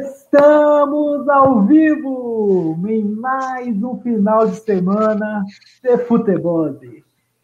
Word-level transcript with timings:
Estamos 0.00 1.28
ao 1.28 1.62
vivo 1.62 2.78
em 2.86 3.04
mais 3.04 3.82
um 3.82 4.00
final 4.00 4.46
de 4.46 4.56
semana 4.56 5.44
de 5.82 5.98
futebol. 5.98 6.78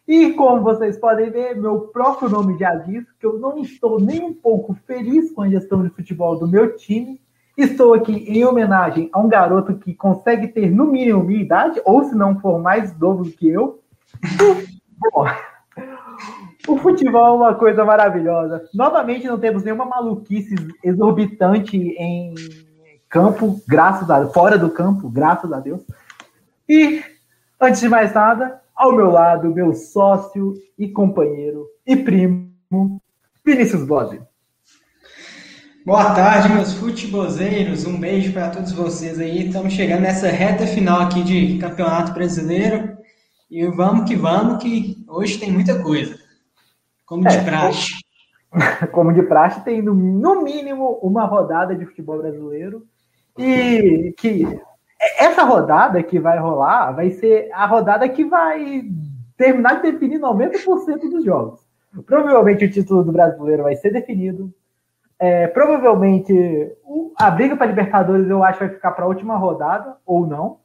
E 0.07 0.31
como 0.33 0.61
vocês 0.61 0.97
podem 0.97 1.29
ver, 1.29 1.55
meu 1.55 1.81
próprio 1.81 2.29
nome 2.29 2.57
já 2.57 2.75
diz 2.75 3.05
que 3.19 3.25
eu 3.25 3.37
não 3.39 3.59
estou 3.59 3.99
nem 3.99 4.23
um 4.23 4.33
pouco 4.33 4.73
feliz 4.87 5.31
com 5.31 5.41
a 5.41 5.49
gestão 5.49 5.83
de 5.83 5.89
futebol 5.89 6.39
do 6.39 6.47
meu 6.47 6.75
time. 6.77 7.19
Estou 7.57 7.93
aqui 7.93 8.13
em 8.13 8.45
homenagem 8.45 9.09
a 9.11 9.19
um 9.19 9.27
garoto 9.27 9.75
que 9.75 9.93
consegue 9.93 10.47
ter 10.47 10.71
no 10.71 10.85
mínimo 10.85 11.23
minha 11.23 11.41
idade, 11.41 11.81
ou 11.85 12.05
se 12.05 12.15
não 12.15 12.39
for 12.39 12.59
mais 12.59 12.97
novo 12.97 13.25
do 13.25 13.31
que 13.31 13.49
eu. 13.49 13.81
Bom, 15.13 15.25
o 16.67 16.77
futebol 16.77 17.25
é 17.25 17.31
uma 17.31 17.55
coisa 17.55 17.83
maravilhosa. 17.83 18.67
Novamente 18.73 19.27
não 19.27 19.39
temos 19.39 19.63
nenhuma 19.63 19.85
maluquice 19.85 20.55
exorbitante 20.83 21.77
em 21.77 22.33
campo, 23.09 23.61
graças 23.67 24.09
a 24.09 24.27
fora 24.27 24.57
do 24.57 24.69
campo, 24.69 25.09
graças 25.09 25.51
a 25.51 25.59
Deus. 25.59 25.81
E 26.67 27.03
antes 27.59 27.81
de 27.81 27.89
mais 27.89 28.13
nada, 28.13 28.61
ao 28.75 28.95
meu 28.95 29.11
lado, 29.11 29.53
meu 29.53 29.73
sócio 29.73 30.53
e 30.77 30.87
companheiro 30.87 31.65
e 31.85 31.95
primo, 31.95 33.01
Vinícius 33.45 33.85
Bose. 33.85 34.21
Boa 35.83 36.13
tarde, 36.13 36.53
meus 36.53 36.73
futebolzeiros. 36.73 37.85
Um 37.85 37.99
beijo 37.99 38.31
para 38.31 38.51
todos 38.51 38.71
vocês 38.71 39.19
aí. 39.19 39.47
Estamos 39.47 39.73
chegando 39.73 40.01
nessa 40.01 40.27
reta 40.27 40.67
final 40.67 41.01
aqui 41.01 41.23
de 41.23 41.57
Campeonato 41.57 42.13
Brasileiro. 42.13 42.95
E 43.49 43.65
vamos 43.65 44.07
que 44.07 44.15
vamos, 44.15 44.61
que 44.61 45.03
hoje 45.09 45.39
tem 45.39 45.51
muita 45.51 45.81
coisa. 45.81 46.20
Como 47.11 47.27
de 47.27 47.35
é, 47.35 47.43
praxe. 47.43 47.91
Como 48.93 49.13
de 49.13 49.23
praxe, 49.23 49.65
tem 49.65 49.81
no, 49.81 49.93
no 49.93 50.41
mínimo 50.41 50.97
uma 51.01 51.25
rodada 51.25 51.75
de 51.75 51.85
futebol 51.85 52.19
brasileiro. 52.19 52.85
E 53.37 54.13
que 54.17 54.47
essa 55.19 55.43
rodada 55.43 56.01
que 56.01 56.17
vai 56.19 56.39
rolar 56.39 56.93
vai 56.93 57.11
ser 57.11 57.49
a 57.51 57.65
rodada 57.65 58.07
que 58.07 58.23
vai 58.23 58.85
terminar 59.35 59.81
de 59.81 59.91
definir 59.91 60.21
90% 60.21 61.09
dos 61.09 61.25
jogos. 61.25 61.59
Provavelmente 62.05 62.63
o 62.63 62.71
título 62.71 63.03
do 63.03 63.11
brasileiro 63.11 63.63
vai 63.63 63.75
ser 63.75 63.91
definido. 63.91 64.53
É, 65.19 65.47
provavelmente 65.47 66.33
o, 66.85 67.11
a 67.19 67.29
briga 67.29 67.57
para 67.57 67.67
Libertadores 67.67 68.29
eu 68.29 68.41
acho 68.41 68.59
vai 68.59 68.69
ficar 68.69 68.91
para 68.91 69.03
a 69.03 69.07
última 69.09 69.35
rodada, 69.35 69.97
ou 70.05 70.25
não. 70.25 70.59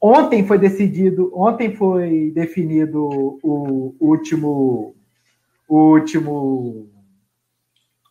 Ontem 0.00 0.46
foi 0.46 0.56
decidido, 0.56 1.32
ontem 1.34 1.74
foi 1.74 2.30
definido 2.32 3.08
o 3.42 3.96
último. 3.98 4.94
O 5.68 5.92
último. 5.92 6.90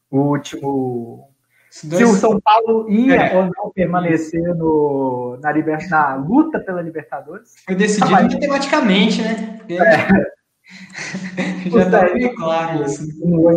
O 0.10 0.20
último 0.20 1.34
se 1.74 2.04
o 2.04 2.14
São 2.14 2.40
Paulo 2.40 2.88
ia 2.88 3.16
é. 3.16 3.36
ou 3.36 3.46
não 3.46 3.72
permanecer 3.74 4.56
no, 4.56 5.40
na, 5.42 5.52
liber, 5.52 5.90
na 5.90 6.14
luta 6.14 6.60
pela 6.60 6.84
Libertadores. 6.84 7.56
Foi 7.66 7.74
decidido 7.74 8.16
ah, 8.16 8.22
matematicamente, 8.22 9.24
né? 9.24 9.56
Porque... 9.58 9.74
É. 9.74 10.08
Já 11.66 11.90
tá 11.90 12.14
bem 12.14 12.36
claro 12.36 12.84
isso. 12.84 13.04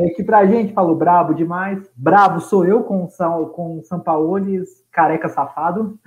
Aqui 0.06 0.24
pra 0.24 0.46
gente, 0.46 0.72
falou 0.72 0.96
brabo 0.96 1.34
demais. 1.34 1.78
Brabo 1.94 2.40
sou 2.40 2.64
eu 2.64 2.84
com, 2.84 3.06
São, 3.10 3.50
com 3.50 3.82
São 3.84 4.00
Paulo, 4.00 4.40
careca 4.90 5.28
safado, 5.28 5.98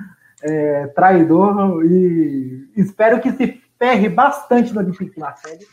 é, 0.42 0.88
traidor, 0.88 1.86
e 1.86 2.72
espero 2.76 3.22
que 3.22 3.32
se 3.34 3.62
ferre 3.78 4.10
bastante 4.10 4.74
no 4.74 4.80
Olympique 4.80 5.20
Marseille. 5.20 5.64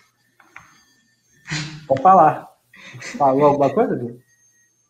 Pode 1.86 2.02
falar. 2.02 2.48
Falou 3.16 3.46
alguma 3.46 3.70
coisa? 3.70 4.16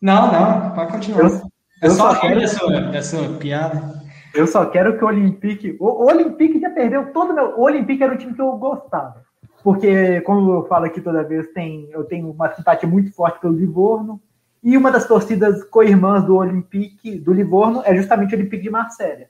Não, 0.01 0.31
não, 0.31 0.71
pode 0.71 0.91
continuar. 0.91 1.21
Eu, 1.21 1.41
é 1.81 1.89
só, 1.89 2.13
só 2.13 2.21
quero... 2.21 2.47
sua, 2.47 3.01
sua 3.01 3.29
piada. 3.37 3.97
Eu 4.33 4.45
só 4.45 4.65
quero 4.65 4.97
que 4.97 5.03
o 5.03 5.07
Olympique. 5.07 5.75
O, 5.79 6.05
Olympique 6.05 6.59
já 6.59 6.69
perdeu 6.69 7.11
todo 7.11 7.31
o 7.31 7.35
meu. 7.35 7.57
O 7.57 7.63
Olympique 7.63 8.03
era 8.03 8.13
o 8.13 8.17
time 8.17 8.33
que 8.33 8.41
eu 8.41 8.51
gostava. 8.57 9.25
Porque, 9.63 10.21
como 10.21 10.51
eu 10.51 10.67
falo 10.67 10.85
aqui 10.85 11.01
toda 11.01 11.23
vez, 11.23 11.47
tem, 11.53 11.89
eu 11.91 12.03
tenho 12.03 12.29
uma 12.29 12.53
simpatia 12.53 12.87
muito 12.87 13.11
forte 13.13 13.39
pelo 13.39 13.55
Livorno. 13.55 14.21
E 14.63 14.77
uma 14.77 14.91
das 14.91 15.07
torcidas 15.07 15.63
co-irmãs 15.65 16.23
do 16.23 16.35
Olympique, 16.35 17.19
do 17.19 17.33
Livorno, 17.33 17.81
é 17.85 17.95
justamente 17.95 18.35
o 18.35 18.37
Olympique 18.37 18.63
de 18.63 18.69
Marselha. 18.69 19.29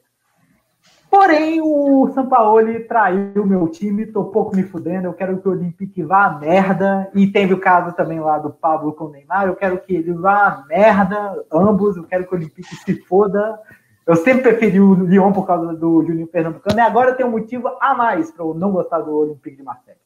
Porém, 1.10 1.62
o 1.62 2.12
Sampaoli 2.14 2.82
traiu 2.82 3.46
meu 3.46 3.68
time, 3.70 4.06
tô 4.06 4.26
pouco 4.26 4.56
me 4.56 4.64
fudendo. 4.64 5.08
Eu 5.08 5.14
quero 5.14 5.38
que 5.40 5.48
o 5.48 5.52
Olympique 5.52 6.04
vá 6.04 6.26
à 6.26 6.38
merda. 6.38 7.10
E 7.14 7.28
teve 7.28 7.54
o 7.54 7.60
caso 7.60 7.96
também 7.96 8.20
lá 8.20 8.38
do 8.38 8.50
Pablo 8.50 8.94
com 8.94 9.06
o 9.06 9.10
Neymar. 9.10 9.48
Eu 9.48 9.56
quero 9.56 9.80
que 9.80 9.96
ele 9.96 10.14
vá 10.14 10.48
à 10.48 10.66
merda, 10.68 11.46
ambos. 11.52 11.96
Eu 11.96 12.04
quero 12.04 12.28
que 12.28 12.34
o 12.34 12.38
Olympique 12.38 12.76
se 12.76 13.02
foda. 13.04 13.60
Eu 14.06 14.16
sempre 14.16 14.44
preferi 14.44 14.80
o 14.80 14.94
Lyon 14.94 15.32
por 15.32 15.48
causa 15.48 15.74
do 15.74 16.04
Juninho 16.06 16.28
Pernambucano. 16.28 16.80
E 16.80 16.82
agora 16.82 17.14
tenho 17.14 17.30
um 17.30 17.34
motivo 17.34 17.70
a 17.80 17.94
mais 17.96 18.30
para 18.32 18.46
eu 18.46 18.54
não 18.54 18.72
gostar 18.72 19.00
do 19.00 19.16
Olympique 19.16 19.58
de 19.58 19.64
Marseille. 19.64 20.00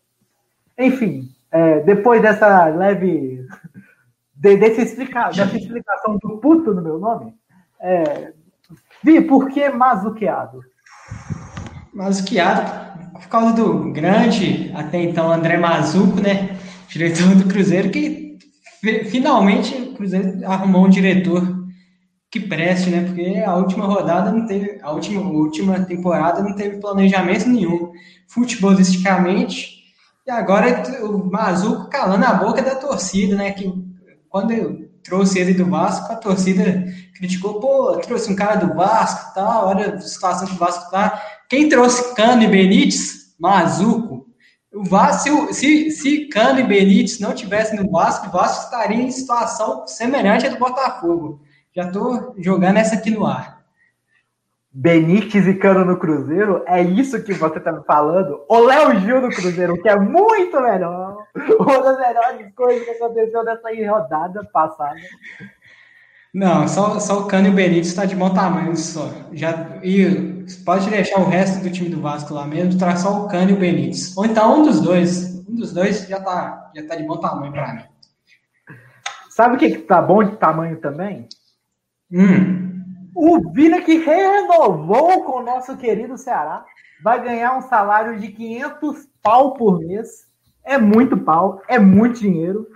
Enfim, 0.78 1.30
é, 1.52 1.80
depois 1.82 2.22
dessa 2.22 2.66
leve. 2.66 3.46
De, 4.36 4.58
desse 4.58 4.82
explica, 4.82 5.30
dessa 5.30 5.56
explicação 5.56 6.18
do 6.18 6.38
puto 6.38 6.74
no 6.74 6.82
meu 6.82 6.98
nome, 6.98 7.36
é, 7.80 8.34
Vi, 9.04 9.22
por 9.22 9.50
que 9.50 9.70
mazuqueado? 9.70 10.64
Mazuqueado 11.94 12.82
por 13.14 13.28
causa 13.28 13.54
do 13.54 13.92
grande, 13.92 14.72
até 14.74 15.02
então, 15.04 15.32
André 15.32 15.58
Mazuco, 15.58 16.20
né? 16.20 16.58
Diretor 16.88 17.36
do 17.36 17.46
Cruzeiro, 17.46 17.90
que 17.90 18.38
finalmente 19.10 19.74
o 19.76 19.94
Cruzeiro 19.94 20.46
arrumou 20.46 20.86
um 20.86 20.90
diretor 20.90 21.62
que 22.30 22.40
preste, 22.40 22.90
né? 22.90 23.04
Porque 23.06 23.44
a 23.46 23.56
última 23.56 23.86
rodada 23.86 24.32
não 24.32 24.46
teve, 24.46 24.80
a 24.82 24.92
última, 24.92 25.22
última 25.22 25.80
temporada 25.82 26.42
não 26.42 26.56
teve 26.56 26.80
planejamento 26.80 27.48
nenhum, 27.48 27.92
futebolisticamente, 28.28 29.82
e 30.26 30.32
agora 30.32 30.84
o 31.04 31.30
Mazuco 31.30 31.90
calando 31.90 32.26
a 32.26 32.34
boca 32.34 32.62
da 32.62 32.76
torcida, 32.76 33.36
né? 33.36 33.52
Que 33.52 33.72
quando 34.30 34.52
eu 34.52 34.90
trouxe 35.04 35.40
ele 35.40 35.54
do 35.54 35.66
Vasco, 35.66 36.12
a 36.12 36.16
torcida 36.16 36.86
criticou, 37.16 37.60
pô, 37.60 37.98
trouxe 37.98 38.32
um 38.32 38.36
cara 38.36 38.56
do 38.56 38.74
Vasco, 38.74 39.34
tal, 39.34 39.68
olha 39.68 39.96
a 39.96 40.02
situação 40.02 40.48
que 40.48 40.54
o 40.54 40.58
Vasco 40.58 40.90
tá. 40.90 41.22
Quem 41.52 41.68
trouxe 41.68 42.16
Cano 42.16 42.44
e 42.44 42.48
Benítez? 42.48 43.36
Mazuco. 43.38 44.26
O 44.74 44.86
Vasco, 44.86 45.54
se, 45.54 45.92
se 45.92 46.28
Cano 46.28 46.62
e 46.62 46.64
Benítez 46.64 47.20
não 47.20 47.36
tivessem 47.36 47.78
no 47.78 47.92
Vasco, 47.92 48.28
o 48.28 48.32
Vasco 48.32 48.64
estaria 48.64 49.04
em 49.04 49.12
situação 49.12 49.86
semelhante 49.86 50.46
à 50.46 50.50
do 50.50 50.58
Botafogo. 50.58 51.42
Já 51.76 51.88
estou 51.88 52.34
jogando 52.38 52.78
essa 52.78 52.96
aqui 52.96 53.12
no 53.12 53.26
ar. 53.26 53.66
Benítez 54.72 55.46
e 55.46 55.54
Cano 55.56 55.84
no 55.84 56.00
Cruzeiro, 56.00 56.64
é 56.66 56.82
isso 56.82 57.22
que 57.22 57.34
você 57.34 57.58
está 57.58 57.74
me 57.74 57.84
falando? 57.84 58.46
O 58.48 58.60
Léo 58.60 58.98
Gil 59.02 59.20
no 59.20 59.28
Cruzeiro, 59.28 59.82
que 59.82 59.90
é 59.90 60.00
muito 60.00 60.58
melhor. 60.62 61.18
Uma 61.60 61.84
das 61.84 62.00
melhores 62.00 62.56
coisas 62.56 62.86
que 62.86 62.92
aconteceu 62.92 63.44
nessa 63.44 63.70
rodada 63.92 64.50
passada. 64.54 64.96
Não, 66.34 66.66
só, 66.68 66.98
só 67.00 67.20
o 67.20 67.26
Cano 67.28 67.48
e 67.48 67.52
o 67.52 67.54
Benítez 67.54 67.88
está 67.88 68.06
de 68.06 68.16
bom 68.16 68.34
tamanho 68.34 68.76
só. 68.78 69.12
Já, 69.34 69.80
e 69.84 70.46
pode 70.66 70.90
deixar 70.90 71.20
o 71.20 71.28
resto 71.28 71.62
do 71.62 71.70
time 71.70 71.90
do 71.90 72.02
Vasco 72.02 72.34
lá 72.34 72.48
mesmo, 72.48 72.80
traz 72.80 73.02
só 73.02 73.26
o 73.26 73.28
Cano 73.28 73.52
e 73.52 73.54
o 73.54 73.60
Benítez. 73.60 74.16
Ou 74.16 74.26
então 74.26 74.60
um 74.60 74.64
dos 74.64 74.80
dois. 74.80 75.46
Um 75.50 75.56
dos 75.56 75.74
dois 75.74 76.08
já 76.08 76.18
está 76.18 76.72
já 76.74 76.88
tá 76.88 76.96
de 76.96 77.04
bom 77.04 77.18
tamanho 77.18 77.52
para 77.52 77.74
mim. 77.74 77.84
Sabe 79.30 79.56
o 79.56 79.60
que, 79.60 79.72
que 79.72 79.78
tá 79.80 80.02
bom 80.02 80.24
de 80.24 80.38
tamanho 80.38 80.78
também? 80.80 81.28
Hum. 82.12 82.82
O 83.14 83.52
Vina 83.52 83.82
que 83.82 83.98
renovou 83.98 85.26
com 85.26 85.40
o 85.40 85.44
nosso 85.44 85.76
querido 85.76 86.18
Ceará 86.18 86.66
vai 87.04 87.22
ganhar 87.22 87.58
um 87.58 87.62
salário 87.62 88.20
de 88.20 88.30
500 88.30 89.08
pau 89.22 89.54
por 89.54 89.80
mês. 89.80 90.28
É 90.64 90.78
muito 90.78 91.18
pau, 91.18 91.62
é 91.68 91.78
muito 91.78 92.20
dinheiro. 92.20 92.68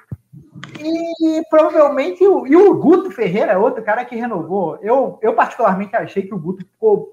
E 0.80 1.44
provavelmente 1.50 2.26
o, 2.26 2.46
e 2.48 2.56
o 2.56 2.74
Guto 2.76 3.12
Ferreira 3.12 3.54
é 3.54 3.58
outro 3.58 3.84
cara 3.84 4.06
que 4.06 4.16
renovou. 4.16 4.78
Eu, 4.82 5.20
eu 5.22 5.34
particularmente 5.34 5.96
achei 5.96 6.24
que 6.24 6.34
o 6.34 6.40
Guto 6.40 6.66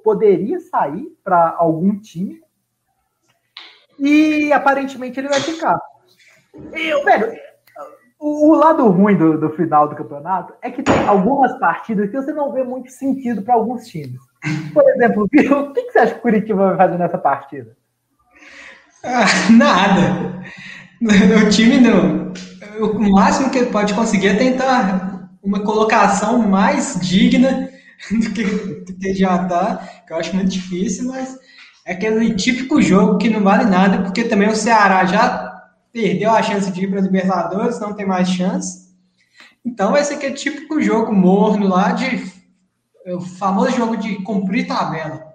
poderia 0.02 0.60
sair 0.60 1.06
para 1.24 1.54
algum 1.56 1.98
time. 1.98 2.40
E 3.98 4.52
aparentemente 4.52 5.18
ele 5.18 5.28
vai 5.28 5.40
ficar. 5.40 5.78
Eu, 6.72 7.04
velho, 7.04 7.32
o, 8.18 8.50
o 8.50 8.54
lado 8.54 8.88
ruim 8.88 9.16
do, 9.16 9.38
do, 9.38 9.50
final 9.50 9.88
do 9.88 9.96
campeonato 9.96 10.54
é 10.62 10.70
que 10.70 10.82
tem 10.82 11.06
algumas 11.06 11.58
partidas 11.58 12.10
que 12.10 12.16
você 12.16 12.32
não 12.32 12.52
vê 12.52 12.62
muito 12.62 12.90
sentido 12.90 13.42
para 13.42 13.54
alguns 13.54 13.86
times. 13.86 14.20
Por 14.72 14.88
exemplo, 14.90 15.24
o 15.26 15.28
que, 15.28 15.82
que 15.82 15.92
você 15.92 15.98
acha 15.98 16.12
que 16.14 16.18
o 16.18 16.22
Curitiba 16.22 16.68
vai 16.68 16.76
fazer 16.76 16.98
nessa 16.98 17.18
partida? 17.18 17.76
Ah, 19.04 19.24
nada. 19.50 20.42
O 21.46 21.48
time 21.50 21.78
não. 21.78 22.32
O 22.80 23.10
máximo 23.10 23.50
que 23.50 23.58
ele 23.58 23.70
pode 23.70 23.92
conseguir 23.94 24.28
é 24.28 24.34
tentar 24.34 25.28
uma 25.42 25.60
colocação 25.60 26.38
mais 26.38 26.98
digna 27.00 27.68
do 28.10 28.30
que, 28.30 28.44
que 28.94 29.14
já 29.14 29.42
está, 29.42 29.76
que 30.06 30.12
eu 30.12 30.16
acho 30.16 30.34
muito 30.34 30.50
difícil, 30.50 31.08
mas 31.08 31.36
é 31.84 31.92
aquele 31.92 32.34
típico 32.34 32.80
jogo 32.80 33.18
que 33.18 33.28
não 33.28 33.42
vale 33.42 33.64
nada, 33.64 34.02
porque 34.02 34.24
também 34.24 34.48
o 34.48 34.56
Ceará 34.56 35.04
já 35.04 35.52
perdeu 35.92 36.30
a 36.30 36.42
chance 36.42 36.70
de 36.70 36.84
ir 36.84 36.88
para 36.88 37.00
a 37.00 37.02
Libertadores, 37.02 37.80
não 37.80 37.94
tem 37.94 38.06
mais 38.06 38.28
chance. 38.28 38.92
Então 39.64 39.92
vai 39.92 40.04
ser 40.04 40.14
aquele 40.14 40.34
típico 40.34 40.80
jogo 40.80 41.12
morno 41.12 41.68
lá 41.68 41.92
de. 41.92 42.32
O 43.06 43.20
famoso 43.20 43.76
jogo 43.76 43.96
de 43.96 44.22
cumprir 44.22 44.66
tabela. 44.66 45.31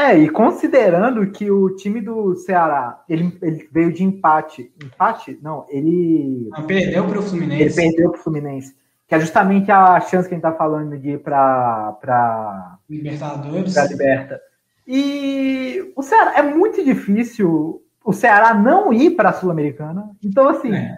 É, 0.00 0.18
e 0.18 0.30
considerando 0.30 1.30
que 1.30 1.50
o 1.50 1.76
time 1.76 2.00
do 2.00 2.34
Ceará, 2.34 3.02
ele, 3.06 3.36
ele 3.42 3.68
veio 3.70 3.92
de 3.92 4.02
empate. 4.02 4.72
Empate? 4.82 5.38
Não, 5.42 5.66
ele. 5.68 6.48
Não, 6.50 6.66
perdeu 6.66 7.06
para 7.06 7.18
o 7.18 7.22
Fluminense. 7.22 7.62
Ele 7.62 7.74
perdeu 7.74 8.10
para 8.10 8.20
o 8.20 8.22
Fluminense. 8.22 8.74
Que 9.06 9.14
é 9.14 9.20
justamente 9.20 9.70
a 9.70 10.00
chance 10.00 10.26
que 10.28 10.34
a 10.34 10.38
gente 10.38 10.46
está 10.46 10.52
falando 10.52 10.96
de 10.96 11.10
ir 11.10 11.18
para. 11.18 12.78
Libertadores. 12.88 13.74
Para 13.74 13.88
Liberta. 13.88 14.40
E 14.86 15.92
o 15.94 16.02
Ceará 16.02 16.38
é 16.38 16.42
muito 16.42 16.82
difícil 16.82 17.82
o 18.04 18.12
Ceará 18.12 18.54
não 18.54 18.92
ir 18.92 19.10
para 19.10 19.30
a 19.30 19.32
Sul-Americana. 19.32 20.10
Então, 20.24 20.48
assim, 20.48 20.74
é. 20.74 20.96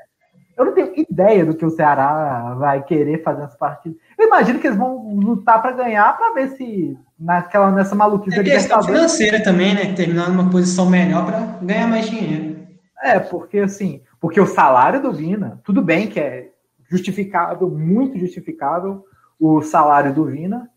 Eu 0.57 0.65
não 0.65 0.73
tenho 0.73 0.93
ideia 0.97 1.45
do 1.45 1.55
que 1.55 1.65
o 1.65 1.71
Ceará 1.71 2.55
vai 2.59 2.83
querer 2.83 3.23
fazer 3.23 3.43
nessa 3.43 3.57
partida. 3.57 3.95
Eu 4.19 4.27
imagino 4.27 4.59
que 4.59 4.67
eles 4.67 4.79
vão 4.79 5.15
lutar 5.15 5.61
para 5.63 5.73
ganhar 5.73 6.17
para 6.17 6.35
ver 6.35 6.49
se 6.51 6.97
naquela, 7.19 7.71
nessa 7.71 7.95
maluquice 7.95 8.39
é 8.39 8.43
questão 8.43 8.83
financeira 8.83 9.43
também, 9.43 9.75
né? 9.75 9.95
Terminar 9.95 10.29
numa 10.29 10.51
posição 10.51 10.89
melhor 10.89 11.25
para 11.25 11.41
ganhar 11.63 11.89
mais 11.89 12.09
dinheiro. 12.09 12.67
É, 13.03 13.19
porque 13.19 13.61
assim, 13.61 14.03
porque 14.21 14.41
o 14.41 14.47
salário 14.47 15.03
do 15.03 15.13
Vina, 15.13 15.61
tudo 15.65 15.83
bem 15.83 16.07
que 16.07 16.21
é 16.21 16.51
justificável, 16.89 17.71
muito 17.71 18.19
justificável 18.19 19.05
o 19.41 19.63
salário 19.63 20.15
do 20.15 20.27
Vina. 20.27 20.71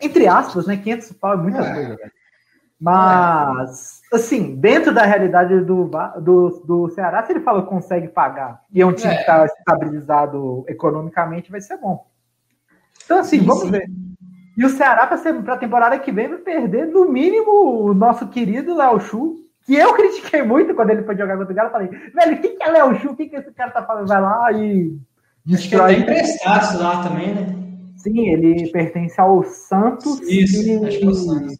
Entre 0.00 0.28
aspas, 0.28 0.66
né? 0.66 0.76
500 0.76 1.12
pau 1.12 1.34
é 1.34 1.36
muita 1.36 1.62
é. 1.62 1.74
coisa, 1.74 1.96
velho. 1.96 2.12
Mas, 2.78 4.02
assim, 4.14 4.56
dentro 4.56 4.92
da 4.92 5.04
realidade 5.04 5.60
do, 5.60 5.90
do, 6.20 6.48
do 6.64 6.88
Ceará, 6.90 7.24
se 7.24 7.32
ele 7.32 7.40
fala 7.40 7.62
que 7.62 7.68
consegue 7.68 8.08
pagar 8.08 8.62
e 8.72 8.80
é 8.80 8.86
um 8.86 8.92
time 8.92 9.12
é. 9.12 9.16
que 9.16 9.20
está 9.22 9.44
estabilizado 9.44 10.64
economicamente, 10.68 11.50
vai 11.50 11.60
ser 11.60 11.76
bom. 11.78 12.06
Então, 13.04 13.18
assim, 13.18 13.40
sim, 13.40 13.46
vamos 13.46 13.64
sim. 13.64 13.70
ver. 13.70 13.86
E 14.56 14.64
o 14.64 14.70
Ceará, 14.70 15.06
para 15.06 15.54
a 15.54 15.58
temporada 15.58 15.98
que 15.98 16.12
vem, 16.12 16.28
vai 16.28 16.38
perder, 16.38 16.86
no 16.86 17.10
mínimo, 17.10 17.50
o 17.84 17.92
nosso 17.92 18.28
querido 18.28 18.76
Léo 18.76 19.00
Chu, 19.00 19.36
que 19.66 19.74
eu 19.74 19.92
critiquei 19.94 20.42
muito 20.42 20.74
quando 20.74 20.90
ele 20.90 21.02
foi 21.02 21.16
jogar 21.16 21.36
contra 21.36 21.52
o 21.52 21.56
Galo. 21.56 21.70
Falei, 21.70 21.88
velho, 21.88 22.36
o 22.36 22.40
que, 22.40 22.48
que 22.50 22.62
é 22.62 22.70
Léo 22.70 22.94
Chu? 23.00 23.10
O 23.10 23.16
que, 23.16 23.26
que 23.26 23.36
esse 23.36 23.52
cara 23.52 23.70
tá 23.70 23.82
falando? 23.84 24.06
Vai 24.06 24.20
lá 24.20 24.52
e 24.52 24.96
destrói. 25.44 25.96
Acho 25.96 26.04
que 26.04 26.10
ele 26.10 26.20
emprestado 26.20 26.82
lá 26.82 27.02
também, 27.02 27.34
né? 27.34 27.64
Sim, 27.96 28.28
ele 28.28 28.70
pertence 28.70 29.20
ao 29.20 29.42
Santos. 29.42 30.20
Isso, 30.20 30.62
e... 30.62 30.86
acho 30.86 30.98
que 30.98 31.04
é 31.04 31.08
o 31.08 31.14
Santos. 31.14 31.58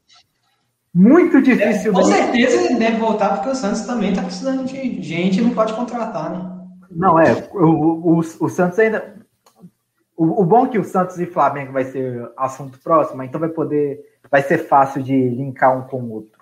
Muito 0.94 1.42
difícil. 1.42 1.90
É, 1.90 1.94
com 1.94 2.04
certeza 2.04 2.62
ele 2.62 2.78
deve 2.78 2.98
voltar, 2.98 3.34
porque 3.34 3.50
o 3.50 3.54
Santos 3.54 3.82
também 3.82 4.10
está 4.10 4.22
precisando 4.22 4.64
de 4.64 5.02
gente 5.02 5.40
não 5.40 5.50
pode 5.50 5.72
contratar, 5.72 6.30
né? 6.30 6.54
Não, 6.88 7.18
é. 7.18 7.48
O, 7.52 8.14
o, 8.14 8.18
o 8.18 8.48
Santos 8.48 8.78
ainda. 8.78 9.16
O, 10.16 10.42
o, 10.42 10.44
bom 10.44 10.66
é 10.66 10.68
que 10.68 10.78
o 10.78 10.84
Santos 10.84 11.18
e 11.18 11.26
Flamengo 11.26 11.72
vai 11.72 11.84
ser 11.84 12.30
assunto 12.36 12.78
próximo, 12.78 13.24
então 13.24 13.40
vai 13.40 13.48
poder. 13.48 13.98
Vai 14.30 14.42
ser 14.42 14.58
fácil 14.58 15.02
de 15.02 15.12
linkar 15.30 15.76
um 15.76 15.82
com 15.82 16.00
o 16.00 16.12
outro. 16.12 16.38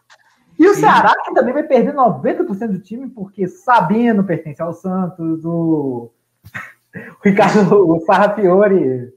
E 0.59 0.69
o 0.69 0.75
Sim. 0.75 0.81
Ceará 0.81 1.15
que 1.25 1.33
também 1.33 1.55
vai 1.55 1.63
perder 1.63 1.95
90% 1.95 2.69
do 2.69 2.79
time, 2.79 3.09
porque 3.09 3.49
Sabino 3.49 4.23
pertence 4.23 4.61
ao 4.61 4.75
Santos, 4.75 5.43
o, 5.47 6.11
o 6.95 7.25
Ricardo, 7.25 7.91
o 7.91 8.01
Sarrafiore. 8.01 9.15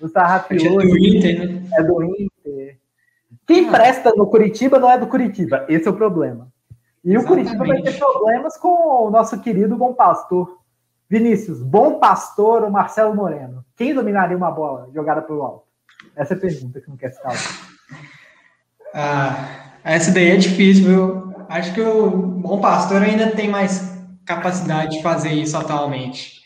O 0.00 0.08
Sarrafiore. 0.08 0.86
É 0.86 0.88
do 0.88 0.98
Inter, 0.98 1.38
né? 1.38 1.68
É 1.76 1.82
do 1.82 2.04
Inter. 2.04 2.35
Quem 3.46 3.70
presta 3.70 4.12
no 4.16 4.26
Curitiba 4.26 4.78
não 4.78 4.90
é 4.90 4.98
do 4.98 5.06
Curitiba. 5.06 5.64
Esse 5.68 5.86
é 5.86 5.90
o 5.90 5.96
problema. 5.96 6.48
E 7.04 7.14
Exatamente. 7.14 7.24
o 7.24 7.28
Curitiba 7.28 7.64
vai 7.64 7.82
ter 7.82 7.98
problemas 7.98 8.56
com 8.56 9.06
o 9.06 9.10
nosso 9.10 9.40
querido 9.40 9.76
Bom 9.76 9.94
Pastor. 9.94 10.58
Vinícius, 11.08 11.62
Bom 11.62 12.00
Pastor 12.00 12.64
ou 12.64 12.70
Marcelo 12.70 13.14
Moreno? 13.14 13.64
Quem 13.76 13.94
dominaria 13.94 14.36
uma 14.36 14.50
bola 14.50 14.88
jogada 14.92 15.22
pelo 15.22 15.42
alto? 15.42 15.66
Essa 16.16 16.34
é 16.34 16.36
a 16.36 16.40
pergunta 16.40 16.80
que 16.80 16.88
não 16.88 16.96
quer 16.96 17.14
ficar. 17.14 17.34
Ah, 18.92 19.70
essa 19.84 20.10
daí 20.10 20.30
é 20.30 20.36
difícil, 20.36 20.84
viu? 20.84 21.34
Acho 21.48 21.72
que 21.74 21.80
o 21.80 22.10
Bom 22.10 22.60
Pastor 22.60 23.02
ainda 23.02 23.30
tem 23.30 23.48
mais 23.48 23.96
capacidade 24.24 24.96
de 24.96 25.02
fazer 25.02 25.30
isso 25.30 25.56
atualmente. 25.56 26.40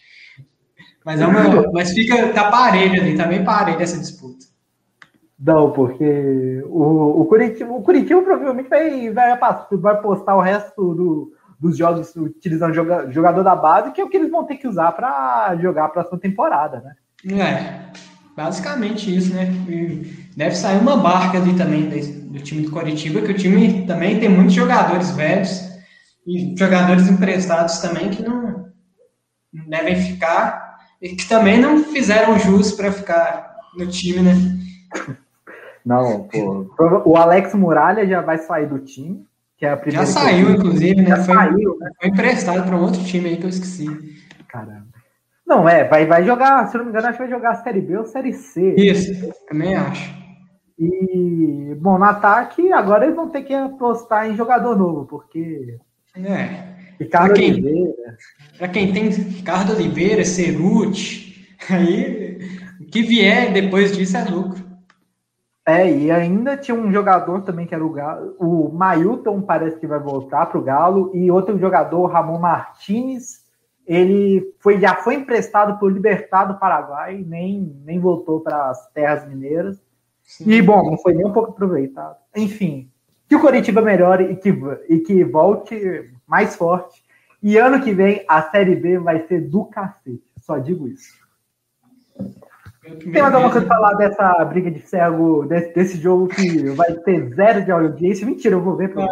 Mas, 1.04 1.20
é 1.20 1.26
uma, 1.26 1.72
mas 1.72 1.92
fica, 1.92 2.32
tá 2.34 2.50
parelho 2.50 3.00
ali, 3.00 3.16
tá 3.16 3.24
bem 3.24 3.42
parelho 3.42 3.80
essa 3.80 3.98
disputa. 3.98 4.44
Não, 5.40 5.72
porque 5.72 6.62
o, 6.66 7.22
o, 7.22 7.24
Curitiba, 7.24 7.72
o 7.72 7.82
Curitiba 7.82 8.20
provavelmente 8.20 8.68
vai, 8.68 9.10
vai, 9.10 9.38
vai 9.72 10.00
postar 10.02 10.36
o 10.36 10.40
resto 10.40 10.94
do, 10.94 11.32
dos 11.58 11.78
jogos 11.78 12.14
utilizando 12.14 12.74
jogador 13.10 13.42
da 13.42 13.56
base, 13.56 13.92
que 13.92 14.02
é 14.02 14.04
o 14.04 14.08
que 14.08 14.18
eles 14.18 14.30
vão 14.30 14.44
ter 14.44 14.56
que 14.56 14.68
usar 14.68 14.92
para 14.92 15.56
jogar 15.56 15.86
a 15.86 15.88
próxima 15.88 16.18
temporada, 16.18 16.80
né? 16.80 16.94
É, 17.34 17.90
basicamente 18.36 19.14
isso, 19.14 19.34
né? 19.34 19.46
deve 20.36 20.54
sair 20.54 20.78
uma 20.78 20.98
barca 20.98 21.38
ali 21.38 21.54
também 21.56 21.88
do 21.88 22.38
time 22.40 22.62
do 22.62 22.70
Curitiba, 22.70 23.22
que 23.22 23.32
o 23.32 23.36
time 23.36 23.86
também 23.86 24.20
tem 24.20 24.28
muitos 24.28 24.54
jogadores 24.54 25.10
velhos 25.12 25.70
e 26.26 26.54
jogadores 26.56 27.08
emprestados 27.08 27.78
também 27.78 28.10
que 28.10 28.22
não 28.22 28.70
devem 29.68 29.96
ficar 29.96 30.78
e 31.00 31.16
que 31.16 31.26
também 31.26 31.58
não 31.58 31.82
fizeram 31.84 32.38
jus 32.38 32.72
para 32.72 32.92
ficar 32.92 33.54
no 33.76 33.86
time, 33.86 34.20
né? 34.20 34.34
Não, 35.84 36.24
pô. 36.24 36.66
O 37.04 37.16
Alex 37.16 37.54
Muralha 37.54 38.06
já 38.06 38.20
vai 38.20 38.38
sair 38.38 38.66
do 38.66 38.78
time. 38.78 39.24
Que 39.56 39.66
é 39.66 39.72
a 39.72 39.76
primeira 39.76 40.06
já 40.06 40.12
saiu, 40.12 40.50
inclusive, 40.52 41.02
né? 41.02 41.16
Foi, 41.16 41.34
saiu, 41.34 41.78
né? 41.78 41.90
foi 42.00 42.08
emprestado 42.08 42.64
para 42.64 42.74
um 42.74 42.82
outro 42.82 43.04
time 43.04 43.28
aí 43.28 43.36
que 43.36 43.44
eu 43.44 43.50
esqueci. 43.50 43.86
Caramba. 44.48 44.86
Não, 45.46 45.68
é, 45.68 45.84
vai, 45.84 46.06
vai 46.06 46.24
jogar, 46.24 46.66
se 46.68 46.78
não 46.78 46.84
me 46.84 46.90
engano, 46.90 47.08
acho 47.08 47.18
que 47.18 47.24
vai 47.24 47.30
jogar 47.30 47.50
a 47.50 47.62
Série 47.62 47.80
B 47.82 47.98
ou 47.98 48.06
Série 48.06 48.32
C. 48.32 48.74
Isso, 48.78 49.12
também 49.46 49.74
acho. 49.74 50.14
E, 50.78 51.74
bom, 51.78 51.98
no 51.98 52.04
ataque, 52.04 52.72
agora 52.72 53.04
eles 53.04 53.16
vão 53.16 53.28
ter 53.28 53.42
que 53.42 53.52
apostar 53.52 54.30
em 54.30 54.36
jogador 54.36 54.78
novo, 54.78 55.04
porque. 55.04 55.76
É. 56.16 56.70
Ricardo 56.98 57.34
quem, 57.34 57.52
Oliveira. 57.52 58.16
Pra 58.56 58.68
quem 58.68 58.92
tem 58.92 59.08
Ricardo 59.08 59.74
Oliveira, 59.74 60.24
Ceruti, 60.24 61.48
aí 61.68 62.38
o 62.80 62.84
que 62.86 63.02
vier 63.02 63.52
depois 63.52 63.94
disso 63.94 64.16
é 64.16 64.24
lucro. 64.24 64.69
É, 65.70 65.88
e 65.88 66.10
ainda 66.10 66.56
tinha 66.56 66.74
um 66.74 66.92
jogador 66.92 67.42
também 67.42 67.64
que 67.64 67.74
era 67.74 67.84
o 67.84 67.92
Galo. 67.92 68.34
O 68.38 68.72
Mailton 68.72 69.40
parece 69.40 69.78
que 69.78 69.86
vai 69.86 70.00
voltar 70.00 70.46
para 70.46 70.58
o 70.58 70.62
Galo. 70.62 71.12
E 71.14 71.30
outro 71.30 71.56
jogador, 71.58 72.06
Ramon 72.06 72.40
Martinez, 72.40 73.44
ele 73.86 74.52
foi, 74.58 74.80
já 74.80 74.96
foi 74.96 75.14
emprestado 75.14 75.78
por 75.78 75.92
Libertado 75.92 76.58
Paraguai, 76.58 77.24
nem, 77.24 77.76
nem 77.84 78.00
voltou 78.00 78.40
para 78.40 78.70
as 78.70 78.90
terras 78.92 79.28
mineiras. 79.28 79.80
Sim. 80.24 80.50
E, 80.50 80.60
bom, 80.60 80.90
não 80.90 80.98
foi 80.98 81.14
nem 81.14 81.24
um 81.24 81.32
pouco 81.32 81.50
aproveitado. 81.50 82.16
Enfim, 82.34 82.90
que 83.28 83.36
o 83.36 83.40
Coritiba 83.40 83.80
melhore 83.80 84.24
e 84.24 84.36
que, 84.36 84.52
e 84.88 84.98
que 84.98 85.22
volte 85.22 86.12
mais 86.26 86.56
forte. 86.56 87.00
E 87.40 87.56
ano 87.56 87.80
que 87.80 87.94
vem 87.94 88.24
a 88.28 88.42
Série 88.42 88.74
B 88.74 88.98
vai 88.98 89.26
ser 89.28 89.40
do 89.48 89.64
cacete. 89.66 90.22
Só 90.38 90.58
digo 90.58 90.88
isso. 90.88 91.14
Tem 92.98 93.22
mais 93.22 93.34
alguma 93.34 93.52
coisa 93.52 93.66
pra 93.66 93.76
falar 93.76 93.94
dessa 93.94 94.44
briga 94.44 94.70
de 94.70 94.80
cego, 94.80 95.46
desse, 95.46 95.74
desse 95.74 96.00
jogo 96.00 96.28
que 96.28 96.70
vai 96.70 96.92
ter 96.92 97.34
zero 97.34 97.64
de 97.64 97.70
audiência? 97.70 98.26
Mentira, 98.26 98.54
eu 98.54 98.62
vou 98.62 98.76
ver 98.76 98.92
pra. 98.92 99.04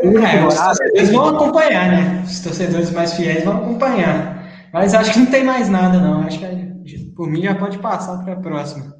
É, 0.00 0.06
é, 0.06 0.46
os 0.46 0.54
torcedores 0.54 1.12
vão 1.12 1.28
acompanhar, 1.28 1.88
né? 1.88 2.22
Os 2.24 2.40
torcedores 2.40 2.90
mais 2.92 3.14
fiéis 3.14 3.44
vão 3.44 3.56
acompanhar. 3.56 4.44
Mas 4.72 4.94
acho 4.94 5.12
que 5.12 5.18
não 5.20 5.26
tem 5.26 5.44
mais 5.44 5.68
nada, 5.68 5.98
não. 5.98 6.22
Acho 6.22 6.38
que 6.38 6.98
por 7.16 7.28
mim 7.28 7.42
já 7.42 7.54
pode 7.54 7.78
passar 7.78 8.22
para 8.22 8.34
a 8.34 8.40
próxima. 8.40 8.94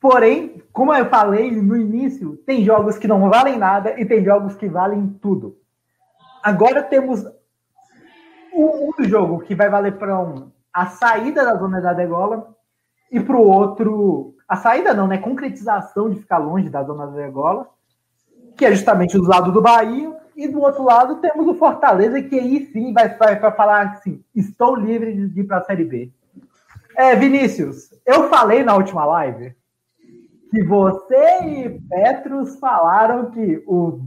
Porém, 0.00 0.62
como 0.72 0.94
eu 0.94 1.06
falei 1.06 1.50
no 1.50 1.76
início, 1.76 2.36
tem 2.46 2.64
jogos 2.64 2.96
que 2.96 3.08
não 3.08 3.28
valem 3.28 3.58
nada 3.58 4.00
e 4.00 4.06
tem 4.06 4.24
jogos 4.24 4.54
que 4.54 4.68
valem 4.68 5.08
tudo. 5.20 5.56
Agora 6.42 6.82
temos 6.82 7.24
um, 8.54 8.90
um 8.98 9.04
jogo 9.04 9.40
que 9.40 9.54
vai 9.54 9.68
valer 9.68 9.98
para 9.98 10.18
um 10.18 10.50
a 10.72 10.86
saída 10.86 11.44
da 11.44 11.56
zona 11.56 11.80
da 11.80 11.92
degola 11.92 12.54
e 13.10 13.20
para 13.20 13.36
o 13.36 13.46
outro, 13.46 14.34
a 14.48 14.56
saída 14.56 14.94
não, 14.94 15.06
né? 15.06 15.18
Concretização 15.18 16.10
de 16.10 16.20
ficar 16.20 16.38
longe 16.38 16.68
da 16.68 16.82
zona 16.82 17.06
da 17.06 17.16
degola, 17.16 17.68
que 18.56 18.64
é 18.64 18.72
justamente 18.72 19.16
do 19.16 19.26
lado 19.26 19.52
do 19.52 19.60
Bahia, 19.60 20.16
e 20.36 20.48
do 20.48 20.60
outro 20.60 20.84
lado 20.84 21.16
temos 21.16 21.46
o 21.46 21.54
Fortaleza, 21.54 22.22
que 22.22 22.38
aí 22.38 22.66
sim 22.72 22.92
vai, 22.92 23.14
vai 23.16 23.38
para 23.38 23.52
falar 23.52 23.86
assim: 23.88 24.24
estou 24.34 24.74
livre 24.74 25.28
de 25.28 25.40
ir 25.40 25.44
para 25.44 25.58
a 25.58 25.64
Série 25.64 25.84
B. 25.84 26.10
É, 26.96 27.14
Vinícius, 27.14 27.90
eu 28.06 28.28
falei 28.28 28.62
na 28.62 28.74
última 28.74 29.04
live 29.04 29.54
que 30.50 30.64
você 30.64 31.44
e 31.44 31.80
Petros 31.88 32.58
falaram 32.58 33.30
que 33.30 33.62
o 33.66 34.00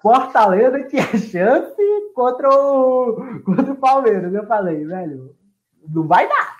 Fortaleza 0.00 0.82
tinha 0.84 1.06
chance 1.18 1.76
contra 2.14 2.48
o, 2.48 3.40
contra 3.44 3.72
o 3.72 3.76
Palmeiras. 3.76 4.34
Eu 4.34 4.46
falei, 4.46 4.84
velho, 4.84 5.36
não 5.88 6.06
vai 6.06 6.28
dar. 6.28 6.56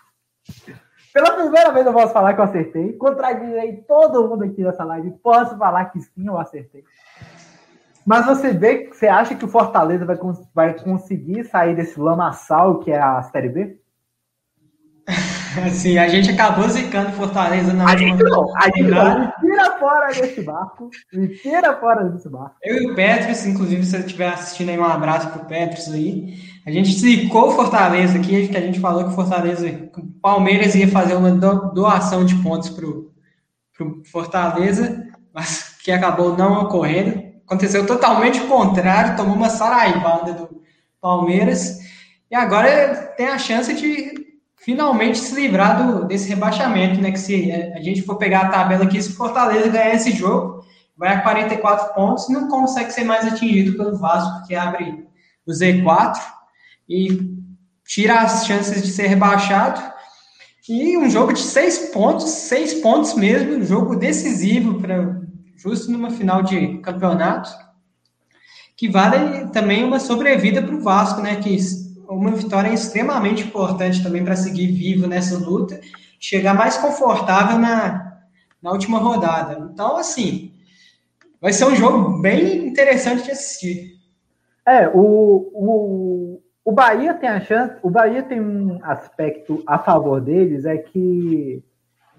Pela 1.13 1.33
primeira 1.33 1.73
vez 1.73 1.85
eu 1.87 1.93
posso 1.93 2.13
falar 2.13 2.35
que 2.35 2.41
eu 2.41 2.45
acertei. 2.45 2.93
Contradirei 2.95 3.79
todo 3.89 4.29
mundo 4.29 4.45
aqui 4.45 4.63
nessa 4.63 4.85
live. 4.85 5.11
Posso 5.23 5.57
falar 5.59 5.87
que 5.87 6.01
sim, 6.01 6.27
eu 6.27 6.39
acertei. 6.39 6.85
Mas 8.07 8.27
você 8.27 8.53
vê, 8.53 8.89
você 8.89 9.09
acha 9.09 9.35
que 9.35 9.45
o 9.45 9.49
Fortaleza 9.49 10.05
vai, 10.05 10.17
vai 10.55 10.75
conseguir 10.79 11.45
sair 11.45 11.75
desse 11.77 12.01
lamaçal 12.01 12.79
que 12.79 12.91
é 12.91 13.01
a 13.01 13.23
Série 13.23 13.49
B? 13.49 13.77
Assim, 15.67 15.99
a 15.99 16.07
gente 16.07 16.31
acabou 16.31 16.69
zicando 16.69 17.11
Fortaleza 17.13 17.73
na 17.73 17.85
A 17.91 17.97
gente 17.97 18.23
não, 18.23 18.57
a 18.57 18.65
gente 18.67 18.83
não. 18.83 19.21
Me 19.21 19.33
tira 19.41 19.79
fora 19.79 20.07
desse 20.09 20.43
barco. 20.43 20.91
Me 21.13 21.29
tira 21.29 21.77
fora 21.77 22.05
desse 22.05 22.29
barco. 22.29 22.55
Eu 22.63 22.83
e 22.83 22.91
o 22.93 22.95
Petros, 22.95 23.45
inclusive, 23.45 23.85
se 23.85 23.91
você 23.91 23.99
estiver 23.99 24.29
assistindo 24.29 24.69
aí, 24.69 24.79
um 24.79 24.85
abraço 24.85 25.29
pro 25.31 25.45
Petros 25.47 25.93
aí. 25.93 26.50
A 26.67 26.71
gente 26.71 26.93
zicou 26.93 27.53
Fortaleza 27.53 28.19
aqui, 28.19 28.49
que 28.49 28.57
a 28.57 28.61
gente 28.61 28.81
falou 28.81 29.09
que 29.09 29.15
Fortaleza, 29.15 29.69
que 29.71 30.01
o 30.01 30.07
Palmeiras 30.21 30.75
ia 30.75 30.89
fazer 30.89 31.15
uma 31.15 31.31
doação 31.31 32.25
de 32.25 32.35
pontos 32.37 32.69
pro, 32.69 33.13
pro 33.77 34.03
Fortaleza, 34.05 35.07
mas 35.33 35.77
que 35.83 35.91
acabou 35.91 36.37
não 36.37 36.63
ocorrendo. 36.63 37.23
Aconteceu 37.47 37.87
totalmente 37.87 38.41
o 38.41 38.47
contrário, 38.47 39.17
tomou 39.17 39.35
uma 39.35 39.49
saraivada 39.49 40.35
do 40.35 40.63
Palmeiras. 41.01 41.79
E 42.31 42.35
agora 42.35 43.15
tem 43.17 43.27
a 43.27 43.39
chance 43.39 43.73
de 43.73 44.13
finalmente 44.57 45.19
se 45.19 45.35
livrar 45.35 45.83
do, 45.83 46.05
desse 46.05 46.29
rebaixamento, 46.29 47.01
né? 47.01 47.11
Que 47.11 47.19
se 47.19 47.51
a 47.51 47.81
gente 47.81 48.03
for 48.03 48.17
pegar 48.17 48.43
a 48.43 48.49
tabela 48.49 48.85
aqui, 48.85 49.01
se 49.01 49.15
Fortaleza 49.15 49.71
ganhar 49.71 49.95
esse 49.95 50.13
jogo, 50.13 50.63
vai 50.95 51.15
a 51.15 51.23
44 51.23 51.95
pontos 51.95 52.29
não 52.29 52.49
consegue 52.49 52.93
ser 52.93 53.05
mais 53.05 53.27
atingido 53.27 53.79
pelo 53.79 53.97
Vasco, 53.97 54.47
que 54.47 54.55
abre 54.55 55.09
o 55.47 55.51
Z4 55.51 56.21
e 56.91 57.39
tira 57.87 58.21
as 58.21 58.45
chances 58.45 58.83
de 58.83 58.89
ser 58.89 59.07
rebaixado. 59.07 59.81
E 60.69 60.99
um 60.99 61.09
jogo 61.09 61.33
de 61.33 61.41
seis 61.41 61.91
pontos, 61.91 62.29
seis 62.29 62.75
pontos 62.75 63.15
mesmo, 63.15 63.57
um 63.57 63.65
jogo 63.65 63.95
decisivo 63.95 64.81
para 64.81 65.21
justo 65.57 65.91
numa 65.91 66.11
final 66.11 66.43
de 66.43 66.79
campeonato, 66.79 67.51
que 68.77 68.89
vale 68.89 69.47
também 69.49 69.85
uma 69.85 70.01
sobrevida 70.01 70.63
para 70.63 70.75
o 70.75 70.83
Vasco, 70.83 71.21
né? 71.21 71.37
Que 71.37 71.57
uma 72.09 72.31
vitória 72.33 72.73
extremamente 72.73 73.45
importante 73.45 74.03
também 74.03 74.25
para 74.25 74.35
seguir 74.35 74.73
vivo 74.73 75.07
nessa 75.07 75.39
luta, 75.39 75.81
chegar 76.19 76.55
mais 76.55 76.77
confortável 76.77 77.59
na, 77.59 78.19
na 78.61 78.73
última 78.73 78.99
rodada. 78.99 79.71
Então, 79.73 79.97
assim, 79.97 80.53
vai 81.41 81.53
ser 81.53 81.67
um 81.67 81.77
jogo 81.77 82.21
bem 82.21 82.67
interessante 82.67 83.25
de 83.25 83.31
assistir. 83.31 84.01
É, 84.67 84.89
o, 84.89 85.51
o, 85.53 86.43
o 86.65 86.73
Bahia 86.73 87.15
tem 87.15 87.29
a 87.29 87.41
chance, 87.41 87.77
o 87.83 87.91
Bahia 87.91 88.23
tem 88.23 88.41
um 88.41 88.79
aspecto 88.83 89.63
a 89.67 89.79
favor 89.79 90.21
deles, 90.21 90.65
é 90.65 90.77
que 90.77 91.63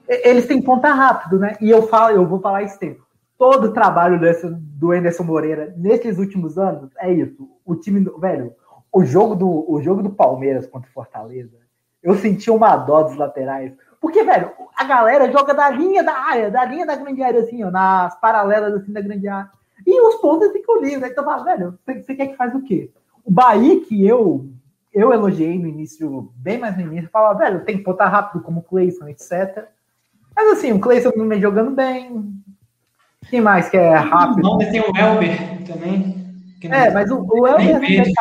eles 0.07 0.47
têm 0.47 0.61
ponta 0.61 0.93
rápido, 0.93 1.39
né? 1.39 1.55
E 1.61 1.69
eu 1.69 1.83
falo, 1.87 2.15
eu 2.15 2.25
vou 2.25 2.39
falar 2.39 2.63
isso 2.63 2.79
tempo. 2.79 3.05
Todo 3.37 3.65
o 3.65 3.73
trabalho 3.73 4.19
desse, 4.19 4.47
do 4.49 4.91
Anderson 4.91 5.23
Moreira 5.23 5.73
nesses 5.77 6.17
últimos 6.17 6.57
anos 6.57 6.91
é 6.97 7.11
isso. 7.11 7.49
O 7.65 7.75
time, 7.75 8.05
velho, 8.19 8.53
o 8.91 9.03
jogo 9.05 9.35
do, 9.35 9.71
o 9.71 9.81
jogo 9.81 10.03
do 10.03 10.09
Palmeiras 10.09 10.67
contra 10.67 10.89
o 10.89 10.93
Fortaleza, 10.93 11.57
eu 12.03 12.15
senti 12.15 12.49
uma 12.51 12.75
dó 12.75 13.03
dos 13.03 13.15
laterais. 13.15 13.73
Porque, 14.01 14.23
velho, 14.23 14.51
a 14.75 14.83
galera 14.83 15.31
joga 15.31 15.53
da 15.53 15.69
linha 15.69 16.03
da 16.03 16.13
área, 16.13 16.49
da 16.49 16.65
linha 16.65 16.85
da 16.85 16.95
grande 16.95 17.21
área, 17.21 17.41
assim, 17.41 17.63
ó, 17.63 17.69
nas 17.69 18.19
paralelas 18.19 18.73
assim 18.73 18.91
da 18.91 19.01
grande 19.01 19.27
área. 19.27 19.49
E 19.85 20.01
os 20.01 20.15
pontos 20.15 20.51
ficam 20.51 20.81
livres. 20.81 21.11
Então, 21.11 21.23
fala, 21.23 21.43
velho, 21.43 21.79
você 21.85 22.15
quer 22.15 22.27
que 22.27 22.35
faz 22.35 22.53
o 22.55 22.63
quê? 22.63 22.91
O 23.23 23.31
Bahia, 23.31 23.81
que 23.81 24.05
eu 24.05 24.49
eu 24.93 25.13
elogiei 25.13 25.57
no 25.57 25.67
início, 25.67 26.33
bem 26.35 26.57
mais 26.57 26.75
no 26.75 26.83
início, 26.83 27.09
falava, 27.09 27.39
velho, 27.39 27.63
tem 27.63 27.77
que 27.77 27.83
botar 27.83 28.09
rápido 28.09 28.43
como 28.43 28.59
o 28.59 28.63
Clayson, 28.63 29.07
etc. 29.07 29.69
Mas 30.35 30.51
assim, 30.51 30.73
o 30.73 30.79
Clayson 30.79 31.11
não 31.15 31.29
vem 31.29 31.39
jogando 31.39 31.71
bem. 31.71 32.33
Quem 33.29 33.39
mais 33.39 33.69
que 33.69 33.77
é 33.77 33.95
rápido? 33.95 34.41
Não, 34.41 34.57
tem 34.57 34.81
o 34.81 34.97
Elber 34.97 35.63
também. 35.65 36.21
É, 36.63 36.91
mas 36.91 37.09
o, 37.09 37.25
o 37.25 37.47
Elber 37.47 37.73
não 37.73 37.79
tem 37.79 38.13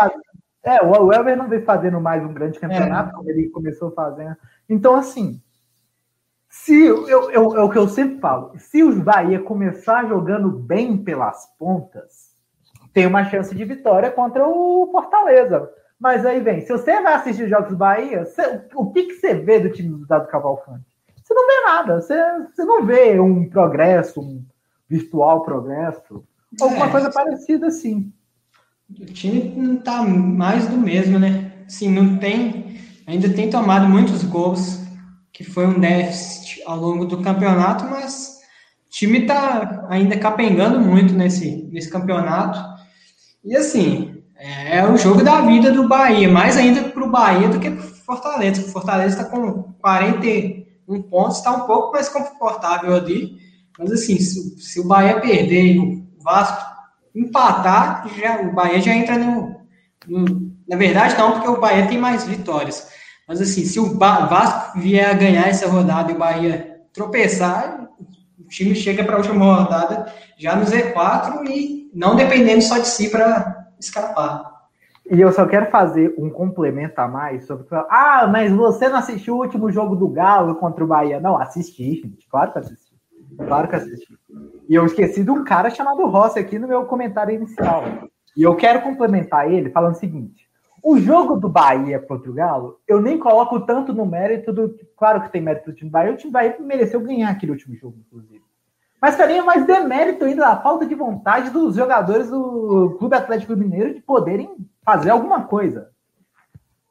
é, 0.63 0.85
o 0.85 1.13
Elber 1.13 1.37
não 1.37 1.49
vem 1.49 1.63
fazendo 1.63 2.01
mais 2.01 2.23
um 2.23 2.35
grande 2.35 2.59
campeonato, 2.59 3.11
é. 3.11 3.13
como 3.15 3.31
ele 3.31 3.49
começou 3.49 3.91
fazendo. 3.93 4.37
Então, 4.69 4.95
assim, 4.95 5.41
se 6.49 6.85
eu, 6.85 7.09
eu, 7.09 7.31
eu, 7.31 7.57
é 7.57 7.63
o 7.63 7.71
que 7.71 7.79
eu 7.79 7.89
sempre 7.89 8.21
falo, 8.21 8.53
se 8.59 8.83
o 8.83 9.03
Bahia 9.03 9.41
começar 9.41 10.07
jogando 10.07 10.51
bem 10.51 10.99
pelas 10.99 11.47
pontas, 11.59 12.20
tem 12.93 13.07
uma 13.07 13.25
chance 13.25 13.55
de 13.55 13.65
vitória 13.65 14.11
contra 14.11 14.47
o 14.47 14.89
Fortaleza. 14.91 15.71
Mas 15.99 16.25
aí 16.25 16.41
vem, 16.41 16.63
se 16.63 16.73
você 16.73 17.01
vai 17.01 17.15
assistir 17.15 17.45
os 17.45 17.51
jogos 17.51 17.71
do 17.71 17.77
Bahia, 17.77 18.25
você, 18.25 18.63
o 18.75 18.91
que, 18.91 19.05
que 19.05 19.15
você 19.15 19.35
vê 19.35 19.61
do 19.61 19.71
time 19.71 19.91
do 19.91 20.07
Dado 20.07 20.29
Cavalcante? 20.29 20.87
Você 21.23 21.35
não 21.35 21.47
vê 21.47 21.67
nada, 21.67 22.01
você, 22.01 22.17
você 22.53 22.65
não 22.65 22.85
vê 22.85 23.21
um 23.21 23.49
progresso, 23.49 24.21
um 24.21 24.43
virtual 24.89 25.43
progresso, 25.43 26.25
alguma 26.61 26.87
é. 26.87 26.91
coisa 26.91 27.11
parecida 27.11 27.69
assim 27.69 28.13
o 28.99 29.07
time 29.07 29.53
não 29.57 29.77
tá 29.77 30.03
mais 30.03 30.67
do 30.67 30.77
mesmo, 30.77 31.19
né? 31.19 31.53
Assim, 31.67 31.89
não 31.89 32.17
tem, 32.17 32.81
ainda 33.07 33.29
tem 33.29 33.49
tomado 33.49 33.89
muitos 33.89 34.25
gols, 34.25 34.81
que 35.33 35.45
foi 35.45 35.67
um 35.67 35.79
déficit 35.79 36.63
ao 36.67 36.77
longo 36.77 37.05
do 37.05 37.23
campeonato, 37.23 37.85
mas 37.85 38.41
o 38.87 38.91
time 38.91 39.27
tá 39.27 39.87
ainda 39.89 40.19
capengando 40.19 40.81
muito 40.81 41.15
nesse, 41.15 41.69
nesse 41.71 41.91
campeonato. 41.91 42.59
E 43.45 43.57
assim, 43.57 44.23
é, 44.37 44.79
é 44.79 44.87
o 44.87 44.97
jogo 44.97 45.23
da 45.23 45.41
vida 45.43 45.71
do 45.71 45.89
Bahia, 45.89 46.29
mais 46.29 46.57
ainda 46.57 46.83
para 46.85 47.05
o 47.05 47.11
Bahia 47.11 47.49
do 47.49 47.61
que 47.61 47.71
para 47.71 47.85
o 47.85 47.89
Fortaleza. 47.89 48.63
O 48.63 48.69
Fortaleza 48.69 49.21
está 49.21 49.31
com 49.31 49.63
41 49.81 51.03
pontos, 51.03 51.39
está 51.39 51.53
um 51.53 51.67
pouco 51.67 51.93
mais 51.93 52.09
confortável 52.09 52.95
ali. 52.95 53.39
Mas 53.79 53.93
assim, 53.93 54.19
se, 54.19 54.61
se 54.61 54.81
o 54.81 54.87
Bahia 54.87 55.21
perder 55.21 55.75
e 55.75 55.79
o 55.79 56.07
Vasco 56.23 56.63
empatar, 57.15 58.07
já, 58.19 58.41
o 58.43 58.53
Bahia 58.53 58.81
já 58.81 58.95
entra 58.95 59.19
no, 59.19 59.57
no, 60.07 60.53
Na 60.69 60.77
verdade, 60.77 61.17
não, 61.19 61.33
porque 61.33 61.49
o 61.49 61.61
Bahia 61.61 61.87
tem 61.87 61.99
mais 61.99 62.25
vitórias. 62.25 62.89
Mas 63.27 63.41
assim, 63.41 63.65
se 63.65 63.79
o 63.79 63.97
Vasco 63.97 64.79
vier 64.79 65.09
a 65.09 65.15
ganhar 65.15 65.49
essa 65.49 65.69
rodada 65.69 66.13
e 66.13 66.15
o 66.15 66.19
Bahia 66.19 66.81
tropeçar, 66.93 67.89
o 68.41 68.49
time 68.49 68.75
chega 68.75 69.05
para 69.05 69.15
a 69.15 69.19
última 69.19 69.57
rodada 69.57 70.13
já 70.37 70.57
no 70.57 70.65
Z4 70.65 71.47
e 71.49 71.91
não 71.95 72.17
dependendo 72.17 72.63
só 72.63 72.79
de 72.79 72.89
si 72.89 73.11
para 73.11 73.69
escapar. 73.79 74.51
E 75.11 75.21
eu 75.21 75.33
só 75.33 75.45
quero 75.45 75.71
fazer 75.71 76.15
um 76.17 76.31
complemento 76.31 77.01
a 77.01 77.09
mais 77.09 77.45
sobre. 77.45 77.67
Ah, 77.89 78.29
mas 78.31 78.53
você 78.53 78.89
não 78.89 78.97
assistiu 78.97 79.37
o 79.37 79.41
último 79.41 79.71
jogo 79.71 79.97
do 79.97 80.09
Galo 80.09 80.55
contra 80.55 80.85
o 80.85 80.87
Bahia? 80.87 81.19
Não, 81.19 81.37
assisti, 81.37 81.97
gente. 81.97 82.29
Claro 82.29 82.53
que 82.53 82.59
assisti. 82.61 82.95
Claro 83.37 83.69
que 83.69 83.77
assisti. 83.77 84.19
E 84.69 84.75
eu 84.75 84.87
esqueci 84.87 85.25
de 85.25 85.31
um 85.31 85.43
cara 85.43 85.69
chamado 85.69 86.07
Rossi 86.07 86.39
aqui 86.39 86.59
no 86.59 86.69
meu 86.69 86.85
comentário 86.85 87.35
inicial. 87.35 87.83
E 88.37 88.43
eu 88.43 88.55
quero 88.55 88.83
complementar 88.83 89.51
ele 89.51 89.71
falando 89.71 89.95
o 89.95 89.99
seguinte: 89.99 90.49
o 90.83 90.99
jogo 90.99 91.37
do 91.37 91.49
Bahia 91.49 91.99
contra 91.99 92.31
o 92.31 92.35
Galo, 92.35 92.79
eu 92.87 93.01
nem 93.01 93.19
coloco 93.19 93.61
tanto 93.61 93.93
no 93.93 94.07
mérito 94.07 94.53
do. 94.53 94.75
Claro 94.97 95.23
que 95.23 95.31
tem 95.31 95.41
mérito 95.41 95.71
do 95.71 95.77
time 95.77 95.91
do 95.91 95.93
Bahia, 95.93 96.13
o 96.13 96.17
time 96.17 96.31
do 96.31 96.35
Bahia 96.35 96.57
mereceu 96.61 97.01
ganhar 97.01 97.31
aquele 97.31 97.53
último 97.53 97.75
jogo, 97.77 97.97
inclusive. 98.07 98.43
Mas 99.01 99.17
mim 99.17 99.39
é 99.39 99.43
mais 99.43 99.67
demérito 99.67 100.25
ainda 100.25 100.49
a 100.49 100.61
falta 100.61 100.85
de 100.85 100.95
vontade 100.95 101.51
dos 101.51 101.75
jogadores 101.75 102.29
do 102.29 102.97
Clube 102.99 103.17
Atlético 103.17 103.57
Mineiro 103.57 103.95
de 103.95 104.01
poderem 104.01 104.57
fazer 104.85 105.11
alguma 105.11 105.45
coisa. 105.45 105.91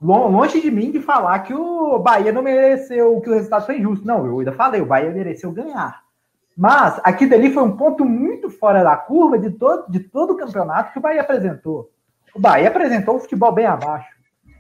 Longe 0.02 0.62
de 0.62 0.72
mim 0.72 0.92
de 0.92 1.02
falar 1.02 1.40
que 1.40 1.54
o 1.54 2.00
Bahia 2.00 2.32
não 2.32 2.42
mereceu, 2.42 3.20
que 3.22 3.30
o 3.30 3.34
resultado 3.34 3.66
foi 3.66 3.78
injusto. 3.78 4.08
Não, 4.08 4.26
eu 4.26 4.40
ainda 4.40 4.54
falei, 4.54 4.82
o 4.82 4.86
Bahia 4.86 5.12
mereceu 5.12 5.52
ganhar. 5.52 6.02
Mas 6.58 7.00
aquilo 7.04 7.36
ali 7.36 7.54
foi 7.54 7.64
um 7.64 7.78
ponto 7.78 8.04
muito 8.04 8.50
fora 8.50 8.84
da 8.84 8.98
curva 8.98 9.38
de 9.38 9.52
todo, 9.52 9.90
de 9.92 10.00
todo 10.00 10.34
o 10.34 10.38
campeonato 10.38 10.92
que 10.92 11.00
o 11.00 11.02
Bahia 11.02 11.22
apresentou. 11.22 11.92
O 12.40 12.42
Bahia 12.42 12.70
apresentou 12.70 13.18
o 13.18 13.20
futebol 13.20 13.52
bem 13.52 13.66
abaixo. 13.66 14.08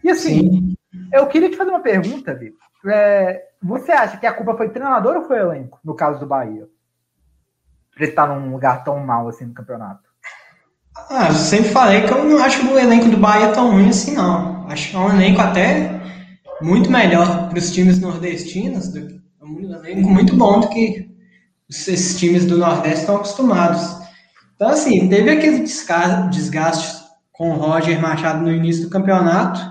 E 0.03 0.09
assim, 0.09 0.38
Sim. 0.38 0.75
eu 1.13 1.25
queria 1.27 1.50
te 1.50 1.55
fazer 1.55 1.69
uma 1.69 1.79
pergunta, 1.79 2.36
Vitor. 2.36 2.59
É, 2.86 3.41
você 3.63 3.93
acha 3.93 4.17
que 4.17 4.25
a 4.25 4.33
culpa 4.33 4.57
foi 4.57 4.67
treinador 4.67 5.15
ou 5.15 5.24
foi 5.24 5.38
elenco, 5.39 5.79
no 5.81 5.95
caso 5.95 6.19
do 6.19 6.25
Bahia? 6.25 6.67
Pra 7.95 8.03
ele 8.03 8.12
estar 8.12 8.27
num 8.27 8.51
lugar 8.51 8.83
tão 8.83 9.00
mal 9.00 9.29
assim 9.29 9.45
no 9.45 9.53
campeonato. 9.53 10.01
Ah, 11.09 11.29
eu 11.29 11.36
sempre 11.36 11.69
falei 11.69 12.05
que 12.05 12.12
eu 12.12 12.21
não 12.25 12.43
acho 12.43 12.69
o 12.69 12.77
elenco 12.77 13.07
do 13.07 13.15
Bahia 13.15 13.53
tão 13.53 13.71
ruim 13.71 13.88
assim, 13.88 14.13
não. 14.13 14.67
Acho 14.67 14.89
que 14.89 14.95
é 14.98 15.00
um 15.00 15.09
elenco 15.09 15.39
até 15.39 16.01
muito 16.62 16.91
melhor 16.91 17.48
para 17.48 17.59
os 17.59 17.71
times 17.71 18.01
nordestinos. 18.01 18.93
É 18.93 19.45
um 19.45 19.57
elenco 19.57 20.09
muito 20.09 20.36
bom 20.36 20.59
do 20.59 20.67
que 20.67 21.09
esses 21.69 22.19
times 22.19 22.43
do 22.43 22.57
Nordeste 22.57 23.00
estão 23.00 23.15
acostumados. 23.15 24.00
Então, 24.55 24.67
assim, 24.67 25.07
teve 25.07 25.29
aquele 25.29 25.59
desgaste 25.59 26.99
com 27.39 27.51
o 27.51 27.53
Roger 27.53 28.01
Machado 28.01 28.43
no 28.43 28.51
início 28.51 28.84
do 28.84 28.89
campeonato. 28.89 29.62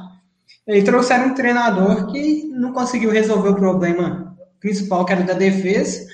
E 0.67 0.83
trouxeram 0.83 1.27
um 1.27 1.35
treinador 1.35 2.11
que 2.11 2.45
não 2.45 2.73
conseguiu 2.73 3.11
resolver 3.11 3.51
o 3.51 3.57
problema 3.57 4.35
principal, 4.59 5.05
que 5.05 5.13
era 5.13 5.23
da 5.23 5.35
defesa, 5.35 6.07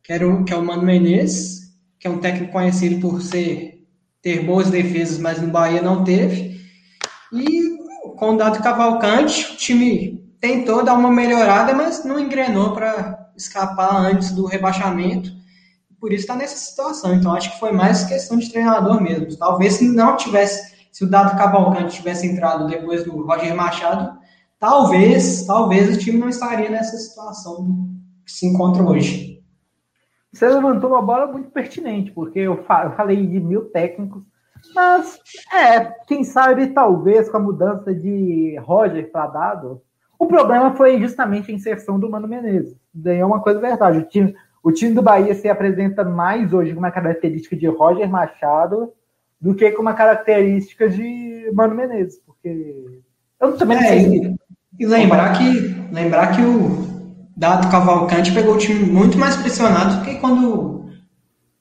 que, 0.00 0.12
era 0.12 0.28
o, 0.28 0.44
que 0.44 0.52
é 0.52 0.56
o 0.56 0.64
Mano 0.64 0.84
Menezes, 0.84 1.72
que 1.98 2.06
é 2.06 2.10
um 2.10 2.20
técnico 2.20 2.52
conhecido 2.52 3.00
por 3.00 3.20
ser 3.20 3.84
ter 4.22 4.44
boas 4.44 4.70
defesas, 4.70 5.18
mas 5.18 5.42
no 5.42 5.48
Bahia 5.48 5.82
não 5.82 6.04
teve. 6.04 6.60
E 7.32 7.76
com 8.16 8.34
o 8.34 8.36
Dado 8.36 8.62
Cavalcante, 8.62 9.52
o 9.52 9.56
time 9.56 10.22
tentou 10.40 10.84
dar 10.84 10.94
uma 10.94 11.10
melhorada, 11.10 11.74
mas 11.74 12.04
não 12.04 12.18
engrenou 12.20 12.74
para 12.74 13.32
escapar 13.36 13.96
antes 13.96 14.30
do 14.30 14.46
rebaixamento. 14.46 15.32
Por 16.00 16.12
isso 16.12 16.22
está 16.22 16.34
nessa 16.34 16.56
situação. 16.56 17.14
Então 17.14 17.34
acho 17.34 17.52
que 17.52 17.60
foi 17.60 17.72
mais 17.72 18.04
questão 18.04 18.38
de 18.38 18.50
treinador 18.50 19.00
mesmo. 19.02 19.36
Talvez 19.36 19.74
se 19.74 19.88
não 19.88 20.16
tivesse, 20.16 20.88
se 20.90 21.04
o 21.04 21.10
Dado 21.10 21.36
Cavalcante 21.36 21.96
tivesse 21.96 22.26
entrado 22.26 22.66
depois 22.66 23.04
do 23.04 23.22
Roger 23.22 23.54
Machado, 23.54 24.18
talvez, 24.58 25.44
talvez 25.46 25.94
o 25.94 25.98
time 25.98 26.18
não 26.18 26.28
estaria 26.28 26.70
nessa 26.70 26.96
situação 26.96 27.88
que 28.24 28.32
se 28.32 28.46
encontra 28.46 28.82
hoje. 28.82 29.42
Você 30.32 30.48
levantou 30.48 30.90
uma 30.90 31.02
bola 31.02 31.26
muito 31.26 31.50
pertinente, 31.50 32.12
porque 32.12 32.38
eu, 32.38 32.64
falei 32.64 33.26
de 33.26 33.40
mil 33.40 33.66
técnicos, 33.70 34.22
mas 34.74 35.18
é, 35.52 35.80
quem 36.06 36.22
sabe 36.22 36.68
talvez 36.68 37.28
com 37.28 37.36
a 37.36 37.40
mudança 37.40 37.92
de 37.92 38.56
Roger 38.62 39.10
para 39.10 39.26
Dado, 39.26 39.82
o 40.18 40.26
problema 40.26 40.74
foi 40.76 41.00
justamente 41.00 41.50
a 41.50 41.54
inserção 41.54 41.98
do 41.98 42.08
Mano 42.08 42.28
Menezes. 42.28 42.76
Daí 42.92 43.18
é 43.18 43.26
uma 43.26 43.40
coisa 43.40 43.58
verdade. 43.58 43.98
O 43.98 44.06
time, 44.06 44.34
o 44.62 44.70
time 44.70 44.94
do 44.94 45.02
Bahia 45.02 45.34
se 45.34 45.48
apresenta 45.48 46.04
mais 46.04 46.52
hoje 46.52 46.72
com 46.72 46.78
uma 46.78 46.90
característica 46.90 47.56
de 47.56 47.66
Roger 47.66 48.08
Machado 48.08 48.92
do 49.40 49.54
que 49.54 49.70
com 49.72 49.80
uma 49.82 49.94
característica 49.94 50.88
de 50.88 51.50
Mano 51.54 51.74
Menezes, 51.74 52.20
porque 52.26 53.00
eu 53.40 53.56
também 53.56 53.78
não 53.78 53.84
é, 53.84 53.88
sei. 53.88 54.36
E, 54.78 54.86
lembrar 54.86 55.32
que 55.38 55.92
lembrar 55.92 56.36
que 56.36 56.42
o 56.42 56.86
Dado 57.36 57.70
Cavalcante 57.70 58.32
pegou 58.32 58.54
o 58.54 58.58
time 58.58 58.84
muito 58.84 59.16
mais 59.16 59.36
pressionado 59.36 59.96
do 59.96 60.04
que 60.04 60.16
quando 60.16 60.84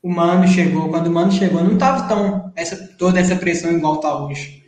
o 0.01 0.09
Mano 0.09 0.45
chegou. 0.47 0.89
Quando 0.89 1.07
o 1.07 1.11
Mano 1.11 1.31
chegou, 1.31 1.63
não 1.63 1.73
estava 1.73 2.07
tão 2.07 2.51
essa 2.55 2.75
toda 2.97 3.19
essa 3.19 3.35
pressão 3.35 3.71
igual 3.71 4.01
tá 4.01 4.25
hoje, 4.25 4.61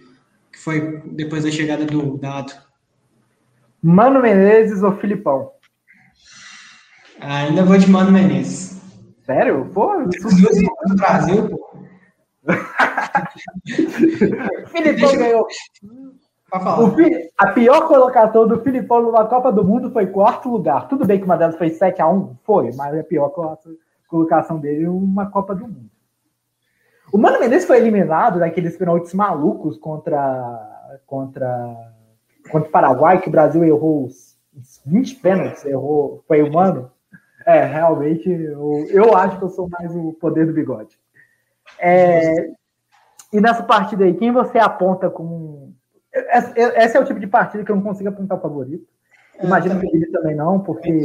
que 0.52 0.58
foi 0.58 1.02
depois 1.12 1.44
da 1.44 1.52
chegada 1.52 1.86
do 1.86 2.18
Dado. 2.18 2.54
Mano 3.84 4.22
Menezes 4.22 4.84
ou 4.84 4.96
Filipão? 4.98 5.52
Ainda 7.22 7.64
vou 7.64 7.78
de 7.78 7.90
Mano 7.90 8.12
Menezes. 8.12 8.78
Sério? 9.24 9.70
Pô, 9.74 9.94
dois 9.96 10.60
do 10.88 10.96
Brasil, 10.96 11.50
pô. 11.50 11.72
Filipão 14.72 15.16
ganhou. 15.16 15.48
O, 16.54 16.92
a 17.38 17.48
pior 17.54 17.88
colocação 17.88 18.46
do 18.48 18.60
Filipão 18.62 19.04
numa 19.04 19.26
Copa 19.26 19.52
do 19.52 19.64
Mundo 19.64 19.92
foi 19.92 20.08
quarto 20.08 20.50
lugar. 20.50 20.90
Tudo 20.90 21.06
bem 21.06 21.20
que 21.20 21.26
uma 21.26 21.38
delas 21.38 21.58
foi 21.58 21.70
7x1, 21.70 22.36
foi, 22.44 22.72
mas 22.76 22.98
a 22.98 23.04
pior 23.04 23.32
colocação 24.08 24.60
dele 24.60 24.88
uma 24.88 25.30
Copa 25.30 25.54
do 25.54 25.68
Mundo. 25.68 25.92
O 27.14 27.18
Mano 27.18 27.40
Menezes 27.40 27.68
foi 27.68 27.78
eliminado 27.78 28.40
daqueles 28.40 28.76
penaltis 28.76 29.14
malucos 29.14 29.78
contra, 29.78 31.00
contra, 31.06 31.76
contra 32.50 32.68
o 32.68 32.72
Paraguai, 32.72 33.22
que 33.22 33.30
o 33.30 33.32
Brasil 33.32 33.64
errou 33.64 34.06
os 34.06 34.32
20 34.86 35.16
pênaltis, 35.18 35.66
errou, 35.66 36.24
foi 36.28 36.42
o 36.42 36.52
Mano. 36.52 36.92
É, 37.46 37.66
realmente, 37.66 38.30
eu, 38.30 38.86
eu 38.90 39.18
acho 39.18 39.38
que 39.38 39.44
eu 39.44 39.50
sou 39.50 39.70
mais 39.70 39.96
o 39.96 40.14
poder 40.14 40.46
do 40.46 40.54
bigode. 40.54 40.98
É, 41.80 42.50
e 43.34 43.40
nessa 43.40 43.64
partida 43.64 44.04
aí, 44.04 44.14
quem 44.14 44.32
você 44.32 44.60
aponta 44.60 45.10
como. 45.10 45.74
Esse 46.14 46.98
é 46.98 47.00
o 47.00 47.06
tipo 47.06 47.20
de 47.20 47.28
partida 47.28 47.64
que 47.64 47.72
eu 47.72 47.76
não 47.76 47.84
consigo 47.84 48.10
apontar 48.10 48.38
o 48.38 48.42
favorito. 48.42 48.86
Imagino 49.42 49.80
que 49.80 49.88
ele 49.96 50.08
também 50.08 50.36
não, 50.36 50.60
porque. 50.60 51.02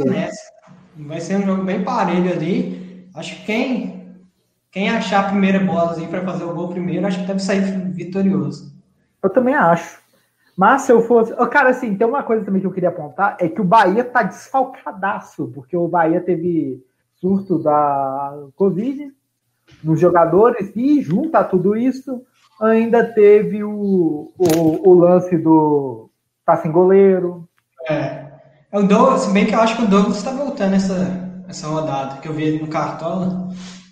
Vai 0.95 1.21
ser 1.21 1.37
um 1.37 1.43
jogo 1.43 1.63
bem 1.63 1.83
parelho 1.83 2.31
ali. 2.31 3.09
Acho 3.15 3.35
que 3.37 3.45
quem, 3.45 4.15
quem 4.71 4.89
achar 4.89 5.25
a 5.25 5.29
primeira 5.29 5.59
bola 5.59 5.95
para 6.07 6.23
fazer 6.23 6.43
o 6.43 6.53
gol 6.53 6.69
primeiro, 6.69 7.07
acho 7.07 7.19
que 7.21 7.27
deve 7.27 7.39
sair 7.39 7.61
vitorioso. 7.91 8.75
Eu 9.23 9.29
também 9.29 9.55
acho. 9.55 9.99
Mas 10.57 10.81
se 10.81 10.91
eu 10.91 11.01
fosse. 11.01 11.35
Cara, 11.51 11.69
assim, 11.69 11.95
tem 11.95 12.07
uma 12.07 12.23
coisa 12.23 12.43
também 12.43 12.59
que 12.59 12.65
eu 12.65 12.71
queria 12.71 12.89
apontar: 12.89 13.37
é 13.39 13.47
que 13.47 13.61
o 13.61 13.63
Bahia 13.63 14.03
tá 14.03 14.23
desfalcadaço, 14.23 15.51
porque 15.53 15.77
o 15.77 15.87
Bahia 15.87 16.19
teve 16.19 16.83
surto 17.17 17.59
da 17.59 18.33
Covid 18.55 19.13
nos 19.83 19.99
jogadores, 19.99 20.71
e 20.75 21.01
junto 21.01 21.35
a 21.35 21.43
tudo 21.43 21.75
isso, 21.75 22.23
ainda 22.59 23.03
teve 23.05 23.63
o, 23.63 24.31
o, 24.37 24.89
o 24.89 24.93
lance 24.93 25.37
do 25.37 26.09
tá 26.43 26.57
sem 26.57 26.71
goleiro. 26.71 27.47
É. 27.87 28.25
é 28.71 28.79
o 28.79 28.83
Douglas, 28.83 29.21
se 29.21 29.31
bem 29.31 29.45
que 29.45 29.53
eu 29.53 29.59
acho 29.59 29.75
que 29.75 29.83
o 29.83 29.87
Douglas 29.87 30.17
está 30.17 30.31
voltando 30.31 30.73
essa, 30.73 31.43
essa 31.47 31.67
rodada, 31.67 32.19
que 32.19 32.27
eu 32.27 32.33
vi 32.33 32.43
ele 32.43 32.61
no 32.63 32.67
Cartola. 32.67 33.49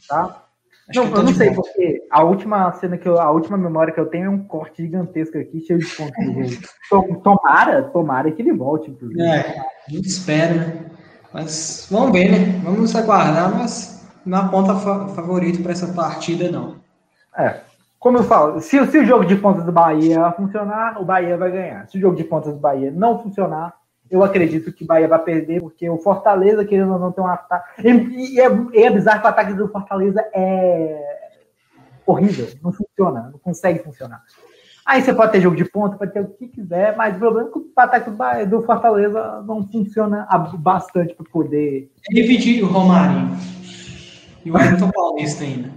Tá. 0.07 0.44
Acho 0.89 1.03
não, 1.03 1.15
eu, 1.15 1.23
não 1.23 1.33
sei, 1.33 1.51
porque 1.51 2.05
a 2.11 2.23
última 2.23 2.71
cena 2.73 2.95
que 2.97 3.09
eu, 3.09 3.19
a 3.19 3.31
última 3.31 3.57
memória 3.57 3.91
que 3.91 3.99
eu 3.99 4.05
tenho 4.05 4.25
é 4.25 4.29
um 4.29 4.43
corte 4.43 4.83
gigantesco 4.83 5.37
aqui, 5.37 5.59
cheio 5.61 5.79
de 5.79 5.87
pontos. 5.87 6.59
tomara, 7.23 7.83
tomara 7.83 8.31
que 8.31 8.41
ele 8.41 8.53
volte, 8.53 8.91
inclusive. 8.91 9.21
É, 9.21 9.59
a 9.59 9.91
gente 9.91 10.07
espera, 10.07 10.53
né? 10.53 10.85
Mas 11.33 11.87
vamos 11.89 12.11
ver, 12.11 12.31
né? 12.31 12.61
Vamos 12.63 12.95
aguardar, 12.95 13.53
mas 13.57 14.07
na 14.25 14.47
ponta 14.47 14.75
fa 14.75 15.07
favorito 15.09 15.61
para 15.63 15.71
essa 15.71 15.91
partida, 15.91 16.51
não. 16.51 16.75
É. 17.35 17.61
Como 17.99 18.19
eu 18.19 18.23
falo, 18.23 18.61
se, 18.61 18.85
se 18.85 18.99
o 18.99 19.05
jogo 19.05 19.25
de 19.25 19.35
pontas 19.35 19.65
do 19.65 19.71
Bahia 19.71 20.31
funcionar, 20.33 21.01
o 21.01 21.03
Bahia 21.03 21.35
vai 21.35 21.51
ganhar. 21.51 21.87
Se 21.87 21.97
o 21.97 22.01
jogo 22.01 22.15
de 22.15 22.23
pontas 22.23 22.53
do 22.53 22.59
Bahia 22.59 22.91
não 22.91 23.21
funcionar, 23.21 23.73
eu 24.09 24.23
acredito 24.23 24.71
que 24.71 24.83
o 24.83 24.87
Bahia 24.87 25.07
vai 25.07 25.19
perder, 25.19 25.61
porque 25.61 25.89
o 25.89 25.97
Fortaleza, 25.97 26.65
querendo 26.65 26.93
ou 26.93 26.99
não, 26.99 27.11
tem 27.11 27.23
um 27.23 27.27
ataque. 27.27 27.81
E, 27.83 28.39
é, 28.39 28.45
é 28.85 28.89
bizarro 28.89 29.21
que 29.21 29.25
o 29.25 29.29
ataque 29.29 29.53
do 29.53 29.67
Fortaleza 29.67 30.23
é 30.33 31.15
horrível, 32.05 32.47
não 32.61 32.71
funciona, 32.71 33.29
não 33.31 33.39
consegue 33.39 33.79
funcionar. 33.79 34.21
Aí 34.85 35.01
você 35.01 35.13
pode 35.13 35.31
ter 35.31 35.41
jogo 35.41 35.55
de 35.55 35.65
ponta, 35.65 35.97
pode 35.97 36.13
ter 36.13 36.21
o 36.21 36.27
que 36.27 36.47
quiser, 36.47 36.95
mas 36.95 37.15
o 37.15 37.19
problema 37.19 37.49
é 37.49 37.51
que 37.51 37.57
o 37.57 37.71
ataque 37.75 38.11
do, 38.11 38.45
do 38.45 38.65
Fortaleza 38.65 39.41
não 39.41 39.67
funciona 39.67 40.27
bastante 40.59 41.15
para 41.15 41.25
poder. 41.31 41.91
Dividir 42.07 42.63
o 42.63 42.67
Romarinho. 42.67 43.35
E 44.45 44.51
o 44.51 44.53
Wellington 44.53 44.91
Paulista 44.91 45.43
ainda. 45.43 45.71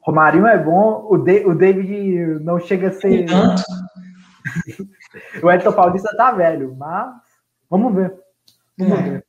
Romarinho 0.00 0.46
é 0.46 0.56
bom, 0.56 1.08
o, 1.10 1.18
de, 1.18 1.44
o 1.44 1.56
David 1.56 2.44
não 2.44 2.60
chega 2.60 2.88
a 2.88 2.92
ser. 2.92 3.26
Tanto. 3.26 3.62
o 5.42 5.46
Wellington 5.46 5.72
Paulista 5.72 6.16
tá 6.16 6.30
velho, 6.30 6.76
mas 6.78 7.12
vamos 7.70 7.94
ver. 7.94 8.14
Vamos 8.76 8.98
é. 8.98 9.02
ver. 9.02 9.26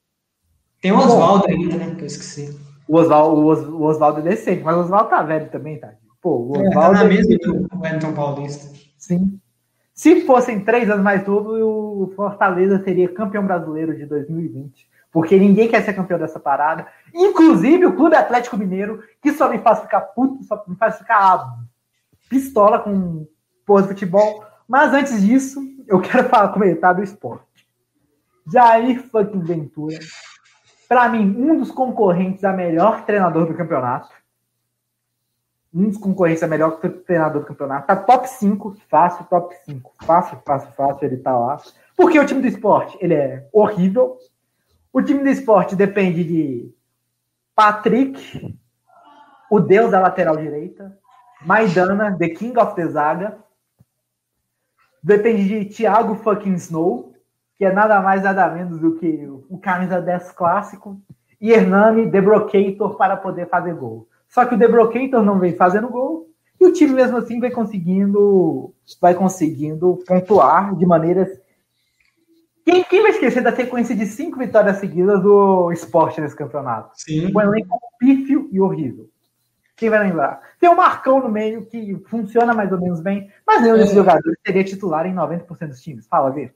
Tem 0.81 0.91
o 0.91 0.97
Oswaldo 0.97 1.47
ainda, 1.47 1.77
né? 1.77 1.95
Que 1.95 2.01
eu 2.01 2.07
esqueci. 2.07 2.59
O 2.87 2.97
Oswaldo, 2.97 3.41
o 3.75 3.83
Oswaldo 3.83 4.19
é 4.19 4.23
decente, 4.23 4.63
mas 4.63 4.75
o 4.75 4.81
Oswaldo 4.81 5.09
tá 5.09 5.21
velho 5.21 5.49
também, 5.49 5.79
tá? 5.79 5.93
Pô, 6.21 6.31
o 6.31 6.51
Oswaldo. 6.51 6.67
É, 6.67 6.73
tá 6.73 6.91
na 6.91 7.03
é 7.03 7.07
mesma 7.07 7.37
do 7.37 7.79
Wellington 7.79 8.13
Paulista. 8.13 8.75
Sim. 8.97 9.39
Se 9.93 10.21
fossem 10.25 10.59
três 10.61 10.89
anos 10.89 11.03
mais 11.03 11.25
novo, 11.25 12.03
o 12.03 12.11
Fortaleza 12.15 12.83
seria 12.83 13.13
campeão 13.13 13.45
brasileiro 13.45 13.95
de 13.95 14.05
2020 14.05 14.91
porque 15.11 15.37
ninguém 15.37 15.67
quer 15.67 15.83
ser 15.83 15.93
campeão 15.93 16.17
dessa 16.17 16.39
parada. 16.39 16.87
Inclusive 17.13 17.85
o 17.85 17.95
Clube 17.95 18.15
Atlético 18.15 18.57
Mineiro, 18.57 19.03
que 19.21 19.33
só 19.33 19.49
me 19.49 19.59
faz 19.59 19.81
ficar 19.81 20.01
puto, 20.01 20.43
só 20.45 20.63
me 20.65 20.75
faz 20.75 20.97
ficar 20.97 21.53
pistola 22.29 22.79
com 22.79 23.27
porra 23.65 23.83
de 23.83 23.87
futebol. 23.89 24.43
Mas 24.67 24.93
antes 24.93 25.21
disso, 25.21 25.61
eu 25.85 25.99
quero 25.99 26.29
falar, 26.29 26.53
comentar 26.53 26.95
do 26.95 27.03
esporte. 27.03 27.43
Jair 28.47 29.03
fucking 29.09 29.41
Ventura, 29.41 29.99
para 30.87 31.07
mim, 31.09 31.35
um 31.37 31.57
dos 31.57 31.71
concorrentes 31.71 32.43
a 32.43 32.51
melhor 32.51 33.05
treinador 33.05 33.45
do 33.45 33.53
campeonato. 33.53 34.09
Um 35.73 35.87
dos 35.87 35.97
concorrentes 35.97 36.43
a 36.43 36.47
melhor 36.47 36.79
treinador 36.79 37.41
do 37.41 37.47
campeonato. 37.47 37.87
Tá 37.87 37.95
top 37.95 38.27
5, 38.27 38.75
fácil, 38.89 39.25
top 39.25 39.55
5. 39.65 39.93
Fácil, 40.03 40.41
fácil, 40.45 40.71
fácil, 40.73 41.05
ele 41.05 41.17
tá 41.17 41.37
lá. 41.37 41.61
Porque 41.95 42.19
o 42.19 42.25
time 42.25 42.41
do 42.41 42.47
esporte, 42.47 42.97
ele 42.99 43.13
é 43.13 43.47
horrível, 43.53 44.17
o 44.91 45.01
time 45.01 45.23
do 45.23 45.29
esporte 45.29 45.75
depende 45.75 46.23
de 46.25 46.75
Patrick, 47.55 48.59
o 49.49 49.59
deus 49.59 49.91
da 49.91 50.01
lateral 50.01 50.35
direita, 50.35 50.97
Maidana, 51.45 52.17
the 52.17 52.29
king 52.29 52.57
of 52.59 52.75
the 52.75 52.87
zaga. 52.87 53.37
Depende 55.01 55.47
de 55.47 55.65
Thiago 55.73 56.15
fucking 56.15 56.55
Snow, 56.55 57.10
que 57.61 57.65
é 57.65 57.71
nada 57.71 58.01
mais 58.01 58.23
nada 58.23 58.49
menos 58.49 58.79
do 58.79 58.95
que 58.95 59.29
o 59.47 59.55
camisa 59.59 60.01
10 60.01 60.31
clássico, 60.31 60.99
e 61.39 61.51
Hernani 61.51 62.09
Debrocator 62.09 62.97
para 62.97 63.15
poder 63.15 63.47
fazer 63.49 63.75
gol. 63.75 64.07
Só 64.27 64.45
que 64.45 64.55
o 64.55 64.57
Debrocator 64.57 65.21
não 65.21 65.37
vem 65.37 65.55
fazendo 65.55 65.87
gol, 65.87 66.27
e 66.59 66.65
o 66.65 66.73
time 66.73 66.93
mesmo 66.93 67.17
assim 67.17 67.39
vai 67.39 67.51
conseguindo 67.51 68.73
vai 68.99 69.13
conseguindo 69.13 69.99
pontuar 70.07 70.75
de 70.75 70.87
maneiras 70.87 71.29
quem, 72.65 72.83
quem, 72.83 73.03
vai 73.03 73.11
esquecer 73.11 73.43
da 73.43 73.55
sequência 73.55 73.95
de 73.95 74.07
cinco 74.07 74.39
vitórias 74.39 74.77
seguidas 74.77 75.21
do 75.21 75.71
esporte 75.71 76.19
nesse 76.19 76.35
campeonato? 76.35 76.93
Sim. 76.95 77.31
Um 77.35 77.41
elenco 77.41 77.79
pífio 77.99 78.49
e 78.51 78.59
horrível. 78.59 79.07
Quem 79.75 79.89
vai 79.89 79.99
lembrar? 79.99 80.41
Tem 80.59 80.69
o 80.69 80.75
Marcão 80.75 81.19
no 81.19 81.29
meio 81.29 81.65
que 81.67 81.95
funciona 82.07 82.55
mais 82.55 82.71
ou 82.71 82.79
menos 82.79 83.01
bem, 83.01 83.29
mas 83.45 83.61
nenhum 83.61 83.75
é. 83.75 83.79
desses 83.79 83.95
jogadores 83.95 84.39
seria 84.45 84.63
titular 84.63 85.05
em 85.05 85.13
90% 85.13 85.67
dos 85.67 85.81
times. 85.81 86.07
Fala, 86.07 86.31
Vê. 86.31 86.51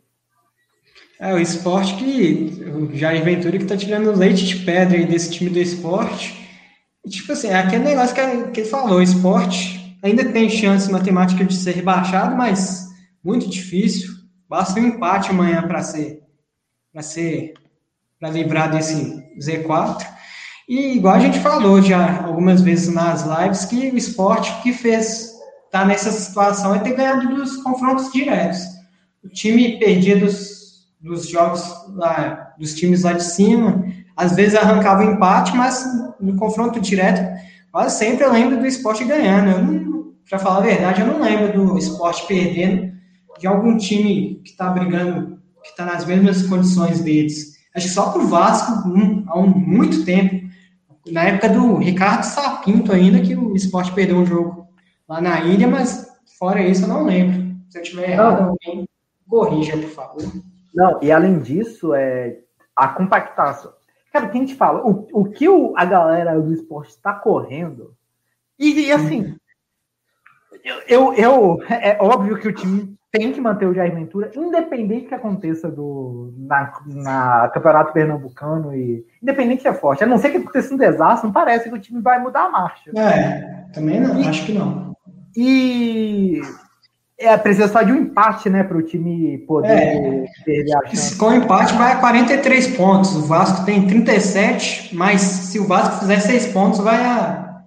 É, 1.19 1.34
o 1.34 1.39
esporte 1.39 1.95
que. 1.95 2.63
O 2.73 2.95
Jair 2.95 3.23
Ventura 3.23 3.58
que 3.58 3.65
tá 3.65 3.77
tirando 3.77 4.17
leite 4.17 4.45
de 4.45 4.58
pedra 4.58 4.97
aí 4.97 5.05
desse 5.05 5.31
time 5.31 5.49
do 5.49 5.60
esporte. 5.60 6.45
E, 7.05 7.10
tipo 7.10 7.31
assim, 7.31 7.47
é 7.47 7.55
aquele 7.55 7.84
negócio 7.84 8.15
que, 8.15 8.51
que 8.51 8.62
ele 8.62 8.69
falou: 8.69 8.97
o 8.97 9.01
esporte 9.01 9.97
ainda 10.03 10.25
tem 10.25 10.49
chance 10.49 10.91
matemática 10.91 11.43
de 11.43 11.55
ser 11.55 11.75
rebaixado, 11.75 12.36
mas 12.36 12.88
muito 13.23 13.49
difícil. 13.49 14.13
Basta 14.47 14.79
um 14.79 14.88
empate 14.88 15.31
amanhã 15.31 15.63
para 15.67 15.81
ser 15.81 16.21
para 16.91 17.01
ser 17.01 17.53
para 18.19 18.29
livrar 18.29 18.71
desse 18.71 19.23
Z4. 19.39 20.05
E 20.67 20.95
igual 20.95 21.15
a 21.15 21.19
gente 21.19 21.39
falou 21.39 21.81
já 21.81 22.23
algumas 22.23 22.62
vezes 22.62 22.93
nas 22.93 23.23
lives 23.23 23.65
que 23.65 23.91
o 23.91 23.97
esporte 23.97 24.62
que 24.63 24.73
fez 24.73 25.31
tá 25.71 25.86
nessa 25.86 26.12
situação 26.12 26.73
é 26.73 26.79
ter 26.79 26.95
ganhado 26.95 27.36
dos 27.36 27.58
confrontos 27.58 28.12
diretos. 28.12 28.60
O 29.23 29.29
time 29.29 29.77
perdia 29.77 30.17
dos 30.17 30.54
nos 31.05 31.29
jogos 31.29 31.63
lá, 31.93 32.53
dos 32.57 32.73
times 32.73 33.03
lá 33.03 33.13
de 33.13 33.23
cima. 33.23 33.85
Às 34.17 34.35
vezes 34.35 34.55
arrancava 34.55 35.01
o 35.01 35.11
empate, 35.11 35.55
mas 35.55 35.85
no 36.19 36.35
confronto 36.35 36.79
direto, 36.79 37.21
quase 37.71 37.97
sempre 37.97 38.25
eu 38.25 38.31
lembro 38.31 38.57
do 38.57 38.65
esporte 38.65 39.05
ganhando. 39.05 40.15
Para 40.27 40.39
falar 40.39 40.57
a 40.57 40.61
verdade, 40.61 41.01
eu 41.01 41.07
não 41.07 41.21
lembro 41.21 41.53
do 41.53 41.77
esporte 41.77 42.25
perdendo 42.25 42.91
de 43.37 43.45
algum 43.45 43.77
time 43.77 44.41
que 44.43 44.49
está 44.49 44.69
brigando, 44.69 45.37
que 45.63 45.69
está 45.69 45.85
nas 45.85 46.05
mesmas 46.05 46.41
condições 46.43 47.01
deles. 47.01 47.53
Acho 47.75 47.87
que 47.87 47.93
só 47.93 48.09
para 48.09 48.21
o 48.23 48.27
Vasco, 48.27 48.89
um, 48.89 49.23
há 49.27 49.37
um, 49.37 49.47
muito 49.47 50.03
tempo, 50.05 50.43
na 51.11 51.25
época 51.25 51.49
do 51.49 51.75
Ricardo 51.75 52.23
Sapinto 52.23 52.91
ainda, 52.91 53.19
que 53.19 53.35
o 53.35 53.55
esporte 53.55 53.91
perdeu 53.91 54.17
um 54.17 54.25
jogo 54.25 54.67
lá 55.07 55.21
na 55.21 55.41
Índia, 55.41 55.67
mas 55.67 56.07
fora 56.39 56.65
isso 56.65 56.85
eu 56.85 56.87
não 56.87 57.03
lembro. 57.03 57.55
Se 57.69 57.77
eu 57.77 57.83
tiver 57.83 58.11
errado, 58.11 58.49
alguém 58.49 58.87
corrija, 59.29 59.77
por 59.77 59.89
favor. 59.89 60.23
Não, 60.75 60.99
e 61.01 61.11
além 61.11 61.39
disso, 61.39 61.93
é 61.93 62.39
a 62.75 62.89
compactação. 62.89 63.73
Cara, 64.11 64.29
quem 64.29 64.45
te 64.45 64.55
fala? 64.55 64.85
O, 64.85 65.07
o 65.13 65.25
que 65.25 65.47
o, 65.47 65.73
a 65.77 65.85
galera 65.85 66.39
do 66.39 66.53
esporte 66.53 66.89
está 66.89 67.13
correndo, 67.13 67.95
e, 68.57 68.88
e 68.88 68.91
assim, 68.91 69.35
eu, 70.63 70.81
eu, 70.88 71.13
eu, 71.13 71.59
é 71.69 71.97
óbvio 71.99 72.39
que 72.39 72.47
o 72.47 72.53
time 72.53 72.95
tem 73.11 73.31
que 73.31 73.39
manter 73.39 73.65
o 73.65 73.73
Jair 73.73 73.93
Ventura, 73.93 74.31
independente 74.35 75.07
que 75.07 75.13
aconteça 75.13 75.69
do, 75.69 76.33
na, 76.38 76.73
na 76.85 77.49
Campeonato 77.49 77.93
Pernambucano 77.93 78.75
e 78.75 79.05
independente 79.21 79.61
se 79.61 79.67
é 79.67 79.73
forte. 79.73 80.03
A 80.03 80.07
não 80.07 80.17
ser 80.17 80.31
que 80.31 80.38
aconteça 80.38 80.73
um 80.73 80.77
desastre, 80.77 81.25
não 81.25 81.33
parece 81.33 81.69
que 81.69 81.75
o 81.75 81.79
time 81.79 82.01
vai 82.01 82.19
mudar 82.19 82.45
a 82.45 82.49
marcha. 82.49 82.91
É, 82.97 83.65
também 83.73 84.01
não, 84.01 84.19
e, 84.19 84.27
acho 84.27 84.45
que 84.45 84.53
não. 84.53 84.95
E 85.35 86.41
é, 87.17 87.38
precisa 87.38 87.67
só 87.67 87.82
de 87.82 87.91
um 87.91 87.97
empate, 87.97 88.49
né, 88.49 88.63
para 88.63 88.78
o 88.78 88.82
time 88.82 89.38
poder 89.39 89.69
é, 89.69 90.25
perder 90.43 90.75
a 90.75 90.88
chance. 90.88 91.17
Com 91.17 91.34
empate 91.34 91.73
vai 91.75 91.93
a 91.93 91.99
43 91.99 92.75
pontos. 92.75 93.15
O 93.15 93.21
Vasco 93.21 93.65
tem 93.65 93.88
37, 93.88 94.95
mas 94.95 95.21
se 95.21 95.60
o 95.60 95.65
Vasco 95.65 95.99
fizer 95.99 96.19
6 96.19 96.47
pontos, 96.47 96.80
vai 96.80 96.97
a 96.97 97.63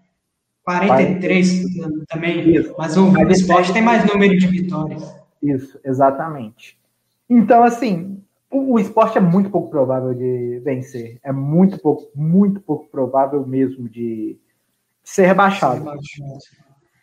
43 0.64 1.78
vai. 1.78 1.90
também. 2.08 2.54
Isso. 2.54 2.74
Mas 2.76 2.96
o, 2.96 3.10
o 3.10 3.30
esporte 3.30 3.72
tem 3.72 3.80
mais 3.80 4.04
número 4.04 4.36
de 4.36 4.46
vitórias. 4.46 5.14
Isso, 5.42 5.80
exatamente. 5.82 6.78
Então, 7.28 7.62
assim, 7.64 8.20
o, 8.50 8.74
o, 8.74 8.78
esporte 8.78 9.16
é 9.16 9.20
muito 9.20 9.48
pouco 9.48 9.70
provável 9.70 10.12
de 10.12 10.60
vencer. 10.62 11.18
É 11.22 11.32
muito 11.32 11.78
pouco, 11.78 12.10
muito 12.14 12.60
pouco 12.60 12.86
provável 12.88 13.46
mesmo 13.46 13.88
de, 13.88 14.38
de 15.02 15.10
ser 15.10 15.26
rebaixado. 15.26 15.84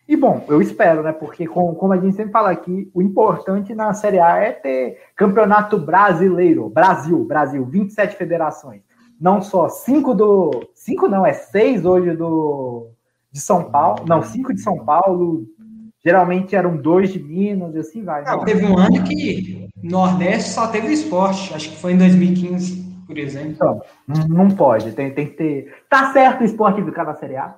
E 0.08 0.16
bom, 0.16 0.46
eu 0.48 0.62
espero, 0.62 1.02
né? 1.02 1.12
Porque, 1.12 1.48
com, 1.48 1.74
como 1.74 1.94
a 1.94 1.98
gente 1.98 2.16
sempre 2.16 2.32
fala 2.32 2.52
aqui, 2.52 2.90
o 2.94 3.02
importante 3.02 3.74
na 3.74 3.94
Série 3.94 4.20
A 4.20 4.38
é 4.38 4.52
ter 4.52 5.00
campeonato 5.16 5.80
brasileiro. 5.80 6.70
Brasil, 6.70 7.24
Brasil, 7.26 7.66
27 7.66 8.16
federações. 8.16 8.82
Não 9.20 9.42
só 9.42 9.68
cinco 9.70 10.14
do. 10.14 10.52
Cinco 10.74 11.08
não, 11.08 11.26
é 11.26 11.34
seis 11.34 11.86
hoje 11.86 12.16
do 12.16 12.90
de 13.32 13.40
São 13.40 13.64
Paulo. 13.64 14.06
Não, 14.08 14.22
cinco 14.22 14.54
de 14.54 14.62
São 14.62 14.86
Paulo, 14.86 15.48
Geralmente 16.06 16.56
eram 16.56 16.78
dois 16.78 17.12
de 17.12 17.18
Minas 17.18 17.74
e 17.74 17.80
assim 17.80 18.04
vai. 18.04 18.24
Não, 18.24 18.46
teve 18.46 18.64
um 18.64 18.78
ano 18.78 19.04
que 19.04 19.68
Nordeste 19.82 20.52
só 20.52 20.68
teve 20.68 20.94
esporte, 20.94 21.52
acho 21.52 21.72
que 21.72 21.78
foi 21.78 21.94
em 21.94 21.98
2015, 21.98 23.04
por 23.08 23.18
exemplo. 23.18 23.50
Então, 23.50 23.82
não 24.30 24.52
pode, 24.52 24.92
tem, 24.92 25.12
tem 25.12 25.26
que 25.26 25.34
ter. 25.34 25.76
Tá 25.90 26.14
certo 26.14 26.42
o 26.42 26.44
esporte 26.46 26.84
ficar 26.84 27.06
na 27.06 27.16
Série 27.16 27.38
A. 27.38 27.56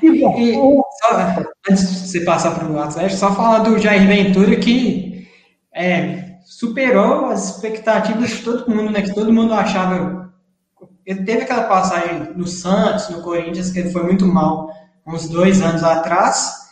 E, 0.00 0.20
bom, 0.20 0.38
e, 0.38 0.56
o... 0.56 0.84
só, 1.02 1.42
antes 1.68 1.90
de 1.90 2.08
você 2.08 2.20
passar 2.20 2.54
para 2.54 2.68
o 2.68 2.78
Atlético, 2.78 3.18
só 3.18 3.34
falar 3.34 3.60
do 3.60 3.78
Jair 3.78 4.06
Ventura 4.06 4.56
que 4.56 5.28
é, 5.74 6.36
superou 6.44 7.26
as 7.26 7.56
expectativas 7.56 8.30
de 8.30 8.42
todo 8.42 8.70
mundo, 8.70 8.90
né? 8.90 9.02
Que 9.02 9.14
todo 9.14 9.32
mundo 9.32 9.52
achava. 9.54 10.32
Ele 11.04 11.24
teve 11.24 11.42
aquela 11.42 11.64
passagem 11.64 12.32
no 12.36 12.46
Santos, 12.46 13.08
no 13.08 13.22
Corinthians, 13.22 13.70
que 13.70 13.80
ele 13.80 13.90
foi 13.90 14.04
muito 14.04 14.26
mal 14.26 14.70
uns 15.06 15.28
dois 15.28 15.60
anos 15.60 15.82
atrás 15.82 16.62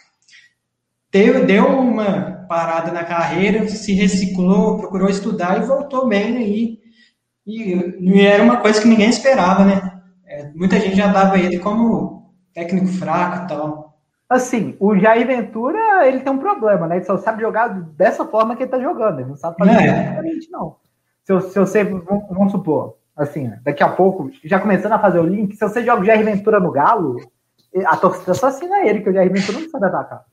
teve, 1.11 1.45
deu 1.45 1.67
uma 1.67 2.47
parada 2.49 2.93
na 2.93 3.05
carreira, 3.05 3.69
se 3.69 3.93
reciclou, 3.93 4.79
procurou 4.79 5.09
estudar 5.09 5.59
e 5.61 5.67
voltou 5.67 6.07
bem 6.07 6.37
aí. 6.37 6.81
E, 7.47 7.97
e 8.01 8.21
era 8.21 8.43
uma 8.43 8.59
coisa 8.59 8.81
que 8.81 8.89
ninguém 8.89 9.09
esperava, 9.09 9.65
né? 9.65 10.01
É, 10.27 10.51
muita 10.55 10.79
gente 10.79 10.97
já 10.97 11.09
dava 11.09 11.39
ele 11.39 11.59
como 11.59 12.33
técnico 12.55 12.87
fraco 12.87 13.45
e 13.45 13.49
tal. 13.49 13.90
Assim, 14.31 14.77
o 14.79 14.97
Jair 14.97 15.27
Ventura, 15.27 16.07
ele 16.07 16.21
tem 16.21 16.33
um 16.33 16.39
problema, 16.39 16.87
né? 16.87 16.99
Ele 16.99 17.05
só 17.05 17.19
sabe 17.19 17.43
jogar 17.43 17.67
dessa 17.67 18.25
forma 18.25 18.55
que 18.55 18.63
ele 18.63 18.71
tá 18.71 18.79
jogando. 18.79 19.19
Ele 19.19 19.29
não 19.31 19.37
sabe 19.37 19.57
fazer 19.59 19.73
é. 19.73 20.11
diferente, 20.11 20.49
não. 20.53 20.77
Se, 21.25 21.33
eu, 21.33 21.41
se 21.41 21.59
você, 21.59 21.83
vamos 21.83 22.53
supor, 22.53 22.95
assim, 23.17 23.53
daqui 23.65 23.83
a 23.83 23.89
pouco, 23.89 24.31
já 24.45 24.61
começando 24.61 24.93
a 24.93 25.01
fazer 25.01 25.19
o 25.19 25.27
link, 25.27 25.57
se 25.57 25.69
você 25.69 25.85
joga 25.85 26.03
o 26.03 26.05
Jair 26.05 26.25
Ventura 26.25 26.61
no 26.61 26.71
Galo, 26.71 27.17
a 27.85 27.97
torcida 27.97 28.33
só 28.33 28.47
assina 28.47 28.87
ele, 28.87 29.01
que 29.01 29.11
o 29.11 29.13
Jair 29.13 29.33
Ventura 29.33 29.59
não 29.59 29.69
sabe 29.69 29.87
atacar. 29.87 30.25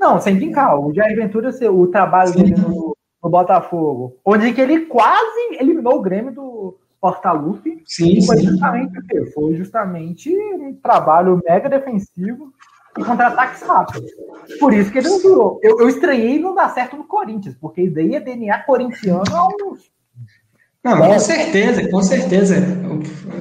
Não, 0.00 0.18
sem 0.18 0.36
brincar. 0.36 0.78
O 0.78 0.94
Jair 0.94 1.14
Ventura, 1.14 1.50
o 1.70 1.86
trabalho 1.88 2.32
dele 2.32 2.54
no, 2.56 2.96
no, 3.22 3.30
Botafogo, 3.30 4.16
onde 4.24 4.50
que 4.54 4.62
ele 4.62 4.86
quase 4.86 5.58
eliminou 5.60 5.98
o 5.98 6.02
Grêmio 6.02 6.32
do 6.32 6.78
Portalupe. 6.98 7.82
Sim, 7.84 8.24
foi 8.24 8.38
sim. 8.38 8.46
Justamente, 8.46 9.32
foi 9.34 9.56
justamente 9.56 10.34
um 10.54 10.74
trabalho 10.82 11.38
mega 11.46 11.68
defensivo 11.68 12.50
e 13.00 13.04
contra-ataques 13.04 13.62
rápidos. 13.62 14.10
Por 14.58 14.72
isso 14.72 14.90
que 14.90 14.98
ele 14.98 15.08
não 15.08 15.22
durou. 15.22 15.60
Eu, 15.62 15.80
eu 15.80 15.88
estranhei 15.88 16.38
não 16.38 16.54
dar 16.54 16.72
certo 16.74 16.96
no 16.96 17.04
Corinthians, 17.04 17.56
porque 17.60 17.82
isso 17.82 17.94
daí 17.94 18.14
é 18.14 18.20
DNA 18.20 18.58
corintiano 18.60 19.24
há 19.32 19.46
uns 19.46 19.90
não, 20.82 20.96
com 20.96 21.18
certeza, 21.18 21.90
com 21.90 22.02
certeza. 22.02 22.56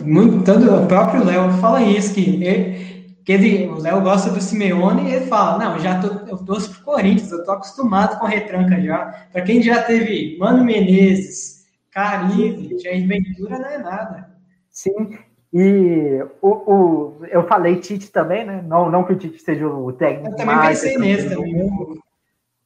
Muito, 0.04 0.43
tanto 0.43 0.69
o 0.74 0.88
próprio 0.88 1.24
Léo 1.24 1.52
fala 1.54 1.82
isso, 1.82 2.13
que 2.13 2.43
ele, 2.43 3.22
que 3.24 3.32
ele, 3.32 3.67
o 3.67 3.80
Léo 3.80 4.02
gosta 4.02 4.30
do 4.30 4.41
Simeone 4.41 5.10
e 5.10 5.13
ele 5.15 5.26
fala, 5.28 5.58
não, 5.58 5.80
já 5.80 6.02
tô, 6.02 6.08
eu 6.28 6.38
torço 6.39 6.69
pro 6.72 6.84
Corinthians, 6.84 7.32
eu 7.32 7.45
tô 7.45 7.52
acostumado 7.52 8.19
com 8.19 8.26
retranca 8.26 8.82
já. 8.82 9.28
Para 9.32 9.41
quem 9.41 9.62
já 9.63 9.82
teve 9.82 10.38
Mano 10.38 10.65
Menezes, 10.65 11.63
Caribe, 11.91 12.78
Jair 12.78 13.08
Ventura, 13.08 13.58
não 13.58 13.69
é 13.69 13.78
nada. 13.78 14.30
Sim, 14.69 15.17
e 15.51 16.23
o, 16.41 16.49
o, 16.49 17.25
eu 17.27 17.47
falei 17.47 17.77
Tite 17.77 18.12
também, 18.12 18.45
né? 18.45 18.63
Não, 18.67 18.89
não 18.89 19.03
que 19.03 19.13
o 19.13 19.15
Tite 19.15 19.39
seja 19.39 19.67
o 19.67 19.91
técnico. 19.91 20.33
Eu 20.33 20.35
também 20.35 20.55
mais, 20.55 20.81
pensei 20.81 20.97
nesse 20.97 21.29
também. 21.29 21.69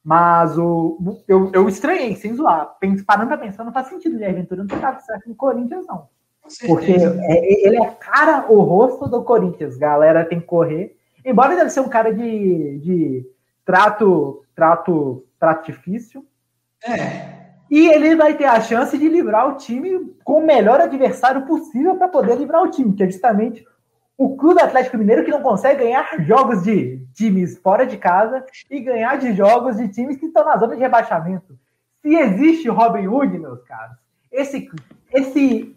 Mas 0.02 0.58
o, 0.58 1.22
eu, 1.26 1.50
eu 1.54 1.66
estranhei, 1.66 2.14
sem 2.14 2.34
zoar. 2.34 2.76
Parando 3.06 3.28
pra 3.28 3.38
pensar, 3.38 3.64
não 3.64 3.72
faz 3.72 3.88
sentido 3.88 4.16
o 4.16 4.18
Ventura 4.18 4.64
não 4.64 4.78
dado 4.78 5.00
certo 5.00 5.28
no 5.28 5.34
Corinthians, 5.34 5.86
não. 5.86 6.08
Porque 6.66 6.92
é, 6.92 7.66
ele 7.66 7.82
é 7.82 7.90
cara 7.92 8.52
o 8.52 8.60
rosto 8.60 9.08
do 9.08 9.22
Corinthians, 9.22 9.78
galera 9.78 10.26
tem 10.26 10.40
que 10.40 10.46
correr. 10.46 10.94
Embora 11.24 11.52
ele 11.52 11.60
deve 11.60 11.70
ser 11.70 11.80
um 11.80 11.88
cara 11.88 12.12
de, 12.12 12.78
de 12.80 13.26
trato, 13.64 14.44
trato, 14.54 15.24
trato 15.40 15.64
difícil. 15.64 16.26
É. 16.86 17.43
E 17.70 17.88
ele 17.88 18.14
vai 18.14 18.34
ter 18.34 18.44
a 18.44 18.60
chance 18.60 18.96
de 18.96 19.08
livrar 19.08 19.48
o 19.48 19.56
time 19.56 20.14
com 20.22 20.40
o 20.40 20.46
melhor 20.46 20.80
adversário 20.80 21.46
possível 21.46 21.96
para 21.96 22.08
poder 22.08 22.36
livrar 22.36 22.62
o 22.62 22.70
time, 22.70 22.94
que 22.94 23.02
é 23.02 23.10
justamente 23.10 23.64
o 24.16 24.36
Clube 24.36 24.60
Atlético 24.60 24.96
Mineiro 24.96 25.24
que 25.24 25.30
não 25.30 25.42
consegue 25.42 25.82
ganhar 25.82 26.06
jogos 26.20 26.62
de 26.62 27.04
times 27.14 27.58
fora 27.58 27.84
de 27.84 27.96
casa 27.96 28.44
e 28.70 28.80
ganhar 28.80 29.16
de 29.18 29.34
jogos 29.34 29.76
de 29.76 29.88
times 29.88 30.16
que 30.16 30.26
estão 30.26 30.44
na 30.44 30.56
zona 30.56 30.76
de 30.76 30.80
rebaixamento. 30.80 31.58
Se 32.00 32.14
existe 32.14 32.68
Robin 32.68 33.08
Hood, 33.08 33.38
meus 33.38 33.62
caros, 33.64 33.96
esse, 34.30 34.68
esse 35.12 35.74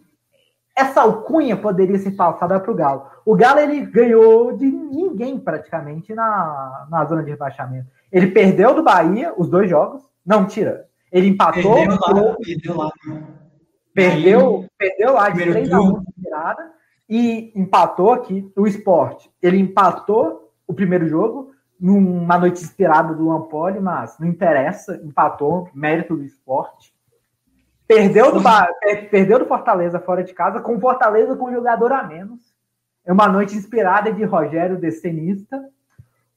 essa 0.77 1.01
alcunha 1.01 1.57
poderia 1.57 1.97
ser 1.97 2.11
passada 2.11 2.59
para 2.59 2.71
o 2.71 2.75
Galo. 2.75 3.07
O 3.25 3.35
Galo 3.35 3.59
ele 3.59 3.81
ganhou 3.81 4.55
de 4.55 4.65
ninguém 4.65 5.39
praticamente 5.39 6.13
na, 6.13 6.85
na 6.91 7.03
zona 7.05 7.23
de 7.23 7.31
rebaixamento. 7.31 7.87
Ele 8.11 8.27
perdeu 8.27 8.75
do 8.75 8.83
Bahia 8.83 9.33
os 9.35 9.49
dois 9.49 9.67
jogos. 9.67 10.03
Não, 10.23 10.45
tira. 10.45 10.85
Ele 11.11 11.27
empatou. 11.27 11.75
Perdeu 11.75 11.97
lá. 11.97 12.35
Perdeu 12.43 12.77
lá. 12.77 12.91
Perdeu, 13.93 14.65
perdeu 14.77 15.13
lá 15.13 15.29
de 15.29 15.43
3 15.43 15.71
a 15.71 15.81
1 15.81 16.03
virada 16.17 16.71
e 17.09 17.51
empatou 17.55 18.11
aqui 18.11 18.51
o 18.55 18.67
esporte. 18.67 19.31
Ele 19.41 19.57
empatou 19.57 20.53
o 20.67 20.73
primeiro 20.73 21.07
jogo 21.07 21.51
numa 21.79 22.37
noite 22.37 22.61
inspirada 22.61 23.13
do 23.13 23.27
Lampoli, 23.27 23.79
mas 23.79 24.17
não 24.19 24.27
interessa, 24.27 24.99
empatou, 25.03 25.69
mérito 25.73 26.15
do 26.15 26.23
esporte. 26.23 26.93
Perdeu 27.87 28.33
do, 28.33 28.41
perdeu 29.09 29.39
do 29.39 29.45
Fortaleza 29.45 29.99
fora 29.99 30.23
de 30.23 30.33
casa, 30.33 30.59
com 30.59 30.79
Fortaleza 30.79 31.35
com 31.35 31.45
um 31.45 31.53
jogador 31.53 31.93
a 31.93 32.03
menos. 32.03 32.41
É 33.05 33.13
uma 33.13 33.27
noite 33.29 33.55
inspirada 33.55 34.11
de 34.11 34.23
Rogério 34.25 34.77
Decenista. 34.77 35.63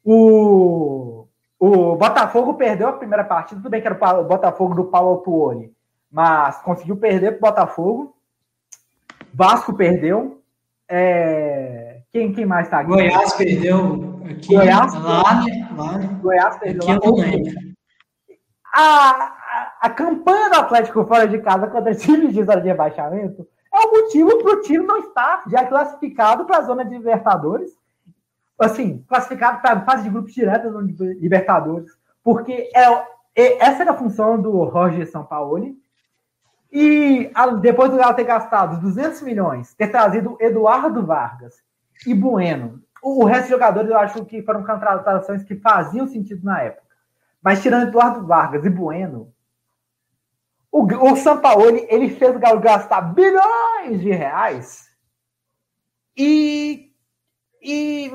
O, 0.04 1.26
o 1.60 1.94
Botafogo 1.94 2.54
perdeu 2.54 2.88
a 2.88 2.94
primeira 2.94 3.22
partida, 3.22 3.60
tudo 3.60 3.70
bem 3.70 3.82
que 3.82 3.86
era 3.86 4.18
o 4.18 4.24
Botafogo 4.24 4.74
do 4.74 4.86
Paulo 4.86 5.10
Autuori, 5.10 5.70
mas 6.10 6.56
conseguiu 6.62 6.96
perder 6.96 7.32
para 7.32 7.48
o 7.48 7.52
Botafogo. 7.52 8.16
Vasco 9.32 9.74
perdeu. 9.74 10.40
É... 10.88 12.00
Quem, 12.10 12.32
quem 12.32 12.46
mais 12.46 12.66
está 12.66 12.80
aqui? 12.80 12.88
Goiás 12.88 13.34
perdeu 13.34 14.20
aqui. 14.24 14.54
Goiás, 14.54 14.94
lá, 14.94 15.22
lá, 15.76 15.98
né? 15.98 16.18
Goiás 16.22 16.56
perdeu 16.56 16.90
aqui 16.90 17.06
não 17.06 17.14
lembro. 17.14 17.52
A, 18.74 19.36
a 19.82 19.90
campanha 19.90 20.48
do 20.48 20.56
Atlético 20.56 21.04
fora 21.04 21.28
de 21.28 21.38
casa 21.40 21.66
contra 21.66 21.94
times 21.94 22.32
de 22.32 22.42
zona 22.42 22.60
de 22.60 22.68
rebaixamento 22.68 23.46
é 23.72 23.78
o 23.86 23.90
motivo 23.90 24.42
para 24.42 24.52
o 24.52 24.62
time 24.62 24.86
não 24.86 24.98
estar 24.98 25.44
já 25.48 25.64
classificado 25.66 26.46
para 26.46 26.58
a 26.58 26.62
zona 26.62 26.84
de 26.84 26.96
Libertadores. 26.96 27.70
Assim, 28.60 29.04
classificado 29.08 29.62
para 29.62 29.80
fase 29.84 30.02
de 30.02 30.10
grupos 30.10 30.34
diretos 30.34 30.72
da 30.72 30.80
Libertadores. 30.80 31.90
Porque 32.22 32.70
é, 32.74 32.84
é, 33.34 33.64
essa 33.64 33.82
era 33.82 33.92
a 33.92 33.96
função 33.96 34.40
do 34.40 34.64
Roger 34.64 35.10
Sampaoli. 35.10 35.76
E 36.72 37.32
depois 37.60 37.90
do 37.90 37.96
Galo 37.96 38.14
ter 38.14 38.24
gastado 38.24 38.80
200 38.80 39.22
milhões, 39.22 39.74
ter 39.74 39.88
trazido 39.88 40.36
Eduardo 40.38 41.04
Vargas 41.04 41.56
e 42.06 42.14
Bueno, 42.14 42.80
o, 43.02 43.24
o 43.24 43.26
resto 43.26 43.44
de 43.44 43.50
jogadores 43.50 43.90
eu 43.90 43.98
acho 43.98 44.24
que 44.24 44.42
foram 44.42 44.64
contratações 44.64 45.42
que 45.42 45.56
faziam 45.56 46.06
sentido 46.06 46.44
na 46.44 46.62
época. 46.62 46.86
Mas 47.42 47.60
tirando 47.60 47.88
Eduardo 47.88 48.24
Vargas 48.24 48.64
e 48.64 48.70
Bueno, 48.70 49.32
o, 50.70 50.84
o 50.84 51.16
Sampaoli 51.16 51.86
ele 51.88 52.08
fez 52.10 52.36
o 52.36 52.38
Galo 52.38 52.60
gastar 52.60 53.00
bilhões 53.00 54.00
de 54.00 54.12
reais 54.12 54.88
e, 56.16 56.92
e 57.60 58.12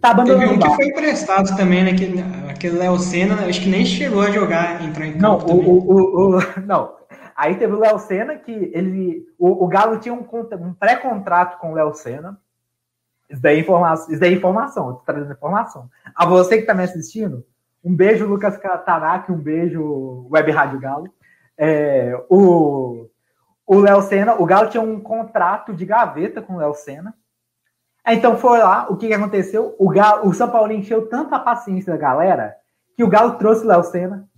tá 0.00 0.10
abandonando 0.10 0.40
Teve 0.40 0.54
um 0.54 0.58
que 0.58 0.76
foi 0.76 0.86
emprestado 0.86 1.56
também, 1.56 1.84
né? 1.84 1.94
Que, 1.94 2.14
aquele 2.50 2.78
Léo 2.78 2.98
Senna, 2.98 3.46
acho 3.46 3.60
que 3.60 3.68
nem 3.68 3.84
chegou 3.84 4.22
a 4.22 4.30
jogar, 4.30 4.82
entrar 4.82 5.06
em 5.06 5.18
campo. 5.18 5.22
Não, 5.22 5.56
o, 5.56 5.78
o, 5.78 6.36
o, 6.36 6.40
não. 6.66 6.94
Aí 7.36 7.54
teve 7.54 7.72
o 7.72 7.78
Léo 7.78 7.98
Senna, 7.98 8.36
que 8.36 8.52
ele. 8.52 9.26
O, 9.38 9.64
o 9.64 9.68
Galo 9.68 9.98
tinha 9.98 10.12
um, 10.14 10.26
um 10.60 10.74
pré-contrato 10.74 11.58
com 11.58 11.72
o 11.72 11.74
Léo 11.74 11.94
Senna. 11.94 12.38
Isso 13.30 13.40
daí, 13.40 13.58
é 13.58 13.60
informação, 13.60 14.10
isso 14.10 14.20
daí 14.20 14.34
é 14.34 14.36
informação, 14.36 15.02
trazendo 15.06 15.32
informação. 15.32 15.88
A 16.16 16.26
você 16.26 16.58
que 16.58 16.66
tá 16.66 16.74
me 16.74 16.82
assistindo, 16.82 17.46
um 17.82 17.94
beijo, 17.94 18.26
Lucas 18.26 18.58
Tanaka, 18.84 19.32
um 19.32 19.38
beijo, 19.38 20.26
Web 20.30 20.50
Rádio 20.50 20.80
Galo. 20.80 21.08
É, 21.56 22.12
o 22.28 23.78
Léo 23.78 24.02
Senna, 24.02 24.34
o 24.34 24.44
Galo 24.44 24.68
tinha 24.68 24.82
um 24.82 24.98
contrato 25.00 25.72
de 25.72 25.86
gaveta 25.86 26.42
com 26.42 26.54
o 26.54 26.58
Léo 26.58 26.74
Senna. 26.74 27.14
Então 28.14 28.36
foi 28.36 28.58
lá, 28.58 28.86
o 28.90 28.96
que, 28.96 29.08
que 29.08 29.14
aconteceu? 29.14 29.74
O, 29.78 29.88
Galo, 29.88 30.28
o 30.28 30.34
São 30.34 30.50
Paulo 30.50 30.72
encheu 30.72 31.08
tanto 31.08 31.34
a 31.34 31.38
paciência 31.38 31.92
da 31.92 31.98
galera 31.98 32.56
que 32.96 33.04
o 33.04 33.08
Galo 33.08 33.36
trouxe 33.36 33.64
o 33.64 33.68
Léo 33.68 33.82
Senna. 33.84 34.28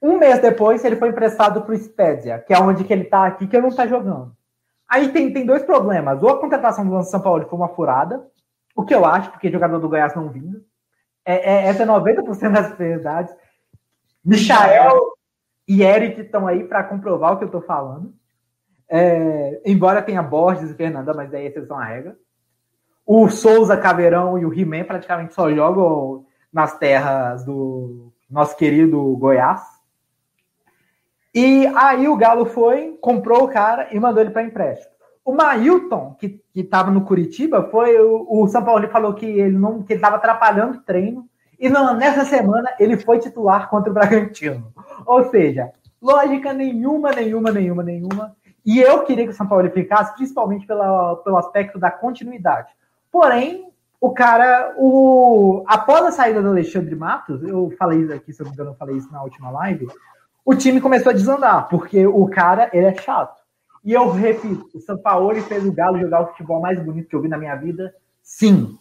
Um 0.00 0.18
mês 0.18 0.38
depois, 0.40 0.84
ele 0.84 0.96
foi 0.96 1.08
emprestado 1.08 1.62
para 1.62 1.74
o 1.74 1.78
Spezia, 1.78 2.38
que 2.38 2.52
é 2.52 2.58
onde 2.58 2.84
que 2.84 2.92
ele 2.92 3.02
está 3.02 3.26
aqui, 3.26 3.46
que 3.46 3.56
ele 3.56 3.62
não 3.62 3.70
está 3.70 3.86
jogando. 3.86 4.32
Aí 4.88 5.10
tem, 5.12 5.32
tem 5.32 5.44
dois 5.44 5.62
problemas. 5.62 6.22
Ou 6.22 6.30
a 6.30 6.40
contratação 6.40 6.88
do 6.88 7.02
São 7.02 7.20
Paulo 7.20 7.46
foi 7.48 7.58
uma 7.58 7.68
furada, 7.68 8.24
o 8.76 8.84
que 8.84 8.94
eu 8.94 9.04
acho, 9.04 9.30
porque 9.30 9.50
jogador 9.50 9.78
do 9.78 9.88
Goiás 9.88 10.14
não 10.14 10.28
vinga. 10.28 10.60
É, 11.24 11.34
é, 11.34 11.66
essa 11.66 11.82
é 11.82 11.86
90% 11.86 12.52
das 12.52 12.72
verdades. 12.78 13.34
Michael 14.24 15.00
e 15.66 15.82
Eric 15.82 16.20
estão 16.20 16.46
aí 16.46 16.64
para 16.64 16.84
comprovar 16.84 17.32
o 17.32 17.36
que 17.36 17.44
eu 17.44 17.48
estou 17.48 17.60
falando. 17.60 18.14
É, 18.88 19.60
embora 19.66 20.00
tenha 20.00 20.22
Borges 20.22 20.70
e 20.70 20.74
Fernanda, 20.74 21.12
mas 21.12 21.30
daí 21.30 21.46
exceção 21.46 21.78
à 21.78 21.84
regra. 21.84 22.16
O 23.10 23.30
Souza, 23.30 23.74
Caveirão 23.74 24.38
e 24.38 24.44
o 24.44 24.52
He-Man 24.52 24.84
praticamente 24.84 25.32
só 25.32 25.50
jogam 25.50 26.26
nas 26.52 26.78
terras 26.78 27.42
do 27.42 28.12
nosso 28.30 28.54
querido 28.54 29.16
Goiás. 29.16 29.62
E 31.34 31.66
aí 31.68 32.06
o 32.06 32.16
Galo 32.18 32.44
foi, 32.44 32.98
comprou 33.00 33.44
o 33.44 33.48
cara 33.48 33.88
e 33.92 33.98
mandou 33.98 34.20
ele 34.20 34.28
para 34.28 34.42
empréstimo. 34.42 34.92
O 35.24 35.32
Mailton, 35.32 36.16
que 36.20 36.38
estava 36.54 36.90
no 36.90 37.00
Curitiba, 37.00 37.66
foi 37.70 37.98
o, 37.98 38.26
o 38.28 38.46
São 38.46 38.62
Paulo 38.62 38.86
falou 38.88 39.14
que 39.14 39.24
ele 39.24 39.56
não 39.56 39.82
que 39.82 39.94
estava 39.94 40.16
atrapalhando 40.16 40.76
o 40.76 40.82
treino. 40.82 41.26
E 41.58 41.70
não, 41.70 41.96
nessa 41.96 42.26
semana 42.26 42.74
ele 42.78 42.98
foi 42.98 43.20
titular 43.20 43.70
contra 43.70 43.90
o 43.90 43.94
Bragantino. 43.94 44.70
Ou 45.06 45.24
seja, 45.30 45.72
lógica 46.02 46.52
nenhuma, 46.52 47.10
nenhuma, 47.12 47.50
nenhuma, 47.50 47.82
nenhuma. 47.82 48.36
E 48.66 48.78
eu 48.78 49.02
queria 49.04 49.24
que 49.24 49.30
o 49.30 49.34
São 49.34 49.46
Paulo 49.46 49.70
ficasse, 49.70 50.14
principalmente 50.14 50.66
pela, 50.66 51.16
pelo 51.16 51.38
aspecto 51.38 51.78
da 51.78 51.90
continuidade. 51.90 52.76
Porém, 53.10 53.68
o 54.00 54.10
cara, 54.10 54.74
o, 54.76 55.64
após 55.66 56.04
a 56.04 56.12
saída 56.12 56.40
do 56.40 56.48
Alexandre 56.48 56.94
Matos, 56.94 57.42
eu 57.42 57.74
falei 57.78 58.00
isso 58.00 58.12
aqui, 58.12 58.32
se 58.32 58.40
eu 58.40 58.44
não 58.44 58.50
me 58.50 58.54
engano, 58.54 58.70
eu 58.70 58.76
falei 58.76 58.96
isso 58.96 59.10
na 59.10 59.22
última 59.22 59.50
live, 59.50 59.88
o 60.44 60.54
time 60.54 60.80
começou 60.80 61.10
a 61.10 61.14
desandar, 61.14 61.68
porque 61.68 62.06
o 62.06 62.26
cara, 62.28 62.70
ele 62.72 62.86
é 62.86 62.94
chato. 62.94 63.42
E 63.84 63.92
eu 63.92 64.10
repito, 64.10 64.68
o 64.74 64.80
São 64.80 64.96
Paulo 64.98 65.34
fez 65.42 65.64
o 65.64 65.72
Galo 65.72 65.98
jogar 65.98 66.22
o 66.22 66.26
futebol 66.28 66.60
mais 66.60 66.80
bonito 66.82 67.08
que 67.08 67.16
eu 67.16 67.22
vi 67.22 67.28
na 67.28 67.38
minha 67.38 67.54
vida, 67.56 67.94
sim. 68.22 68.76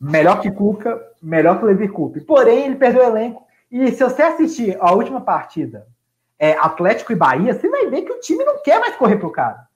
Melhor 0.00 0.40
que 0.40 0.50
Cuca, 0.50 1.00
melhor 1.20 1.58
que 1.58 1.64
o 1.64 1.66
Levi 1.66 1.88
Coupe. 1.88 2.20
Porém, 2.20 2.66
ele 2.66 2.76
perdeu 2.76 3.02
o 3.02 3.06
elenco. 3.06 3.44
E 3.70 3.90
se 3.90 4.02
você 4.02 4.22
assistir 4.22 4.76
a 4.80 4.92
última 4.92 5.20
partida, 5.20 5.86
é, 6.38 6.52
Atlético 6.52 7.12
e 7.12 7.16
Bahia, 7.16 7.52
você 7.52 7.68
vai 7.68 7.88
ver 7.88 8.02
que 8.02 8.12
o 8.12 8.20
time 8.20 8.44
não 8.44 8.62
quer 8.62 8.80
mais 8.80 8.96
correr 8.96 9.16
pro 9.16 9.30
cara. 9.30 9.67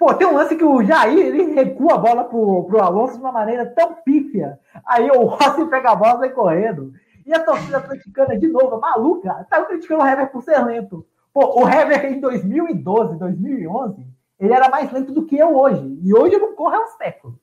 Pô, 0.00 0.14
tem 0.14 0.26
um 0.26 0.34
lance 0.34 0.56
que 0.56 0.64
o 0.64 0.82
Jair 0.82 1.26
ele 1.26 1.52
recua 1.52 1.96
a 1.96 1.98
bola 1.98 2.24
pro, 2.24 2.64
pro 2.64 2.82
Alonso 2.82 3.16
de 3.16 3.20
uma 3.20 3.30
maneira 3.30 3.66
tão 3.66 3.96
pífia. 3.96 4.58
Aí 4.86 5.10
o 5.10 5.26
Rossi 5.26 5.66
pega 5.66 5.90
a 5.90 5.94
bola 5.94 6.14
e 6.14 6.18
vai 6.20 6.30
correndo. 6.30 6.94
E 7.26 7.34
a 7.34 7.44
torcida 7.44 7.76
atleticana, 7.76 8.38
de 8.38 8.48
novo, 8.48 8.80
maluca, 8.80 9.46
tá 9.50 9.62
criticando 9.62 10.02
o 10.02 10.06
Hever 10.06 10.32
por 10.32 10.42
ser 10.42 10.58
lento. 10.64 11.06
Pô, 11.34 11.62
o 11.62 11.68
Hever 11.68 12.02
em 12.06 12.18
2012, 12.18 13.18
2011, 13.18 14.06
ele 14.38 14.54
era 14.54 14.70
mais 14.70 14.90
lento 14.90 15.12
do 15.12 15.26
que 15.26 15.36
eu 15.36 15.54
hoje. 15.54 16.00
E 16.02 16.14
hoje 16.14 16.34
eu 16.34 16.40
não 16.40 16.54
corro 16.54 16.76
há 16.76 16.82
um 16.82 16.96
século. 16.96 17.38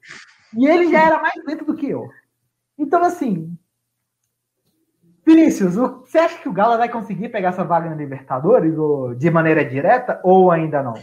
E 0.58 0.66
ele 0.66 0.90
já 0.90 1.06
era 1.06 1.22
mais 1.22 1.36
lento 1.46 1.64
do 1.64 1.76
que 1.76 1.88
eu. 1.88 2.10
Então, 2.76 3.04
assim, 3.04 3.56
Vinícius, 5.24 5.76
você 5.76 6.18
acha 6.18 6.40
que 6.40 6.50
o 6.50 6.54
Galo 6.54 6.76
vai 6.80 6.90
conseguir 6.90 7.30
pegar 7.30 7.50
essa 7.50 7.64
vaga 7.64 7.88
na 7.88 7.96
Libertadores 7.96 8.76
ou 8.76 9.14
de 9.14 9.30
maneira 9.30 9.64
direta 9.64 10.20
ou 10.24 10.50
ainda 10.50 10.82
não? 10.82 10.96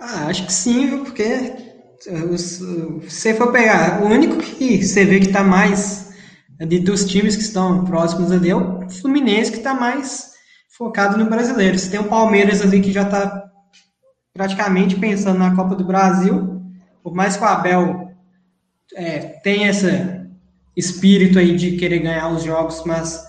Ah, 0.00 0.26
acho 0.28 0.46
que 0.46 0.52
sim, 0.52 1.04
porque 1.04 1.52
se 2.00 2.64
você 3.02 3.34
for 3.34 3.52
pegar, 3.52 4.02
o 4.02 4.06
único 4.06 4.38
que 4.38 4.82
você 4.82 5.04
vê 5.04 5.20
que 5.20 5.26
está 5.26 5.44
mais 5.44 6.10
de, 6.58 6.78
dos 6.78 7.04
times 7.04 7.36
que 7.36 7.42
estão 7.42 7.84
próximos 7.84 8.32
ali 8.32 8.50
é 8.50 8.56
o 8.56 8.88
Fluminense, 8.88 9.52
que 9.52 9.58
está 9.58 9.74
mais 9.74 10.30
focado 10.76 11.18
no 11.18 11.28
brasileiro. 11.28 11.78
Você 11.78 11.90
tem 11.90 12.00
o 12.00 12.08
Palmeiras 12.08 12.62
ali 12.62 12.80
que 12.80 12.92
já 12.92 13.02
está 13.02 13.44
praticamente 14.32 14.96
pensando 14.96 15.38
na 15.38 15.54
Copa 15.54 15.74
do 15.74 15.84
Brasil, 15.84 16.62
por 17.02 17.14
mais 17.14 17.36
que 17.36 17.44
o 17.44 17.46
Abel 17.46 18.10
é, 18.94 19.18
tenha 19.42 19.68
essa 19.68 20.26
espírito 20.74 21.38
aí 21.38 21.54
de 21.54 21.76
querer 21.76 21.98
ganhar 21.98 22.28
os 22.30 22.42
jogos, 22.42 22.82
mas 22.86 23.22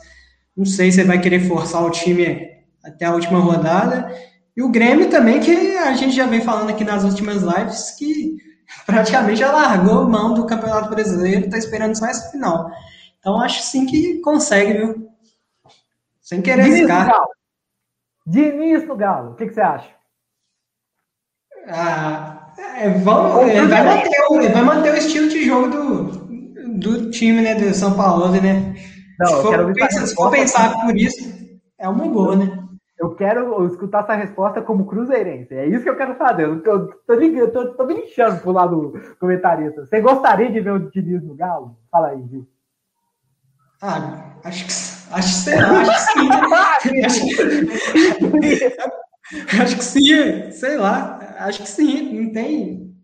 não 0.56 0.66
sei 0.66 0.92
se 0.92 1.04
vai 1.04 1.20
querer 1.20 1.42
forçar 1.42 1.84
o 1.84 1.92
time 1.92 2.50
até 2.84 3.06
a 3.06 3.14
última 3.14 3.40
rodada. 3.40 4.10
E 4.62 4.64
o 4.64 4.70
Grêmio 4.70 5.10
também, 5.10 5.40
que 5.40 5.76
a 5.76 5.92
gente 5.94 6.16
já 6.16 6.28
vem 6.28 6.40
falando 6.40 6.70
aqui 6.70 6.84
nas 6.84 7.04
últimas 7.04 7.42
lives, 7.42 7.96
que 7.98 8.38
praticamente 8.86 9.40
já 9.40 9.52
largou 9.52 10.08
mão 10.08 10.36
do 10.36 10.46
Campeonato 10.46 10.88
Brasileiro, 10.88 11.46
está 11.46 11.58
esperando 11.58 11.98
só 11.98 12.06
essa 12.06 12.30
final. 12.30 12.70
Então 13.18 13.42
acho 13.42 13.64
sim 13.64 13.88
que 13.88 14.20
consegue, 14.20 14.74
viu? 14.74 15.10
Sem 16.22 16.44
querer 16.44 16.66
Diniz 16.66 16.82
ficar. 16.82 17.06
No 17.06 17.12
Galo. 17.12 17.28
Diniz 18.28 18.88
no 18.88 18.96
Galo, 18.96 19.32
o 19.32 19.36
que, 19.36 19.48
que 19.48 19.54
você 19.56 19.62
acha? 19.62 19.90
Ah, 21.68 22.54
é, 22.78 22.90
vamos, 22.90 23.50
ele, 23.50 23.66
vai 23.66 23.84
manter, 23.84 24.26
ele 24.32 24.50
vai 24.50 24.64
manter 24.64 24.94
o 24.94 24.98
estilo 24.98 25.28
de 25.28 25.44
jogo 25.44 25.70
do, 25.70 26.78
do 26.78 27.10
time, 27.10 27.42
né, 27.42 27.56
do 27.56 27.74
São 27.74 27.96
Paulo, 27.96 28.30
né? 28.30 28.76
Não, 29.20 29.28
se, 29.28 29.42
for, 29.42 29.74
pensar, 29.74 30.06
se 30.06 30.16
for 30.16 30.30
pensar 30.30 30.82
por 30.82 30.96
isso, 30.96 31.34
é 31.80 31.90
uma 31.90 32.08
boa, 32.08 32.36
né? 32.36 32.61
Eu 33.02 33.16
quero 33.16 33.66
escutar 33.66 34.04
essa 34.04 34.14
resposta 34.14 34.62
como 34.62 34.86
cruzeirense. 34.86 35.56
É 35.56 35.66
isso 35.66 35.82
que 35.82 35.90
eu 35.90 35.98
quero 35.98 36.14
fazer. 36.14 36.44
Eu 36.44 36.62
tô, 36.62 36.86
tô, 37.08 37.16
ligando, 37.16 37.52
tô, 37.52 37.74
tô 37.74 37.84
me 37.84 37.96
lixando 37.96 38.40
pro 38.40 38.52
lado 38.52 38.94
comentarista. 39.20 39.84
Você 39.84 40.00
gostaria 40.00 40.52
de 40.52 40.60
ver 40.60 40.74
o 40.74 40.92
Diniz 40.92 41.24
no 41.24 41.34
Galo? 41.34 41.76
Fala 41.90 42.10
aí, 42.10 42.24
Gil. 42.28 42.48
Ah, 43.82 44.36
acho 44.44 44.66
que, 44.68 45.14
acho, 45.16 45.34
sei 45.34 45.60
lá, 45.60 45.82
acho 45.82 46.94
que 46.94 47.10
sim. 47.10 47.32
acho 49.60 49.76
que 49.78 49.84
sim, 49.84 50.52
sei 50.52 50.78
lá. 50.78 51.36
Acho 51.40 51.64
que 51.64 51.70
sim, 51.70 52.22
não 52.22 52.32
tem. 52.32 52.96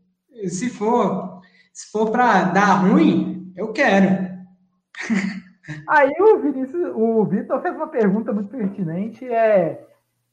Se 0.48 0.70
for, 0.70 1.42
se 1.74 1.92
for 1.92 2.12
para 2.12 2.44
dar 2.44 2.76
ruim, 2.76 3.52
eu 3.58 3.74
quero. 3.74 4.28
Aí 5.90 6.12
o 6.20 6.38
Vinícius, 6.38 6.92
o 6.94 7.26
Vitor 7.26 7.60
fez 7.64 7.76
uma 7.76 7.88
pergunta 7.88 8.32
muito 8.32 8.50
pertinente, 8.50 9.26
é 9.26 9.87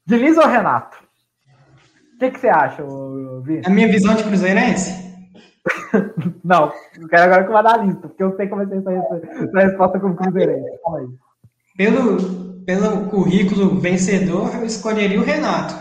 Diniz 0.07 0.37
ou 0.37 0.47
Renato? 0.47 0.99
O 2.15 2.19
que, 2.19 2.31
que 2.31 2.41
você 2.41 2.49
acha, 2.49 2.83
Vitor? 3.43 3.67
A 3.67 3.71
minha 3.71 3.89
visão 3.89 4.15
de 4.15 4.25
cruzeirense? 4.25 5.05
Não, 6.45 6.73
eu 6.99 7.09
quero 7.09 7.23
agora 7.23 7.45
com 7.45 7.53
o 7.53 7.57
analista, 7.57 8.09
porque 8.09 8.23
eu 8.23 8.37
sei 8.37 8.47
como 8.49 8.67
vai 8.67 8.81
ser 8.81 8.93
essa, 8.93 9.61
resposta 9.61 9.99
como 9.99 10.15
cruzeirense. 10.15 10.79
Pelo, 11.77 12.63
pelo 12.65 13.07
currículo 13.07 13.81
vencedor, 13.81 14.55
eu 14.57 14.65
escolheria 14.65 15.21
o 15.21 15.25
Renato. 15.25 15.75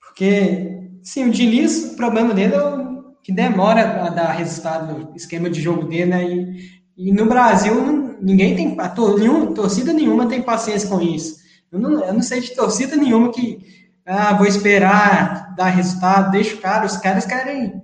Porque, 0.00 0.88
sim, 1.02 1.28
o 1.28 1.30
Diniz, 1.30 1.92
o 1.92 1.96
problema 1.96 2.32
dele 2.32 2.54
é 2.54 2.62
o 2.62 3.14
que 3.22 3.32
demora 3.32 4.06
a 4.06 4.10
dar 4.10 4.32
resultado 4.32 4.92
no 4.92 5.16
esquema 5.16 5.50
de 5.50 5.60
jogo 5.60 5.84
dele, 5.84 6.06
né? 6.06 6.24
E, 6.24 6.80
e 6.96 7.12
no 7.12 7.26
Brasil, 7.26 8.16
ninguém 8.20 8.54
tem, 8.54 8.76
nenhum, 9.18 9.52
torcida 9.52 9.92
nenhuma 9.92 10.28
tem 10.28 10.40
paciência 10.40 10.88
com 10.88 11.00
isso. 11.00 11.39
Eu 11.72 11.78
não, 11.78 12.04
eu 12.04 12.12
não 12.14 12.22
sei 12.22 12.40
de 12.40 12.54
torcida 12.54 12.96
nenhuma 12.96 13.30
que, 13.30 13.90
ah, 14.04 14.34
vou 14.34 14.46
esperar 14.46 15.54
dar 15.54 15.66
resultado, 15.66 16.30
deixa 16.30 16.56
o 16.56 16.60
cara, 16.60 16.86
os 16.86 16.96
caras 16.96 17.26
querem 17.26 17.82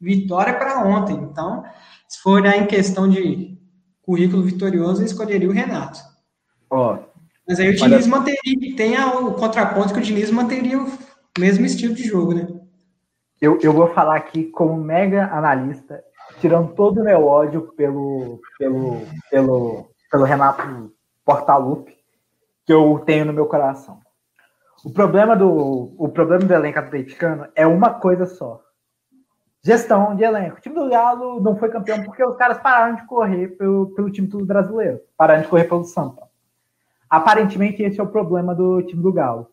vitória 0.00 0.54
para 0.54 0.86
ontem. 0.86 1.14
Então, 1.14 1.64
se 2.08 2.20
for 2.20 2.44
em 2.46 2.66
questão 2.66 3.08
de 3.08 3.58
currículo 4.02 4.42
vitorioso, 4.42 5.02
eu 5.02 5.06
escolheria 5.06 5.48
o 5.48 5.52
Renato. 5.52 6.00
Ó, 6.70 6.98
Mas 7.46 7.60
aí 7.60 7.70
o 7.70 7.76
Diniz 7.76 8.06
manteria, 8.06 8.76
tem 8.76 8.98
o 8.98 9.34
contraponto 9.34 9.92
que 9.92 10.00
o 10.00 10.02
Diniz 10.02 10.30
manteria 10.30 10.80
o 10.80 10.90
mesmo 11.38 11.66
estilo 11.66 11.94
de 11.94 12.04
jogo, 12.04 12.34
né? 12.34 12.48
Eu, 13.40 13.58
eu 13.60 13.72
vou 13.72 13.92
falar 13.94 14.16
aqui 14.16 14.44
como 14.44 14.82
mega 14.82 15.26
analista, 15.26 16.02
tirando 16.40 16.74
todo 16.74 17.00
o 17.00 17.04
meu 17.04 17.26
ódio 17.26 17.72
pelo, 17.76 18.40
pelo, 18.58 19.02
pelo, 19.30 19.90
pelo 20.10 20.24
Renato 20.24 20.92
Portaluppi, 21.24 21.97
que 22.68 22.72
eu 22.74 22.98
tenho 22.98 23.24
no 23.24 23.32
meu 23.32 23.46
coração. 23.46 23.98
O 24.84 24.90
problema 24.90 25.34
do, 25.34 25.94
o 25.96 26.06
problema 26.10 26.44
do 26.44 26.52
elenco 26.52 26.78
atleticano 26.78 27.48
é 27.54 27.66
uma 27.66 27.94
coisa 27.94 28.26
só. 28.26 28.62
Gestão 29.64 30.14
de 30.14 30.22
elenco. 30.22 30.58
O 30.58 30.60
time 30.60 30.74
do 30.74 30.90
Galo 30.90 31.40
não 31.40 31.56
foi 31.56 31.70
campeão 31.70 32.04
porque 32.04 32.22
os 32.22 32.36
caras 32.36 32.58
pararam 32.58 32.96
de 32.96 33.06
correr 33.06 33.56
pelo, 33.56 33.86
pelo 33.94 34.10
time 34.10 34.28
do 34.28 34.44
brasileiro. 34.44 35.00
Pararam 35.16 35.40
de 35.40 35.48
correr 35.48 35.64
pelo 35.64 35.82
Sampa. 35.82 36.28
Aparentemente, 37.08 37.82
esse 37.82 37.98
é 37.98 38.02
o 38.02 38.12
problema 38.12 38.54
do 38.54 38.82
time 38.82 39.02
do 39.02 39.14
Galo. 39.14 39.50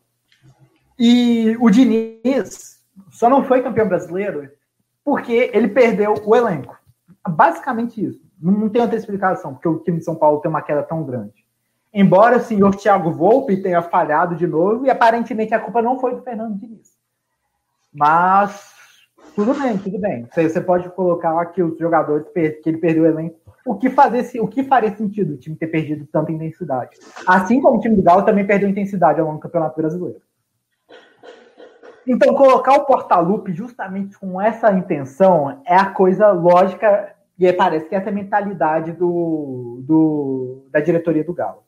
E 1.00 1.56
o 1.62 1.70
Diniz 1.70 2.84
só 3.12 3.30
não 3.30 3.46
foi 3.46 3.64
campeão 3.64 3.88
brasileiro 3.88 4.52
porque 5.06 5.52
ele 5.54 5.70
perdeu 5.70 6.16
o 6.26 6.36
elenco. 6.36 6.78
Basicamente 7.26 8.06
isso. 8.06 8.20
Não 8.42 8.68
tem 8.68 8.82
outra 8.82 8.98
explicação, 8.98 9.54
porque 9.54 9.70
o 9.70 9.80
time 9.80 10.00
de 10.00 10.04
São 10.04 10.18
Paulo 10.18 10.42
tem 10.42 10.50
uma 10.50 10.62
queda 10.62 10.84
tão 10.84 11.02
grande. 11.06 11.45
Embora 11.98 12.36
o 12.36 12.42
senhor 12.42 12.76
Thiago 12.76 13.10
Volpe 13.10 13.56
tenha 13.56 13.82
falhado 13.82 14.36
de 14.36 14.46
novo, 14.46 14.86
e 14.86 14.90
aparentemente 14.90 15.54
a 15.54 15.60
culpa 15.62 15.82
não 15.82 15.98
foi 15.98 16.14
do 16.14 16.22
Fernando 16.22 16.60
Diniz. 16.60 16.90
Mas 17.94 18.74
tudo 19.34 19.54
bem, 19.54 19.78
tudo 19.78 19.98
bem. 19.98 20.28
Você, 20.36 20.60
pode 20.60 20.90
colocar 20.90 21.40
aqui 21.40 21.64
os 21.64 21.78
jogadores 21.80 22.28
que 22.28 22.70
ele 22.70 22.80
perdeu 22.80 23.04
o 23.04 23.08
elenco. 23.08 23.40
O 23.66 23.76
que, 23.76 23.90
fazer, 23.90 24.42
o 24.42 24.48
que 24.48 24.66
faria 24.66 24.94
sentido 24.94 25.36
o 25.36 25.38
time 25.38 25.56
ter 25.56 25.68
perdido 25.68 26.06
tanta 26.12 26.34
intensidade? 26.34 26.98
Assim 27.26 27.62
como 27.62 27.78
o 27.78 27.80
time 27.80 27.96
do 27.96 28.04
Galo 28.04 28.24
também 28.24 28.46
perdeu 28.46 28.68
intensidade 28.68 29.22
ao 29.22 29.26
longo 29.26 29.40
do 29.40 29.42
Campeonato 29.42 29.78
Brasileiro. 29.78 30.20
Então, 32.06 32.36
colocar 32.36 32.74
o 32.74 32.86
Portalupe 32.86 33.54
justamente 33.54 34.20
com 34.20 34.40
essa 34.40 34.70
intenção 34.74 35.62
é 35.66 35.78
a 35.78 35.86
coisa 35.86 36.30
lógica 36.34 37.16
e 37.40 37.52
parece 37.54 37.88
que 37.88 37.96
essa 37.96 38.10
é 38.10 38.12
a 38.12 38.16
mentalidade 38.16 38.92
do, 38.92 39.82
do, 39.82 40.68
da 40.70 40.82
diretoria 40.82 41.24
do 41.24 41.34
Galo. 41.34 41.65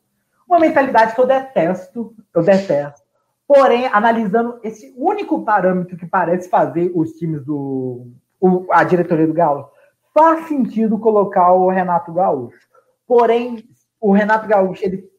Uma 0.47 0.60
mentalidade 0.60 1.13
que 1.13 1.19
eu 1.19 1.27
detesto, 1.27 2.15
eu 2.33 2.41
detesto. 2.41 3.01
Porém, 3.47 3.88
analisando 3.88 4.60
esse 4.63 4.93
único 4.97 5.43
parâmetro 5.43 5.97
que 5.97 6.05
parece 6.05 6.49
fazer 6.49 6.91
os 6.95 7.13
times 7.13 7.43
do. 7.43 8.07
O, 8.39 8.65
a 8.71 8.83
diretoria 8.83 9.25
do 9.25 9.33
Galo, 9.33 9.69
faz 10.13 10.47
sentido 10.47 10.99
colocar 10.99 11.53
o 11.53 11.69
Renato 11.69 12.13
Gaúcho. 12.13 12.67
Porém, 13.07 13.63
o 13.99 14.12
Renato 14.12 14.47
Gaúcho, 14.47 14.86
ele, 14.86 15.10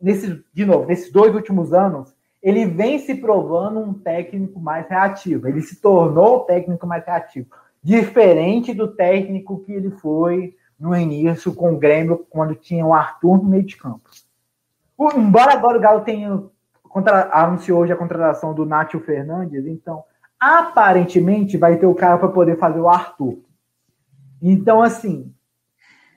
nesse, 0.00 0.44
de 0.52 0.64
novo, 0.64 0.86
nesses 0.86 1.10
dois 1.10 1.34
últimos 1.34 1.72
anos, 1.72 2.14
ele 2.42 2.66
vem 2.66 2.98
se 2.98 3.14
provando 3.14 3.80
um 3.80 3.94
técnico 3.94 4.60
mais 4.60 4.88
reativo. 4.88 5.48
Ele 5.48 5.62
se 5.62 5.80
tornou 5.80 6.36
o 6.36 6.40
técnico 6.40 6.86
mais 6.86 7.04
reativo. 7.04 7.48
Diferente 7.82 8.74
do 8.74 8.88
técnico 8.88 9.60
que 9.64 9.72
ele 9.72 9.90
foi 9.90 10.54
no 10.78 10.94
início 10.94 11.54
com 11.54 11.72
o 11.72 11.78
Grêmio, 11.78 12.26
quando 12.28 12.54
tinha 12.54 12.84
o 12.84 12.92
Arthur 12.92 13.38
no 13.38 13.48
meio 13.48 13.64
de 13.64 13.76
campo. 13.76 14.10
Embora 14.98 15.52
agora 15.52 15.78
o 15.78 15.80
Galo 15.80 16.00
tenha 16.00 16.42
contra, 16.82 17.28
anunciou 17.32 17.80
hoje 17.80 17.92
a 17.92 17.96
contratação 17.96 18.54
do 18.54 18.64
Nátio 18.64 19.00
Fernandes, 19.00 19.66
então 19.66 20.02
aparentemente 20.40 21.56
vai 21.56 21.76
ter 21.76 21.86
o 21.86 21.94
cara 21.94 22.18
para 22.18 22.28
poder 22.28 22.58
fazer 22.58 22.80
o 22.80 22.88
Arthur. 22.88 23.38
Então, 24.40 24.82
assim, 24.82 25.32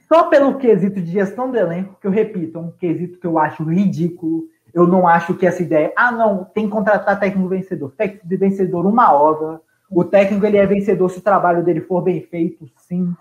só 0.08 0.24
pelo 0.24 0.58
quesito 0.58 1.02
de 1.02 1.12
gestão 1.12 1.52
do 1.52 1.58
elenco, 1.58 1.98
que 2.00 2.08
eu 2.08 2.12
repito, 2.12 2.58
é 2.58 2.62
um 2.62 2.72
quesito 2.72 3.20
que 3.20 3.28
eu 3.28 3.38
acho 3.38 3.64
ridículo. 3.64 4.44
Eu 4.74 4.88
não 4.88 5.08
acho 5.08 5.36
que 5.36 5.46
essa 5.46 5.62
ideia, 5.62 5.94
ah, 5.96 6.12
não, 6.12 6.44
tem 6.44 6.66
que 6.66 6.72
contratar 6.72 7.20
técnico 7.20 7.48
vencedor. 7.48 7.92
Técnico 7.92 8.28
de 8.28 8.38
vencedor, 8.38 8.86
uma 8.86 9.14
obra. 9.14 9.62
O 9.90 10.04
técnico 10.04 10.46
ele 10.46 10.58
é 10.58 10.66
vencedor 10.66 11.10
se 11.10 11.20
o 11.20 11.24
trabalho 11.24 11.64
dele 11.64 11.82
for 11.82 12.02
bem 12.02 12.22
feito, 12.22 12.70
sim. 12.78 13.14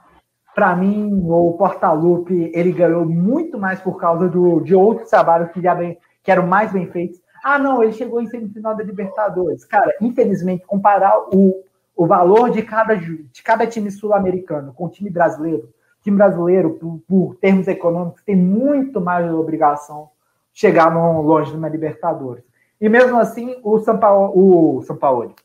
Para 0.59 0.75
mim, 0.75 1.23
o 1.25 1.53
Portalupe 1.53 2.51
ele 2.53 2.73
ganhou 2.73 3.07
muito 3.07 3.57
mais 3.57 3.81
por 3.81 3.97
causa 3.97 4.29
do, 4.29 4.59
de 4.59 4.75
outros 4.75 5.09
trabalhos 5.09 5.53
que, 5.53 5.63
já 5.63 5.73
bem, 5.73 5.97
que 6.21 6.33
eram 6.33 6.49
mais 6.49 6.73
bem 6.73 6.91
feitos. 6.91 7.21
Ah, 7.45 7.61
não, 7.61 7.81
ele 7.81 7.93
chegou 7.93 8.21
em 8.21 8.27
semifinal 8.27 8.77
da 8.77 8.83
Libertadores. 8.83 9.65
Cara, 9.65 9.95
infelizmente, 10.01 10.67
comparar 10.67 11.17
o, 11.33 11.63
o 11.95 12.07
valor 12.09 12.51
de 12.51 12.63
cada, 12.63 12.97
de 12.97 13.41
cada 13.45 13.69
time 13.69 13.89
sul-americano 13.89 14.75
com 14.75 14.87
o 14.87 14.89
time 14.89 15.09
brasileiro, 15.09 15.73
time 16.03 16.17
brasileiro, 16.17 16.71
por, 16.71 17.01
por, 17.07 17.37
termos 17.37 17.69
econômicos, 17.69 18.25
tem 18.25 18.35
muito 18.35 19.01
mais 19.01 19.33
obrigação 19.33 20.09
chegar 20.53 20.93
no, 20.93 21.23
longe 21.23 21.53
de 21.53 21.57
uma 21.57 21.69
Libertadores. 21.69 22.43
E 22.81 22.89
mesmo 22.89 23.17
assim, 23.17 23.55
o 23.63 23.79
São 23.79 23.97
Paulo, 23.97 24.33
o 24.35 24.83
São 24.83 24.97
Paulo, 24.97 25.37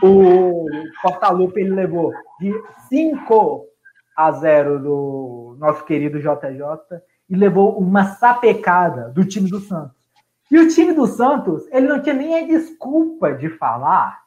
o 0.00 0.64
Portalupe, 1.02 1.60
ele 1.60 1.74
levou 1.74 2.12
de 2.38 2.54
5 2.88 3.67
a 4.18 4.32
0 4.32 4.80
do 4.80 5.56
nosso 5.60 5.84
querido 5.84 6.18
JJ 6.18 7.00
e 7.30 7.36
levou 7.36 7.78
uma 7.78 8.16
sapecada 8.16 9.10
do 9.10 9.24
time 9.24 9.48
do 9.48 9.60
Santos. 9.60 9.96
E 10.50 10.58
o 10.58 10.68
time 10.68 10.92
do 10.92 11.06
Santos, 11.06 11.68
ele 11.70 11.86
não 11.86 12.02
tinha 12.02 12.16
nem 12.16 12.36
a 12.36 12.46
desculpa 12.46 13.32
de 13.32 13.48
falar 13.48 14.24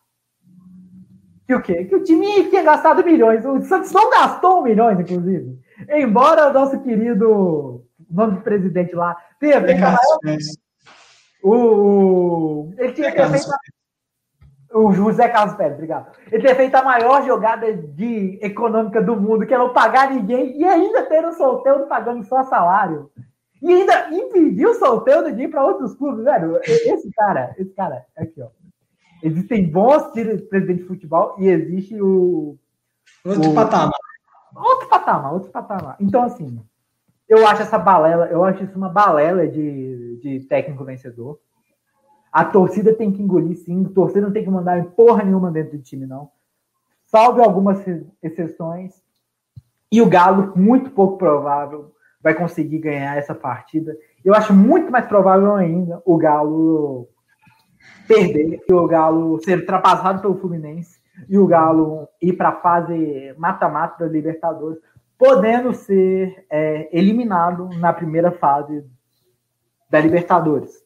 que 1.46 1.54
o 1.54 1.62
quê? 1.62 1.84
Que 1.84 1.96
o 1.98 2.04
time 2.06 2.50
tinha 2.50 2.64
gastado 2.64 3.04
milhões. 3.04 3.44
O 3.44 3.62
Santos 3.64 3.92
não 3.92 4.10
gastou 4.10 4.64
milhões, 4.64 4.98
inclusive. 4.98 5.60
Embora 5.90 6.50
o 6.50 6.54
nosso 6.54 6.80
querido 6.80 7.84
nome 8.10 8.36
do 8.36 8.42
presidente 8.42 8.96
lá 8.96 9.18
tenha 9.42 9.60
feito 9.60 9.82
o, 11.44 12.72
ele 12.78 12.94
tinha 12.94 13.12
feito 13.12 13.50
o 14.74 14.92
José 14.92 15.28
Carlos 15.30 15.56
Pérez, 15.56 15.74
obrigado. 15.74 16.12
Ele 16.32 16.42
ter 16.42 16.56
feito 16.56 16.76
a 16.76 16.84
maior 16.84 17.26
jogada 17.26 17.74
de 17.74 18.40
econômica 18.42 19.02
do 19.02 19.16
mundo, 19.16 19.46
que 19.46 19.54
é 19.54 19.58
não 19.58 19.74
pagar 19.74 20.12
ninguém 20.12 20.58
e 20.58 20.64
ainda 20.64 21.04
ter 21.04 21.26
o 21.26 21.34
solteiro 21.34 21.88
pagando 21.88 22.24
só 22.24 22.44
salário. 22.44 23.12
E 23.62 23.72
ainda 23.72 24.10
impediu 24.10 24.72
o 24.72 24.76
solteiro 24.76 25.34
de 25.36 25.44
ir 25.44 25.48
para 25.50 25.64
outros 25.64 25.94
clubes, 25.94 26.24
velho. 26.24 26.60
Esse 26.64 27.12
cara, 27.12 27.54
esse 27.58 27.74
cara, 27.74 28.06
aqui, 28.18 28.42
ó. 28.42 28.48
Existem 29.24 29.70
bons 29.70 30.04
presidentes 30.50 30.82
de 30.82 30.88
futebol 30.88 31.36
e 31.38 31.48
existe 31.48 32.02
o. 32.02 32.58
Outro 33.24 33.52
o, 33.52 33.54
patamar. 33.54 33.92
Outro 34.56 34.90
patamar, 34.90 35.34
outro 35.34 35.52
patamar. 35.52 35.96
Então, 36.00 36.24
assim, 36.24 36.60
eu 37.30 37.48
acho 37.48 37.62
essa 37.62 37.78
balela, 37.78 38.26
eu 38.28 38.44
acho 38.44 38.64
isso 38.64 38.76
uma 38.76 38.90
balela 38.90 39.48
de, 39.48 40.20
de 40.22 40.40
técnico 40.48 40.84
vencedor. 40.84 41.40
A 42.32 42.46
torcida 42.46 42.94
tem 42.94 43.12
que 43.12 43.22
engolir 43.22 43.58
sim, 43.58 43.86
a 43.86 43.94
torcida 43.94 44.22
não 44.22 44.32
tem 44.32 44.44
que 44.44 44.50
mandar 44.50 44.80
em 44.80 44.84
porra 44.84 45.24
nenhuma 45.24 45.52
dentro 45.52 45.78
do 45.78 45.84
time, 45.84 46.06
não. 46.06 46.30
Salve 47.06 47.42
algumas 47.42 47.84
exceções. 48.24 48.94
E 49.92 50.02
o 50.02 50.08
Galo, 50.08 50.54
muito 50.56 50.92
pouco 50.92 51.18
provável, 51.18 51.92
vai 52.24 52.34
conseguir 52.34 52.80
ganhar 52.80 53.18
essa 53.18 53.36
partida. 53.36 53.98
Eu 54.24 54.34
acho 54.34 54.54
muito 54.54 54.90
mais 54.90 55.06
provável 55.06 55.54
ainda 55.56 56.02
o 56.06 56.18
Galo 56.18 57.10
perder 58.08 58.62
e 58.68 58.74
o 58.74 58.88
Galo 58.88 59.44
ser 59.44 59.60
ultrapassado 59.60 60.22
pelo 60.22 60.38
Fluminense 60.38 61.02
e 61.28 61.38
o 61.38 61.48
Galo 61.48 62.08
ir 62.22 62.34
para 62.34 62.50
a 62.50 62.62
fase 62.62 63.34
mata-mata 63.38 64.06
da 64.06 64.12
Libertadores, 64.12 64.80
podendo 65.18 65.74
ser 65.74 66.46
é, 66.50 66.90
eliminado 66.98 67.70
na 67.78 67.92
primeira 67.92 68.32
fase 68.32 68.86
da 69.90 70.00
Libertadores. 70.00 70.81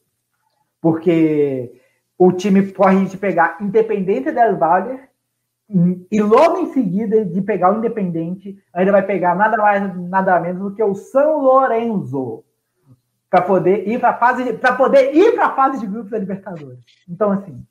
Porque 0.80 1.72
o 2.18 2.32
time 2.32 2.62
pode 2.62 3.16
pegar 3.16 3.58
Independente 3.60 4.30
del 4.32 4.56
Valle 4.56 5.00
e 6.10 6.22
logo 6.22 6.58
em 6.58 6.72
seguida 6.72 7.24
de 7.24 7.42
pegar 7.42 7.74
o 7.74 7.78
Independente, 7.78 8.56
ainda 8.72 8.92
vai 8.92 9.02
pegar 9.02 9.34
nada 9.34 9.56
mais, 9.56 9.96
nada 10.08 10.38
menos 10.38 10.62
do 10.62 10.74
que 10.74 10.82
o 10.82 10.94
São 10.94 11.40
Lourenço 11.40 12.44
para 13.28 13.42
poder 13.42 13.86
ir 13.88 13.98
para 13.98 14.16
fase 14.16 14.52
para 14.54 14.76
poder 14.76 15.12
ir 15.14 15.34
para 15.34 15.46
a 15.46 15.54
fase 15.56 15.80
de 15.80 15.86
grupos 15.86 16.10
da 16.10 16.18
Libertadores. 16.18 16.78
Então 17.08 17.32
assim, 17.32 17.66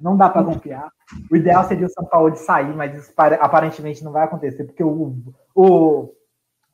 não 0.00 0.16
dá 0.16 0.30
para 0.30 0.44
confiar. 0.44 0.90
O 1.30 1.36
ideal 1.36 1.64
seria 1.64 1.86
o 1.86 1.90
São 1.90 2.06
Paulo 2.06 2.30
de 2.30 2.38
sair, 2.38 2.74
mas 2.74 2.94
isso 2.94 3.12
aparentemente 3.40 4.02
não 4.02 4.12
vai 4.12 4.24
acontecer 4.24 4.64
porque 4.64 4.82
o 4.82 5.16
o 5.54 6.14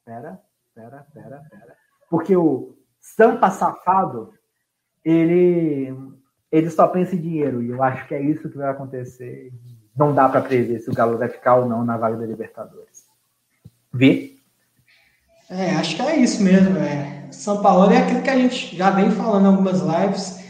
pera, 0.04 0.40
pera, 0.72 1.04
pera, 1.12 1.42
pera. 1.50 1.76
Porque 2.08 2.36
o 2.36 2.76
Sampa 3.00 3.50
safado, 3.50 4.32
ele 5.04 5.94
ele 6.50 6.70
só 6.70 6.86
pensa 6.86 7.16
em 7.16 7.20
dinheiro 7.20 7.62
e 7.62 7.70
eu 7.70 7.82
acho 7.82 8.06
que 8.06 8.14
é 8.14 8.22
isso 8.22 8.48
que 8.48 8.56
vai 8.56 8.70
acontecer 8.70 9.52
não 9.96 10.14
dá 10.14 10.28
para 10.28 10.40
prever 10.40 10.80
se 10.80 10.90
o 10.90 10.94
Galo 10.94 11.16
vai 11.16 11.28
ficar 11.28 11.56
ou 11.56 11.68
não 11.68 11.84
na 11.84 11.96
vaga 11.96 12.16
da 12.16 12.26
Libertadores. 12.26 13.04
Vê? 13.92 14.34
É, 15.48 15.70
acho 15.76 15.94
que 15.94 16.02
é 16.02 16.16
isso 16.16 16.42
mesmo. 16.42 16.76
É. 16.78 17.28
São 17.30 17.62
Paulo 17.62 17.92
é 17.92 17.98
aquilo 17.98 18.22
que 18.22 18.30
a 18.30 18.36
gente 18.36 18.76
já 18.76 18.90
vem 18.90 19.10
falando 19.10 19.44
em 19.44 19.48
algumas 19.48 19.80
lives, 19.80 20.40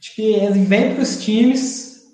de 0.00 0.10
que 0.12 0.34
ele 0.34 0.64
vem 0.64 0.94
para 0.94 1.02
os 1.02 1.22
times, 1.22 2.04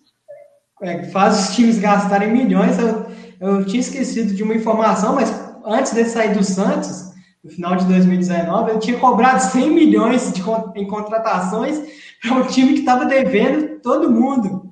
é, 0.83 1.05
faz 1.05 1.49
os 1.49 1.55
times 1.55 1.79
gastarem 1.79 2.33
milhões. 2.33 2.77
Eu, 2.79 3.07
eu 3.41 3.65
tinha 3.65 3.81
esquecido 3.81 4.35
de 4.35 4.43
uma 4.43 4.55
informação, 4.55 5.15
mas 5.15 5.33
antes 5.65 5.93
de 5.93 6.05
sair 6.07 6.35
do 6.35 6.43
Santos, 6.43 7.10
no 7.43 7.51
final 7.51 7.75
de 7.77 7.87
2019, 7.87 8.71
ele 8.71 8.79
tinha 8.81 8.99
cobrado 8.99 9.43
100 9.43 9.71
milhões 9.71 10.33
de, 10.33 10.43
em 10.77 10.87
contratações 10.87 11.81
para 12.21 12.35
um 12.35 12.47
time 12.47 12.75
que 12.75 12.81
estava 12.81 13.07
devendo 13.07 13.81
todo 13.81 14.11
mundo. 14.11 14.71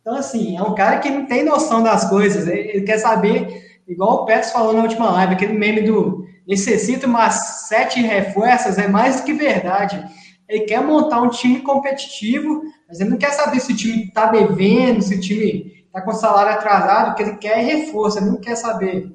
Então, 0.00 0.16
assim, 0.16 0.56
é 0.56 0.62
um 0.62 0.74
cara 0.74 0.98
que 0.98 1.10
não 1.10 1.26
tem 1.26 1.44
noção 1.44 1.82
das 1.82 2.08
coisas. 2.08 2.46
Ele 2.46 2.82
quer 2.82 2.98
saber, 2.98 3.80
igual 3.86 4.22
o 4.22 4.24
Petros 4.26 4.52
falou 4.52 4.72
na 4.72 4.82
última 4.82 5.10
live, 5.10 5.34
aquele 5.34 5.52
meme 5.54 5.82
do 5.82 6.28
necessita 6.46 7.06
umas 7.06 7.68
sete 7.68 8.00
reforços, 8.00 8.76
é 8.76 8.88
mais 8.88 9.20
do 9.20 9.24
que 9.24 9.32
verdade. 9.32 10.04
Ele 10.48 10.64
quer 10.64 10.82
montar 10.82 11.22
um 11.22 11.28
time 11.28 11.60
competitivo, 11.60 12.62
mas 12.88 12.98
ele 12.98 13.10
não 13.10 13.16
quer 13.16 13.30
saber 13.30 13.60
se 13.60 13.72
o 13.72 13.76
time 13.76 14.04
está 14.04 14.26
devendo, 14.26 15.00
se 15.00 15.14
o 15.14 15.20
time 15.20 15.84
está 15.86 16.00
com 16.00 16.12
salário 16.12 16.52
atrasado, 16.52 17.12
o 17.12 17.14
que 17.14 17.22
ele 17.22 17.36
quer 17.36 17.64
reforço, 17.64 18.18
ele 18.18 18.30
não 18.30 18.40
quer 18.40 18.56
saber 18.56 19.14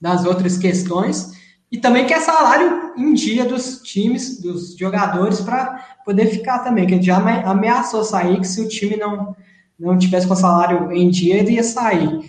das 0.00 0.24
outras 0.24 0.56
questões. 0.56 1.32
E 1.72 1.78
também 1.78 2.06
quer 2.06 2.20
salário 2.20 2.92
em 2.98 3.14
dia 3.14 3.46
dos 3.46 3.80
times, 3.80 4.38
dos 4.38 4.76
jogadores, 4.76 5.40
para 5.40 5.96
poder 6.04 6.26
ficar 6.26 6.58
também, 6.58 6.86
que 6.86 6.92
ele 6.92 7.02
já 7.02 7.16
ameaçou 7.16 8.04
sair, 8.04 8.38
que 8.38 8.46
se 8.46 8.60
o 8.60 8.68
time 8.68 8.98
não, 8.98 9.34
não 9.80 9.96
tivesse 9.96 10.28
com 10.28 10.36
salário 10.36 10.92
em 10.92 11.08
dia, 11.08 11.38
ele 11.38 11.52
ia 11.52 11.64
sair. 11.64 12.20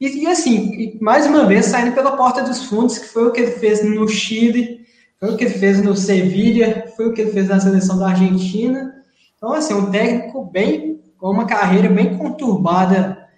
E, 0.00 0.24
e 0.24 0.26
assim, 0.26 0.98
mais 1.00 1.26
uma 1.26 1.46
vez, 1.46 1.66
saindo 1.66 1.94
pela 1.94 2.16
porta 2.16 2.42
dos 2.42 2.64
fundos, 2.64 2.98
que 2.98 3.06
foi 3.06 3.28
o 3.28 3.30
que 3.30 3.40
ele 3.40 3.52
fez 3.52 3.84
no 3.84 4.08
Chile, 4.08 4.80
foi 5.20 5.32
o 5.32 5.36
que 5.36 5.44
ele 5.44 5.54
fez 5.54 5.80
no 5.80 5.96
Sevilha, 5.96 6.92
foi 6.96 7.06
o 7.06 7.14
que 7.14 7.20
ele 7.20 7.30
fez 7.30 7.48
na 7.48 7.60
seleção 7.60 7.98
da 8.00 8.08
Argentina. 8.08 8.94
Então, 9.36 9.52
assim, 9.52 9.74
um 9.74 9.92
técnico 9.92 10.44
bem, 10.44 11.00
com 11.16 11.30
uma 11.30 11.46
carreira 11.46 11.88
bem 11.88 12.18
conturbada, 12.18 13.28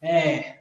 é, 0.00 0.55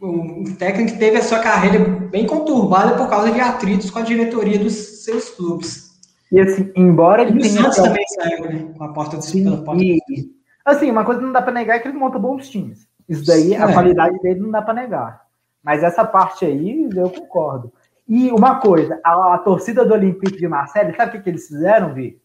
um 0.00 0.54
técnico 0.54 0.92
que 0.92 0.98
teve 0.98 1.18
a 1.18 1.22
sua 1.22 1.40
carreira 1.40 1.78
bem 1.84 2.26
conturbada 2.26 2.96
por 2.96 3.08
causa 3.08 3.30
de 3.30 3.40
atritos 3.40 3.90
com 3.90 3.98
a 3.98 4.02
diretoria 4.02 4.58
dos 4.58 5.04
seus 5.04 5.30
clubes. 5.30 5.90
E 6.32 6.40
assim, 6.40 6.72
embora 6.76 7.22
ele 7.22 7.40
tenha... 7.40 7.62
Santos 7.62 7.76
também 7.76 8.04
saiu, 8.08 8.44
né, 8.44 8.72
com 8.76 8.84
a 8.84 8.92
porta 8.92 9.16
dos, 9.16 9.26
Sim, 9.26 9.44
pela 9.44 9.62
porta 9.62 9.82
e, 9.82 10.00
Assim, 10.64 10.90
uma 10.90 11.04
coisa 11.04 11.20
que 11.20 11.26
não 11.26 11.32
dá 11.32 11.42
para 11.42 11.52
negar 11.52 11.76
é 11.76 11.78
que 11.80 11.88
ele 11.88 11.98
monta 11.98 12.18
bons 12.18 12.48
times. 12.48 12.88
Isso 13.08 13.26
daí, 13.26 13.56
a 13.56 13.68
é. 13.68 13.72
qualidade 13.72 14.18
dele 14.20 14.40
não 14.40 14.50
dá 14.50 14.62
para 14.62 14.74
negar. 14.74 15.22
Mas 15.62 15.82
essa 15.82 16.04
parte 16.04 16.44
aí, 16.44 16.88
eu 16.94 17.10
concordo. 17.10 17.72
E 18.08 18.30
uma 18.30 18.60
coisa, 18.60 19.00
a, 19.04 19.34
a 19.34 19.38
torcida 19.38 19.84
do 19.84 19.94
Olympique 19.94 20.38
de 20.38 20.48
Marseille, 20.48 20.94
sabe 20.96 21.10
o 21.10 21.12
que, 21.12 21.24
que 21.24 21.30
eles 21.30 21.46
fizeram, 21.46 21.92
Vi? 21.92 22.20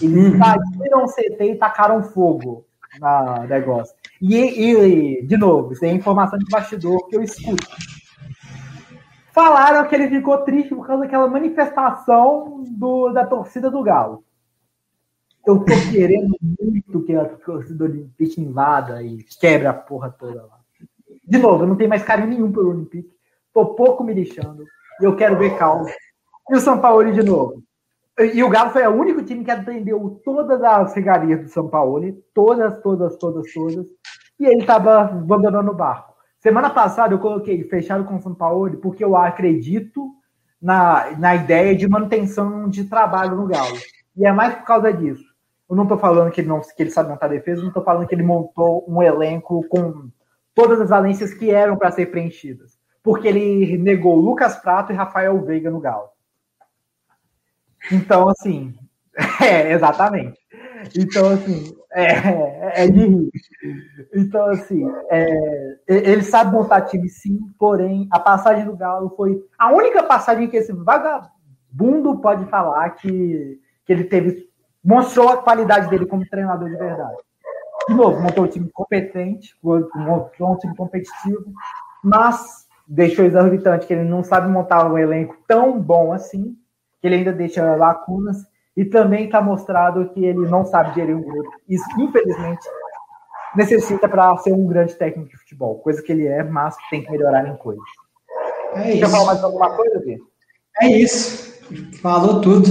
Eles 0.00 0.16
uhum. 0.16 0.34
invadiram 0.34 1.04
o 1.04 1.06
CT 1.06 1.44
e 1.44 1.56
tacaram 1.56 2.02
fogo 2.02 2.64
no 3.00 3.44
negócio. 3.46 3.94
E, 4.22 4.36
e, 4.36 5.26
de 5.26 5.36
novo, 5.36 5.72
isso 5.72 5.84
é 5.84 5.90
informação 5.90 6.38
de 6.38 6.48
bastidor 6.48 7.08
que 7.08 7.16
eu 7.16 7.22
escuto. 7.24 7.66
Falaram 9.32 9.88
que 9.88 9.96
ele 9.96 10.08
ficou 10.08 10.38
triste 10.38 10.72
por 10.72 10.86
causa 10.86 11.02
daquela 11.02 11.26
manifestação 11.26 12.62
do, 12.68 13.10
da 13.10 13.26
torcida 13.26 13.68
do 13.68 13.82
Galo. 13.82 14.22
Eu 15.44 15.58
tô 15.64 15.72
querendo 15.90 16.36
muito 16.40 17.02
que 17.02 17.16
a 17.16 17.24
torcida 17.24 17.74
do 17.74 17.84
Olympique 17.84 18.40
invada 18.40 19.02
e 19.02 19.24
quebre 19.40 19.66
a 19.66 19.74
porra 19.74 20.14
toda 20.16 20.42
lá. 20.42 20.60
De 21.26 21.38
novo, 21.38 21.64
eu 21.64 21.66
não 21.66 21.74
tenho 21.74 21.90
mais 21.90 22.04
carinho 22.04 22.28
nenhum 22.28 22.52
pelo 22.52 22.70
Olympique. 22.70 23.10
Tô 23.52 23.74
pouco 23.74 24.04
me 24.04 24.14
lixando. 24.14 24.64
E 25.00 25.04
eu 25.04 25.16
quero 25.16 25.36
ver 25.36 25.58
caos. 25.58 25.90
E 26.48 26.54
o 26.54 26.60
São 26.60 26.78
Paulo 26.78 27.12
de 27.12 27.24
novo. 27.24 27.60
E 28.24 28.42
o 28.42 28.48
Galo 28.48 28.70
foi 28.70 28.86
o 28.86 28.94
único 28.94 29.22
time 29.22 29.44
que 29.44 29.50
atendeu 29.50 30.20
todas 30.24 30.62
as 30.62 30.94
regalias 30.94 31.40
do 31.42 31.48
São 31.48 31.68
Paulo. 31.68 32.12
Todas, 32.34 32.80
todas, 32.82 33.16
todas, 33.16 33.52
todas. 33.52 33.86
E 34.38 34.44
ele 34.46 34.64
tava 34.64 35.02
abandonando 35.02 35.70
o 35.70 35.74
barco. 35.74 36.14
Semana 36.38 36.70
passada 36.70 37.14
eu 37.14 37.18
coloquei 37.18 37.62
fechado 37.64 38.04
com 38.04 38.16
o 38.16 38.20
São 38.20 38.34
Paulo 38.34 38.76
porque 38.78 39.04
eu 39.04 39.16
acredito 39.16 40.10
na, 40.60 41.16
na 41.18 41.34
ideia 41.34 41.74
de 41.74 41.88
manutenção 41.88 42.68
de 42.68 42.84
trabalho 42.84 43.36
no 43.36 43.46
Galo. 43.46 43.76
E 44.16 44.26
é 44.26 44.32
mais 44.32 44.54
por 44.54 44.64
causa 44.64 44.92
disso. 44.92 45.24
Eu 45.68 45.76
não 45.76 45.84
estou 45.84 45.98
falando 45.98 46.30
que 46.30 46.40
ele, 46.40 46.48
não, 46.48 46.60
que 46.60 46.82
ele 46.82 46.90
sabe 46.90 47.08
montar 47.08 47.28
defesa, 47.28 47.62
não 47.62 47.68
estou 47.68 47.82
falando 47.82 48.06
que 48.06 48.14
ele 48.14 48.22
montou 48.22 48.84
um 48.86 49.02
elenco 49.02 49.66
com 49.68 50.10
todas 50.54 50.80
as 50.80 50.90
valências 50.90 51.32
que 51.32 51.50
eram 51.50 51.76
para 51.76 51.90
ser 51.90 52.06
preenchidas. 52.06 52.78
Porque 53.02 53.26
ele 53.26 53.78
negou 53.78 54.14
Lucas 54.14 54.56
Prato 54.56 54.92
e 54.92 54.94
Rafael 54.94 55.40
Veiga 55.44 55.70
no 55.70 55.80
Galo. 55.80 56.11
Então, 57.90 58.28
assim, 58.28 58.74
é, 59.42 59.72
exatamente. 59.72 60.38
Então, 60.96 61.28
assim, 61.28 61.74
é, 61.92 62.84
é, 62.84 62.88
de 62.88 63.06
rir. 63.06 63.30
Então, 64.14 64.46
assim, 64.46 64.84
é, 65.10 65.76
ele 65.88 66.22
sabe 66.22 66.52
montar 66.52 66.82
time 66.82 67.08
sim, 67.08 67.38
porém, 67.58 68.08
a 68.10 68.18
passagem 68.18 68.64
do 68.64 68.76
Galo 68.76 69.14
foi 69.16 69.42
a 69.58 69.72
única 69.72 70.02
passagem 70.02 70.48
que 70.48 70.56
esse 70.56 70.72
vagabundo 70.72 72.18
pode 72.20 72.44
falar 72.46 72.90
que, 72.90 73.60
que 73.84 73.92
ele 73.92 74.04
teve 74.04 74.50
mostrou 74.84 75.28
a 75.28 75.36
qualidade 75.36 75.88
dele 75.88 76.06
como 76.06 76.28
treinador 76.28 76.68
de 76.68 76.76
verdade. 76.76 77.16
De 77.88 77.94
novo, 77.94 78.20
montou 78.20 78.44
um 78.44 78.48
time 78.48 78.68
competente, 78.72 79.54
montou 79.62 80.52
um 80.52 80.56
time 80.56 80.74
competitivo, 80.74 81.52
mas 82.02 82.66
deixou 82.86 83.24
exorbitante 83.24 83.86
que 83.86 83.92
ele 83.92 84.04
não 84.04 84.24
sabe 84.24 84.48
montar 84.48 84.90
um 84.90 84.98
elenco 84.98 85.36
tão 85.46 85.80
bom 85.80 86.12
assim, 86.12 86.56
que 87.02 87.08
ele 87.08 87.16
ainda 87.16 87.32
deixa 87.32 87.74
lacunas, 87.74 88.38
e 88.76 88.84
também 88.84 89.24
está 89.24 89.42
mostrado 89.42 90.08
que 90.10 90.24
ele 90.24 90.48
não 90.48 90.64
sabe 90.64 90.94
gerir 90.94 91.16
um 91.16 91.20
grupo. 91.20 91.50
Isso, 91.68 91.84
infelizmente, 91.98 92.66
necessita 93.56 94.08
para 94.08 94.34
ser 94.38 94.52
um 94.52 94.66
grande 94.66 94.94
técnico 94.94 95.28
de 95.28 95.36
futebol, 95.36 95.80
coisa 95.80 96.00
que 96.00 96.12
ele 96.12 96.28
é, 96.28 96.44
mas 96.44 96.76
tem 96.88 97.02
que 97.02 97.10
melhorar 97.10 97.46
em 97.46 97.56
coisas. 97.56 97.84
É 98.76 98.98
Quer 98.98 99.10
falar 99.10 99.26
mais 99.26 99.44
alguma 99.44 99.76
coisa, 99.76 99.98
Vê? 99.98 100.18
É 100.80 100.86
isso. 100.86 101.52
Falou 102.00 102.40
tudo. 102.40 102.68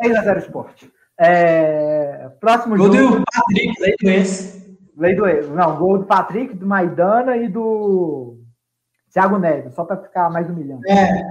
3 0.00 0.16
a 0.16 0.22
0 0.22 0.38
Esporte. 0.38 0.92
É, 1.18 2.30
próximo 2.38 2.76
gol 2.76 2.92
jogo. 2.92 3.08
Gol 3.08 3.18
do 3.18 3.24
Patrick, 3.24 3.80
lei 3.80 3.94
do 3.98 4.10
ex. 4.10 4.66
Lei 4.96 5.14
do 5.14 5.26
ex. 5.26 5.48
Não, 5.48 5.76
gol 5.76 5.98
do 5.98 6.04
Patrick, 6.04 6.54
do 6.54 6.66
Maidana 6.66 7.38
e 7.38 7.48
do 7.48 8.38
Thiago 9.12 9.38
Neves, 9.38 9.74
só 9.74 9.84
para 9.84 9.96
ficar 9.96 10.30
mais 10.30 10.48
humilhante. 10.48 10.88
É. 10.90 11.22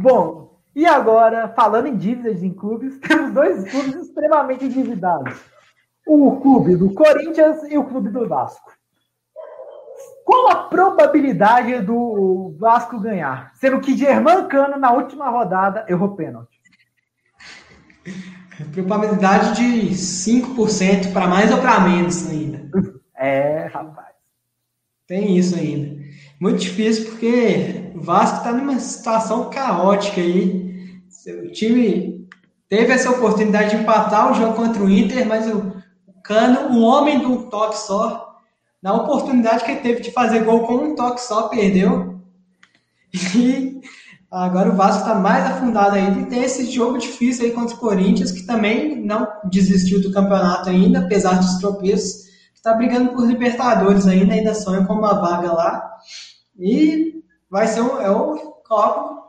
Bom, 0.00 0.60
e 0.74 0.84
agora, 0.84 1.48
falando 1.48 1.86
em 1.86 1.96
dívidas 1.96 2.42
em 2.42 2.52
clubes, 2.52 2.98
temos 3.06 3.32
dois 3.32 3.70
clubes 3.70 3.94
extremamente 3.94 4.64
endividados. 4.64 5.40
O 6.06 6.36
clube 6.40 6.76
do 6.76 6.92
Corinthians 6.92 7.62
e 7.70 7.78
o 7.78 7.84
clube 7.84 8.10
do 8.10 8.28
Vasco. 8.28 8.72
Qual 10.24 10.50
a 10.50 10.64
probabilidade 10.64 11.80
do 11.80 12.54
Vasco 12.58 13.00
ganhar? 13.00 13.52
Sendo 13.54 13.80
que 13.80 13.96
Germán 13.96 14.48
Cano, 14.48 14.76
na 14.76 14.92
última 14.92 15.30
rodada, 15.30 15.84
errou 15.88 16.14
pênalti. 16.16 16.60
Probabilidade 18.72 19.56
de 19.56 19.94
5% 19.94 21.12
para 21.12 21.28
mais 21.28 21.52
ou 21.52 21.60
para 21.60 21.80
menos 21.80 22.28
ainda. 22.28 22.68
É, 23.14 23.66
rapaz. 23.66 24.15
Tem 25.06 25.36
isso 25.36 25.54
ainda. 25.56 25.96
Muito 26.40 26.58
difícil 26.58 27.06
porque 27.06 27.92
o 27.94 28.00
Vasco 28.00 28.38
está 28.38 28.52
numa 28.52 28.78
situação 28.78 29.50
caótica 29.50 30.20
aí. 30.20 31.00
O 31.44 31.50
time 31.52 32.28
teve 32.68 32.92
essa 32.92 33.10
oportunidade 33.10 33.70
de 33.70 33.82
empatar 33.82 34.30
o 34.30 34.34
jogo 34.34 34.54
contra 34.54 34.82
o 34.82 34.90
Inter, 34.90 35.26
mas 35.26 35.46
o 35.52 35.74
Cano, 36.22 36.76
o 36.76 36.82
homem 36.82 37.20
do 37.20 37.48
toque 37.48 37.78
só, 37.78 38.36
na 38.82 38.94
oportunidade 38.94 39.64
que 39.64 39.70
ele 39.70 39.80
teve 39.80 40.00
de 40.00 40.10
fazer 40.10 40.44
gol 40.44 40.66
com 40.66 40.74
um 40.74 40.94
toque 40.94 41.20
só, 41.20 41.48
perdeu. 41.48 42.20
E 43.34 43.80
Agora 44.30 44.70
o 44.70 44.76
Vasco 44.76 45.00
está 45.00 45.14
mais 45.14 45.44
afundado 45.46 45.94
ainda 45.94 46.20
e 46.20 46.26
tem 46.26 46.42
esse 46.42 46.70
jogo 46.70 46.98
difícil 46.98 47.46
aí 47.46 47.52
contra 47.52 47.76
o 47.76 47.78
Corinthians, 47.78 48.32
que 48.32 48.42
também 48.42 49.00
não 49.02 49.26
desistiu 49.50 50.02
do 50.02 50.10
campeonato 50.10 50.68
ainda, 50.68 50.98
apesar 50.98 51.38
dos 51.38 51.58
tropeços, 51.58 52.25
está 52.66 52.74
brigando 52.74 53.12
por 53.12 53.24
Libertadores 53.24 54.08
ainda, 54.08 54.34
ainda 54.34 54.52
sonha 54.52 54.84
com 54.84 54.94
uma 54.94 55.14
vaga 55.14 55.52
lá. 55.52 55.98
E 56.58 57.22
vai 57.48 57.68
ser 57.68 57.80
um, 57.80 58.00
é 58.00 58.10
o 58.10 58.34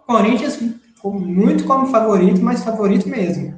Corinthians 0.07 0.59
muito 1.03 1.63
como 1.65 1.85
favorito, 1.87 2.41
mas 2.41 2.63
favorito 2.63 3.07
mesmo. 3.07 3.55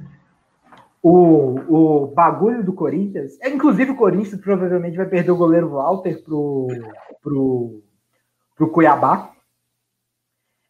O, 1.01 1.55
o 1.69 2.07
bagulho 2.07 2.61
do 2.61 2.73
Corinthians, 2.73 3.39
é, 3.41 3.49
inclusive 3.49 3.91
o 3.91 3.95
Corinthians 3.95 4.41
provavelmente 4.41 4.97
vai 4.97 5.05
perder 5.05 5.31
o 5.31 5.37
goleiro 5.37 5.69
Walter 5.69 6.21
pro, 6.25 6.67
pro, 7.21 7.81
pro 8.57 8.71
Cuiabá 8.71 9.31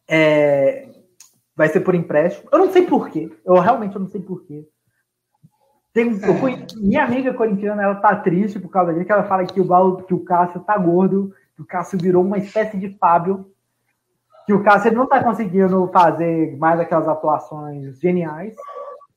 é, 0.08 0.88
vai 1.56 1.68
ser 1.68 1.80
por 1.80 1.96
empréstimo. 1.96 2.48
Eu 2.52 2.60
não 2.60 2.72
sei 2.72 2.86
porquê. 2.86 3.28
Eu 3.44 3.58
realmente 3.58 3.98
não 3.98 4.08
sei 4.08 4.20
porquê. 4.20 4.68
Tem, 5.92 6.08
é. 6.08 6.66
minha 6.76 7.04
amiga 7.04 7.34
corintiana, 7.34 7.82
ela 7.82 7.96
tá 7.96 8.14
triste 8.14 8.60
por 8.60 8.70
causa 8.70 8.92
disso, 8.92 9.06
que 9.06 9.12
ela 9.12 9.24
fala 9.24 9.44
que 9.44 9.60
o, 9.60 9.96
que 10.02 10.14
o 10.14 10.24
Cássio 10.24 10.60
tá 10.60 10.78
gordo, 10.78 11.34
que 11.56 11.62
o 11.62 11.66
Cássio 11.66 11.98
virou 11.98 12.24
uma 12.24 12.38
espécie 12.38 12.76
de 12.78 12.96
Fábio. 12.96 13.50
que 14.46 14.52
o 14.52 14.62
Cássio 14.62 14.92
não 14.92 15.04
está 15.04 15.22
conseguindo 15.22 15.88
fazer 15.92 16.56
mais 16.58 16.78
aquelas 16.78 17.08
atuações 17.08 17.98
geniais. 17.98 18.54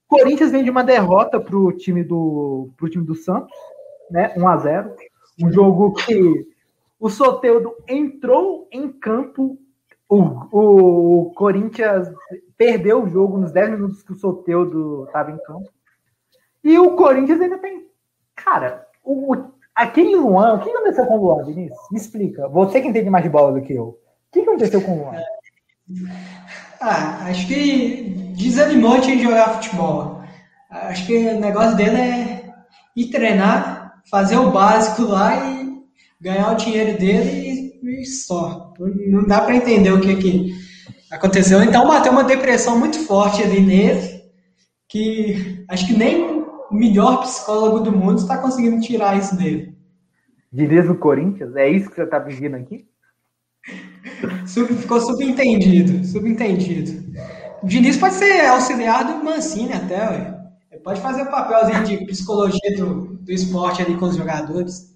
O 0.10 0.18
Corinthians 0.18 0.52
vem 0.52 0.64
de 0.64 0.70
uma 0.70 0.84
derrota 0.84 1.40
para 1.40 1.56
o 1.56 1.72
time 1.72 2.04
do 2.04 2.70
pro 2.78 2.90
time 2.90 3.06
do 3.06 3.16
Santos, 3.16 3.54
né? 4.10 4.34
1 4.36 4.48
a 4.48 4.58
0. 4.58 4.96
Um 5.42 5.52
jogo 5.52 5.94
que 5.94 6.48
o 7.00 7.10
Soteudo 7.10 7.76
entrou 7.88 8.68
em 8.72 8.92
campo, 8.92 9.58
o, 10.08 11.28
o 11.28 11.34
Corinthians 11.34 12.08
perdeu 12.58 13.04
o 13.04 13.10
jogo 13.10 13.38
nos 13.38 13.52
10 13.52 13.72
minutos 13.72 14.04
que 14.04 14.12
o 14.12 14.18
Soteudo 14.18 15.06
estava 15.06 15.32
em 15.32 15.38
campo. 15.38 15.70
E 16.64 16.78
o 16.80 16.96
Corinthians 16.96 17.42
ainda 17.42 17.58
tem. 17.58 17.86
Cara, 18.36 18.88
o, 19.04 19.36
aquele 19.76 20.16
Luan, 20.16 20.54
o 20.54 20.60
que 20.60 20.70
aconteceu 20.70 21.06
com 21.06 21.18
o 21.18 21.22
Luan, 21.22 21.46
Vinícius? 21.46 21.80
Me 21.92 22.00
explica. 22.00 22.48
Você 22.48 22.82
que 22.82 22.88
entende 22.88 23.10
mais 23.10 23.24
de 23.24 23.30
bola 23.30 23.52
do 23.52 23.62
que 23.62 23.74
eu. 23.74 23.86
O 23.86 23.98
que 24.32 24.40
aconteceu 24.40 24.82
com 24.82 24.94
o 24.94 25.04
Luan? 25.04 25.22
Ah, 26.80 27.26
acho 27.28 27.48
que 27.48 28.34
desanimou 28.36 29.00
de 29.00 29.22
jogar 29.22 29.56
futebol. 29.56 30.22
Acho 30.70 31.06
que 31.06 31.16
o 31.16 31.40
negócio 31.40 31.76
dele 31.76 31.98
é 31.98 32.44
ir 32.96 33.10
treinar, 33.10 34.02
fazer 34.10 34.38
o 34.38 34.52
básico 34.52 35.04
lá 35.04 35.36
e 35.46 35.84
ganhar 36.20 36.52
o 36.52 36.56
dinheiro 36.56 36.98
dele 36.98 37.80
e, 37.84 38.02
e 38.02 38.06
só. 38.06 38.74
Não 38.80 39.26
dá 39.26 39.42
para 39.42 39.56
entender 39.56 39.92
o 39.92 40.02
que, 40.02 40.16
que 40.16 40.54
aconteceu. 41.12 41.62
Então 41.62 41.88
bateu 41.88 42.12
uma 42.12 42.24
depressão 42.24 42.80
muito 42.80 43.00
forte 43.00 43.44
ali 43.44 43.62
nele, 43.62 44.24
que 44.88 45.64
acho 45.70 45.88
que 45.88 45.94
nem 45.94 46.33
o 46.74 46.76
melhor 46.76 47.22
psicólogo 47.22 47.82
do 47.82 47.92
mundo 47.92 48.18
está 48.18 48.40
conseguindo 48.40 48.82
tirar 48.82 49.16
isso 49.16 49.38
dele. 49.38 49.78
Diria 50.52 50.92
o 50.92 50.98
Corinthians? 50.98 51.56
É 51.56 51.70
isso 51.70 51.88
que 51.88 51.96
você 51.96 52.04
está 52.04 52.20
pedindo 52.20 52.56
aqui? 52.56 52.88
Ficou 54.82 55.00
subentendido, 55.00 56.04
subentendido. 56.04 57.14
O 57.62 57.68
Diniz 57.68 57.96
pode 57.96 58.16
ser 58.16 58.48
auxiliar 58.48 59.06
do 59.06 59.24
Mancini 59.24 59.72
até, 59.72 60.10
ué. 60.10 60.40
Ele 60.72 60.82
pode 60.82 61.00
fazer 61.00 61.22
o 61.22 61.30
papelzinho 61.30 61.84
de 61.84 62.06
psicologia 62.08 62.76
do, 62.76 63.18
do 63.18 63.32
esporte 63.32 63.84
ali 63.84 63.96
com 63.96 64.06
os 64.06 64.18
jogadores. 64.18 64.92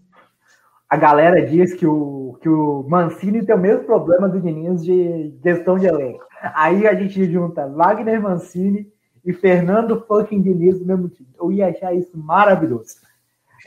A 0.90 0.98
galera 0.98 1.46
diz 1.46 1.76
que 1.76 1.86
o, 1.86 2.40
que 2.42 2.50
o 2.50 2.88
Mancini 2.90 3.46
tem 3.46 3.56
o 3.56 3.60
mesmo 3.60 3.84
problema 3.84 4.28
do 4.28 4.42
Diniz 4.42 4.84
de 4.84 5.32
gestão 5.44 5.78
de 5.78 5.86
elenco. 5.86 6.26
Aí 6.56 6.88
a 6.88 6.96
gente 6.96 7.24
junta 7.32 7.68
Wagner 7.68 8.20
Mancini 8.20 8.92
e 9.28 9.34
Fernando 9.34 10.06
fucking 10.08 10.42
Diniz 10.42 10.80
do 10.80 10.86
mesmo 10.86 11.10
time. 11.10 11.28
Eu 11.38 11.52
ia 11.52 11.68
achar 11.68 11.94
isso 11.94 12.18
maravilhoso. 12.18 12.96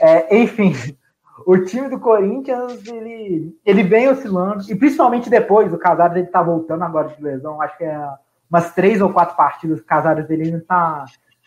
É, 0.00 0.38
enfim, 0.38 0.72
o 1.46 1.58
time 1.58 1.86
do 1.90 2.00
Corinthians, 2.00 2.86
ele, 2.86 3.54
ele 3.64 3.82
vem 3.82 4.08
oscilando, 4.08 4.64
e 4.70 4.74
principalmente 4.74 5.28
depois, 5.28 5.70
o 5.70 5.78
Casares 5.78 6.16
ele 6.16 6.28
tá 6.28 6.42
voltando 6.42 6.82
agora 6.82 7.08
de 7.08 7.22
lesão, 7.22 7.60
acho 7.60 7.76
que 7.76 7.84
é 7.84 8.08
umas 8.50 8.74
três 8.74 9.02
ou 9.02 9.12
quatro 9.12 9.36
partidas, 9.36 9.80
o 9.80 9.84
Casares 9.84 10.26
dele 10.26 10.50
não 10.50 10.60
tá, 10.60 11.04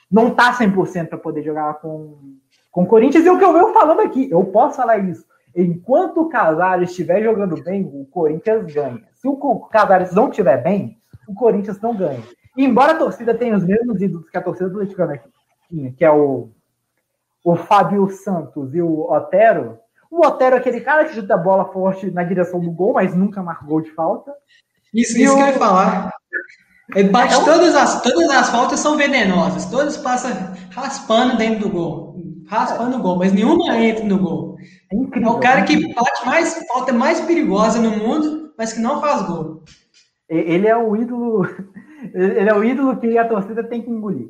não 0.09 0.29
tá 0.29 0.53
100% 0.53 1.07
para 1.07 1.17
poder 1.17 1.41
jogar 1.41 1.73
com, 1.75 2.37
com 2.71 2.83
o 2.83 2.87
Corinthians, 2.87 3.25
e 3.25 3.29
o 3.31 3.39
que 3.39 3.43
eu 3.43 3.51
venho 3.51 3.73
falando 3.73 4.01
aqui, 4.01 4.29
eu 4.29 4.43
posso 4.45 4.77
falar 4.77 4.99
isso, 4.99 5.25
enquanto 5.55 6.21
o 6.21 6.29
Casares 6.29 6.91
estiver 6.91 7.23
jogando 7.23 7.61
bem, 7.63 7.81
o 7.81 8.05
Corinthians 8.05 8.71
ganha. 8.71 9.01
Se 9.15 9.27
o 9.27 9.59
Casares 9.71 10.13
não 10.13 10.29
estiver 10.29 10.61
bem, 10.61 10.99
o 11.27 11.33
Corinthians 11.33 11.81
não 11.81 11.95
ganha. 11.95 12.21
E 12.55 12.63
embora 12.63 12.93
a 12.93 12.97
torcida 12.97 13.33
tenha 13.33 13.57
os 13.57 13.63
mesmos 13.63 14.01
ídolos 14.01 14.29
que 14.29 14.37
a 14.37 14.41
torcida 14.41 14.69
do 14.69 14.77
atleticana 14.77 15.21
tinha, 15.67 15.91
que 15.91 16.05
é 16.05 16.11
o, 16.11 16.49
o 17.43 17.55
Fábio 17.55 18.09
Santos 18.09 18.73
e 18.75 18.81
o 18.81 19.11
Otero, 19.11 19.79
o 20.09 20.25
Otero 20.25 20.55
é 20.55 20.59
aquele 20.59 20.81
cara 20.81 21.05
que 21.05 21.15
chuta 21.15 21.33
a 21.33 21.37
bola 21.37 21.65
forte 21.73 22.11
na 22.11 22.23
direção 22.23 22.59
do 22.59 22.69
gol, 22.69 22.93
mas 22.93 23.15
nunca 23.15 23.41
marca 23.41 23.65
gol 23.65 23.81
de 23.81 23.89
falta. 23.91 24.31
Isso, 24.93 25.17
isso 25.17 25.33
o... 25.33 25.37
que 25.37 25.41
eu 25.41 25.47
ia 25.47 25.53
falar. 25.53 26.13
Ele 26.95 27.09
bate 27.09 27.33
é 27.33 27.43
todas, 27.43 27.73
as, 27.75 28.01
todas 28.01 28.29
as 28.29 28.49
faltas 28.49 28.79
são 28.79 28.95
venenosas, 28.95 29.65
todas 29.65 29.97
passam 29.97 30.31
raspando 30.71 31.37
dentro 31.37 31.61
do 31.61 31.69
gol. 31.69 32.15
Raspando 32.45 32.97
o 32.97 33.01
gol, 33.01 33.17
mas 33.17 33.33
nenhuma 33.33 33.75
entra 33.77 34.05
no 34.05 34.19
gol. 34.19 34.57
É, 34.91 34.95
incrível, 34.95 35.29
é 35.29 35.31
o 35.31 35.39
cara 35.39 35.63
que 35.63 35.93
bate 35.93 36.25
mais 36.25 36.53
falta 36.67 36.93
mais 36.93 37.19
perigosa 37.21 37.79
no 37.79 37.97
mundo, 37.97 38.53
mas 38.55 38.73
que 38.73 38.81
não 38.81 39.01
faz 39.01 39.23
gol. 39.23 39.63
Ele 40.29 40.67
é 40.67 40.77
o 40.77 40.95
ídolo 40.95 41.47
ele 42.13 42.49
é 42.49 42.53
o 42.53 42.63
ídolo 42.63 42.97
que 42.97 43.17
a 43.17 43.27
torcida 43.27 43.63
tem 43.63 43.81
que 43.81 43.89
engolir. 43.89 44.29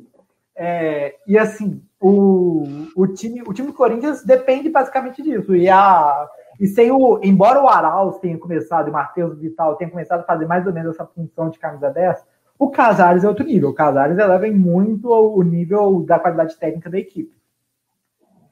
É, 0.56 1.16
e 1.26 1.36
assim, 1.36 1.82
o, 2.00 2.64
o, 2.94 3.06
time, 3.08 3.42
o 3.42 3.52
time 3.52 3.68
do 3.68 3.74
Corinthians 3.74 4.22
depende 4.22 4.68
basicamente 4.68 5.22
disso. 5.22 5.54
E, 5.56 5.68
a, 5.68 6.28
e 6.60 6.66
sem 6.66 6.90
o. 6.90 7.18
Embora 7.22 7.62
o 7.62 7.68
Arauz 7.68 8.18
tenha 8.18 8.38
começado, 8.38 8.86
e 8.86 8.90
o 8.90 8.92
Matheus 8.92 9.38
Vital 9.38 9.76
tenha 9.76 9.90
começado 9.90 10.20
a 10.20 10.24
fazer 10.24 10.46
mais 10.46 10.66
ou 10.66 10.72
menos 10.72 10.94
essa 10.94 11.06
função 11.06 11.50
de 11.50 11.58
camisa 11.58 11.90
10, 11.90 12.24
o 12.58 12.70
Casares 12.70 13.24
é 13.24 13.28
outro 13.28 13.44
nível. 13.44 13.70
O 13.70 13.74
Casares 13.74 14.18
eleva 14.18 14.46
muito 14.48 15.10
o 15.10 15.42
nível 15.42 16.04
da 16.04 16.18
qualidade 16.18 16.56
técnica 16.56 16.88
da 16.88 16.98
equipe. 16.98 17.34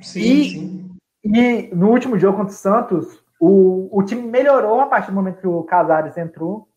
Sim, 0.01 0.21
e, 0.21 0.51
sim. 0.51 0.91
e 1.25 1.75
no 1.75 1.91
último 1.91 2.19
jogo 2.19 2.39
contra 2.39 2.53
o 2.53 2.57
Santos, 2.57 3.23
o, 3.39 3.89
o 3.97 4.03
time 4.03 4.23
melhorou 4.23 4.81
a 4.81 4.87
partir 4.87 5.11
do 5.11 5.15
momento 5.15 5.41
que 5.41 5.47
o 5.47 5.63
Casares 5.63 6.17
entrou. 6.17 6.69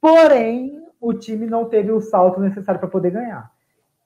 Porém, 0.00 0.85
o 1.06 1.14
time 1.14 1.46
não 1.46 1.66
teve 1.66 1.92
o 1.92 2.00
salto 2.00 2.40
necessário 2.40 2.80
para 2.80 2.88
poder 2.88 3.10
ganhar. 3.10 3.50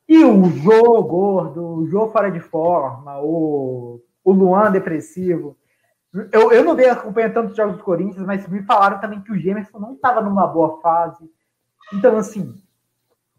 E 0.09 0.25
o 0.25 0.45
Jô 0.51 1.03
gordo, 1.03 1.65
o 1.65 1.87
Jô 1.89 2.09
fora 2.09 2.31
de 2.31 2.41
forma, 2.41 3.21
o, 3.21 4.01
o 4.25 4.33
Luan 4.33 4.71
depressivo. 4.71 5.57
Eu, 6.33 6.53
eu 6.53 6.65
não 6.65 6.75
dei 6.75 6.89
acompanhando 6.89 7.35
tantos 7.35 7.57
jogos 7.57 7.77
do 7.77 7.85
Corinthians, 7.85 8.27
mas 8.27 8.47
me 8.49 8.63
falaram 8.65 9.01
também 9.01 9.21
que 9.21 9.33
o 9.33 9.39
Gemerson 9.39 9.79
não 9.79 9.95
estava 9.95 10.21
numa 10.21 10.47
boa 10.47 10.81
fase. 10.81 11.31
Então, 11.95 12.17
assim, 12.17 12.55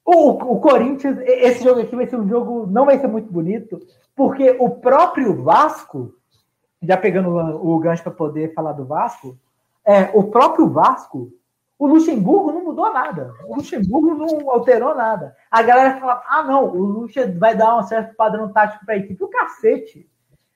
o, 0.04 0.30
o 0.30 0.60
Corinthians, 0.60 1.18
esse 1.20 1.64
jogo 1.64 1.82
aqui 1.82 1.96
vai 1.96 2.08
ser 2.08 2.16
um 2.16 2.28
jogo, 2.28 2.66
não 2.66 2.86
vai 2.86 2.98
ser 2.98 3.08
muito 3.08 3.32
bonito, 3.32 3.80
porque 4.16 4.56
o 4.60 4.70
próprio 4.70 5.44
Vasco, 5.44 6.14
já 6.82 6.98
pegando 6.98 7.30
o, 7.30 7.76
o 7.76 7.80
gancho 7.80 8.02
para 8.02 8.12
poder 8.12 8.54
falar 8.54 8.72
do 8.72 8.86
Vasco, 8.86 9.38
é, 9.86 10.10
o 10.14 10.24
próprio 10.24 10.70
Vasco 10.70 11.32
o 11.82 11.88
Luxemburgo 11.88 12.52
não 12.52 12.64
mudou 12.64 12.94
nada. 12.94 13.34
O 13.44 13.56
Luxemburgo 13.56 14.14
não 14.14 14.52
alterou 14.52 14.94
nada. 14.94 15.36
A 15.50 15.64
galera 15.64 16.00
fala: 16.00 16.22
ah, 16.30 16.44
não, 16.44 16.66
o 16.66 16.78
Luxemburgo 16.78 17.40
vai 17.40 17.58
dar 17.58 17.76
um 17.76 17.82
certo 17.82 18.16
padrão 18.16 18.54
tático 18.54 18.86
para 18.86 18.94
a 18.94 18.98
equipe. 19.00 19.24
O 19.24 19.28
cacete. 19.28 20.08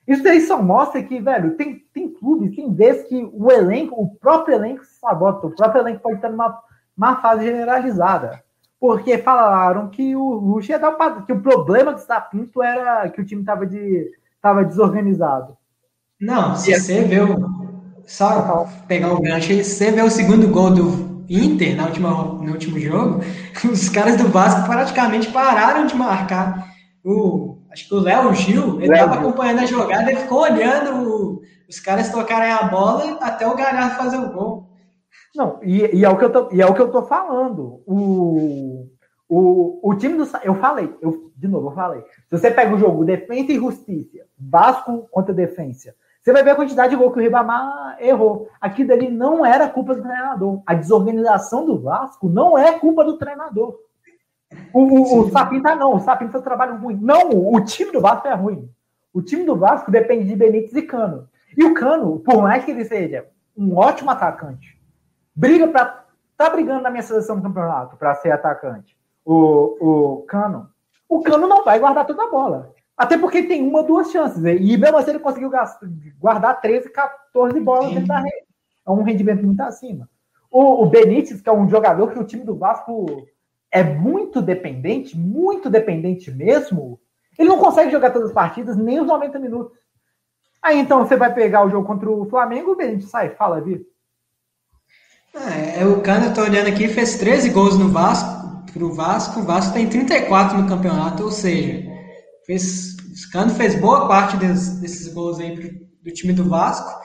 Isso 0.08 0.28
aí 0.28 0.40
só 0.42 0.62
mostra 0.62 1.02
que, 1.02 1.20
velho, 1.20 1.58
tem, 1.58 1.84
tem 1.92 2.14
clubes, 2.14 2.56
tem 2.56 2.72
vezes 2.72 3.08
que 3.08 3.28
o 3.34 3.52
elenco, 3.52 4.00
o 4.00 4.16
próprio 4.18 4.54
elenco 4.54 4.86
se 4.86 5.00
sabota. 5.00 5.48
O 5.48 5.56
próprio 5.56 5.82
elenco 5.82 6.04
pode 6.04 6.18
estar 6.18 6.30
numa 6.30 6.60
uma 6.96 7.16
fase 7.16 7.44
generalizada. 7.44 8.44
Porque 8.80 9.18
falaram 9.18 9.90
que 9.90 10.16
o 10.16 10.30
Luxo 10.36 10.70
ia 10.70 10.78
dar 10.78 10.92
um 10.92 10.96
padrão, 10.96 11.26
que 11.26 11.34
o 11.34 11.42
problema 11.42 11.92
do 11.92 12.02
Sapinto 12.02 12.62
era 12.62 13.10
que 13.10 13.20
o 13.20 13.26
time 13.26 13.42
estava 13.42 13.66
de, 13.66 14.12
tava 14.40 14.64
desorganizado. 14.64 15.58
Não, 16.22 16.56
se 16.56 16.72
você 16.80 17.02
vê 17.02 17.20
o. 17.20 17.66
Só 18.06 18.68
pegar 18.88 19.12
o 19.12 19.20
gancho, 19.20 19.48
se 19.48 19.64
você 19.64 19.92
vê 19.92 20.04
o 20.04 20.12
segundo 20.12 20.48
gol 20.50 20.70
do 20.70 21.15
Inter 21.30 21.76
na 21.76 21.86
última, 21.86 22.10
no 22.10 22.52
último 22.52 22.80
jogo, 22.80 23.22
os 23.72 23.90
caras 23.90 24.18
do 24.18 24.28
Vasco 24.28 24.68
praticamente 24.68 25.32
pararam 25.32 25.86
de 25.86 25.96
marcar. 25.96 26.74
O, 27.04 27.60
acho 27.72 27.88
que 27.88 27.94
o 27.94 28.00
Léo 28.00 28.34
Gil, 28.34 28.82
ele 28.82 28.94
estava 28.94 29.16
acompanhando 29.16 29.60
a 29.60 29.66
jogada 29.66 30.12
e 30.12 30.16
ficou 30.16 30.42
olhando 30.42 31.10
o, 31.10 31.42
os 31.70 31.80
caras 31.80 32.12
tocarem 32.12 32.52
a 32.52 32.64
bola 32.64 33.18
até 33.22 33.48
o 33.48 33.56
Galhardo 33.56 33.96
fazer 33.96 34.18
o 34.18 34.32
gol. 34.32 34.70
Não, 35.36 35.60
e, 35.62 35.98
e, 35.98 36.06
é 36.06 36.10
o 36.10 36.18
que 36.18 36.26
eu 36.26 36.32
tô, 36.32 36.50
e 36.52 36.62
é 36.62 36.66
o 36.66 36.74
que 36.74 36.82
eu 36.82 36.92
tô 36.92 37.04
falando. 37.04 37.84
O, 37.86 38.88
o, 39.28 39.90
o 39.90 39.96
time 39.96 40.18
do. 40.18 40.28
Eu 40.44 40.56
falei, 40.56 40.94
eu, 41.02 41.32
de 41.36 41.48
novo, 41.48 41.68
eu 41.68 41.76
falei. 41.76 42.02
Se 42.30 42.38
você 42.38 42.50
pega 42.50 42.74
o 42.74 42.80
jogo 42.80 43.04
Defensa 43.04 43.52
e 43.52 43.56
Justiça, 43.56 44.20
Vasco 44.40 45.08
contra 45.12 45.34
Defensa, 45.34 45.94
você 46.26 46.34
vai 46.34 46.44
ver 46.44 46.50
a 46.50 46.56
quantidade 46.56 46.90
de 46.90 46.96
gol 46.96 47.12
que 47.12 47.20
o 47.20 47.22
Ribamar 47.22 47.98
errou. 48.00 48.50
Aquilo 48.60 48.90
dali 48.90 49.12
não 49.12 49.46
era 49.46 49.70
culpa 49.70 49.94
do 49.94 50.02
treinador. 50.02 50.60
A 50.66 50.74
desorganização 50.74 51.68
do 51.68 51.80
Vasco 51.80 52.28
não 52.28 52.58
é 52.58 52.80
culpa 52.80 53.06
do 53.06 53.16
treinador. 53.16 53.78
O, 54.74 54.82
o, 54.82 55.20
o 55.20 55.30
Sapinta 55.30 55.76
não, 55.76 55.94
o 55.94 56.00
Sapinta 56.00 56.32
faz 56.32 56.44
trabalho 56.44 56.78
ruim. 56.78 56.98
Não, 57.00 57.30
o 57.30 57.62
time 57.64 57.92
do 57.92 58.02
Vasco 58.02 58.28
é 58.28 58.34
ruim. 58.34 58.68
O 59.14 59.22
time 59.22 59.46
do 59.46 59.56
Vasco 59.56 59.92
depende 59.92 60.28
de 60.28 60.36
Benítez 60.36 60.74
e 60.74 60.82
Cano. 60.82 61.30
E 61.56 61.64
o 61.64 61.76
Cano, 61.76 62.18
por 62.18 62.42
mais 62.42 62.66
que 62.66 62.72
ele 62.72 62.86
seja 62.86 63.28
um 63.56 63.78
ótimo 63.78 64.10
atacante, 64.10 64.82
briga 65.36 65.68
para 65.68 66.06
tá 66.36 66.50
brigando 66.50 66.82
na 66.82 66.90
minha 66.90 67.04
seleção 67.04 67.36
do 67.36 67.44
campeonato 67.44 67.98
para 67.98 68.16
ser 68.16 68.32
atacante. 68.32 68.98
O, 69.24 70.16
o 70.18 70.22
Cano, 70.24 70.72
o 71.08 71.22
Cano 71.22 71.46
não 71.46 71.64
vai 71.64 71.78
guardar 71.78 72.08
toda 72.08 72.24
a 72.24 72.32
bola. 72.32 72.74
Até 72.98 73.18
porque 73.18 73.44
tem 73.44 73.68
uma 73.68 73.84
duas 73.84 74.12
chances. 74.12 74.44
E 74.44 74.78
mesmo 74.78 74.98
assim 74.98 75.12
ele 75.12 75.20
conseguiu 75.20 75.52
guardar 76.18 76.62
13, 76.62 76.90
14 76.90 77.60
bolas 77.60 77.90
dentro 77.92 78.08
da 78.08 78.20
rede. 78.20 78.46
É 78.88 78.92
um 78.92 79.04
rendimento 79.04 79.44
muito 79.44 79.62
acima. 79.62 80.10
O, 80.50 80.84
o 80.84 80.86
Benítez, 80.86 81.42
que 81.42 81.50
é 81.50 81.54
um 81.54 81.70
jogador 81.70 82.12
que 82.12 82.20
o 82.20 82.24
time 82.24 82.46
do 82.46 82.56
Vasco 82.56 83.28
é 83.70 83.84
muito 83.84 84.42
dependente, 84.42 85.18
muito 85.18 85.70
dependente 85.70 86.32
mesmo, 86.32 87.00
ele 87.38 87.50
não 87.50 87.58
consegue 87.58 87.92
jogar 87.92 88.12
todas 88.12 88.30
as 88.30 88.34
partidas, 88.34 88.78
nem 88.78 89.02
os 89.02 89.08
90 89.08 89.38
minutos. 89.40 89.78
Aí 90.62 90.80
então 90.80 91.06
você 91.06 91.18
vai 91.18 91.34
pegar 91.34 91.66
o 91.66 91.70
jogo 91.70 91.86
contra 91.86 92.10
o 92.10 92.26
Flamengo, 92.30 92.72
o 92.72 92.76
Benítez 92.76 93.10
sai, 93.10 93.32
fala, 93.32 93.60
Vitor. 93.60 93.86
É, 95.36 95.82
é, 95.82 95.86
o 95.86 96.02
Cano, 96.02 96.28
eu 96.28 96.34
tô 96.34 96.42
olhando 96.42 96.70
aqui, 96.70 96.88
fez 96.88 97.18
13 97.18 97.50
gols 97.50 97.78
no 97.78 97.90
Vasco, 97.90 98.64
pro 98.72 98.94
Vasco. 98.94 99.42
O 99.42 99.44
Vasco 99.44 99.74
tem 99.74 99.90
34 99.90 100.58
no 100.58 100.70
campeonato, 100.70 101.24
ou 101.24 101.32
seja, 101.32 101.84
fez, 102.46 102.96
Cano 103.32 103.52
fez 103.52 103.76
boa 103.76 104.08
parte 104.08 104.38
des, 104.38 104.80
desses 104.80 105.14
gols 105.14 105.40
aí 105.40 105.56
pro, 105.56 105.70
do 106.04 106.14
time 106.14 106.34
do 106.34 106.48
Vasco. 106.48 107.02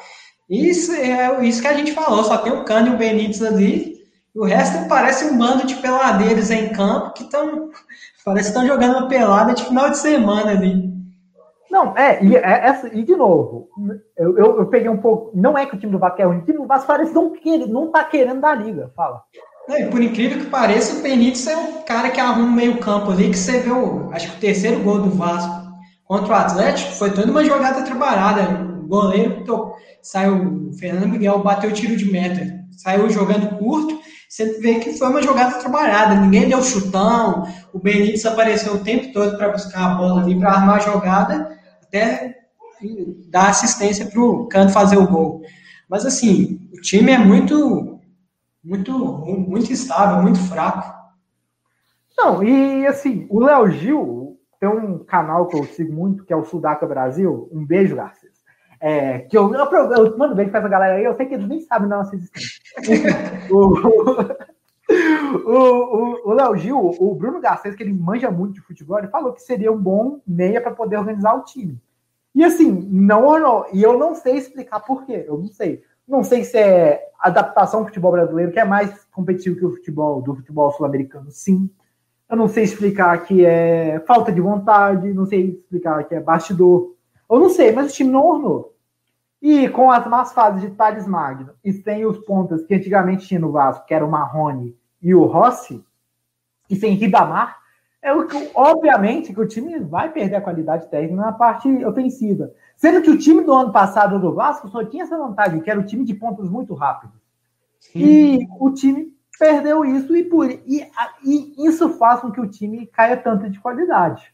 Isso 0.49 0.93
é 0.93 1.45
isso 1.47 1.63
que 1.63 1.69
a 1.69 1.75
gente 1.75 1.93
falou, 1.93 2.25
só 2.25 2.39
tem 2.39 2.53
o 2.53 2.65
Cano 2.65 2.89
e 2.89 2.95
o 2.95 2.99
Benítez 2.99 3.43
ali. 3.43 4.01
O 4.35 4.45
resto 4.45 4.89
parece 4.89 5.25
um 5.25 5.37
bando 5.37 5.67
de 5.67 5.75
peladeiros 5.77 6.51
em 6.51 6.69
campo 6.69 7.13
que 7.15 7.25
estão. 7.25 7.71
Parece 8.23 8.53
que 8.53 8.59
estão 8.59 8.67
jogando 8.67 8.99
uma 8.99 9.09
pelada 9.09 9.55
de 9.55 9.65
final 9.65 9.89
de 9.89 9.97
semana 9.97 10.51
ali. 10.51 10.91
Não, 11.71 11.97
é, 11.97 12.23
e, 12.23 12.37
é, 12.37 12.67
essa, 12.67 12.89
e 12.89 13.03
de 13.03 13.17
novo, 13.17 13.69
eu, 14.17 14.37
eu, 14.37 14.59
eu, 14.59 14.67
peguei 14.67 14.91
um 14.91 14.99
pouco. 14.99 15.31
Não 15.35 15.57
é 15.57 15.65
que 15.65 15.75
o 15.75 15.79
time 15.79 15.93
do 15.93 15.99
Vasco 15.99 16.21
é 16.21 16.25
ruim, 16.25 16.39
o 16.39 16.45
time 16.45 16.59
do 16.59 16.67
Vasco 16.67 16.87
parece 16.87 17.15
não, 17.15 17.33
querer, 17.33 17.67
não 17.67 17.91
tá 17.91 18.05
querendo 18.05 18.41
dar 18.41 18.55
liga. 18.55 18.93
Fala. 18.95 19.23
Por 19.91 20.03
incrível 20.03 20.39
que 20.39 20.47
pareça, 20.47 20.97
o 20.97 21.03
Benítez 21.03 21.47
é 21.47 21.57
um 21.57 21.83
cara 21.83 22.11
que 22.11 22.21
arruma 22.21 22.51
meio 22.51 22.79
campo 22.79 23.11
ali, 23.11 23.31
que 23.31 23.39
você 23.39 23.61
vê 23.61 23.71
o, 23.71 24.11
acho 24.13 24.31
que 24.31 24.37
o 24.37 24.41
terceiro 24.41 24.81
gol 24.81 25.01
do 25.03 25.11
Vasco 25.11 25.71
contra 26.05 26.33
o 26.33 26.37
Atlético 26.37 26.93
foi 26.93 27.13
toda 27.13 27.31
uma 27.31 27.45
jogada 27.45 27.83
trabalhada. 27.83 28.65
O 28.65 28.89
goleiro 28.89 29.45
to, 29.45 29.73
saiu, 30.03 30.71
o 30.71 30.73
Fernando 30.73 31.09
Miguel 31.09 31.43
bateu 31.43 31.71
o 31.71 31.73
tiro 31.73 31.97
de 31.97 32.11
meta, 32.11 32.45
saiu 32.77 33.09
jogando 33.11 33.59
curto, 33.59 34.01
você 34.29 34.59
vê 34.61 34.77
que 34.77 34.93
foi 34.93 35.09
uma 35.09 35.23
jogada 35.23 35.59
trabalhada, 35.59 36.15
ninguém 36.15 36.49
deu 36.49 36.63
chutão, 36.63 37.45
o 37.73 37.79
Benítez 37.79 38.25
apareceu 38.27 38.75
o 38.75 38.79
tempo 38.79 39.13
todo 39.13 39.37
para 39.37 39.51
buscar 39.51 39.93
a 39.93 39.95
bola 39.95 40.23
ali, 40.23 40.39
para 40.39 40.53
armar 40.53 40.77
a 40.77 40.81
jogada, 40.81 41.57
até 41.83 42.37
dar 43.29 43.51
assistência 43.51 44.07
para 44.07 44.21
o 44.21 44.47
Cano 44.47 44.71
fazer 44.71 44.97
o 44.97 45.07
gol. 45.07 45.43
Mas 45.89 46.07
assim, 46.07 46.61
o 46.73 46.81
time 46.81 47.13
é 47.13 47.19
muito, 47.19 48.00
muito, 48.63 48.93
muito 48.93 49.73
instável, 49.73 50.23
muito 50.23 50.39
fraco. 50.49 50.99
Não, 52.17 52.43
e 52.43 52.87
assim, 52.87 53.27
o 53.31 53.41
Léo 53.41 53.71
Gil 53.71 54.39
tem 54.59 54.69
um 54.69 54.99
canal 54.99 55.47
que 55.47 55.57
eu 55.57 55.65
sigo 55.65 55.93
muito, 55.93 56.25
que 56.25 56.33
é 56.33 56.37
o 56.37 56.45
Sudaca 56.45 56.87
Brasil. 56.87 57.49
Um 57.51 57.65
beijo, 57.65 57.97
Garcês. 57.97 58.31
É, 58.79 59.21
que 59.21 59.37
eu, 59.37 59.53
eu, 59.55 59.93
eu 59.93 60.19
mando 60.19 60.35
beijo 60.35 60.51
pra 60.51 60.61
essa 60.61 60.69
galera 60.69 60.95
aí, 60.95 61.05
eu 61.05 61.15
sei 61.15 61.27
que 61.27 61.35
eles 61.35 61.49
nem 61.49 61.61
sabem 61.61 61.89
da 61.89 61.99
nossa 61.99 62.15
existência. 62.15 62.61
o, 65.45 66.33
Léo 66.33 66.57
Gil, 66.57 66.79
o 66.79 67.15
Bruno 67.15 67.41
Garcês, 67.41 67.75
que 67.75 67.83
ele 67.83 67.93
manja 67.93 68.31
muito 68.31 68.55
de 68.55 68.61
futebol, 68.61 68.99
ele 68.99 69.09
falou 69.09 69.33
que 69.33 69.43
seria 69.43 69.71
um 69.73 69.81
bom 69.81 70.21
meia 70.27 70.61
para 70.61 70.73
poder 70.73 70.97
organizar 70.97 71.35
o 71.35 71.45
time. 71.45 71.79
E 72.35 72.45
assim, 72.45 72.71
não 72.71 73.67
E 73.73 73.83
eu 73.83 73.99
não 73.99 74.15
sei 74.15 74.37
explicar 74.37 74.81
por 74.81 75.05
quê. 75.05 75.25
Eu 75.27 75.39
não 75.39 75.49
sei. 75.49 75.83
Não 76.11 76.25
sei 76.25 76.43
se 76.43 76.59
é 76.59 77.09
adaptação 77.21 77.81
ao 77.81 77.87
futebol 77.87 78.11
brasileiro, 78.11 78.51
que 78.51 78.59
é 78.59 78.65
mais 78.65 79.05
competitivo 79.13 79.57
que 79.57 79.65
o 79.65 79.77
futebol 79.77 80.21
do 80.21 80.35
futebol 80.35 80.73
sul-americano, 80.73 81.31
sim. 81.31 81.71
Eu 82.29 82.37
não 82.37 82.49
sei 82.49 82.65
explicar 82.65 83.17
que 83.25 83.47
é 83.47 84.01
falta 84.09 84.33
de 84.33 84.41
vontade, 84.41 85.15
não 85.15 85.25
sei 85.25 85.51
explicar 85.51 86.03
que 86.03 86.17
é 86.17 86.21
bastidor. 86.21 86.97
Eu 87.31 87.39
não 87.39 87.49
sei, 87.49 87.71
mas 87.71 87.93
o 87.93 87.95
time 87.95 88.11
não 88.11 88.27
ornou. 88.27 88.75
E 89.41 89.69
com 89.69 89.89
as 89.89 90.05
más 90.09 90.33
fases 90.33 90.61
de 90.63 90.71
Thales 90.71 91.07
Magno, 91.07 91.53
e 91.65 91.73
sem 91.73 92.05
os 92.05 92.19
pontas 92.19 92.65
que 92.65 92.75
antigamente 92.75 93.29
tinha 93.29 93.39
no 93.39 93.53
Vasco, 93.53 93.87
que 93.87 93.95
era 93.95 94.05
o 94.05 94.11
Marrone 94.11 94.77
e 95.01 95.15
o 95.15 95.27
Rossi, 95.27 95.85
e 96.69 96.75
sem 96.75 96.95
Ribamar, 96.95 97.57
é 98.03 98.13
o 98.13 98.27
que, 98.27 98.51
obviamente, 98.55 99.33
que 99.33 99.41
o 99.41 99.47
time 99.47 99.79
vai 99.79 100.11
perder 100.11 100.37
a 100.37 100.41
qualidade 100.41 100.89
técnica 100.89 101.23
na 101.23 101.33
parte 101.33 101.69
ofensiva. 101.85 102.51
Sendo 102.75 103.03
que 103.03 103.11
o 103.11 103.19
time 103.19 103.45
do 103.45 103.53
ano 103.53 103.73
passado 103.73 104.19
do 104.19 104.33
Vasco 104.33 104.69
só 104.69 104.83
tinha 104.85 105.05
essa 105.05 105.19
vantagem, 105.19 105.61
que 105.61 105.71
era 105.71 105.79
o 105.79 105.85
time 105.85 106.05
de 106.05 106.15
pontos 106.15 106.49
muito 106.49 106.73
rápidos. 106.73 107.15
E 107.95 108.39
o 108.59 108.71
time 108.71 109.13
perdeu 109.39 109.85
isso 109.85 110.15
e, 110.17 110.25
por, 110.25 110.51
e, 110.51 110.87
e, 111.25 111.67
isso 111.67 111.91
faz 111.91 112.21
com 112.21 112.31
que 112.31 112.41
o 112.41 112.47
time 112.47 112.87
caia 112.87 113.17
tanto 113.17 113.49
de 113.51 113.59
qualidade. 113.59 114.33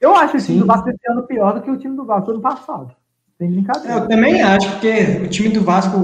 Eu 0.00 0.14
acho 0.14 0.36
o 0.36 0.40
time 0.40 0.58
Sim. 0.58 0.60
do 0.60 0.66
Vasco 0.66 0.88
esse 0.88 1.10
ano 1.10 1.22
pior 1.24 1.54
do 1.54 1.62
que 1.62 1.70
o 1.70 1.76
time 1.76 1.96
do 1.96 2.04
Vasco 2.04 2.26
do 2.26 2.32
ano 2.32 2.42
passado. 2.42 2.96
Tem 3.38 3.50
brincadeira. 3.50 3.98
Eu 3.98 4.08
também 4.08 4.42
acho, 4.42 4.70
porque 4.72 5.22
o 5.24 5.28
time 5.28 5.48
do 5.48 5.62
Vasco 5.62 5.98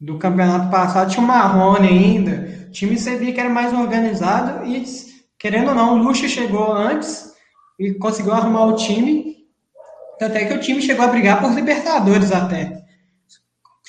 do 0.00 0.18
campeonato 0.18 0.70
passado 0.70 1.10
tinha 1.10 1.22
o 1.22 1.26
Marrone 1.26 1.88
ainda. 1.88 2.48
O 2.68 2.70
time 2.70 2.96
você 2.96 3.16
via 3.16 3.32
que 3.32 3.40
era 3.40 3.50
mais 3.50 3.74
organizado 3.74 4.64
e, 4.64 4.84
querendo 5.40 5.70
ou 5.70 5.74
não, 5.74 5.94
o 5.94 6.02
Lucha 6.02 6.28
chegou 6.28 6.70
antes 6.70 7.32
e 7.78 7.94
conseguiu 7.94 8.32
arrumar 8.32 8.66
o 8.66 8.76
time. 8.76 9.38
Até 10.20 10.44
que 10.44 10.52
o 10.52 10.60
time 10.60 10.82
chegou 10.82 11.04
a 11.04 11.08
brigar 11.08 11.40
por 11.40 11.50
Libertadores 11.52 12.30
até. 12.30 12.84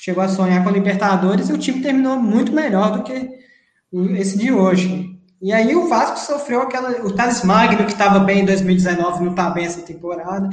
Chegou 0.00 0.24
a 0.24 0.28
sonhar 0.28 0.64
com 0.64 0.70
a 0.70 0.72
Libertadores 0.72 1.50
e 1.50 1.52
o 1.52 1.58
time 1.58 1.82
terminou 1.82 2.16
muito 2.16 2.50
melhor 2.50 2.96
do 2.96 3.02
que 3.02 3.38
esse 4.18 4.38
de 4.38 4.50
hoje. 4.50 5.12
E 5.42 5.52
aí 5.52 5.76
o 5.76 5.88
Vasco 5.88 6.18
sofreu 6.18 6.62
aquela. 6.62 7.04
O 7.04 7.12
Thales 7.12 7.44
Magno, 7.44 7.84
que 7.84 7.92
estava 7.92 8.18
bem 8.20 8.40
em 8.40 8.46
2019, 8.46 9.22
não 9.22 9.32
está 9.32 9.50
bem 9.50 9.66
essa 9.66 9.82
temporada. 9.82 10.48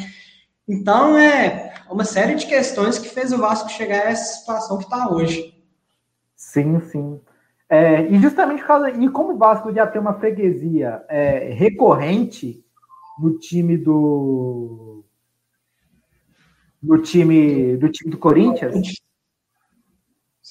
Então 0.68 1.18
é 1.18 1.74
uma 1.90 2.04
série 2.04 2.36
de 2.36 2.46
questões 2.46 3.00
que 3.00 3.08
fez 3.08 3.32
o 3.32 3.38
Vasco 3.38 3.70
chegar 3.70 4.06
a 4.06 4.12
essa 4.12 4.40
situação 4.40 4.78
que 4.78 4.84
está 4.84 5.10
hoje. 5.10 5.56
Sim, 6.36 6.80
sim. 6.82 7.20
É, 7.70 8.02
e 8.08 8.18
justamente 8.20 8.62
por 8.62 8.68
causa. 8.68 8.90
E 8.90 9.08
como 9.10 9.34
o 9.34 9.38
Vasco 9.38 9.72
já 9.72 9.86
tem 9.86 10.02
uma 10.02 10.16
freguesia 10.16 11.06
é, 11.08 11.52
recorrente 11.54 12.66
no 13.20 13.38
time 13.38 13.78
do. 13.78 15.06
No 16.82 16.98
time 16.98 17.78
do 17.78 17.90
time 17.90 18.10
do 18.10 18.18
Corinthians. 18.18 19.00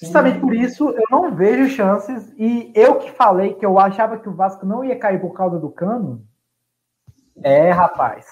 Justamente 0.01 0.39
por 0.39 0.55
isso 0.55 0.91
eu 0.91 1.05
não 1.11 1.35
vejo 1.35 1.75
chances. 1.75 2.33
E 2.39 2.71
eu 2.73 2.97
que 3.01 3.11
falei 3.11 3.55
que 3.55 3.67
eu 3.67 3.81
achava 3.81 4.17
que 4.17 4.29
o 4.29 4.35
Vasco 4.35 4.65
não 4.65 4.85
ia 4.85 4.97
cair 4.97 5.21
por 5.21 5.33
causa 5.33 5.59
do 5.59 5.71
cano. 5.71 6.25
É, 7.43 7.73
rapaz. 7.73 8.27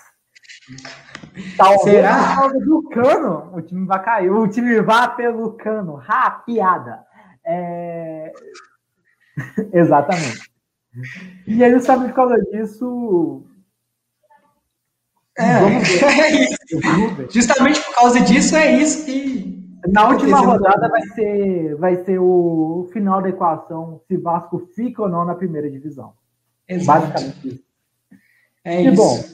Talvez 1.57 1.82
Será? 1.82 2.18
por 2.18 2.34
causa 2.37 2.59
do 2.61 2.89
cano 2.89 3.57
o 3.57 3.62
time 3.62 3.84
vai 3.84 4.03
cair. 4.03 4.30
O 4.30 4.47
time 4.47 4.80
vai 4.80 5.16
pelo 5.16 5.55
cano. 5.55 6.01
Ha, 6.07 6.30
piada. 6.30 7.05
É... 7.45 8.32
Exatamente. 9.72 10.51
E 11.47 11.62
aí, 11.62 11.80
sabe, 11.80 12.07
por 12.07 12.14
causa 12.14 12.41
disso. 12.51 13.43
É, 15.39 15.45
é 15.45 16.43
isso. 16.43 16.59
Justamente 17.30 17.84
por 17.84 17.95
causa 17.95 18.20
disso, 18.20 18.57
é 18.57 18.76
isso 18.76 19.05
que. 19.05 19.57
Na 19.89 20.09
última 20.09 20.41
rodada 20.41 20.89
vai 20.89 21.03
ser, 21.09 21.76
vai 21.76 22.05
ser 22.05 22.18
o 22.18 22.89
final 22.93 23.22
da 23.22 23.28
equação 23.28 24.01
se 24.09 24.16
Vasco 24.16 24.59
fica 24.74 25.03
ou 25.03 25.09
não 25.09 25.24
na 25.24 25.34
primeira 25.34 25.70
divisão. 25.70 26.14
Exato. 26.68 27.03
Basicamente 27.03 27.49
isso. 27.49 27.64
É 28.64 28.82
e 28.82 28.87
isso. 28.89 28.97
bom, 28.97 29.24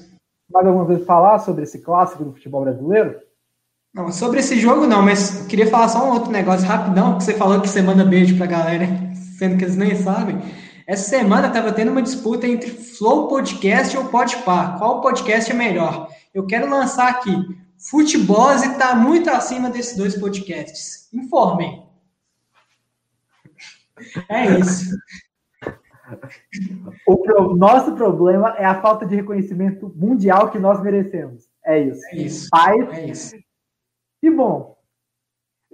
mais 0.53 0.67
alguma 0.67 0.85
vez 0.85 1.07
falar 1.07 1.39
sobre 1.39 1.63
esse 1.63 1.79
clássico 1.79 2.25
do 2.25 2.33
futebol 2.35 2.63
brasileiro? 2.63 3.19
Não, 3.95 4.13
sobre 4.13 4.41
esse 4.41 4.59
jogo 4.59 4.87
não, 4.87 5.03
mas 5.03 5.47
queria 5.47 5.71
falar 5.71 5.89
só 5.89 6.07
um 6.07 6.13
outro 6.13 6.31
negócio 6.31 6.67
rapidão, 6.67 7.17
que 7.17 7.25
você 7.25 7.35
falou 7.35 7.61
que 7.61 7.69
você 7.69 7.81
manda 7.81 8.05
beijo 8.05 8.37
pra 8.37 8.47
galera, 8.47 8.87
sendo 9.43 9.59
que 9.59 9.65
eles 9.65 9.77
nem 9.77 9.97
sabem. 9.97 10.41
Essa 10.87 11.11
semana 11.11 11.49
estava 11.49 11.73
tendo 11.73 11.91
uma 11.91 12.01
disputa 12.01 12.47
entre 12.47 12.71
Flow 12.71 13.27
Podcast 13.27 13.97
ou 13.97 14.05
Podpah. 14.05 14.79
Qual 14.79 15.01
podcast 15.01 15.51
é 15.51 15.55
melhor? 15.55 16.09
Eu 16.33 16.47
quero 16.47 16.71
lançar 16.71 17.09
aqui. 17.09 17.35
Futebol 17.91 18.53
está 18.53 18.95
muito 18.95 19.29
acima 19.31 19.69
desses 19.69 19.97
dois 19.97 20.17
podcasts. 20.17 21.09
Informem. 21.13 21.85
É 24.29 24.61
isso. 24.61 24.91
O 27.07 27.17
pro, 27.17 27.57
nosso 27.57 27.95
problema 27.95 28.55
é 28.59 28.67
a 28.67 28.83
falta 28.83 29.07
de 29.07 29.17
reconhecimento 29.17 29.91
mundial 29.97 30.51
que 30.51 30.59
nós 30.59 30.83
merecemos. 30.83 31.45
É 31.65 31.81
isso. 31.81 32.03
É 32.11 32.17
isso. 32.17 32.49
Paz. 32.51 32.99
É 32.99 33.07
isso. 33.07 33.37
E 34.23 34.31
bom, 34.31 34.77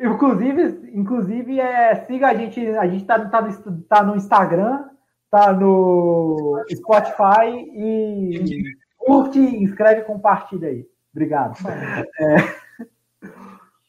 inclusive, 0.00 0.90
inclusive 0.94 1.60
é, 1.60 2.04
siga 2.06 2.28
a 2.28 2.34
gente, 2.34 2.66
a 2.68 2.86
gente 2.86 3.04
tá, 3.04 3.18
tá, 3.26 3.42
no, 3.42 3.82
tá 3.82 4.02
no 4.02 4.16
Instagram, 4.16 4.84
tá 5.30 5.52
no 5.52 6.62
Spotify 6.72 7.50
e 7.72 8.74
curte, 8.96 9.38
inscreve 9.38 10.02
e 10.02 10.04
compartilha 10.04 10.68
aí. 10.68 10.86
Obrigado. 11.12 11.56
É, 12.20 12.36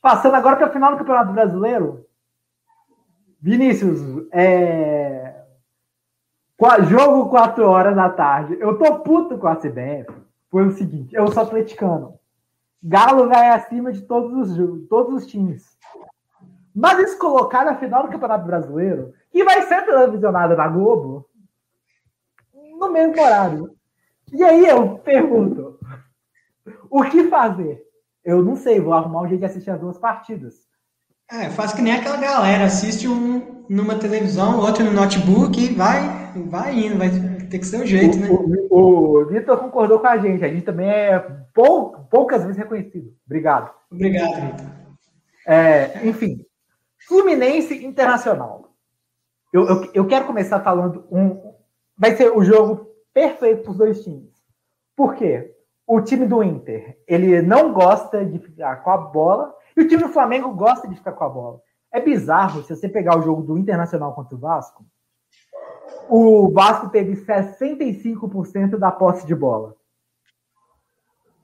passando 0.02 0.36
agora 0.36 0.56
para 0.56 0.70
o 0.70 0.74
final 0.74 0.92
do 0.92 0.98
Campeonato 0.98 1.34
Brasileiro. 1.34 2.06
Vinícius, 3.42 4.02
é, 4.34 5.44
Jogo 6.90 7.30
4 7.30 7.66
horas 7.66 7.96
da 7.96 8.10
tarde. 8.10 8.58
Eu 8.60 8.78
tô 8.78 9.00
puto 9.00 9.38
com 9.38 9.48
a 9.48 9.56
CBF. 9.56 10.12
Foi 10.50 10.66
o 10.68 10.72
seguinte, 10.72 11.16
eu 11.16 11.32
sou 11.32 11.44
atleticano. 11.44 12.20
Galo 12.82 13.28
vai 13.28 13.50
acima 13.50 13.92
de 13.92 14.02
todos 14.02 14.58
os, 14.58 14.88
todos 14.88 15.24
os 15.24 15.28
times. 15.28 15.78
Mas 16.76 17.00
eles 17.00 17.16
colocaram 17.16 17.72
a 17.72 17.76
final 17.76 18.04
do 18.04 18.10
Campeonato 18.10 18.46
Brasileiro, 18.46 19.14
que 19.32 19.44
vai 19.44 19.62
ser 19.64 19.86
televisionada 19.86 20.56
na 20.56 20.68
Globo, 20.68 21.28
no 22.80 22.92
mesmo 22.92 23.22
horário. 23.22 23.76
E 24.32 24.44
aí 24.44 24.66
eu 24.66 24.98
pergunto, 25.00 25.80
o 26.90 27.04
que 27.04 27.28
fazer? 27.28 27.84
Eu 28.24 28.44
não 28.44 28.56
sei, 28.56 28.80
vou 28.80 28.94
arrumar 28.94 29.22
um 29.22 29.28
jeito 29.28 29.40
de 29.40 29.46
assistir 29.46 29.72
as 29.72 29.80
duas 29.80 29.98
partidas. 29.98 30.68
É, 31.32 31.50
faz 31.50 31.74
que 31.74 31.82
nem 31.82 31.94
aquela 31.94 32.18
galera, 32.18 32.66
assiste 32.66 33.08
um 33.08 33.66
numa 33.70 34.00
televisão, 34.00 34.60
outro 34.60 34.84
no 34.84 34.92
notebook 34.92 35.60
e 35.60 35.74
vai, 35.74 36.32
vai 36.48 36.74
indo, 36.74 36.98
vai 36.98 37.10
ter 37.50 37.60
que 37.60 37.66
ser 37.66 37.82
o 37.82 37.86
jeito, 37.86 38.18
o, 38.18 38.48
né? 38.48 38.58
O, 38.72 39.22
o 39.22 39.26
Vitor 39.28 39.58
concordou 39.60 40.00
com 40.00 40.08
a 40.08 40.18
gente, 40.18 40.44
a 40.44 40.48
gente 40.48 40.64
também 40.64 40.90
é 40.90 41.20
pou, 41.54 41.92
poucas 42.10 42.42
vezes 42.42 42.58
reconhecido. 42.58 43.14
Obrigado. 43.28 43.72
Obrigado, 43.92 44.34
Vitor. 44.42 44.66
É, 45.46 46.08
enfim, 46.08 46.44
Fluminense 47.10 47.74
Internacional. 47.84 48.70
Eu, 49.52 49.68
eu, 49.68 49.92
eu 49.96 50.08
quero 50.08 50.28
começar 50.28 50.60
falando 50.60 51.08
um. 51.12 51.56
Vai 51.98 52.16
ser 52.16 52.30
o 52.30 52.44
jogo 52.44 52.88
perfeito 53.12 53.64
para 53.64 53.72
os 53.72 53.78
dois 53.78 54.04
times. 54.04 54.32
Por 54.96 55.16
quê? 55.16 55.56
O 55.88 56.02
time 56.02 56.28
do 56.28 56.44
Inter, 56.44 57.02
ele 57.08 57.42
não 57.42 57.74
gosta 57.74 58.24
de 58.24 58.38
ficar 58.38 58.84
com 58.84 58.92
a 58.92 58.98
bola, 58.98 59.56
e 59.76 59.82
o 59.82 59.88
time 59.88 60.04
do 60.04 60.10
Flamengo 60.10 60.54
gosta 60.54 60.88
de 60.88 60.96
ficar 60.96 61.14
com 61.14 61.24
a 61.24 61.30
bola. 61.30 61.60
É 61.92 62.00
bizarro 62.00 62.62
se 62.62 62.76
você 62.76 62.88
pegar 62.88 63.18
o 63.18 63.24
jogo 63.24 63.42
do 63.42 63.58
Internacional 63.58 64.14
contra 64.14 64.36
o 64.36 64.40
Vasco. 64.40 64.86
O 66.08 66.52
Vasco 66.52 66.90
teve 66.90 67.16
65% 67.16 68.78
da 68.78 68.92
posse 68.92 69.26
de 69.26 69.34
bola. 69.34 69.76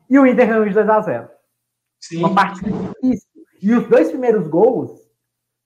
E 0.08 0.20
o 0.20 0.28
Inter 0.28 0.48
ganhou 0.48 0.66
de 0.66 0.76
2 0.76 0.88
a 0.88 1.02
0 1.02 1.30
Sim. 2.00 2.20
Uma 2.20 2.36
partida 2.36 2.70
difícil. 2.70 3.28
E 3.60 3.74
os 3.74 3.90
dois 3.90 4.10
primeiros 4.10 4.48
gols 4.48 5.05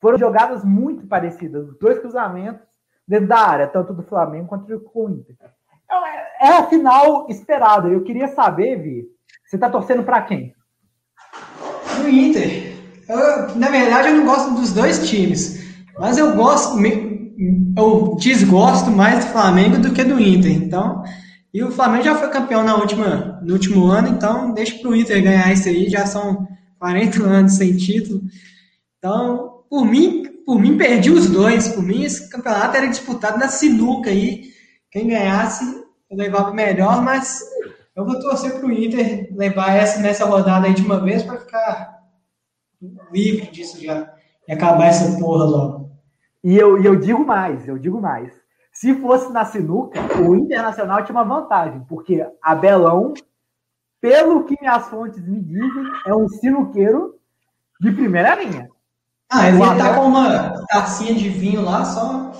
foram 0.01 0.17
jogadas 0.17 0.63
muito 0.63 1.05
parecidas, 1.07 1.67
dois 1.79 1.99
cruzamentos 1.99 2.61
dentro 3.07 3.27
da 3.27 3.39
área, 3.39 3.67
tanto 3.67 3.93
do 3.93 4.03
Flamengo 4.03 4.47
quanto 4.47 4.65
do 4.65 5.09
Inter. 5.09 5.35
Então, 5.83 6.05
é, 6.05 6.27
é 6.41 6.57
a 6.57 6.67
final 6.67 7.27
esperada. 7.29 7.87
Eu 7.87 8.03
queria 8.03 8.27
saber, 8.27 8.77
Vi, 8.77 9.05
você 9.45 9.55
está 9.55 9.69
torcendo 9.69 10.03
para 10.03 10.21
quem? 10.21 10.53
Do 11.97 12.07
Inter. 12.07 12.77
Eu, 13.07 13.55
na 13.55 13.69
verdade, 13.69 14.09
eu 14.09 14.15
não 14.17 14.25
gosto 14.25 14.53
dos 14.53 14.71
dois 14.71 15.09
times, 15.09 15.59
mas 15.97 16.19
eu 16.19 16.35
gosto, 16.35 16.77
eu 17.75 18.15
desgosto 18.19 18.91
mais 18.91 19.25
do 19.25 19.31
Flamengo 19.31 19.79
do 19.79 19.91
que 19.91 20.03
do 20.03 20.19
Inter. 20.19 20.51
Então, 20.51 21.03
e 21.51 21.63
o 21.63 21.71
Flamengo 21.71 22.03
já 22.03 22.15
foi 22.15 22.29
campeão 22.29 22.63
na 22.63 22.75
última, 22.75 23.39
no 23.41 23.53
último 23.53 23.87
ano, 23.87 24.09
então 24.09 24.53
deixa 24.53 24.77
para 24.77 24.89
o 24.89 24.95
Inter 24.95 25.23
ganhar 25.23 25.51
isso 25.51 25.67
aí. 25.67 25.89
Já 25.89 26.05
são 26.05 26.47
40 26.77 27.23
anos 27.23 27.53
sem 27.53 27.75
título. 27.75 28.21
Então, 28.99 29.58
por 29.69 29.85
mim, 29.85 30.23
por 30.45 30.59
mim 30.59 30.77
perdi 30.77 31.11
os 31.11 31.29
dois. 31.29 31.67
Por 31.69 31.83
mim, 31.83 32.03
esse 32.03 32.29
campeonato 32.29 32.75
era 32.75 32.87
disputado 32.87 33.37
na 33.37 33.47
sinuca 33.47 34.09
aí. 34.09 34.51
Quem 34.89 35.07
ganhasse 35.07 35.63
levava 36.11 36.51
melhor, 36.51 37.03
mas 37.03 37.41
eu 37.95 38.05
vou 38.05 38.19
torcer 38.19 38.57
para 38.57 38.65
o 38.65 38.71
Inter 38.71 39.29
levar 39.35 39.75
essa 39.75 39.99
nessa 40.01 40.25
rodada 40.25 40.65
aí 40.65 40.73
de 40.73 40.81
uma 40.81 40.99
vez 40.99 41.21
para 41.21 41.37
ficar 41.37 41.99
livre 43.11 43.51
disso 43.51 43.79
já 43.79 44.11
e 44.47 44.53
acabar 44.53 44.87
essa 44.87 45.19
porra 45.19 45.45
logo. 45.45 45.91
E 46.43 46.57
eu, 46.57 46.81
e 46.81 46.85
eu 46.85 46.95
digo 46.95 47.23
mais, 47.23 47.67
eu 47.67 47.77
digo 47.77 48.01
mais. 48.01 48.33
Se 48.71 48.95
fosse 48.95 49.31
na 49.31 49.45
sinuca, 49.45 49.99
o 50.21 50.35
Internacional 50.35 51.03
tinha 51.03 51.15
uma 51.15 51.23
vantagem, 51.23 51.81
porque 51.81 52.25
Abelão, 52.41 53.13
pelo 53.99 54.45
que 54.45 54.55
minhas 54.59 54.87
fontes 54.87 55.21
me 55.27 55.41
dizem, 55.41 55.83
é 56.05 56.15
um 56.15 56.27
sinuqueiro 56.29 57.19
de 57.79 57.91
primeira 57.91 58.35
linha. 58.35 58.69
Ah, 59.31 59.47
ele 59.47 59.59
tá 59.59 59.93
com 59.93 60.07
uma 60.07 60.65
tacinha 60.67 61.13
de 61.13 61.29
vinho 61.29 61.61
lá, 61.61 61.85
só 61.85 62.31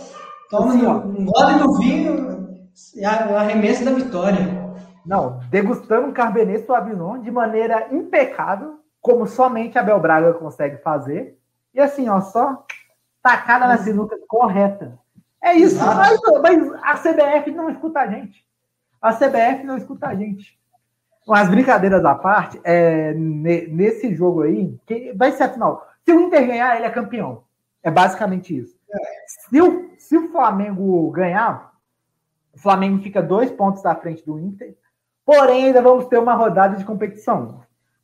toma 0.49 0.73
assim, 0.73 0.87
um 0.87 1.25
gole 1.25 1.59
do 1.59 1.77
vinho 1.77 2.69
e 2.95 3.05
arremesso 3.05 3.85
da 3.85 3.91
vitória. 3.91 4.69
Não, 5.05 5.39
degustando 5.49 6.07
um 6.07 6.11
Cabernet 6.11 6.65
Sauvignon 6.65 7.19
de 7.19 7.29
maneira 7.29 7.87
impecável, 7.91 8.79
como 9.01 9.27
somente 9.27 9.77
Abel 9.77 9.99
Braga 9.99 10.33
consegue 10.33 10.77
fazer. 10.77 11.37
E 11.73 11.79
assim, 11.79 12.09
ó, 12.09 12.21
só 12.21 12.65
tacada 13.21 13.67
na 13.67 13.77
sinuca 13.77 14.17
correta. 14.27 14.97
É 15.41 15.53
isso, 15.53 15.77
mas, 15.77 16.19
mas, 16.41 16.73
a 16.83 16.95
CBF 16.95 17.51
não 17.51 17.69
escuta 17.69 17.99
a 17.99 18.07
gente. 18.07 18.45
A 19.01 19.13
CBF 19.13 19.63
não 19.63 19.77
escuta 19.77 20.07
a 20.07 20.15
gente. 20.15 20.59
Mas 21.27 21.47
brincadeiras 21.49 22.03
à 22.03 22.15
parte, 22.15 22.59
é, 22.63 23.13
nesse 23.13 24.13
jogo 24.15 24.41
aí, 24.41 24.77
que 24.85 25.13
vai 25.13 25.31
ser 25.31 25.43
a 25.43 25.49
final. 25.49 25.88
Se 26.05 26.11
o 26.11 26.21
Inter 26.21 26.47
ganhar, 26.47 26.75
ele 26.75 26.85
é 26.85 26.89
campeão. 26.89 27.43
É 27.83 27.89
basicamente 27.89 28.57
isso. 28.57 28.77
Se, 29.49 29.61
o, 29.61 29.91
se 29.97 30.17
o 30.17 30.31
Flamengo 30.31 31.09
ganhar, 31.11 31.73
o 32.53 32.59
Flamengo 32.59 33.01
fica 33.01 33.21
dois 33.21 33.51
pontos 33.51 33.81
da 33.81 33.95
frente 33.95 34.25
do 34.25 34.39
Inter. 34.39 34.75
Porém, 35.25 35.65
ainda 35.65 35.81
vamos 35.81 36.05
ter 36.07 36.17
uma 36.17 36.33
rodada 36.33 36.75
de 36.75 36.85
competição. 36.85 37.61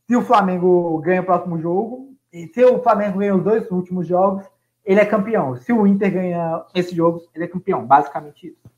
Se 0.08 0.16
o 0.16 0.22
Flamengo 0.22 1.00
ganha 1.00 1.22
o 1.22 1.26
próximo 1.26 1.60
jogo, 1.60 2.14
e 2.32 2.48
se 2.48 2.64
o 2.64 2.82
Flamengo 2.82 3.20
ganha 3.20 3.36
os 3.36 3.44
dois 3.44 3.70
últimos 3.72 4.08
jogos, 4.08 4.46
ele 4.86 5.00
é 5.00 5.06
campeão. 5.06 5.56
Se 5.56 5.74
o 5.74 5.88
Inter 5.88 6.14
ganha 6.14 6.64
esse 6.76 6.96
jogo, 6.96 7.22
ele 7.34 7.46
é 7.46 7.48
campeão. 7.48 7.86
Basicamente 7.86 8.48
isso. 8.48 8.76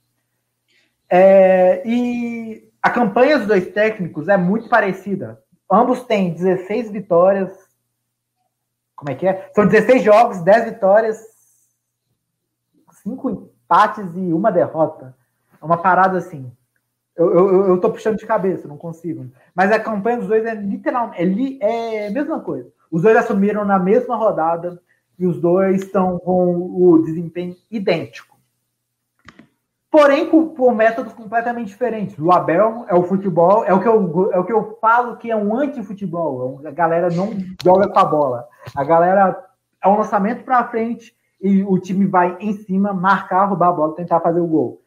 É, 1.10 1.82
e 1.86 2.72
a 2.82 2.90
campanha 2.90 3.38
dos 3.38 3.48
dois 3.48 3.68
técnicos 3.68 4.30
é 4.30 4.38
muito 4.38 4.70
parecida. 4.70 5.42
Ambos 5.70 6.04
têm 6.04 6.34
16 6.34 6.92
vitórias. 6.92 7.67
Como 8.98 9.12
é 9.12 9.16
que 9.16 9.28
é? 9.28 9.52
São 9.54 9.68
16 9.68 10.04
jogos, 10.04 10.42
10 10.42 10.66
vitórias, 10.66 11.24
5 13.04 13.30
empates 13.30 14.06
e 14.16 14.34
uma 14.34 14.52
derrota. 14.52 15.16
É 15.62 15.64
uma 15.64 15.78
parada 15.78 16.18
assim. 16.18 16.52
Eu, 17.16 17.34
eu, 17.34 17.68
eu 17.68 17.80
tô 17.80 17.92
puxando 17.92 18.18
de 18.18 18.26
cabeça, 18.26 18.68
não 18.68 18.76
consigo. 18.76 19.30
Mas 19.56 19.72
a 19.72 19.80
campanha 19.80 20.18
dos 20.18 20.28
dois 20.28 20.44
é 20.46 20.56
literalmente 20.56 21.60
é, 21.62 22.06
é 22.06 22.08
a 22.08 22.12
mesma 22.12 22.40
coisa. 22.40 22.72
Os 22.92 23.04
dois 23.04 23.16
assumiram 23.16 23.64
na 23.64 23.78
mesma 23.78 24.16
rodada 24.16 24.82
e 25.18 25.28
os 25.28 25.40
dois 25.40 25.84
estão 25.84 26.18
com 26.18 26.56
o 26.56 27.04
desempenho 27.04 27.56
idêntico. 27.70 28.37
Porém, 29.90 30.30
com, 30.30 30.50
por 30.50 30.76
métodos 30.76 31.14
completamente 31.14 31.70
diferentes. 31.70 32.18
O 32.20 32.32
Abel 32.32 32.86
é 32.90 32.94
o 32.94 33.04
futebol, 33.04 33.64
é 33.64 33.74
o 33.74 33.80
que 33.80 33.88
eu, 33.88 34.32
é 34.34 34.40
o 34.40 34.44
que 34.44 34.52
eu 34.52 34.78
falo 34.82 35.18
que 35.18 35.32
é 35.32 35.36
um 35.36 35.56
anti-futebol. 35.56 36.62
É 36.64 36.68
a 36.68 36.72
galera 36.72 37.10
não 37.10 37.30
joga 37.64 37.88
com 37.88 38.00
a 38.00 38.06
bola. 38.06 38.48
A 38.76 38.84
galera 38.84 39.46
é 39.82 39.88
um 39.88 39.98
lançamento 39.98 40.44
para 40.44 40.68
frente 40.68 41.16
e 41.42 41.64
o 41.64 41.80
time 41.80 42.06
vai 42.06 42.36
em 42.40 42.54
cima, 42.54 42.94
marcar, 42.94 43.46
roubar 43.46 43.70
a 43.70 43.74
bola, 43.74 43.96
tentar 43.96 44.20
fazer 44.20 44.42
o 44.42 44.48
gol. 44.48 44.82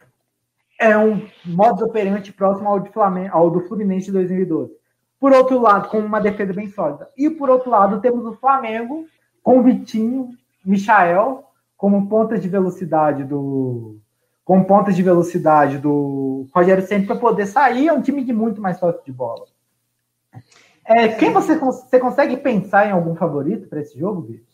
É 0.78 0.96
um 0.96 1.26
modo 1.44 1.84
operante 1.84 2.32
próximo 2.32 2.68
ao, 2.68 2.80
de 2.80 2.90
Flamengo, 2.90 3.30
ao 3.32 3.50
do 3.50 3.60
Fluminense 3.62 4.06
de 4.06 4.12
2012. 4.12 4.72
Por 5.18 5.32
outro 5.32 5.60
lado, 5.60 5.88
com 5.88 5.98
uma 5.98 6.20
defesa 6.20 6.52
bem 6.52 6.68
sólida. 6.68 7.08
E 7.16 7.28
por 7.28 7.50
outro 7.50 7.70
lado, 7.70 8.00
temos 8.00 8.24
o 8.24 8.32
Flamengo, 8.34 9.06
com 9.42 9.62
Vitinho, 9.62 10.30
Michael 10.64 11.44
como 11.80 12.08
pontas 12.08 12.42
de 12.42 12.48
velocidade 12.48 13.24
do 13.24 13.98
com 14.50 14.64
pontas 14.64 14.96
de 14.96 15.02
velocidade 15.04 15.78
do 15.78 16.44
Rogério 16.52 16.84
sempre 16.84 17.06
para 17.06 17.14
poder 17.14 17.46
sair, 17.46 17.86
é 17.86 17.92
um 17.92 18.02
time 18.02 18.24
de 18.24 18.32
muito 18.32 18.60
mais 18.60 18.80
forte 18.80 19.04
de 19.04 19.12
bola. 19.12 19.44
É, 20.84 21.06
quem 21.06 21.32
você, 21.32 21.56
você 21.56 22.00
consegue 22.00 22.36
pensar 22.36 22.88
em 22.88 22.90
algum 22.90 23.14
favorito 23.14 23.68
para 23.68 23.80
esse 23.80 23.96
jogo, 23.96 24.22
Vitor? 24.22 24.44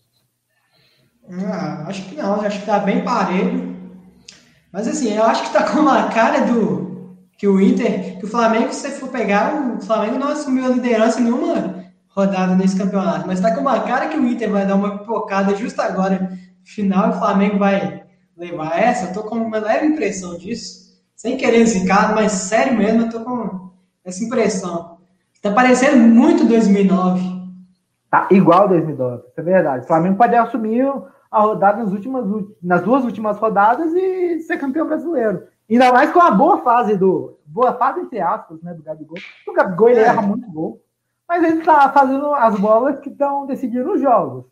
Ah, 1.32 1.86
acho 1.86 2.10
que 2.10 2.14
não, 2.14 2.42
acho 2.42 2.60
que 2.60 2.66
tá 2.66 2.78
bem 2.78 3.02
parelho. 3.02 3.74
Mas 4.70 4.86
assim, 4.86 5.14
eu 5.14 5.22
acho 5.22 5.44
que 5.44 5.52
tá 5.54 5.62
com 5.64 5.78
uma 5.78 6.10
cara 6.10 6.40
do 6.40 7.16
que 7.38 7.48
o 7.48 7.58
Inter, 7.58 8.18
que 8.18 8.26
o 8.26 8.28
Flamengo, 8.28 8.74
se 8.74 8.80
você 8.82 8.90
for 8.90 9.08
pegar, 9.08 9.78
o 9.78 9.80
Flamengo 9.80 10.18
não 10.18 10.28
assumiu 10.28 10.66
a 10.66 10.74
liderança 10.74 11.22
em 11.22 11.24
nenhuma 11.24 11.86
rodada 12.10 12.54
nesse 12.54 12.76
campeonato. 12.76 13.26
Mas 13.26 13.40
tá 13.40 13.54
com 13.54 13.62
uma 13.62 13.80
cara 13.80 14.08
que 14.08 14.18
o 14.18 14.28
Inter 14.28 14.50
vai 14.50 14.66
dar 14.66 14.74
uma 14.74 14.98
pipocada 14.98 15.56
justo 15.56 15.80
agora, 15.80 16.36
final, 16.62 17.08
o 17.08 17.14
Flamengo 17.14 17.58
vai 17.58 18.05
levar 18.36 18.78
essa. 18.78 19.06
Eu 19.06 19.12
tô 19.12 19.22
com 19.28 19.36
uma 19.36 19.58
leve 19.58 19.86
impressão 19.86 20.36
disso. 20.36 20.86
Sem 21.14 21.36
querer 21.36 21.64
zicar, 21.66 22.14
mas 22.14 22.32
sério 22.32 22.76
mesmo, 22.76 23.02
eu 23.02 23.10
tô 23.10 23.20
com 23.20 23.70
essa 24.04 24.22
impressão. 24.22 24.98
Tá 25.42 25.52
parecendo 25.52 25.98
muito 25.98 26.46
2009. 26.46 27.36
Tá 28.10 28.28
igual 28.30 28.68
2009, 28.68 29.22
isso 29.28 29.40
é 29.40 29.42
verdade. 29.42 29.84
O 29.84 29.86
Flamengo 29.88 30.16
pode 30.16 30.34
assumir 30.34 30.86
a 31.30 31.40
rodada 31.40 31.82
nas, 31.82 31.92
últimas, 31.92 32.24
nas 32.62 32.82
duas 32.82 33.04
últimas 33.04 33.38
rodadas 33.38 33.92
e 33.94 34.40
ser 34.40 34.58
campeão 34.58 34.86
brasileiro. 34.86 35.44
Ainda 35.68 35.92
mais 35.92 36.12
com 36.12 36.20
a 36.20 36.30
boa 36.30 36.62
fase 36.62 36.96
do. 36.96 37.38
Boa 37.46 37.74
fase, 37.74 38.00
entre 38.00 38.20
aspas, 38.20 38.60
né? 38.62 38.74
Do 38.74 38.82
Gabigol. 38.82 39.18
O 39.46 39.52
Gabigol 39.52 39.88
ele 39.88 40.00
é. 40.00 40.04
erra 40.04 40.22
muito 40.22 40.50
gol 40.50 40.80
mas 41.28 41.42
ele 41.42 41.58
está 41.58 41.90
fazendo 41.90 42.32
as 42.34 42.58
bolas 42.58 43.00
que 43.00 43.08
estão 43.08 43.46
decidindo 43.46 43.92
os 43.92 44.00
jogos. 44.00 44.44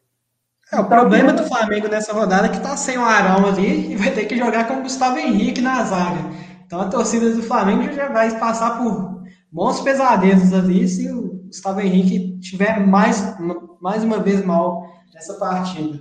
É, 0.72 0.76
o 0.76 0.80
então, 0.80 0.88
problema 0.88 1.32
do 1.32 1.44
Flamengo 1.44 1.88
nessa 1.88 2.12
rodada 2.12 2.46
é 2.46 2.50
que 2.50 2.56
está 2.56 2.76
sem 2.76 2.98
o 2.98 3.04
Arão 3.04 3.46
ali 3.46 3.92
e 3.92 3.96
vai 3.96 4.10
ter 4.10 4.24
que 4.24 4.36
jogar 4.36 4.66
com 4.66 4.74
o 4.74 4.82
Gustavo 4.82 5.18
Henrique 5.18 5.60
na 5.60 5.84
zaga. 5.84 6.30
Então 6.66 6.80
a 6.80 6.88
torcida 6.88 7.30
do 7.30 7.42
Flamengo 7.42 7.92
já 7.92 8.08
vai 8.08 8.38
passar 8.38 8.78
por 8.78 9.22
bons 9.52 9.80
pesadelos 9.80 10.52
ali 10.52 10.88
se 10.88 11.10
o 11.12 11.44
Gustavo 11.46 11.80
Henrique 11.80 12.38
tiver 12.40 12.84
mais, 12.84 13.36
mais 13.80 14.02
uma 14.02 14.18
vez 14.18 14.44
mal 14.44 14.86
nessa 15.12 15.34
partida. 15.34 16.00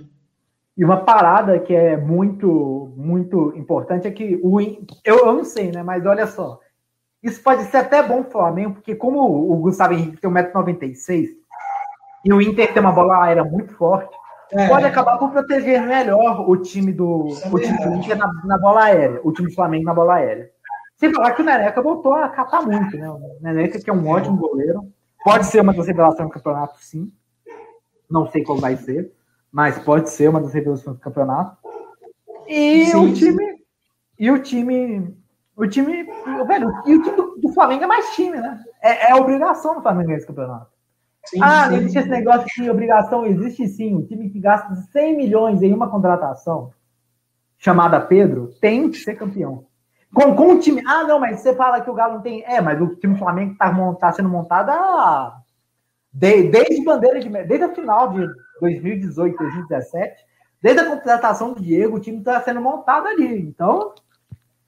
E 0.76 0.84
uma 0.84 1.04
parada 1.04 1.60
que 1.60 1.72
é 1.72 1.96
muito, 1.96 2.92
muito 2.96 3.52
importante 3.56 4.08
é 4.08 4.10
que 4.10 4.40
o. 4.42 4.60
Eu, 5.04 5.26
eu 5.26 5.32
não 5.32 5.44
sei, 5.44 5.70
né? 5.70 5.82
Mas 5.84 6.04
olha 6.04 6.26
só. 6.26 6.58
Isso 7.22 7.40
pode 7.42 7.62
ser 7.64 7.78
até 7.78 8.02
bom 8.02 8.22
pro 8.22 8.32
Flamengo, 8.32 8.74
porque 8.74 8.94
como 8.94 9.20
o 9.20 9.56
Gustavo 9.58 9.94
Henrique 9.94 10.20
tem 10.20 10.30
1,96m 10.30 11.28
e 12.24 12.32
o 12.32 12.40
Inter 12.42 12.72
tem 12.72 12.82
uma 12.82 12.92
bola 12.92 13.24
aérea 13.24 13.44
muito 13.44 13.72
forte, 13.74 14.14
é. 14.52 14.68
pode 14.68 14.86
acabar 14.86 15.18
por 15.18 15.30
proteger 15.30 15.82
melhor 15.82 16.48
o 16.48 16.56
time 16.56 16.92
do, 16.92 17.28
é 17.42 17.48
o 17.48 17.58
time 17.58 17.78
do 17.78 17.94
Inter 17.94 18.16
na, 18.16 18.32
na, 18.44 18.58
bola 18.58 18.84
aérea, 18.84 19.20
o 19.24 19.32
time 19.32 19.48
do 19.48 19.54
Flamengo 19.54 19.84
na 19.84 19.94
bola 19.94 20.14
aérea. 20.14 20.50
Sem 20.96 21.12
falar 21.12 21.32
que 21.32 21.42
o 21.42 21.44
Neneca 21.44 21.82
voltou 21.82 22.14
a 22.14 22.28
catar 22.28 22.62
muito, 22.62 22.96
né? 22.96 23.10
O 23.10 23.38
Neneca, 23.40 23.80
que 23.80 23.90
é 23.90 23.92
um 23.92 24.08
ótimo 24.08 24.36
goleiro, 24.36 24.92
pode 25.24 25.46
ser 25.46 25.60
uma 25.60 25.72
das 25.72 25.86
revelações 25.86 26.28
do 26.28 26.32
campeonato, 26.32 26.76
sim. 26.78 27.12
Não 28.10 28.26
sei 28.26 28.44
qual 28.44 28.58
vai 28.58 28.76
ser, 28.76 29.12
mas 29.50 29.78
pode 29.78 30.10
ser 30.10 30.28
uma 30.28 30.40
das 30.40 30.52
revelações 30.52 30.96
do 30.96 31.02
campeonato. 31.02 31.56
E 32.46 32.86
sim, 32.86 32.96
o 32.96 33.12
time. 33.12 33.44
Sim. 33.44 33.58
E 34.18 34.30
o 34.30 34.38
time. 34.42 35.16
O 35.56 35.66
time. 35.66 36.04
Velho, 36.46 36.72
e 36.86 36.94
o 36.96 37.02
time 37.02 37.16
do, 37.16 37.36
do 37.36 37.52
Flamengo 37.52 37.84
é 37.84 37.86
mais 37.86 38.14
time, 38.14 38.38
né? 38.38 38.62
É, 38.82 39.10
é 39.10 39.14
obrigação 39.14 39.74
do 39.74 39.82
Flamengo 39.82 40.12
esse 40.12 40.26
campeonato. 40.26 40.73
Sim, 41.26 41.38
ah, 41.42 41.68
não 41.68 41.78
existe 41.78 41.98
esse 41.98 42.08
negócio 42.08 42.46
de 42.54 42.70
obrigação. 42.70 43.24
Existe 43.24 43.66
sim. 43.68 43.94
O 43.96 44.06
time 44.06 44.28
que 44.30 44.38
gasta 44.38 44.74
100 44.74 45.16
milhões 45.16 45.62
em 45.62 45.72
uma 45.72 45.88
contratação, 45.88 46.70
chamada 47.58 48.00
Pedro, 48.00 48.50
tem 48.60 48.90
que 48.90 48.98
ser 48.98 49.14
campeão. 49.14 49.66
Com, 50.12 50.34
com 50.36 50.54
o 50.54 50.58
time. 50.60 50.82
Ah, 50.86 51.04
não, 51.04 51.18
mas 51.18 51.40
você 51.40 51.54
fala 51.54 51.80
que 51.80 51.90
o 51.90 51.94
Galo 51.94 52.14
não 52.14 52.20
tem. 52.20 52.44
É, 52.44 52.60
mas 52.60 52.80
o 52.80 52.94
time 52.96 53.14
do 53.14 53.18
Flamengo 53.18 53.52
está 53.52 53.74
tá 53.94 54.12
sendo 54.12 54.28
montado 54.28 54.70
a... 54.70 55.40
de, 56.12 56.44
desde 56.44 56.84
bandeira 56.84 57.18
de. 57.18 57.28
Desde 57.28 57.64
a 57.64 57.74
final 57.74 58.12
de 58.12 58.26
2018, 58.60 59.36
2017. 59.36 60.24
Desde 60.62 60.80
a 60.80 60.88
contratação 60.88 61.52
do 61.52 61.60
Diego, 61.60 61.96
o 61.96 62.00
time 62.00 62.18
está 62.18 62.40
sendo 62.40 62.60
montado 62.60 63.06
ali. 63.06 63.40
Então, 63.40 63.92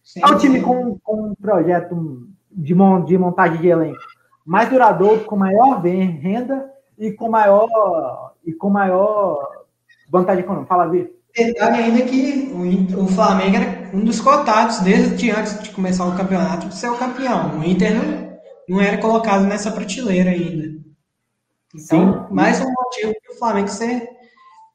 sim, 0.02 0.20
é 0.22 0.26
um 0.26 0.36
time 0.36 0.60
com, 0.60 0.98
com 0.98 1.30
um 1.30 1.34
projeto 1.34 2.28
de, 2.50 2.74
de 3.06 3.18
montagem 3.18 3.60
de 3.60 3.68
elenco 3.68 4.15
mais 4.46 4.70
duradouro, 4.70 5.24
com 5.24 5.36
maior 5.36 5.82
renda 5.82 6.70
e 6.96 7.10
com 7.10 7.28
maior 7.28 8.32
e 8.44 8.52
com 8.52 8.70
maior 8.70 9.64
vantagem 10.08 10.44
econômica. 10.44 10.68
Fala, 10.68 10.88
Vi. 10.88 11.10
Detalhe 11.36 11.82
ainda 11.82 12.02
que 12.02 12.50
o, 12.54 13.04
o, 13.04 13.08
Flamengo 13.08 13.56
era 13.56 13.90
um 13.94 14.02
dos 14.02 14.20
cotados 14.20 14.78
desde 14.78 15.30
antes 15.30 15.62
de 15.62 15.70
começar 15.70 16.06
o 16.06 16.16
campeonato 16.16 16.68
de 16.68 16.74
ser 16.74 16.88
o 16.88 16.96
campeão. 16.96 17.58
O 17.58 17.64
Inter 17.64 17.92
não, 17.94 18.38
não 18.66 18.80
era 18.80 18.96
colocado 18.96 19.44
nessa 19.44 19.70
prateleira 19.70 20.30
ainda. 20.30 20.80
Então, 21.74 22.26
Sim. 22.26 22.34
mais 22.34 22.58
um 22.60 22.72
motivo 22.72 23.12
para 23.20 23.34
o 23.34 23.38
Flamengo 23.38 23.68
ser, 23.68 24.08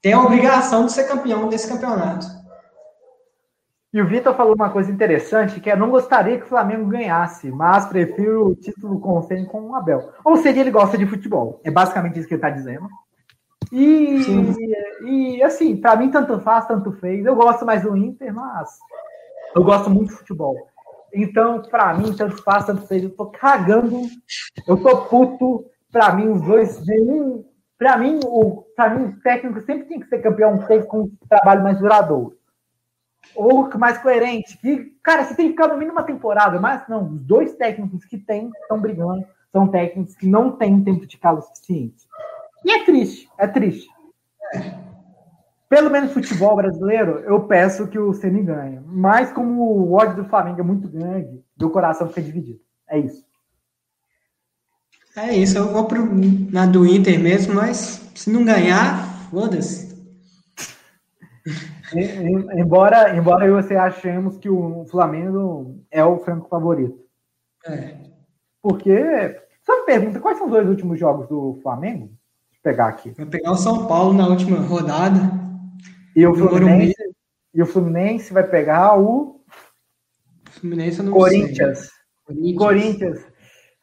ter 0.04 0.12
a 0.12 0.22
obrigação 0.22 0.86
de 0.86 0.92
ser 0.92 1.06
campeão 1.06 1.50
desse 1.50 1.68
campeonato. 1.68 2.28
E 3.94 4.02
o 4.02 4.08
Vitor 4.08 4.34
falou 4.36 4.56
uma 4.56 4.70
coisa 4.70 4.90
interessante, 4.90 5.60
que 5.60 5.70
é 5.70 5.76
não 5.76 5.90
gostaria 5.90 6.38
que 6.38 6.46
o 6.46 6.50
Flamengo 6.50 6.88
ganhasse, 6.88 7.52
mas 7.52 7.86
prefiro 7.86 8.48
o 8.48 8.56
título 8.56 9.02
com 9.02 9.20
o 9.20 9.46
com 9.48 9.62
o 9.64 9.76
Abel. 9.76 10.14
Ou 10.24 10.38
seja, 10.38 10.62
ele 10.62 10.72
gosta 10.72 10.98
de 10.98 11.06
futebol. 11.06 11.60
É 11.62 11.70
basicamente 11.70 12.18
isso 12.18 12.28
que 12.28 12.36
ele 12.36 12.40
está 12.40 12.50
dizendo. 12.50 12.88
E, 13.70 14.22
e, 15.04 15.36
e 15.36 15.44
assim, 15.44 15.76
para 15.76 15.98
mim 15.98 16.10
tanto 16.10 16.40
faz, 16.40 16.66
tanto 16.68 16.94
fez. 16.94 17.26
Eu 17.26 17.36
gosto 17.36 17.66
mais 17.66 17.84
do 17.84 17.96
Inter, 17.98 18.34
mas 18.34 18.80
eu 19.54 19.62
gosto 19.62 19.90
muito 19.90 20.12
de 20.12 20.20
futebol. 20.20 20.56
Então, 21.14 21.62
para 21.62 21.94
mim, 21.94 22.14
tanto 22.14 22.42
faz, 22.44 22.66
tanto 22.66 22.88
fez. 22.88 23.04
Eu 23.04 23.10
tô 23.10 23.26
cagando, 23.26 24.04
eu 24.66 24.82
tô 24.82 25.06
puto. 25.06 25.66
Para 25.92 26.14
mim, 26.16 26.30
os 26.30 26.42
dois, 26.42 26.86
nenhum. 26.86 27.44
Para 27.78 27.98
mim, 27.98 28.22
o, 28.24 28.64
pra 28.74 28.90
mim, 28.90 29.08
o 29.08 29.20
técnico 29.22 29.60
sempre 29.66 29.84
tem 29.90 30.00
que 30.00 30.08
ser 30.08 30.20
campeão 30.20 30.58
com 30.88 31.02
um 31.02 31.12
trabalho 31.28 31.64
mais 31.64 31.78
duradouro 31.78 32.40
ou 33.36 33.70
mais 33.78 33.98
coerente. 33.98 34.58
Que, 34.58 34.96
cara, 35.04 35.24
você 35.24 35.36
tem 35.36 35.48
que 35.48 35.52
ficar 35.52 35.68
no 35.68 35.76
mínimo 35.78 35.94
uma 35.94 36.04
temporada, 36.04 36.60
mas 36.60 36.88
não, 36.88 37.10
os 37.14 37.22
dois 37.22 37.56
técnicos 37.56 38.06
que 38.06 38.18
tem 38.18 38.50
estão 38.62 38.80
brigando, 38.80 39.26
são 39.52 39.68
técnicos 39.68 40.16
que 40.16 40.28
não 40.28 40.52
têm 40.52 40.84
tempo 40.84 41.06
de 41.06 41.18
calo 41.18 41.42
suficiente. 41.42 42.08
E 42.64 42.72
é 42.72 42.84
triste, 42.84 43.30
é 43.38 43.48
triste. 43.48 43.90
Pelo 45.68 45.90
menos 45.90 46.12
futebol 46.12 46.56
brasileiro, 46.56 47.20
eu 47.20 47.44
peço 47.44 47.88
que 47.88 47.98
o 47.98 48.14
Ceni 48.14 48.44
ganhe. 48.44 48.82
Mas 48.86 49.32
como 49.32 49.64
o 49.64 49.94
ódio 49.94 50.24
do 50.24 50.30
Flamengo 50.30 50.60
é 50.60 50.64
muito 50.64 50.88
grande, 50.88 51.42
meu 51.58 51.70
coração 51.70 52.10
fica 52.10 52.22
dividido. 52.22 52.60
É 52.90 53.00
isso. 53.00 53.26
É 55.16 55.34
isso, 55.36 55.58
eu 55.58 55.72
vou 55.72 55.86
pro, 55.86 56.10
na 56.52 56.66
do 56.66 56.86
Inter 56.86 57.20
mesmo, 57.20 57.56
mas 57.56 58.02
se 58.16 58.30
não 58.30 58.46
ganhar, 58.46 59.30
foda-se. 59.30 59.92
Embora, 61.94 63.16
embora 63.16 63.46
eu 63.46 63.58
e 63.58 63.62
você 63.62 63.76
achemos 63.76 64.38
que 64.38 64.50
o 64.50 64.86
Flamengo 64.86 65.84
é 65.92 66.04
o 66.04 66.20
franco 66.20 66.48
favorito. 66.48 67.00
É. 67.66 67.96
Porque, 68.62 68.96
só 69.64 69.80
me 69.80 69.86
pergunta, 69.86 70.20
quais 70.20 70.38
são 70.38 70.48
os 70.48 70.52
dois 70.52 70.68
últimos 70.68 71.00
jogos 71.00 71.28
do 71.28 71.60
Flamengo? 71.62 72.08
Deixa 72.08 72.60
eu 72.60 72.64
pegar 72.64 72.88
aqui. 72.88 73.12
Vai 73.12 73.26
pegar 73.26 73.52
o 73.52 73.58
São 73.58 73.88
Paulo 73.88 74.14
na 74.14 74.28
última 74.28 74.60
rodada. 74.60 75.20
E 76.16 76.26
o 76.26 76.36
Fluminense, 76.36 76.96
e 77.54 77.62
o 77.62 77.66
Fluminense 77.66 78.34
vai 78.34 78.48
pegar 78.48 79.00
o 79.00 79.42
Fluminense 80.52 81.02
não 81.02 81.14
Corinthians. 81.14 81.90
Corinthians. 82.26 82.58
Corinthians. 82.58 83.32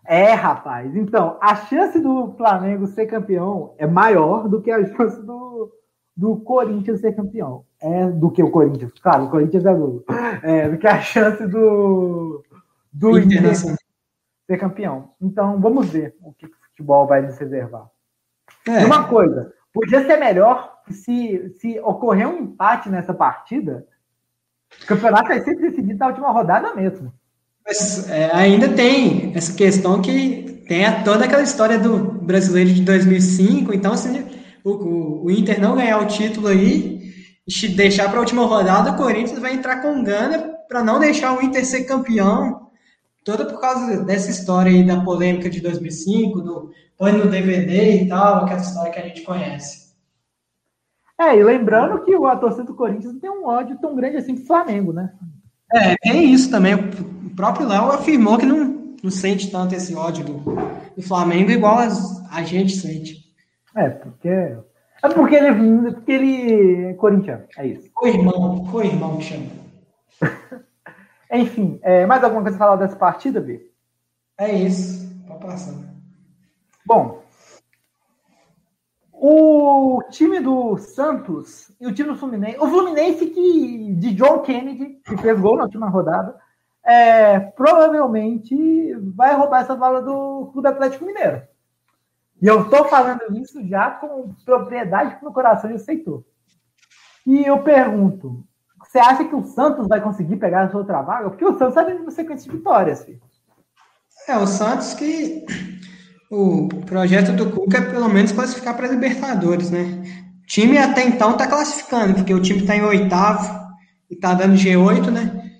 É, 0.06 0.32
rapaz. 0.32 0.94
Então, 0.96 1.38
a 1.40 1.54
chance 1.56 2.00
do 2.00 2.32
Flamengo 2.36 2.86
ser 2.86 3.06
campeão 3.06 3.74
é 3.78 3.86
maior 3.86 4.48
do 4.48 4.62
que 4.62 4.70
a 4.70 4.86
chance 4.94 5.20
do, 5.22 5.70
do 6.16 6.36
Corinthians 6.38 7.00
ser 7.00 7.14
campeão 7.14 7.64
é 7.80 8.06
do 8.06 8.30
que 8.30 8.42
o 8.42 8.50
Corinthians. 8.50 8.92
Claro, 9.00 9.24
o 9.24 9.30
Corinthians 9.30 9.64
é 9.64 9.74
do, 9.74 10.04
é, 10.42 10.68
do 10.68 10.78
que 10.78 10.86
a 10.86 11.00
chance 11.00 11.46
do, 11.46 12.44
do 12.92 13.18
Inter 13.18 13.54
ser 13.54 14.58
campeão. 14.58 15.10
Então, 15.20 15.60
vamos 15.60 15.88
ver 15.90 16.16
o 16.22 16.32
que 16.32 16.46
o 16.46 16.50
futebol 16.70 17.06
vai 17.06 17.22
nos 17.22 17.36
reservar. 17.38 17.86
É. 18.66 18.82
E 18.82 18.84
uma 18.84 19.06
coisa, 19.08 19.52
podia 19.72 20.04
ser 20.06 20.16
melhor 20.16 20.78
se, 20.90 21.54
se 21.58 21.78
ocorrer 21.80 22.28
um 22.28 22.38
empate 22.38 22.88
nessa 22.88 23.14
partida, 23.14 23.86
o 24.82 24.86
campeonato 24.86 25.28
vai 25.28 25.40
ser 25.40 25.54
decidido 25.56 25.98
na 25.98 26.08
última 26.08 26.32
rodada 26.32 26.74
mesmo. 26.74 27.12
Mas 27.64 28.08
é, 28.08 28.34
ainda 28.34 28.68
tem 28.70 29.32
essa 29.36 29.54
questão 29.54 30.00
que 30.00 30.64
tem 30.66 30.84
toda 31.04 31.26
aquela 31.26 31.42
história 31.42 31.78
do 31.78 31.98
brasileiro 31.98 32.70
de 32.70 32.82
2005, 32.82 33.74
então 33.74 33.96
se 33.96 34.24
o, 34.64 35.24
o 35.24 35.30
Inter 35.30 35.60
não 35.60 35.76
ganhar 35.76 35.98
o 35.98 36.06
título 36.06 36.48
aí, 36.48 36.97
deixar 37.74 38.08
para 38.08 38.18
a 38.18 38.20
última 38.20 38.44
rodada, 38.44 38.92
o 38.92 38.96
Corinthians 38.96 39.38
vai 39.38 39.54
entrar 39.54 39.80
com 39.80 40.02
gana 40.02 40.54
para 40.68 40.84
não 40.84 41.00
deixar 41.00 41.36
o 41.36 41.42
Inter 41.42 41.64
ser 41.64 41.84
campeão. 41.84 42.68
Toda 43.24 43.46
por 43.46 43.60
causa 43.60 44.04
dessa 44.04 44.30
história 44.30 44.70
aí 44.70 44.86
da 44.86 45.00
polêmica 45.00 45.48
de 45.48 45.60
2005, 45.60 46.40
do 46.40 46.70
põe 46.96 47.12
no 47.12 47.30
DVD 47.30 48.02
e 48.02 48.08
tal, 48.08 48.44
aquela 48.44 48.60
história 48.60 48.92
que 48.92 48.98
a 48.98 49.06
gente 49.06 49.22
conhece. 49.22 49.88
É, 51.18 51.36
e 51.36 51.42
lembrando 51.42 52.04
que 52.04 52.14
a 52.14 52.36
torcida 52.36 52.64
do 52.64 52.74
Corinthians 52.74 53.12
não 53.12 53.20
tem 53.20 53.30
um 53.30 53.46
ódio 53.46 53.78
tão 53.80 53.94
grande 53.94 54.18
assim 54.18 54.34
pro 54.34 54.46
Flamengo, 54.46 54.92
né? 54.92 55.12
É, 55.72 55.96
tem 55.96 56.32
isso 56.32 56.50
também. 56.50 56.74
O 56.74 57.34
próprio 57.34 57.66
Léo 57.66 57.90
afirmou 57.90 58.38
que 58.38 58.46
não, 58.46 58.96
não 59.02 59.10
sente 59.10 59.50
tanto 59.50 59.74
esse 59.74 59.94
ódio 59.94 60.24
do, 60.24 60.38
do 60.96 61.02
Flamengo 61.02 61.50
igual 61.50 61.78
as, 61.78 62.24
a 62.30 62.42
gente 62.42 62.76
sente. 62.76 63.28
É, 63.76 63.88
porque 63.90 64.56
é 65.02 65.08
porque 65.08 65.34
ele, 65.34 65.92
porque 65.92 66.12
ele 66.12 66.86
é 66.86 66.94
corintiano, 66.94 67.44
é 67.56 67.66
isso. 67.66 67.90
O 68.00 68.06
irmão, 68.06 68.64
o 68.72 68.82
irmão 68.82 69.16
que 69.16 69.24
chama. 69.24 69.46
Enfim, 71.32 71.78
é, 71.82 72.06
mais 72.06 72.24
alguma 72.24 72.42
coisa 72.42 72.56
a 72.56 72.58
falar 72.58 72.76
dessa 72.76 72.96
partida, 72.96 73.40
B? 73.40 73.70
É 74.38 74.52
isso, 74.52 75.08
pode 75.26 75.44
passar. 75.44 75.74
Bom, 76.86 77.22
o 79.12 80.00
time 80.10 80.40
do 80.40 80.78
Santos 80.78 81.70
e 81.80 81.86
o 81.86 81.92
time 81.92 82.10
do 82.10 82.16
Fluminense, 82.16 82.58
o 82.58 82.68
Fluminense 82.68 83.26
que, 83.26 83.94
de 83.94 84.14
John 84.14 84.40
Kennedy, 84.40 85.00
que 85.04 85.16
fez 85.16 85.40
gol 85.40 85.56
na 85.56 85.64
última 85.64 85.88
rodada, 85.88 86.36
é, 86.84 87.38
provavelmente 87.38 88.94
vai 89.14 89.34
roubar 89.34 89.62
essa 89.62 89.74
bola 89.74 90.00
do 90.00 90.48
Clube 90.52 90.68
Atlético 90.68 91.04
Mineiro. 91.04 91.42
E 92.40 92.46
eu 92.46 92.62
estou 92.62 92.84
falando 92.86 93.20
isso 93.36 93.66
já 93.66 93.90
com 93.90 94.34
propriedade 94.44 95.22
no 95.22 95.32
coração 95.32 95.70
eu 95.70 95.76
aceitou. 95.76 96.24
E 97.26 97.44
eu 97.44 97.62
pergunto: 97.62 98.44
você 98.78 98.98
acha 98.98 99.24
que 99.24 99.34
o 99.34 99.44
Santos 99.44 99.88
vai 99.88 100.00
conseguir 100.00 100.36
pegar 100.36 100.62
a 100.62 100.70
sua 100.70 100.80
outra 100.80 101.02
vaga? 101.02 101.30
Porque 101.30 101.44
o 101.44 101.58
Santos 101.58 101.76
está 101.76 101.82
de 101.82 101.92
uma 101.92 102.10
sequência 102.10 102.50
de 102.50 102.56
vitórias, 102.56 103.04
filho. 103.04 103.20
É, 104.28 104.36
o 104.36 104.46
Santos 104.46 104.94
que 104.94 105.44
o 106.30 106.68
projeto 106.86 107.32
do 107.32 107.50
Cuca 107.50 107.78
é 107.78 107.90
pelo 107.90 108.08
menos 108.08 108.32
classificar 108.32 108.76
para 108.76 108.88
Libertadores, 108.88 109.70
né? 109.70 110.02
O 110.42 110.46
time 110.46 110.78
até 110.78 111.06
então 111.06 111.32
está 111.32 111.46
classificando, 111.46 112.14
porque 112.14 112.32
o 112.32 112.40
time 112.40 112.60
está 112.60 112.76
em 112.76 112.82
oitavo 112.82 113.74
e 114.10 114.14
está 114.14 114.34
dando 114.34 114.54
G8, 114.54 115.10
né? 115.10 115.50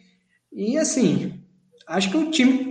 E 0.52 0.78
assim, 0.78 1.42
acho 1.86 2.10
que 2.10 2.16
o 2.16 2.30
time 2.30 2.70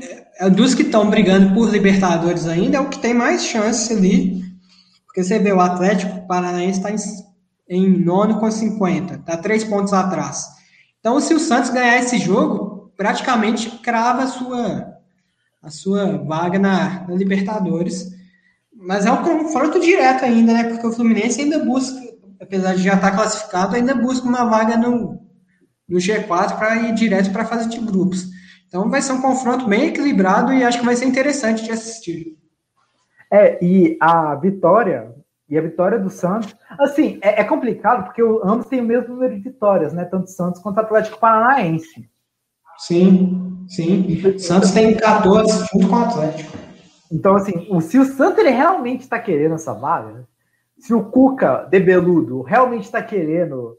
dos 0.52 0.76
que 0.76 0.84
estão 0.84 1.10
brigando 1.10 1.54
por 1.54 1.70
Libertadores 1.70 2.48
ainda, 2.48 2.78
é 2.78 2.80
o 2.80 2.90
que 2.90 3.00
tem 3.00 3.14
mais 3.14 3.44
chance 3.44 3.92
ali. 3.92 4.44
Porque 5.06 5.24
você 5.24 5.40
vê, 5.40 5.52
o 5.52 5.60
Atlético 5.60 6.28
Paranaense 6.28 6.80
está 6.80 6.92
em, 6.92 6.98
em 7.70 8.06
nono 8.06 8.40
com 8.40 8.50
50, 8.50 9.16
está 9.16 9.38
três 9.38 9.64
pontos 9.64 9.94
atrás. 9.94 10.46
Então, 11.00 11.20
se 11.20 11.34
o 11.34 11.40
Santos 11.40 11.72
ganhar 11.72 11.98
esse 11.98 12.20
jogo, 12.20 12.92
praticamente 12.96 13.70
crava 13.80 14.24
a 14.24 14.28
sua, 14.28 14.94
a 15.62 15.70
sua 15.70 16.18
vaga 16.18 16.60
na, 16.60 17.08
na 17.08 17.16
Libertadores. 17.16 18.08
Mas 18.76 19.06
é 19.06 19.12
um 19.12 19.24
confronto 19.24 19.80
direto 19.80 20.24
ainda, 20.24 20.54
né? 20.54 20.64
Porque 20.66 20.86
o 20.86 20.92
Fluminense 20.92 21.42
ainda 21.42 21.64
busca, 21.64 22.00
apesar 22.40 22.76
de 22.76 22.84
já 22.84 22.94
estar 22.94 23.12
classificado, 23.12 23.76
ainda 23.76 23.96
busca 23.96 24.28
uma 24.28 24.46
vaga 24.46 24.78
no, 24.78 25.20
no 25.88 25.98
G4 25.98 26.58
para 26.58 26.76
ir 26.84 26.94
direto 26.94 27.32
para 27.32 27.44
a 27.44 27.48
fase 27.48 27.70
de 27.70 27.80
grupos. 27.80 28.37
Então 28.68 28.90
vai 28.90 29.02
ser 29.02 29.14
um 29.14 29.22
confronto 29.22 29.66
bem 29.68 29.88
equilibrado 29.88 30.54
e 30.54 30.64
acho 30.64 30.80
que 30.80 30.86
vai 30.86 30.96
ser 30.96 31.06
interessante 31.06 31.64
de 31.64 31.72
assistir. 31.72 32.38
É, 33.32 33.64
e 33.64 33.98
a 34.00 34.36
vitória, 34.36 35.14
e 35.50 35.58
a 35.58 35.62
vitória 35.62 36.00
do 36.00 36.10
Santos, 36.10 36.56
assim, 36.80 37.18
é, 37.22 37.42
é 37.42 37.44
complicado 37.44 38.04
porque 38.06 38.22
ambos 38.44 38.68
têm 38.68 38.82
o 38.82 38.86
mesmo 38.86 39.14
número 39.14 39.36
de 39.36 39.42
vitórias, 39.42 39.94
né? 39.94 40.06
Tanto 40.06 40.30
Santos 40.30 40.62
quanto 40.62 40.80
Atlético 40.80 41.20
Paranaense. 41.20 42.10
Sim, 42.78 43.66
sim. 43.68 44.38
Santos 44.38 44.72
tem 44.72 44.96
14 44.96 45.66
junto 45.72 45.88
com 45.88 45.96
o 45.96 46.04
Atlético. 46.04 46.58
Então, 47.12 47.36
assim, 47.36 47.68
o, 47.70 47.82
se 47.82 47.98
o 47.98 48.06
Santos 48.06 48.40
ele 48.40 48.50
realmente 48.50 49.02
está 49.02 49.18
querendo 49.18 49.56
essa 49.56 49.74
vaga, 49.74 50.28
se 50.78 50.94
o 50.94 51.04
Cuca 51.04 51.68
de 51.70 51.80
Beludo 51.80 52.42
realmente 52.42 52.84
está 52.84 53.02
querendo 53.02 53.78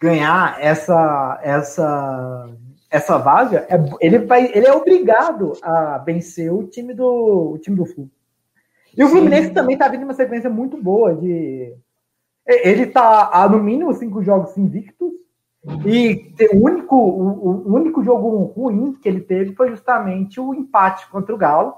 ganhar 0.00 0.56
essa 0.60 1.40
essa 1.42 2.48
essa 2.94 3.18
vaga, 3.18 3.66
é, 3.68 3.76
ele 4.00 4.20
vai 4.20 4.46
ele 4.54 4.66
é 4.66 4.72
obrigado 4.72 5.54
a 5.60 5.98
vencer 5.98 6.52
o 6.52 6.62
time 6.68 6.94
do 6.94 7.54
o 7.54 7.58
time 7.58 7.76
do 7.76 7.84
Flu. 7.84 8.08
E 8.96 9.02
o 9.02 9.08
Fluminense 9.08 9.50
também 9.50 9.74
está 9.74 9.88
vindo 9.88 10.04
uma 10.04 10.14
sequência 10.14 10.48
muito 10.48 10.80
boa 10.80 11.12
de 11.12 11.74
ele 12.46 12.84
está 12.84 13.30
há 13.32 13.48
no 13.48 13.58
mínimo 13.58 13.92
cinco 13.94 14.22
jogos 14.22 14.56
invictos 14.56 15.10
e 15.84 16.32
o 16.52 16.64
único 16.64 16.94
o, 16.94 17.68
o 17.68 17.74
único 17.74 18.04
jogo 18.04 18.44
ruim 18.44 18.92
que 18.92 19.08
ele 19.08 19.20
teve 19.20 19.56
foi 19.56 19.70
justamente 19.70 20.38
o 20.38 20.54
empate 20.54 21.10
contra 21.10 21.34
o 21.34 21.38
Galo 21.38 21.74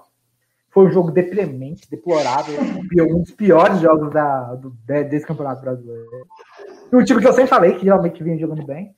foi 0.69 0.89
um 0.89 0.91
jogo 0.91 1.11
deprimente, 1.11 1.89
deplorável, 1.91 2.55
um 3.09 3.23
dos 3.23 3.31
piores 3.31 3.81
jogos 3.81 4.12
da, 4.12 4.55
do, 4.57 4.77
desse 4.85 5.25
campeonato 5.25 5.62
brasileiro. 5.62 6.05
E 6.93 6.95
um 6.95 7.03
time 7.03 7.23
que 7.23 7.27
eu 7.27 7.33
sempre 7.33 7.49
falei, 7.49 7.73
que 7.73 7.85
geralmente 7.85 8.23
vinha 8.23 8.37
jogando 8.37 8.67
bem. 8.67 8.95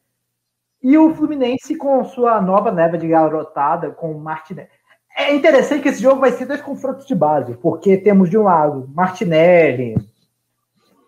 E 0.82 0.96
o 0.96 1.14
Fluminense 1.14 1.76
com 1.76 2.04
sua 2.04 2.40
nova 2.40 2.70
neva 2.70 2.96
de 2.96 3.08
garotada, 3.08 3.90
com 3.90 4.12
o 4.12 4.20
Martinelli. 4.20 4.68
É 5.16 5.34
interessante 5.34 5.82
que 5.82 5.88
esse 5.88 6.00
jogo 6.00 6.20
vai 6.20 6.30
ser 6.30 6.46
dois 6.46 6.60
confrontos 6.60 7.04
de 7.04 7.14
base, 7.14 7.56
porque 7.56 7.96
temos 7.96 8.30
de 8.30 8.38
um 8.38 8.44
lado 8.44 8.88
Martinelli, 8.94 9.96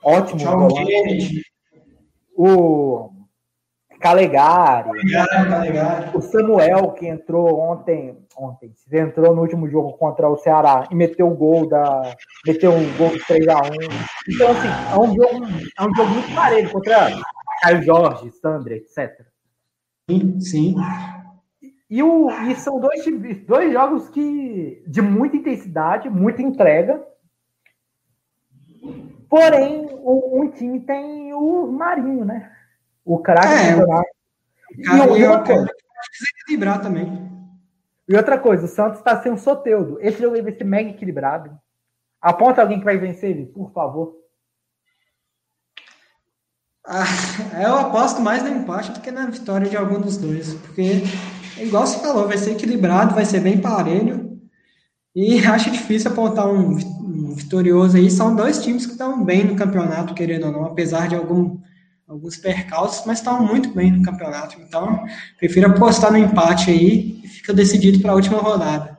ótimo. 0.03 0.41
O 2.37 3.11
Calegari, 4.01 4.91
Calegari, 5.13 6.17
o 6.17 6.21
Samuel, 6.23 6.91
que 6.93 7.07
entrou 7.07 7.61
ontem, 7.61 8.19
ontem, 8.37 8.73
entrou 8.91 9.37
no 9.37 9.43
último 9.43 9.69
jogo 9.69 9.93
contra 9.93 10.29
o 10.29 10.39
Ceará 10.39 10.89
e 10.91 10.95
meteu 10.95 11.29
o 11.29 11.37
gol 11.37 11.69
da. 11.69 12.15
Meteu 12.47 12.73
um 12.73 12.97
gol 12.97 13.11
de 13.11 13.21
3x1. 13.21 13.73
Então, 14.27 14.51
assim, 14.51 14.69
é 14.93 14.99
um 14.99 15.15
jogo, 15.15 15.47
é 15.79 15.83
um 15.83 15.95
jogo 15.95 16.11
muito 16.11 16.35
parelho 16.35 16.71
contra 16.71 17.11
Caio 17.63 17.83
Jorge, 17.83 18.31
Sandra, 18.41 18.75
etc. 18.75 19.30
Sim, 20.11 20.41
sim. 20.41 20.75
E, 21.89 22.03
o, 22.03 22.31
e 22.49 22.55
são 22.57 22.81
dois, 22.81 23.05
dois 23.47 23.73
jogos 23.73 24.09
que 24.09 24.83
de 24.87 25.01
muita 25.01 25.37
intensidade, 25.37 26.09
muita 26.09 26.43
entrega. 26.43 27.05
Porém, 29.29 29.87
um, 30.03 30.43
um 30.43 30.51
time 30.51 30.81
tem 30.81 31.33
o 31.33 31.71
Marinho, 31.71 32.25
né? 32.25 32.51
O 33.05 33.19
craque 33.19 33.47
é, 33.47 33.75
do 33.75 33.81
campeonato. 33.81 35.19
E, 35.19 35.25
outra 35.25 35.55
coisa. 35.55 35.71
equilibrar 36.43 36.83
também. 36.83 37.31
E 38.09 38.17
outra 38.17 38.39
coisa, 38.39 38.65
o 38.65 38.69
Santos 38.69 38.99
está 38.99 39.21
sem 39.23 39.31
um 39.31 39.37
soteudo. 39.37 39.99
Esse 40.01 40.21
jogo 40.21 40.41
vai 40.43 40.53
ser 40.53 40.65
mega 40.65 40.91
equilibrado. 40.91 41.57
Aponta 42.21 42.61
alguém 42.61 42.79
que 42.79 42.85
vai 42.85 42.99
vencer 42.99 43.31
ele, 43.31 43.47
por 43.47 43.73
favor. 43.73 44.20
Ah, 46.93 47.05
eu 47.63 47.77
aposto 47.77 48.21
mais 48.21 48.43
no 48.43 48.49
empate 48.49 48.91
do 48.91 48.99
que 48.99 49.13
na 49.13 49.27
vitória 49.27 49.71
de 49.71 49.77
algum 49.77 50.01
dos 50.01 50.17
dois. 50.17 50.55
Porque, 50.55 51.05
igual 51.57 51.87
você 51.87 52.01
falou, 52.01 52.27
vai 52.27 52.37
ser 52.37 52.51
equilibrado, 52.51 53.15
vai 53.15 53.25
ser 53.25 53.39
bem 53.39 53.61
parelho. 53.61 54.41
E 55.15 55.39
acho 55.47 55.71
difícil 55.71 56.11
apontar 56.11 56.49
um, 56.49 56.73
um 56.73 57.33
vitorioso 57.33 57.97
aí. 57.97 58.11
São 58.11 58.35
dois 58.35 58.61
times 58.61 58.87
que 58.87 58.93
estão 58.93 59.25
bem 59.25 59.45
no 59.45 59.55
campeonato, 59.55 60.15
querendo 60.15 60.47
ou 60.47 60.53
não, 60.53 60.65
apesar 60.65 61.07
de 61.07 61.15
algum 61.15 61.61
alguns 62.09 62.37
percalços, 62.37 63.07
mas 63.07 63.19
estão 63.19 63.47
muito 63.47 63.73
bem 63.73 63.93
no 63.93 64.03
campeonato. 64.03 64.61
Então, 64.61 65.05
prefiro 65.39 65.71
apostar 65.71 66.11
no 66.11 66.19
empate 66.19 66.69
aí 66.73 67.21
e 67.23 67.29
fica 67.29 67.55
decidido 67.55 68.01
para 68.01 68.11
a 68.11 68.17
última 68.17 68.39
rodada. 68.39 68.99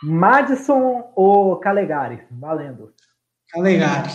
Madison 0.00 1.10
ou 1.16 1.56
Calegari? 1.56 2.20
Valendo. 2.30 2.92
Calegari. 3.50 4.10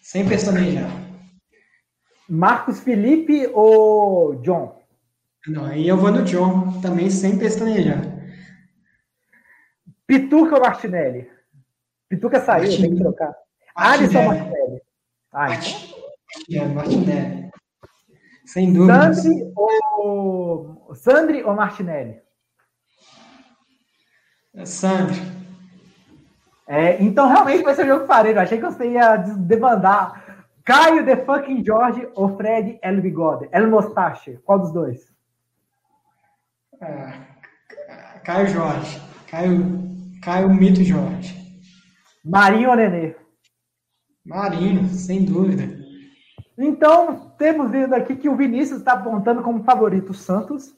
Sem 0.00 0.26
pestanejar. 0.26 1.13
Marcos 2.28 2.80
Felipe 2.80 3.46
ou 3.52 4.36
John? 4.36 4.82
Não, 5.46 5.66
aí 5.66 5.86
eu 5.86 5.96
vou 5.96 6.10
no 6.10 6.22
John, 6.22 6.80
também 6.80 7.10
sem 7.10 7.38
pestanejar. 7.38 8.00
Pituca 10.06 10.54
ou 10.54 10.60
Martinelli? 10.60 11.30
Pituca 12.08 12.40
saiu, 12.40 12.64
Martinelli. 12.64 12.88
tem 12.88 12.96
que 12.96 13.02
trocar. 13.02 13.34
Alisson 13.74 14.18
ou 14.18 14.24
Martinelli? 14.24 14.82
É, 16.50 16.64
Martinelli. 16.66 17.50
Sem 18.46 18.72
dúvida. 18.72 19.12
Sandri 19.12 19.52
ou, 19.56 20.94
Sandri 20.94 21.42
ou 21.42 21.54
Martinelli? 21.54 22.22
É 24.54 24.64
Sandri. 24.64 25.20
É, 26.66 27.02
então 27.02 27.28
realmente 27.28 27.62
vai 27.62 27.74
ser 27.74 27.84
um 27.84 27.88
jogo 27.88 28.06
parelho. 28.06 28.40
Achei 28.40 28.58
que 28.58 28.64
você 28.64 28.90
ia 28.90 29.16
demandar 29.16 30.23
Caio 30.64 31.04
The 31.04 31.24
Fucking 31.24 31.62
George 31.62 32.08
ou 32.14 32.36
Fred 32.36 32.78
El 32.82 33.02
Bigode? 33.02 33.48
El 33.52 33.68
Mostache. 33.68 34.38
Qual 34.44 34.58
dos 34.58 34.72
dois? 34.72 35.12
É, 36.80 37.12
Caio 38.24 38.48
Jorge. 38.48 39.00
Caio, 39.30 39.62
Caio 40.22 40.48
Mito 40.54 40.82
Jorge. 40.82 41.34
Marinho 42.24 42.70
ou 42.70 42.76
Nenê? 42.76 43.14
Marinho, 44.24 44.88
sem 44.88 45.24
dúvida. 45.24 45.84
Então, 46.56 47.34
temos 47.36 47.70
vendo 47.70 47.94
aqui 47.94 48.16
que 48.16 48.28
o 48.28 48.36
Vinícius 48.36 48.78
está 48.78 48.94
apontando 48.94 49.42
como 49.42 49.64
favorito 49.64 50.10
o 50.10 50.14
Santos. 50.14 50.74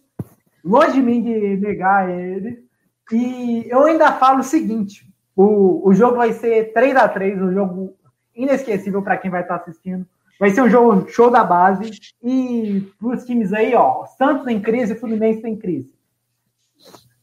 Longe 0.64 0.94
de 0.94 1.02
mim 1.02 1.22
de 1.22 1.56
negar 1.58 2.10
ele. 2.10 2.66
E 3.12 3.66
eu 3.68 3.84
ainda 3.84 4.12
falo 4.14 4.40
o 4.40 4.44
seguinte: 4.44 5.06
o, 5.36 5.88
o 5.88 5.94
jogo 5.94 6.16
vai 6.16 6.32
ser 6.32 6.72
3 6.72 6.96
a 6.96 7.08
3 7.08 7.40
um 7.40 7.52
jogo 7.52 7.95
inesquecível 8.36 9.02
para 9.02 9.16
quem 9.16 9.30
vai 9.30 9.42
estar 9.42 9.58
tá 9.58 9.62
assistindo. 9.62 10.06
Vai 10.38 10.50
ser 10.50 10.62
um 10.62 10.70
jogo 10.70 11.08
show 11.08 11.30
da 11.30 11.42
base. 11.42 11.90
E 12.22 12.86
para 12.98 13.16
os 13.16 13.24
times 13.24 13.52
aí, 13.52 13.74
ó, 13.74 14.04
Santos 14.18 14.46
em 14.46 14.60
crise 14.60 14.92
e 14.92 14.96
Fluminense 14.96 15.46
em 15.46 15.56
crise. 15.56 15.94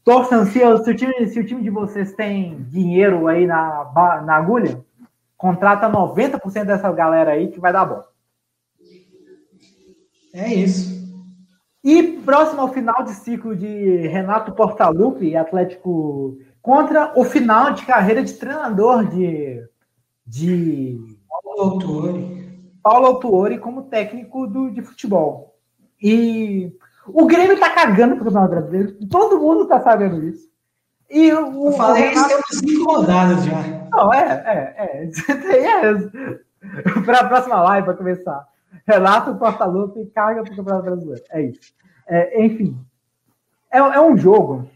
Torçam, 0.04 0.44
se, 0.44 0.58
se, 0.58 0.90
o 0.90 0.94
time, 0.94 1.26
se 1.28 1.40
o 1.40 1.46
time 1.46 1.62
de 1.62 1.70
vocês 1.70 2.12
tem 2.12 2.62
dinheiro 2.64 3.26
aí 3.26 3.46
na, 3.46 4.22
na 4.26 4.36
agulha, 4.36 4.84
contrata 5.36 5.88
90% 5.88 6.64
dessa 6.64 6.92
galera 6.92 7.32
aí 7.32 7.48
que 7.48 7.60
vai 7.60 7.72
dar 7.72 7.86
bom. 7.86 8.02
É 10.34 10.52
isso. 10.52 10.92
E 11.82 12.02
próximo 12.02 12.62
ao 12.62 12.72
final 12.72 13.02
de 13.04 13.12
ciclo 13.12 13.54
de 13.54 14.08
Renato 14.08 14.52
Portaluppi, 14.52 15.36
Atlético, 15.36 16.38
contra 16.60 17.12
o 17.14 17.24
final 17.24 17.72
de 17.72 17.84
carreira 17.84 18.22
de 18.22 18.32
treinador 18.32 19.04
de, 19.04 19.62
de 20.26 21.18
Paulo 21.28 21.72
Autuori. 21.72 22.44
Paulo 22.82 23.06
Autuori 23.06 23.58
como 23.58 23.84
técnico 23.84 24.46
do, 24.46 24.70
de 24.70 24.82
futebol. 24.82 25.56
E 26.02 26.72
o 27.06 27.26
Grêmio 27.26 27.58
tá 27.58 27.70
cagando 27.70 28.16
pro 28.16 28.24
Campeonato 28.24 28.50
Brasileiro. 28.50 29.08
Todo 29.08 29.38
mundo 29.38 29.66
tá 29.66 29.80
sabendo 29.80 30.22
isso. 30.22 30.48
E 31.10 31.32
o, 31.32 31.66
Eu 31.66 31.72
falei 31.72 32.12
isso 32.12 32.26
tem 32.26 32.36
umas 32.36 32.58
cinco 32.58 32.92
rodadas 32.92 33.44
já. 33.44 33.62
Não, 33.90 34.12
é, 34.12 34.42
é, 34.46 34.74
é. 34.76 35.10
é. 35.86 37.00
Para 37.04 37.20
a 37.20 37.28
próxima 37.28 37.62
live, 37.62 37.84
para 37.86 37.96
começar. 37.96 38.46
Renato 38.86 39.36
Portaluppi 39.36 40.00
e 40.00 40.06
carga 40.06 40.42
para 40.42 40.52
o 40.52 40.56
Campeonato 40.56 40.84
Brasileiro. 40.84 41.24
É 41.30 41.42
isso. 41.42 41.72
É, 42.06 42.44
enfim, 42.44 42.78
é, 43.70 43.78
é, 43.78 44.00
um 44.00 44.16
jogo 44.16 44.68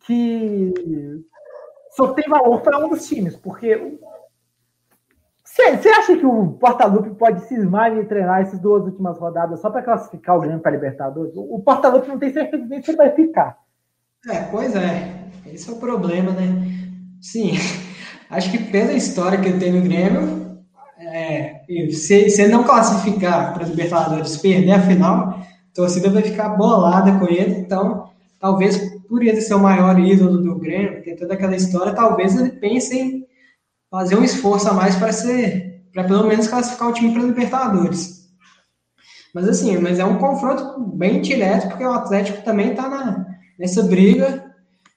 que 0.00 0.72
só 1.90 2.12
tem 2.12 2.28
valor 2.28 2.60
para 2.62 2.84
um 2.84 2.88
dos 2.88 3.06
times, 3.06 3.36
porque 3.36 3.98
você 5.54 5.88
acha 5.88 6.16
que 6.16 6.26
o 6.26 6.52
Portaluppi 6.52 7.10
pode 7.10 7.46
cismar 7.46 7.96
e 7.96 8.04
treinar 8.04 8.40
essas 8.40 8.58
duas 8.58 8.84
últimas 8.84 9.16
rodadas 9.18 9.60
só 9.60 9.70
para 9.70 9.82
classificar 9.82 10.36
o 10.36 10.40
Grêmio 10.40 10.58
para 10.58 10.72
a 10.72 10.74
Libertadores? 10.74 11.32
O 11.36 11.60
Portaluppi 11.60 12.08
não 12.08 12.18
tem 12.18 12.32
certeza 12.32 12.64
nem 12.66 12.82
se 12.82 12.90
ele 12.90 12.98
vai 12.98 13.10
ficar. 13.10 13.56
É, 14.28 14.40
pois 14.50 14.74
é. 14.74 15.12
Esse 15.46 15.70
é 15.70 15.72
o 15.72 15.76
problema, 15.76 16.32
né? 16.32 16.48
Sim, 17.20 17.52
acho 18.28 18.50
que 18.50 18.58
pela 18.58 18.92
história 18.92 19.40
que 19.40 19.48
ele 19.48 19.60
tem 19.60 19.72
no 19.72 19.82
Grêmio, 19.82 20.58
é, 20.98 21.60
se, 21.92 22.30
se 22.30 22.48
não 22.48 22.64
classificar 22.64 23.54
para 23.54 23.62
os 23.62 23.70
Libertadores, 23.70 24.36
perder 24.38 24.72
a 24.72 24.80
final, 24.80 25.28
a 25.28 25.46
torcida 25.72 26.10
vai 26.10 26.22
ficar 26.22 26.48
bolada 26.50 27.16
com 27.18 27.26
ele. 27.26 27.60
Então, 27.60 28.10
talvez 28.40 28.76
por 29.08 29.22
ele 29.22 29.40
ser 29.40 29.54
o 29.54 29.60
maior 29.60 29.98
ídolo 30.00 30.38
do 30.38 30.58
Grêmio, 30.58 31.02
ter 31.02 31.14
toda 31.14 31.34
aquela 31.34 31.54
história, 31.54 31.94
talvez 31.94 32.36
ele 32.36 32.50
pense 32.50 32.98
em 32.98 33.33
fazer 33.94 34.16
um 34.16 34.24
esforço 34.24 34.68
a 34.68 34.74
mais 34.74 34.96
para 34.96 35.12
ser 35.12 35.84
para 35.92 36.02
pelo 36.02 36.26
menos 36.26 36.48
classificar 36.48 36.88
o 36.88 36.92
time 36.92 37.14
para 37.14 37.22
Libertadores. 37.22 38.28
Mas 39.32 39.48
assim, 39.48 39.78
mas 39.78 40.00
é 40.00 40.04
um 40.04 40.18
confronto 40.18 40.80
bem 40.80 41.20
direto, 41.20 41.68
porque 41.68 41.84
o 41.84 41.92
Atlético 41.92 42.42
também 42.42 42.72
está 42.72 43.24
nessa 43.56 43.84
briga 43.84 44.52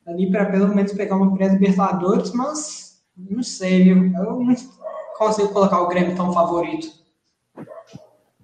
ali 0.07 0.31
para 0.31 0.47
pelo 0.47 0.73
menos 0.73 0.93
pegar 0.93 1.15
uma 1.15 1.35
pré-Libertadores, 1.35 2.31
mas 2.31 2.99
não 3.15 3.43
sei, 3.43 3.91
eu 3.91 3.95
não 3.95 4.47
consigo 5.15 5.49
colocar 5.49 5.81
o 5.81 5.87
Grêmio 5.87 6.15
tão 6.15 6.33
favorito. 6.33 6.87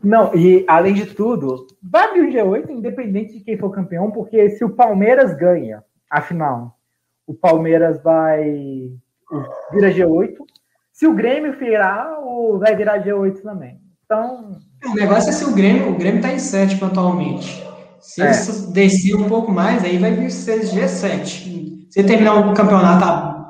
Não, 0.03 0.35
e 0.35 0.63
além 0.67 0.93
de 0.93 1.07
tudo, 1.07 1.65
vai 1.81 2.09
abrir 2.09 2.21
o 2.21 2.31
G8 2.31 2.69
independente 2.69 3.39
de 3.39 3.43
quem 3.43 3.57
for 3.57 3.71
campeão, 3.71 4.11
porque 4.11 4.51
se 4.51 4.63
o 4.63 4.69
Palmeiras 4.69 5.35
ganha, 5.35 5.83
afinal, 6.07 6.77
o 7.25 7.33
Palmeiras 7.33 8.03
vai 8.03 8.91
vira 9.71 9.91
G8. 9.91 10.35
Se 10.91 11.07
o 11.07 11.13
Grêmio 11.13 11.57
virar, 11.57 12.17
vai 12.59 12.75
virar 12.75 13.03
G8 13.03 13.41
também. 13.41 13.79
Então. 14.05 14.57
O 14.85 14.93
negócio 14.95 15.29
é 15.29 15.33
se 15.33 15.45
o 15.45 15.53
Grêmio, 15.53 15.89
o 15.89 15.97
Grêmio 15.97 16.21
tá 16.21 16.31
em 16.31 16.39
sétimo 16.39 16.85
atualmente. 16.87 17.63
Se 17.99 18.21
é. 18.21 18.25
ele 18.25 18.73
descer 18.73 19.15
um 19.15 19.29
pouco 19.29 19.51
mais, 19.51 19.83
aí 19.83 19.97
vai 19.97 20.29
ser 20.29 20.59
G7. 20.59 21.89
Se 21.89 21.99
ele 21.99 22.07
terminar 22.07 22.35
o 22.35 22.53
campeonato 22.53 23.05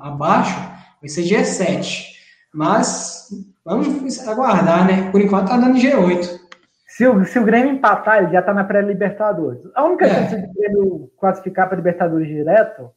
abaixo, 0.06 0.56
vai 1.02 1.10
ser 1.10 1.24
G7. 1.24 2.14
Mas 2.54 3.30
vamos 3.66 4.28
aguardar, 4.28 4.86
né? 4.86 5.10
Por 5.12 5.20
enquanto 5.20 5.50
tá 5.50 5.58
dando 5.58 5.80
G8. 5.80 6.40
Se 6.88 7.08
o, 7.08 7.26
se 7.26 7.40
o 7.40 7.44
Grêmio 7.44 7.74
empatar, 7.74 8.20
ele 8.20 8.32
já 8.32 8.40
está 8.40 8.54
na 8.54 8.64
pré-Libertadores. 8.64 9.60
A 9.74 9.84
única 9.84 10.06
é. 10.06 10.14
chance 10.14 10.36
de 10.36 10.54
Grêmio 10.54 11.12
classificar 11.20 11.68
para 11.68 11.78
Libertadores 11.78 12.28
direto 12.28 12.92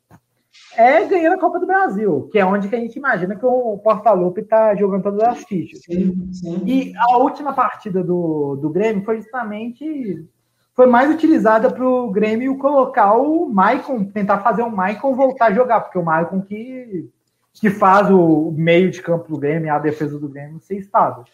é 0.76 1.04
ganhando 1.04 1.34
a 1.34 1.40
Copa 1.40 1.58
do 1.58 1.66
Brasil, 1.66 2.28
que 2.30 2.38
é 2.38 2.44
onde 2.44 2.68
que 2.68 2.76
a 2.76 2.80
gente 2.80 2.96
imagina 2.96 3.34
que 3.34 3.46
o 3.46 3.78
Portalupe 3.78 4.42
está 4.42 4.74
jogando 4.74 5.04
todas 5.04 5.22
as 5.22 5.44
fichas. 5.44 5.80
Sim, 5.82 6.32
sim. 6.32 6.62
E 6.66 6.92
a 6.96 7.16
última 7.16 7.52
partida 7.52 8.02
do, 8.02 8.56
do 8.56 8.70
Grêmio 8.70 9.04
foi 9.04 9.16
justamente 9.16 10.26
foi 10.74 10.86
mais 10.86 11.10
utilizada 11.10 11.70
para 11.70 11.86
o 11.88 12.10
Grêmio 12.10 12.58
colocar 12.58 13.14
o 13.14 13.48
Maicon, 13.48 14.04
tentar 14.04 14.40
fazer 14.40 14.62
o 14.62 14.70
Maicon 14.70 15.14
voltar 15.14 15.46
a 15.46 15.54
jogar, 15.54 15.80
porque 15.80 15.98
o 15.98 16.04
Maicon 16.04 16.42
que, 16.42 17.10
que 17.54 17.70
faz 17.70 18.10
o 18.10 18.52
meio 18.52 18.90
de 18.90 19.00
campo 19.00 19.26
do 19.26 19.38
Grêmio, 19.38 19.72
a 19.72 19.78
defesa 19.78 20.18
do 20.18 20.28
Grêmio 20.28 20.60
ser 20.60 20.76
estável. 20.76 21.24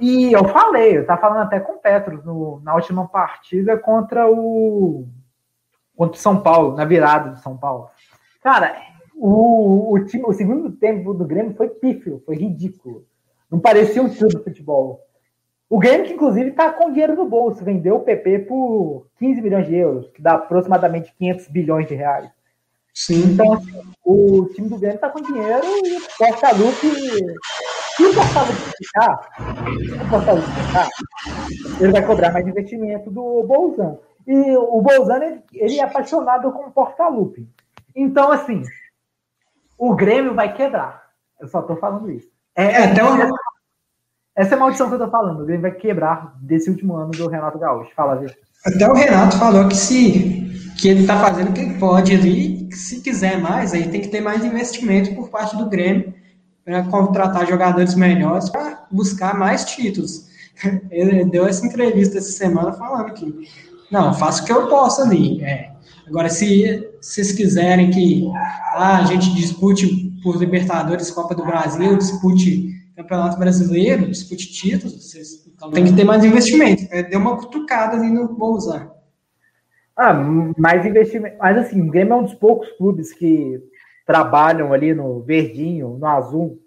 E 0.00 0.32
eu 0.32 0.44
falei, 0.44 0.96
eu 0.96 1.00
estava 1.02 1.20
falando 1.20 1.42
até 1.42 1.58
com 1.58 1.72
o 1.72 1.78
Petros 1.78 2.24
no, 2.24 2.60
na 2.62 2.74
última 2.74 3.08
partida 3.08 3.76
contra 3.76 4.30
o 4.30 5.08
contra 5.96 6.16
o 6.16 6.20
São 6.20 6.40
Paulo, 6.40 6.76
na 6.76 6.84
virada 6.84 7.30
do 7.30 7.38
São 7.38 7.56
Paulo. 7.56 7.88
Cara, 8.44 8.76
o, 9.16 9.94
o, 9.94 10.04
time, 10.04 10.22
o 10.26 10.32
segundo 10.34 10.70
tempo 10.70 11.14
do 11.14 11.24
Grêmio 11.24 11.56
foi 11.56 11.68
pífio, 11.68 12.22
foi 12.26 12.36
ridículo. 12.36 13.06
Não 13.50 13.58
parecia 13.58 14.02
um 14.02 14.08
time 14.08 14.28
do 14.28 14.44
futebol. 14.44 15.00
O 15.68 15.78
Grêmio, 15.78 16.06
que 16.06 16.12
inclusive 16.12 16.50
está 16.50 16.70
com 16.70 16.92
dinheiro 16.92 17.16
no 17.16 17.26
bolso, 17.26 17.64
vendeu 17.64 17.96
o 17.96 18.04
PP 18.04 18.40
por 18.40 19.06
15 19.18 19.40
milhões 19.40 19.66
de 19.66 19.74
euros, 19.74 20.10
que 20.10 20.20
dá 20.20 20.34
aproximadamente 20.34 21.14
500 21.18 21.48
bilhões 21.48 21.88
de 21.88 21.94
reais. 21.94 22.30
Sim. 22.92 23.32
Então, 23.32 23.54
assim, 23.54 23.80
o 24.04 24.44
time 24.54 24.68
do 24.68 24.78
Grêmio 24.78 24.96
está 24.96 25.08
com 25.08 25.22
dinheiro 25.22 25.64
e 25.84 25.96
o 25.96 26.00
Porta-Lupe 26.16 26.86
se 27.96 28.04
o 28.04 28.12
Portalupe 28.12 28.72
ficar, 28.76 29.30
o 30.04 30.10
Portalupe 30.10 30.46
ficar, 30.66 30.88
ele 31.80 31.92
vai 31.92 32.04
cobrar 32.04 32.32
mais 32.32 32.46
investimento 32.46 33.10
do 33.10 33.44
Bolzan. 33.44 33.98
E 34.26 34.56
o 34.56 34.82
Bolzan, 34.82 35.16
ele, 35.16 35.42
ele 35.52 35.78
é 35.78 35.84
apaixonado 35.84 36.50
com 36.50 36.66
o 36.66 36.72
Portalupe. 36.72 37.48
Então, 37.94 38.32
assim, 38.32 38.62
o 39.78 39.94
Grêmio 39.94 40.34
vai 40.34 40.54
quebrar. 40.54 41.04
Eu 41.40 41.48
só 41.48 41.62
tô 41.62 41.76
falando 41.76 42.10
isso. 42.10 42.28
É, 42.56 42.64
é 42.64 42.84
até 42.90 43.02
uma... 43.02 43.28
Essa 44.36 44.54
é 44.54 44.56
a 44.56 44.60
maldição 44.60 44.88
que 44.88 44.94
eu 44.94 44.98
tô 44.98 45.08
falando. 45.08 45.42
O 45.42 45.46
Grêmio 45.46 45.62
vai 45.62 45.72
quebrar 45.72 46.34
desse 46.40 46.68
último 46.68 46.96
ano 46.96 47.12
do 47.12 47.28
Renato 47.28 47.58
Gaúcho. 47.58 47.94
Fala, 47.94 48.16
Vitor. 48.16 48.36
Até 48.66 48.88
o 48.88 48.94
Renato 48.94 49.38
falou 49.38 49.68
que 49.68 49.76
se 49.76 50.44
que 50.76 50.88
ele 50.88 51.06
tá 51.06 51.18
fazendo 51.18 51.50
o 51.50 51.52
que 51.52 51.60
ele 51.60 51.78
pode 51.78 52.12
ali, 52.12 52.68
se 52.72 53.00
quiser 53.00 53.40
mais, 53.40 53.72
aí 53.72 53.88
tem 53.88 54.00
que 54.00 54.08
ter 54.08 54.20
mais 54.20 54.44
investimento 54.44 55.14
por 55.14 55.28
parte 55.28 55.56
do 55.56 55.68
Grêmio 55.68 56.12
para 56.64 56.82
contratar 56.84 57.46
jogadores 57.46 57.94
melhores 57.94 58.48
para 58.48 58.86
buscar 58.90 59.38
mais 59.38 59.64
títulos. 59.64 60.28
Ele 60.90 61.24
deu 61.24 61.46
essa 61.46 61.66
entrevista 61.66 62.18
essa 62.18 62.32
semana 62.32 62.72
falando 62.72 63.12
que 63.12 63.48
não, 63.90 64.14
faço 64.14 64.42
o 64.42 64.46
que 64.46 64.52
eu 64.52 64.66
posso 64.68 65.02
ali. 65.02 65.42
É. 65.44 65.73
Agora, 66.06 66.28
se 66.28 66.88
vocês 67.00 67.32
quiserem 67.32 67.90
que 67.90 68.30
ah, 68.74 68.98
a 68.98 69.04
gente 69.04 69.34
dispute 69.34 70.12
por 70.22 70.36
Libertadores, 70.36 71.10
Copa 71.10 71.34
do 71.34 71.44
Brasil, 71.44 71.96
dispute 71.96 72.74
Campeonato 72.96 73.38
Brasileiro, 73.38 74.08
dispute 74.08 74.52
títulos, 74.52 74.94
vocês 74.94 75.44
então, 75.46 75.70
tem 75.70 75.84
que 75.84 75.94
ter 75.94 76.04
mais 76.04 76.24
investimento. 76.24 76.82
É, 76.90 77.02
deu 77.02 77.18
uma 77.18 77.36
cutucada 77.36 77.96
ali 77.96 78.10
no 78.10 78.28
Bolsonaro. 78.28 78.92
Ah, 79.96 80.12
mais 80.58 80.84
investimento. 80.84 81.36
Mas 81.38 81.58
assim, 81.58 81.80
o 81.80 81.90
Grêmio 81.90 82.14
é 82.14 82.16
um 82.16 82.24
dos 82.24 82.34
poucos 82.34 82.70
clubes 82.72 83.12
que 83.12 83.62
trabalham 84.06 84.72
ali 84.72 84.92
no 84.92 85.22
verdinho, 85.22 85.96
no 85.98 86.06
azul. 86.06 86.58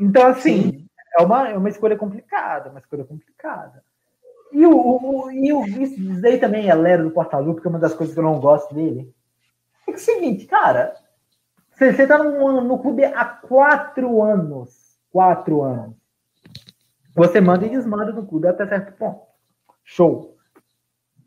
Então, 0.00 0.26
assim, 0.26 0.86
é 1.18 1.22
uma, 1.22 1.48
é 1.48 1.56
uma 1.56 1.68
escolha 1.68 1.96
complicada, 1.96 2.70
uma 2.70 2.80
escolha 2.80 3.04
complicada. 3.04 3.83
E 4.54 4.64
o, 4.64 4.72
o, 4.72 5.32
e 5.32 5.52
o 5.52 5.66
isso 5.66 5.96
também 6.40 6.70
é 6.70 6.74
Lero 6.74 7.02
do 7.02 7.10
Portalupe, 7.10 7.60
que 7.60 7.66
é 7.66 7.70
uma 7.70 7.78
das 7.78 7.92
coisas 7.92 8.14
que 8.14 8.20
eu 8.20 8.24
não 8.24 8.38
gosto 8.38 8.72
dele. 8.72 9.12
É, 9.86 9.90
é 9.90 9.94
o 9.94 9.98
seguinte, 9.98 10.46
cara, 10.46 10.94
você, 11.72 11.92
você 11.92 12.06
tá 12.06 12.16
no, 12.16 12.60
no 12.60 12.78
clube 12.78 13.04
há 13.04 13.24
quatro 13.24 14.22
anos. 14.22 14.96
Quatro 15.10 15.62
anos. 15.62 15.96
Você 17.16 17.40
manda 17.40 17.66
e 17.66 17.70
desmanda 17.70 18.12
no 18.12 18.26
clube 18.26 18.46
até 18.46 18.64
certo 18.64 18.96
ponto. 18.96 19.22
Show. 19.82 20.36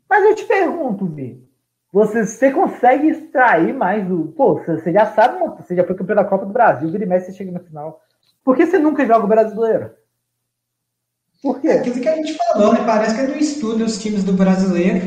Mas 0.08 0.24
eu 0.24 0.34
te 0.34 0.46
pergunto, 0.46 1.04
Vi, 1.04 1.46
você, 1.92 2.26
você 2.26 2.50
consegue 2.50 3.08
extrair 3.08 3.74
mais 3.74 4.06
do. 4.06 4.28
Pô, 4.28 4.54
você 4.54 4.90
já 4.90 5.04
sabe, 5.12 5.38
você 5.56 5.76
já 5.76 5.84
foi 5.84 5.94
campeão 5.94 6.16
da 6.16 6.24
Copa 6.24 6.46
do 6.46 6.52
Brasil, 6.52 6.90
vira 6.90 7.04
e 7.04 7.06
mexe, 7.06 7.26
você 7.26 7.32
chega 7.32 7.52
na 7.52 7.60
final. 7.60 8.02
Por 8.42 8.56
que 8.56 8.64
você 8.64 8.78
nunca 8.78 9.04
joga 9.04 9.26
o 9.26 9.28
brasileiro? 9.28 9.90
Por 11.42 11.60
quê? 11.60 11.68
Aquilo 11.68 12.00
que 12.00 12.08
a 12.08 12.16
gente 12.16 12.34
falou, 12.34 12.72
né? 12.72 12.82
Parece 12.84 13.14
que 13.14 13.20
ele 13.20 13.32
não 13.32 13.38
estuda 13.38 13.84
os 13.84 13.98
times 13.98 14.24
do 14.24 14.32
brasileiro 14.32 15.00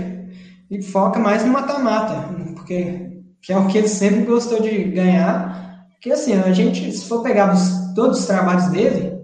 e 0.70 0.82
foca 0.82 1.20
mais 1.20 1.44
no 1.44 1.52
mata-mata, 1.52 2.34
porque 2.56 3.12
que 3.42 3.52
é 3.52 3.58
o 3.58 3.68
que 3.68 3.78
ele 3.78 3.88
sempre 3.88 4.24
gostou 4.24 4.62
de 4.62 4.84
ganhar. 4.84 5.88
Porque 5.92 6.12
assim, 6.12 6.34
a 6.34 6.54
gente, 6.54 6.92
se 6.92 7.06
for 7.06 7.22
pegar 7.24 7.54
os, 7.54 7.94
todos 7.94 8.20
os 8.20 8.26
trabalhos 8.26 8.68
dele 8.68 9.20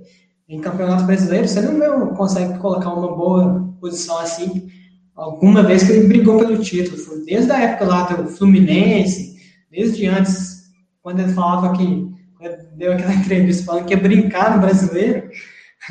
em 0.49 0.60
campeonato 0.60 1.03
brasileiro, 1.03 1.47
você 1.47 1.62
não 1.62 2.14
consegue 2.16 2.58
colocar 2.60 2.93
uma 2.93 3.16
boa 3.16 3.74
posição 3.80 4.18
assim 4.20 4.68
alguma 5.16 5.64
vez 5.64 5.84
que 5.84 5.91
ele 5.91 6.08
brigou 6.08 6.38
pelo 6.38 6.59
título. 6.59 6.97
Desde 7.25 7.51
a 7.51 7.59
época 7.59 7.86
lá 7.86 8.04
do 8.04 8.29
Fluminense, 8.29 9.36
desde 9.71 10.05
antes, 10.08 10.63
quando 11.01 11.20
ele 11.20 11.34
falava 11.34 11.75
que 11.75 12.08
deu 12.75 12.93
aquela 12.93 13.13
entrevista 13.16 13.66
falando 13.66 13.86
que 13.86 13.93
ia 13.93 14.00
brincar 14.00 14.55
no 14.55 14.62
brasileiro, 14.62 15.29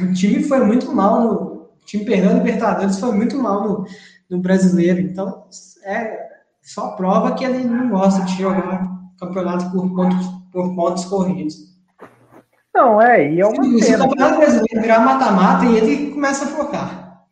o 0.00 0.12
time 0.12 0.42
foi 0.42 0.60
muito 0.64 0.94
mal, 0.94 1.20
no, 1.20 1.32
o 1.32 1.84
time 1.84 2.04
perdeu 2.04 2.30
a 2.30 2.34
Libertadores, 2.34 2.98
foi 2.98 3.12
muito 3.12 3.36
mal 3.38 3.66
no, 3.66 3.86
no 4.28 4.38
brasileiro. 4.38 5.00
Então, 5.00 5.44
é 5.84 6.26
só 6.62 6.96
prova 6.96 7.34
que 7.34 7.44
ele 7.44 7.64
não 7.64 7.90
gosta 7.90 8.24
de 8.24 8.36
jogar 8.42 8.96
campeonato 9.18 9.70
por 9.70 9.94
pontos, 9.94 10.26
por 10.52 10.74
pontos 10.74 11.04
corridos. 11.04 11.76
Não, 12.74 13.00
é, 13.00 13.32
e 13.32 13.40
é 13.40 13.46
uma 13.46 13.64
Se, 13.64 13.82
se 13.82 13.94
o 13.94 13.98
campeonato 13.98 14.36
brasileiro 14.36 14.82
virar 14.82 15.00
mata-mata, 15.00 15.64
e 15.64 15.76
ele 15.76 16.10
começa 16.10 16.44
a 16.44 16.48
focar. 16.48 17.24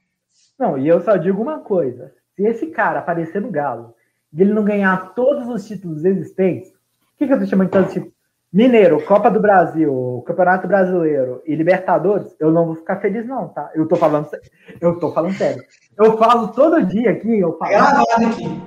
Não, 0.58 0.78
e 0.78 0.88
eu 0.88 1.00
só 1.02 1.16
digo 1.16 1.42
uma 1.42 1.58
coisa: 1.58 2.12
se 2.34 2.42
esse 2.44 2.68
cara 2.68 3.00
aparecer 3.00 3.42
no 3.42 3.50
Galo 3.50 3.94
e 4.32 4.40
ele 4.40 4.54
não 4.54 4.64
ganhar 4.64 5.14
todos 5.14 5.48
os 5.48 5.66
títulos 5.66 6.04
existentes, 6.04 6.70
o 6.70 7.18
que, 7.18 7.26
que 7.26 7.32
eu 7.32 7.38
tô 7.38 7.46
chamando 7.46 7.66
de 7.66 7.72
todos 7.72 7.88
os 7.88 7.92
títulos? 7.92 8.13
Mineiro, 8.54 9.04
Copa 9.04 9.28
do 9.32 9.40
Brasil, 9.40 10.22
Campeonato 10.24 10.68
Brasileiro 10.68 11.42
e 11.44 11.56
Libertadores, 11.56 12.36
eu 12.38 12.52
não 12.52 12.66
vou 12.66 12.76
ficar 12.76 13.00
feliz, 13.00 13.26
não, 13.26 13.48
tá? 13.48 13.68
Eu 13.74 13.88
tô 13.88 13.96
falando, 13.96 14.28
eu 14.80 14.96
tô 15.00 15.10
falando 15.10 15.34
sério. 15.34 15.60
Eu 15.98 16.16
falo 16.16 16.46
todo 16.52 16.86
dia 16.86 17.10
aqui, 17.10 17.36
eu 17.36 17.58
falo. 17.58 17.74
Aqui. 17.74 18.62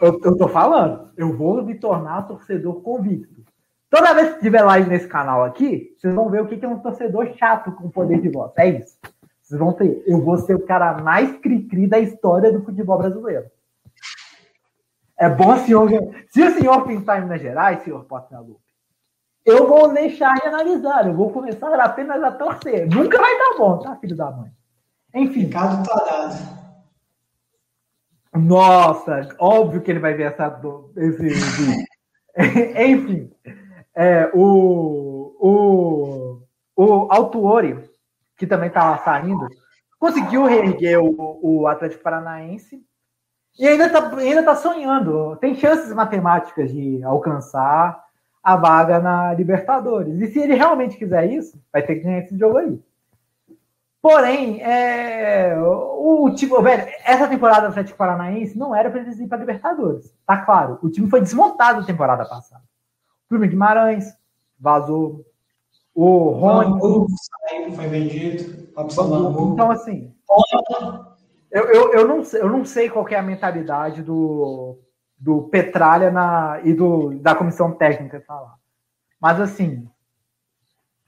Eu, 0.00 0.20
eu 0.22 0.36
tô 0.36 0.46
falando, 0.46 1.10
eu 1.16 1.36
vou 1.36 1.60
me 1.64 1.74
tornar 1.74 2.28
torcedor 2.28 2.80
convicto. 2.82 3.42
Toda 3.90 4.14
vez 4.14 4.34
que 4.34 4.42
tiver 4.42 4.62
live 4.62 4.88
nesse 4.88 5.08
canal 5.08 5.42
aqui, 5.42 5.92
vocês 5.98 6.14
vão 6.14 6.30
ver 6.30 6.42
o 6.42 6.46
que 6.46 6.64
é 6.64 6.68
um 6.68 6.78
torcedor 6.78 7.32
chato 7.36 7.72
com 7.72 7.90
poder 7.90 8.20
de 8.20 8.28
voz. 8.28 8.52
É 8.56 8.68
isso. 8.68 8.96
Vocês 9.42 9.58
vão 9.58 9.72
ter. 9.72 10.04
Eu 10.06 10.20
vou 10.20 10.36
ser 10.36 10.54
o 10.54 10.64
cara 10.64 10.98
mais 11.02 11.36
cri-cri 11.38 11.88
da 11.88 11.98
história 11.98 12.52
do 12.52 12.62
futebol 12.64 12.96
brasileiro. 12.96 13.46
É 15.18 15.28
bom, 15.28 15.56
senhor. 15.56 15.90
Se 16.28 16.40
o 16.44 16.52
senhor 16.52 16.86
pensar 16.86 17.18
em 17.18 17.22
Minas 17.22 17.40
Gerais, 17.40 17.82
senhor 17.82 18.04
Porta-Lupe, 18.04 18.67
eu 19.48 19.66
vou 19.66 19.92
deixar 19.92 20.34
de 20.34 20.46
analisar. 20.46 21.06
Eu 21.06 21.14
vou 21.14 21.30
começar 21.30 21.72
apenas 21.80 22.22
a 22.22 22.30
torcer. 22.32 22.88
Nunca 22.88 23.18
vai 23.18 23.38
dar 23.38 23.56
bom, 23.56 23.78
tá, 23.78 23.96
filho 23.96 24.16
da 24.16 24.30
mãe? 24.30 24.50
Enfim. 25.14 25.40
Ricardo 25.40 25.88
tá 25.88 26.04
dado. 26.04 26.58
Nossa, 28.34 29.28
óbvio 29.38 29.80
que 29.80 29.90
ele 29.90 29.98
vai 29.98 30.14
ver 30.14 30.32
essa, 30.32 30.60
esse 30.96 31.22
vídeo. 31.22 31.86
Enfim, 32.78 33.32
é, 33.94 34.30
o, 34.34 35.34
o, 35.40 36.42
o 36.76 37.12
Altuori, 37.12 37.90
que 38.36 38.46
também 38.46 38.68
estava 38.68 39.02
saindo, 39.02 39.48
conseguiu 39.98 40.44
reerguer 40.44 41.00
o, 41.00 41.40
o 41.42 41.66
Atlético 41.66 42.02
Paranaense 42.02 42.80
e 43.58 43.66
ainda 43.66 43.86
está 43.86 44.16
ainda 44.16 44.42
tá 44.44 44.54
sonhando. 44.54 45.36
Tem 45.36 45.54
chances 45.54 45.92
matemáticas 45.92 46.70
de 46.70 47.02
alcançar 47.02 48.07
a 48.48 48.56
vaga 48.56 48.98
na 48.98 49.34
Libertadores. 49.34 50.22
E 50.22 50.26
se 50.28 50.38
ele 50.38 50.54
realmente 50.54 50.96
quiser 50.96 51.30
isso, 51.30 51.60
vai 51.70 51.82
ter 51.82 51.96
que 51.96 52.00
ganhar 52.00 52.20
esse 52.20 52.38
jogo 52.38 52.56
aí. 52.56 52.80
Porém, 54.00 54.62
é, 54.62 55.54
o 55.60 56.30
tipo, 56.34 56.62
velho, 56.62 56.90
essa 57.04 57.28
temporada 57.28 57.62
do 57.62 57.66
Atlético 57.68 57.98
Paranaense 57.98 58.56
não 58.56 58.74
era 58.74 58.90
para 58.90 59.00
eles 59.00 59.20
ir 59.20 59.26
para 59.26 59.36
Libertadores. 59.36 60.14
Tá 60.26 60.38
claro, 60.38 60.78
o 60.82 60.88
time 60.88 61.10
foi 61.10 61.20
desmontado 61.20 61.80
na 61.80 61.86
temporada 61.86 62.24
passada. 62.24 62.62
O 63.26 63.34
Bruno 63.34 63.46
Guimarães 63.46 64.16
vazou, 64.58 65.26
o 65.94 66.30
Rony. 66.30 66.80
O 66.80 67.06
foi 67.76 67.86
vendido. 67.86 68.66
Então, 69.52 69.70
assim. 69.70 70.14
Eu, 71.50 71.64
eu, 71.64 71.92
eu, 71.92 72.08
não, 72.08 72.22
eu 72.22 72.48
não 72.48 72.64
sei 72.64 72.88
qual 72.88 73.06
é 73.08 73.16
a 73.16 73.22
mentalidade 73.22 74.02
do, 74.02 74.78
do 75.18 75.42
Petralha 75.42 76.10
na, 76.10 76.60
e 76.62 76.72
do, 76.72 77.18
da 77.18 77.34
comissão 77.34 77.72
técnica 77.72 78.22
falar. 78.26 78.54
Mas, 79.20 79.40
assim. 79.40 79.88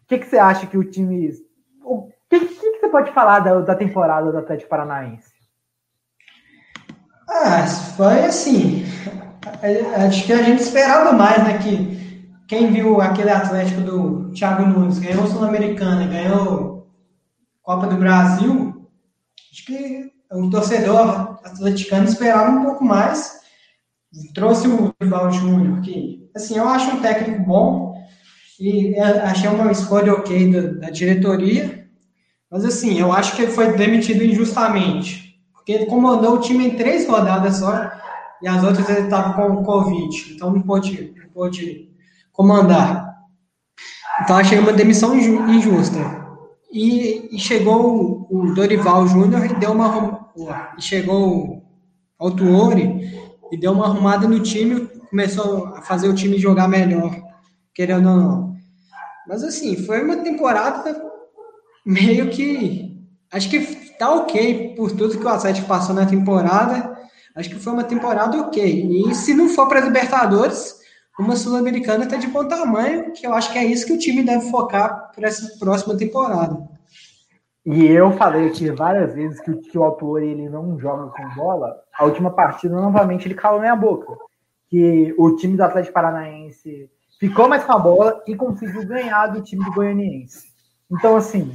O 0.02 0.06
que, 0.08 0.18
que 0.18 0.26
você 0.26 0.38
acha 0.38 0.66
que 0.66 0.76
o 0.76 0.84
time. 0.84 1.30
O 1.84 2.08
que, 2.28 2.40
que, 2.40 2.46
que 2.48 2.80
você 2.80 2.88
pode 2.88 3.12
falar 3.12 3.40
da, 3.40 3.60
da 3.60 3.74
temporada 3.74 4.30
do 4.30 4.38
Atlético 4.38 4.70
Paranaense? 4.70 5.30
Ah, 7.28 7.64
foi 7.96 8.24
assim. 8.24 8.84
Acho 10.04 10.26
que 10.26 10.32
a 10.32 10.42
gente 10.42 10.60
esperava 10.60 11.12
mais, 11.12 11.44
né? 11.44 11.58
Que 11.58 12.00
quem 12.48 12.72
viu 12.72 13.00
aquele 13.00 13.30
Atlético 13.30 13.80
do 13.80 14.32
Thiago 14.32 14.66
Nunes, 14.66 14.98
ganhou 14.98 15.26
Sul-Americana, 15.28 16.08
ganhou 16.08 16.90
Copa 17.62 17.86
do 17.86 17.96
Brasil, 17.96 18.90
acho 19.52 19.64
que 19.64 20.12
o 20.32 20.50
torcedor 20.50 21.38
atleticano 21.44 22.06
esperava 22.08 22.50
um 22.50 22.64
pouco 22.64 22.84
mais. 22.84 23.39
Trouxe 24.34 24.66
o 24.66 24.92
Rival 25.00 25.30
Júnior, 25.30 25.80
que, 25.82 26.28
assim, 26.34 26.56
eu 26.56 26.68
acho 26.68 26.90
um 26.90 27.00
técnico 27.00 27.42
bom 27.44 27.94
e 28.58 28.98
achei 28.98 29.48
uma 29.48 29.70
escolha 29.70 30.12
ok 30.14 30.52
da, 30.52 30.86
da 30.86 30.90
diretoria, 30.90 31.88
mas, 32.50 32.64
assim, 32.64 32.98
eu 32.98 33.12
acho 33.12 33.36
que 33.36 33.42
ele 33.42 33.52
foi 33.52 33.72
demitido 33.76 34.24
injustamente, 34.24 35.40
porque 35.52 35.70
ele 35.70 35.86
comandou 35.86 36.34
o 36.34 36.40
time 36.40 36.66
em 36.66 36.76
três 36.76 37.06
rodadas 37.06 37.58
só 37.58 37.90
e 38.42 38.48
as 38.48 38.64
outras 38.64 38.88
ele 38.88 39.02
estava 39.02 39.34
com 39.34 39.62
Covid, 39.62 40.34
então 40.34 40.50
não 40.50 40.62
pôde, 40.62 41.14
não 41.16 41.30
pôde 41.30 41.88
comandar. 42.32 43.10
Então 44.22 44.36
achei 44.36 44.58
uma 44.58 44.72
demissão 44.72 45.14
injusta. 45.16 45.98
E, 46.72 47.34
e 47.34 47.38
chegou 47.38 48.26
o 48.30 48.54
Dorival 48.54 49.06
Júnior 49.06 49.44
e 49.44 49.54
deu 49.54 49.72
uma 49.72 50.30
e 50.78 50.82
chegou 50.82 51.64
o 52.18 52.30
Tuori 52.30 53.19
e 53.50 53.56
deu 53.56 53.72
uma 53.72 53.86
arrumada 53.86 54.28
no 54.28 54.40
time, 54.40 54.88
começou 55.08 55.66
a 55.74 55.82
fazer 55.82 56.08
o 56.08 56.14
time 56.14 56.38
jogar 56.38 56.68
melhor, 56.68 57.14
querendo 57.74 58.08
ou 58.08 58.16
não. 58.16 58.56
Mas 59.26 59.42
assim, 59.42 59.76
foi 59.84 60.02
uma 60.02 60.16
temporada 60.16 61.02
meio 61.84 62.30
que 62.30 62.98
acho 63.32 63.48
que 63.50 63.60
tá 63.98 64.12
ok 64.14 64.74
por 64.76 64.92
tudo 64.92 65.18
que 65.18 65.24
o 65.24 65.28
Atlético 65.28 65.68
passou 65.68 65.94
na 65.94 66.06
temporada. 66.06 66.98
Acho 67.36 67.50
que 67.50 67.58
foi 67.58 67.72
uma 67.72 67.84
temporada 67.84 68.38
ok. 68.38 69.08
E 69.08 69.14
se 69.14 69.34
não 69.34 69.48
for 69.48 69.68
para 69.68 69.80
Libertadores, 69.80 70.80
uma 71.18 71.36
Sul-Americana 71.36 72.04
até 72.04 72.16
de 72.16 72.26
bom 72.26 72.48
tamanho, 72.48 73.12
que 73.12 73.26
eu 73.26 73.34
acho 73.34 73.52
que 73.52 73.58
é 73.58 73.64
isso 73.64 73.86
que 73.86 73.92
o 73.92 73.98
time 73.98 74.22
deve 74.22 74.50
focar 74.50 75.12
para 75.14 75.28
essa 75.28 75.58
próxima 75.58 75.96
temporada. 75.96 76.69
E 77.64 77.86
eu 77.86 78.12
falei 78.12 78.48
aqui 78.48 78.70
várias 78.70 79.14
vezes 79.14 79.40
que, 79.40 79.54
que 79.54 79.78
o 79.78 79.84
autor 79.84 80.22
ele 80.22 80.48
não 80.48 80.78
joga 80.78 81.10
com 81.10 81.34
bola. 81.34 81.76
A 81.98 82.04
última 82.04 82.30
partida, 82.30 82.74
novamente, 82.74 83.26
ele 83.28 83.34
calou 83.34 83.60
minha 83.60 83.76
boca. 83.76 84.16
Que 84.68 85.14
o 85.18 85.36
time 85.36 85.56
do 85.56 85.62
Atlético 85.62 85.92
Paranaense 85.92 86.90
ficou 87.18 87.48
mais 87.48 87.64
com 87.64 87.72
a 87.72 87.78
bola 87.78 88.22
e 88.26 88.34
conseguiu 88.34 88.86
ganhar 88.86 89.26
do 89.26 89.42
time 89.42 89.64
do 89.64 89.72
Goianiense. 89.72 90.48
Então, 90.90 91.16
assim, 91.16 91.54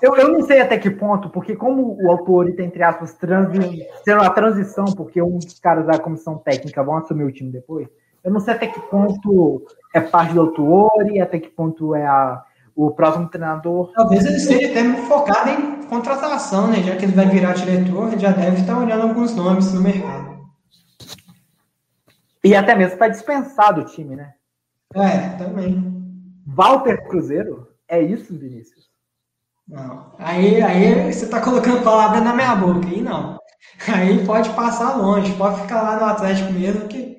eu, 0.00 0.14
eu 0.16 0.28
não 0.28 0.42
sei 0.42 0.60
até 0.60 0.78
que 0.78 0.90
ponto, 0.90 1.28
porque 1.28 1.56
como 1.56 1.96
o 2.00 2.10
autor 2.10 2.48
está, 2.48 2.62
entre 2.62 2.82
aspas, 2.82 3.14
transi 3.14 3.84
sendo 4.04 4.22
a 4.22 4.30
transição, 4.30 4.84
porque 4.84 5.20
um 5.20 5.38
dos 5.38 5.58
caras 5.58 5.86
da 5.86 5.98
comissão 5.98 6.38
técnica 6.38 6.84
vão 6.84 6.96
assumir 6.96 7.24
o 7.24 7.32
time 7.32 7.50
depois, 7.50 7.88
eu 8.22 8.30
não 8.30 8.40
sei 8.40 8.54
até 8.54 8.66
que 8.68 8.80
ponto 8.80 9.66
é 9.92 10.00
parte 10.00 10.34
do 10.34 10.40
Autuori, 10.40 11.20
até 11.20 11.38
que 11.38 11.48
ponto 11.48 11.94
é 11.94 12.06
a, 12.06 12.44
o 12.78 12.92
próximo 12.92 13.28
treinador. 13.28 13.90
Talvez 13.92 14.24
ele 14.24 14.36
esteja 14.36 14.70
até 14.70 15.02
focado 15.08 15.50
em 15.50 15.82
contratação, 15.88 16.68
né? 16.68 16.80
Já 16.80 16.94
que 16.94 17.06
ele 17.06 17.12
vai 17.12 17.26
virar 17.26 17.54
diretor, 17.54 18.12
ele 18.12 18.20
já 18.20 18.30
deve 18.30 18.60
estar 18.60 18.78
olhando 18.78 19.02
alguns 19.02 19.34
nomes 19.34 19.72
no 19.72 19.80
mercado. 19.80 20.38
E 22.44 22.54
até 22.54 22.76
mesmo 22.76 22.96
para 22.96 23.08
dispensar 23.08 23.74
do 23.74 23.84
time, 23.84 24.14
né? 24.14 24.34
É, 24.94 25.30
também. 25.30 25.92
Walter 26.46 27.08
Cruzeiro? 27.08 27.66
É 27.88 28.00
isso, 28.00 28.38
Vinícius? 28.38 28.86
Não. 29.66 30.12
Aí, 30.16 30.62
aí 30.62 31.12
você 31.12 31.24
está 31.24 31.40
colocando 31.40 31.82
palavra 31.82 32.20
na 32.20 32.32
minha 32.32 32.54
boca, 32.54 32.86
aí 32.86 33.02
não. 33.02 33.38
Aí 33.92 34.24
pode 34.24 34.50
passar 34.50 34.96
longe, 34.96 35.34
pode 35.34 35.60
ficar 35.62 35.82
lá 35.82 35.98
no 35.98 36.04
Atlético 36.04 36.52
mesmo, 36.52 36.86
que 36.86 37.18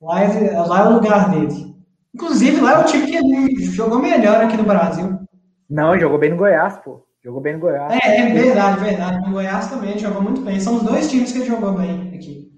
Lá 0.00 0.22
é, 0.22 0.58
lá 0.60 0.80
é 0.80 0.88
o 0.88 0.94
lugar 0.94 1.30
dele. 1.30 1.69
Inclusive, 2.14 2.60
lá 2.60 2.72
é 2.72 2.78
o 2.78 2.84
time 2.84 3.06
que 3.06 3.64
jogou 3.64 3.98
melhor 3.98 4.42
aqui 4.42 4.56
no 4.56 4.64
Brasil. 4.64 5.20
Não, 5.68 5.98
jogou 5.98 6.18
bem 6.18 6.30
no 6.30 6.36
Goiás, 6.36 6.76
pô. 6.78 7.06
Jogou 7.22 7.40
bem 7.40 7.54
no 7.54 7.60
Goiás. 7.60 7.92
É, 8.02 8.20
é 8.20 8.32
verdade, 8.32 8.80
verdade. 8.80 9.20
No 9.20 9.32
Goiás 9.32 9.68
também 9.68 9.98
jogou 9.98 10.22
muito 10.22 10.40
bem. 10.40 10.58
São 10.58 10.76
os 10.76 10.82
dois 10.82 11.08
times 11.10 11.30
que 11.32 11.38
ele 11.38 11.46
jogou 11.46 11.72
bem 11.72 12.12
aqui. 12.14 12.50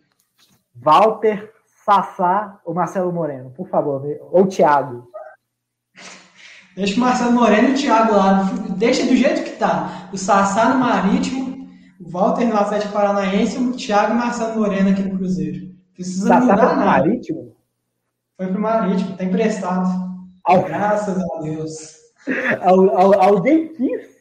Walter, 0.74 1.52
Sassá 1.84 2.60
ou 2.64 2.74
Marcelo 2.74 3.12
Moreno, 3.12 3.50
por 3.50 3.68
favor. 3.68 4.02
Ou 4.30 4.46
Thiago. 4.46 5.08
Deixa 6.76 6.96
o 6.96 7.00
Marcelo 7.00 7.32
Moreno 7.32 7.68
e 7.68 7.72
o 7.72 7.76
Thiago 7.76 8.14
lá. 8.14 8.50
Deixa 8.76 9.04
do 9.04 9.16
jeito 9.16 9.42
que 9.42 9.56
tá. 9.56 10.08
O 10.12 10.16
Sassá 10.16 10.72
no 10.72 10.78
Marítimo, 10.78 11.68
o 12.00 12.08
Walter 12.08 12.46
no 12.46 12.56
Atlético 12.56 12.92
Paranaense, 12.92 13.58
o 13.58 13.72
Thiago 13.72 14.12
e 14.12 14.16
o 14.16 14.18
Marcelo 14.18 14.58
Moreno 14.58 14.90
aqui 14.90 15.02
no 15.02 15.18
Cruzeiro. 15.18 15.72
Precisa 15.92 16.28
tá, 16.28 16.40
mudar 16.40 16.56
tá 16.56 16.66
pro 16.68 16.76
Marítimo? 16.78 17.56
Foi 18.36 18.46
pro 18.46 18.60
Marítimo, 18.60 19.16
tá 19.16 19.24
emprestado. 19.24 19.88
Ao... 20.44 20.62
Graças 20.62 21.16
a 21.18 21.40
Deus. 21.42 22.02
Alguém 23.20 23.68
quis? 23.68 24.12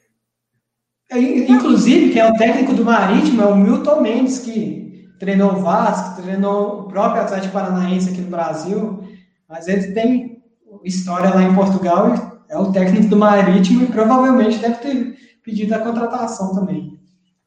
É, 1.11 1.19
inclusive, 1.19 2.11
quem 2.11 2.21
é 2.21 2.31
o 2.31 2.35
técnico 2.35 2.73
do 2.73 2.85
Marítimo 2.85 3.41
é 3.41 3.45
o 3.45 3.55
Milton 3.55 4.01
Mendes, 4.01 4.39
que 4.39 5.09
treinou 5.19 5.53
o 5.53 5.59
Vasco, 5.59 6.21
treinou 6.21 6.81
o 6.81 6.83
próprio 6.88 7.21
Atlético 7.21 7.53
Paranaense 7.53 8.09
aqui 8.09 8.21
no 8.21 8.29
Brasil, 8.29 9.03
mas 9.47 9.67
ele 9.67 9.91
tem 9.91 10.41
história 10.83 11.29
lá 11.29 11.43
em 11.43 11.53
Portugal, 11.53 12.13
é 12.49 12.57
o 12.57 12.71
técnico 12.71 13.07
do 13.07 13.17
Marítimo 13.17 13.83
e 13.83 13.88
provavelmente 13.88 14.59
deve 14.59 14.75
ter 14.75 15.15
pedido 15.43 15.75
a 15.75 15.79
contratação 15.79 16.53
também. 16.55 16.99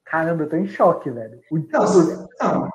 Caramba, 0.05 0.45
eu 0.45 0.49
tô 0.49 0.57
em 0.57 0.67
choque, 0.67 1.11
velho. 1.11 1.41
O... 1.51 1.59
Não, 1.59 2.21
não, 2.41 2.69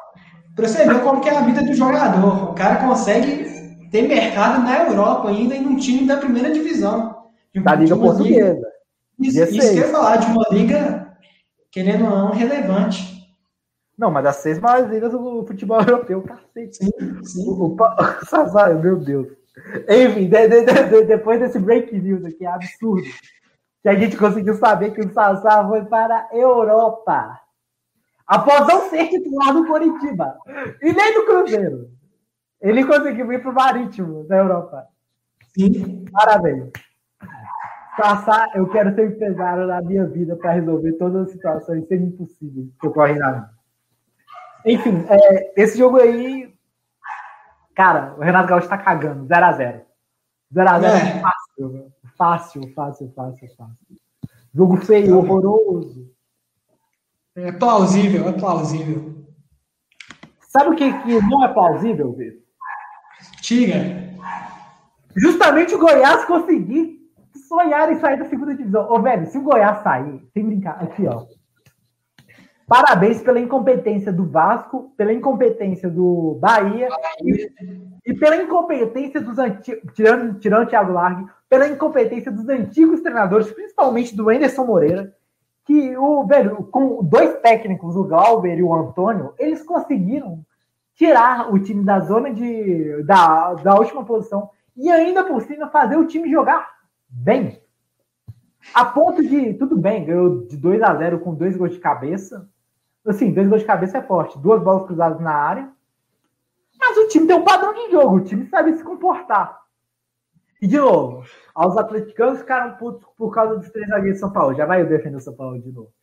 Pra 0.55 0.67
você 0.67 0.85
ver 0.85 1.01
como 1.01 1.21
que 1.21 1.29
é 1.29 1.37
a 1.37 1.41
vida 1.41 1.63
do 1.63 1.73
jogador. 1.73 2.51
O 2.51 2.53
cara 2.53 2.85
consegue 2.85 3.58
ter 3.89 4.07
mercado 4.07 4.63
na 4.63 4.85
Europa 4.85 5.29
ainda 5.29 5.55
em 5.55 5.65
um 5.65 5.77
time 5.77 6.05
da 6.07 6.17
primeira 6.17 6.51
divisão. 6.51 7.27
Da 7.63 7.75
Liga 7.75 7.97
Portuguesa. 7.97 8.67
Liga, 9.19 9.43
isso, 9.43 9.55
isso 9.55 9.71
que 9.71 9.77
eu 9.77 9.85
ia 9.85 9.87
falar, 9.89 10.17
de 10.17 10.27
uma 10.27 10.45
liga, 10.51 11.17
querendo 11.71 12.05
ou 12.05 12.09
não, 12.09 12.31
relevante. 12.31 13.19
Não, 13.97 14.09
mas 14.09 14.23
das 14.23 14.37
seis 14.37 14.59
maiores 14.59 14.89
ligas 14.89 15.11
do 15.11 15.45
futebol 15.45 15.81
europeu, 15.83 16.21
cacete. 16.21 16.77
Sim, 16.77 17.23
sim. 17.23 17.49
O, 17.49 17.75
o, 17.75 17.75
meu 18.81 18.97
Deus. 18.97 19.27
Enfim, 19.89 20.29
de, 20.29 20.47
de, 20.47 20.63
de, 20.63 21.03
depois 21.03 21.39
desse 21.39 21.59
break 21.59 21.93
news 21.99 22.23
aqui, 22.23 22.45
absurdo, 22.45 23.07
que 23.81 23.89
a 23.89 23.95
gente 23.95 24.15
conseguiu 24.15 24.53
saber 24.55 24.91
que 24.91 25.01
o 25.01 25.13
Sassá 25.13 25.67
foi 25.67 25.83
para 25.83 26.29
a 26.31 26.37
Europa 26.37 27.39
após 28.25 28.67
não 28.67 28.89
ser 28.89 29.09
titular 29.09 29.53
do 29.53 29.67
Coritiba 29.67 30.37
e 30.81 30.93
nem 30.93 31.13
do 31.13 31.25
Cruzeiro. 31.25 31.98
Ele 32.61 32.85
conseguiu 32.85 33.31
ir 33.31 33.41
para 33.41 33.51
o 33.51 33.53
Marítimo 33.53 34.25
da 34.25 34.37
Europa. 34.37 34.87
Sim. 35.57 36.05
Parabéns. 36.11 36.71
Passar, 37.97 38.55
eu 38.55 38.67
quero 38.69 38.93
ser 38.95 39.11
empresário 39.11 39.67
na 39.67 39.81
minha 39.81 40.05
vida 40.05 40.35
para 40.35 40.53
resolver 40.53 40.93
todas 40.93 41.27
as 41.27 41.31
situações 41.31 41.87
sendo 41.87 42.05
impossíveis 42.05 42.67
que 42.79 42.87
ocorrem 42.87 43.17
na 43.17 43.31
vida. 43.31 43.49
Enfim, 44.65 45.05
é, 45.09 45.61
esse 45.61 45.77
jogo 45.77 45.97
aí, 45.97 46.53
cara, 47.75 48.15
o 48.17 48.21
Renato 48.21 48.47
Gaúcho 48.47 48.65
está 48.65 48.77
cagando, 48.77 49.25
0x0. 49.25 49.81
0x0 50.53 50.83
é. 50.83 51.19
fácil, 51.19 51.93
fácil, 52.17 52.73
fácil, 52.73 53.13
fácil, 53.13 53.49
fácil. 53.55 53.97
Jogo 54.53 54.77
feio, 54.77 55.17
horroroso. 55.17 56.09
É 57.35 57.51
plausível, 57.51 58.27
é 58.27 58.33
plausível. 58.33 59.25
Sabe 60.49 60.71
o 60.71 60.75
que, 60.75 60.91
que 61.03 61.21
não 61.21 61.43
é 61.43 61.53
plausível, 61.53 62.11
Vitor? 62.13 62.38
Tiga. 63.41 64.09
Justamente 65.15 65.75
o 65.75 65.79
Goiás 65.79 66.25
conseguir 66.25 66.99
sonhar 67.47 67.91
em 67.91 67.99
sair 67.99 68.17
da 68.17 68.25
segunda 68.25 68.53
divisão. 68.53 68.89
Ô, 68.89 69.01
velho, 69.01 69.25
se 69.27 69.37
o 69.37 69.41
Goiás 69.41 69.81
sair, 69.83 70.21
sem 70.33 70.45
brincar, 70.45 70.81
aqui, 70.81 71.07
ó. 71.07 71.25
Parabéns 72.67 73.19
pela 73.21 73.39
incompetência 73.39 74.13
do 74.13 74.29
Vasco, 74.29 74.93
pela 74.95 75.11
incompetência 75.11 75.89
do 75.89 76.37
Bahia 76.39 76.87
e, 77.23 77.51
e 78.05 78.13
pela 78.13 78.35
incompetência 78.35 79.19
dos 79.19 79.39
antigos, 79.39 79.91
tirando, 79.95 80.39
tirando 80.39 80.67
o 80.67 80.69
Thiago 80.69 80.91
Largue, 80.91 81.25
pela 81.49 81.67
incompetência 81.67 82.31
dos 82.31 82.47
antigos 82.47 83.01
treinadores, 83.01 83.49
principalmente 83.51 84.15
do 84.15 84.29
Anderson 84.29 84.65
Moreira, 84.65 85.11
que 85.65 85.97
o 85.97 86.25
velho, 86.27 86.63
com 86.65 87.03
dois 87.03 87.39
técnicos, 87.41 87.95
o 87.95 88.03
Galber 88.03 88.59
e 88.59 88.63
o 88.63 88.73
Antônio, 88.73 89.33
eles 89.39 89.63
conseguiram 89.63 90.45
tirar 90.99 91.53
o 91.53 91.57
time 91.57 91.81
da 91.81 92.01
zona 92.01 92.33
de 92.33 93.01
da, 93.03 93.53
da 93.53 93.75
última 93.75 94.03
posição 94.03 94.49
e 94.75 94.91
ainda 94.91 95.23
por 95.23 95.41
cima 95.41 95.69
fazer 95.69 95.95
o 95.95 96.05
time 96.05 96.29
jogar 96.29 96.69
bem. 97.07 97.63
A 98.73 98.83
ponto 98.83 99.23
de, 99.23 99.53
tudo 99.53 99.77
bem, 99.77 100.03
ganhou 100.03 100.45
de 100.45 100.57
2 100.57 100.81
a 100.81 100.93
0 100.93 101.21
com 101.21 101.33
dois 101.33 101.55
gols 101.55 101.71
de 101.71 101.79
cabeça. 101.79 102.49
Assim, 103.07 103.31
dois 103.31 103.47
gols 103.47 103.61
de 103.61 103.67
cabeça 103.67 103.99
é 103.99 104.01
forte, 104.01 104.37
duas 104.37 104.61
bolas 104.61 104.85
cruzadas 104.85 105.21
na 105.21 105.33
área. 105.33 105.71
Mas 106.77 106.97
o 106.97 107.07
time 107.07 107.25
tem 107.25 107.35
um 107.37 107.45
padrão 107.45 107.73
de 107.73 107.91
jogo, 107.91 108.17
o 108.17 108.23
time 108.23 108.45
sabe 108.47 108.75
se 108.75 108.83
comportar. 108.83 109.57
E 110.61 110.67
de 110.67 110.77
novo, 110.77 111.23
aos 111.55 111.77
atleticanos 111.77 112.39
ficaram 112.39 112.75
putos 112.75 113.07
por 113.17 113.33
causa 113.33 113.55
dos 113.55 113.69
três 113.69 113.87
zagueiros 113.87 114.15
de 114.15 114.19
São 114.19 114.33
Paulo. 114.33 114.53
Já 114.53 114.65
vai 114.65 114.81
eu 114.81 114.89
defender 114.89 115.15
o 115.15 115.21
São 115.21 115.33
Paulo 115.33 115.61
de 115.61 115.71
novo. 115.71 115.93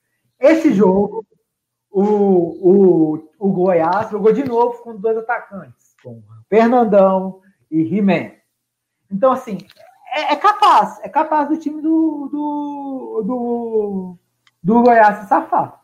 Esse 0.40 0.72
jogo, 0.72 1.26
o, 1.98 2.02
o, 2.02 3.30
o 3.38 3.52
Goiás 3.52 4.10
jogou 4.10 4.30
de 4.30 4.44
novo 4.44 4.82
com 4.82 4.94
dois 4.94 5.16
atacantes, 5.16 5.96
com 6.02 6.22
Fernandão 6.46 7.40
e 7.70 7.80
He-Man. 7.80 8.32
Então, 9.10 9.32
assim, 9.32 9.56
é, 10.12 10.34
é, 10.34 10.36
capaz, 10.36 11.00
é 11.02 11.08
capaz 11.08 11.48
do 11.48 11.56
time 11.56 11.80
do, 11.80 12.28
do, 12.30 13.22
do, 13.24 14.18
do 14.62 14.82
Goiás 14.82 15.20
se 15.20 15.28
safar. 15.28 15.82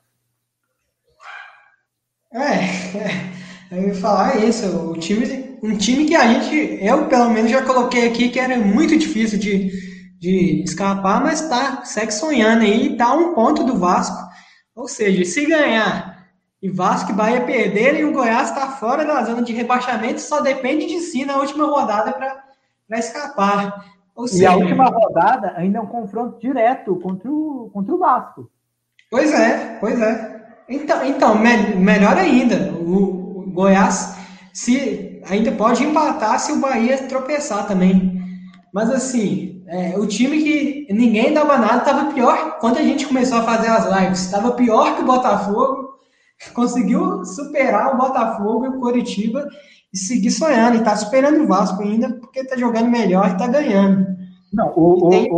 É, 2.30 2.56
é, 2.98 3.78
eu 3.78 3.88
ia 3.88 3.94
falar 3.94 4.36
isso, 4.36 4.66
o 4.90 4.98
time 4.98 5.56
um 5.62 5.78
time 5.78 6.04
que 6.04 6.14
a 6.14 6.26
gente, 6.26 6.84
eu 6.84 7.06
pelo 7.06 7.30
menos 7.30 7.50
já 7.50 7.62
coloquei 7.62 8.06
aqui 8.08 8.28
que 8.28 8.38
era 8.38 8.58
muito 8.58 8.98
difícil 8.98 9.38
de, 9.38 9.70
de 10.18 10.62
escapar, 10.62 11.22
mas 11.22 11.48
tá, 11.48 11.84
segue 11.84 12.12
sonhando 12.12 12.64
aí, 12.64 12.98
tá 12.98 13.14
um 13.14 13.32
ponto 13.32 13.64
do 13.64 13.78
Vasco. 13.78 14.31
Ou 14.74 14.88
seja, 14.88 15.24
se 15.24 15.46
ganhar 15.46 16.28
e 16.62 16.70
Vasco 16.70 17.10
e 17.10 17.14
Bahia 17.14 17.40
perderem, 17.44 18.04
o 18.04 18.12
Goiás 18.12 18.50
está 18.50 18.68
fora 18.68 19.04
da 19.04 19.24
zona 19.24 19.42
de 19.42 19.52
rebaixamento, 19.52 20.20
só 20.20 20.40
depende 20.40 20.86
de 20.86 21.00
si 21.00 21.24
na 21.24 21.38
última 21.38 21.66
rodada 21.66 22.12
para 22.12 22.98
escapar. 22.98 23.84
Ou 24.14 24.28
seja, 24.28 24.44
e 24.44 24.46
a 24.46 24.56
última 24.56 24.86
rodada 24.86 25.54
ainda 25.56 25.78
é 25.78 25.80
um 25.80 25.86
confronto 25.86 26.38
direto 26.38 26.94
contra 26.96 27.28
o, 27.28 27.68
contra 27.72 27.94
o 27.94 27.98
Vasco. 27.98 28.48
Pois 29.10 29.32
é, 29.32 29.76
pois 29.80 30.00
é. 30.00 30.40
Então, 30.68 31.04
então 31.04 31.38
me, 31.38 31.74
melhor 31.74 32.16
ainda, 32.16 32.72
o, 32.72 33.40
o 33.40 33.50
Goiás, 33.50 34.16
se 34.52 35.20
ainda 35.28 35.50
pode 35.52 35.82
empatar 35.82 36.38
se 36.38 36.52
o 36.52 36.60
Bahia 36.60 36.96
tropeçar 37.08 37.66
também. 37.66 38.22
Mas 38.72 38.88
assim, 38.88 39.51
é, 39.66 39.98
o 39.98 40.06
time 40.06 40.42
que 40.42 40.92
ninguém 40.92 41.32
dava 41.32 41.58
nada 41.58 41.78
estava 41.78 42.12
pior 42.12 42.58
quando 42.58 42.78
a 42.78 42.82
gente 42.82 43.06
começou 43.06 43.38
a 43.38 43.42
fazer 43.42 43.68
as 43.68 43.86
lives. 43.86 44.20
Estava 44.20 44.52
pior 44.52 44.96
que 44.96 45.02
o 45.02 45.06
Botafogo. 45.06 45.92
Conseguiu 46.54 47.24
superar 47.24 47.94
o 47.94 47.98
Botafogo 47.98 48.66
e 48.66 48.68
o 48.68 48.80
Coritiba 48.80 49.48
e 49.92 49.98
seguir 49.98 50.30
sonhando. 50.30 50.76
E 50.76 50.78
está 50.78 50.96
superando 50.96 51.42
o 51.42 51.46
Vasco 51.46 51.82
ainda 51.82 52.12
porque 52.14 52.40
está 52.40 52.56
jogando 52.56 52.90
melhor 52.90 53.28
e 53.28 53.32
está 53.32 53.46
ganhando. 53.46 54.06
Não, 54.52 54.72
o, 54.76 55.08
tem... 55.10 55.30
o, 55.30 55.36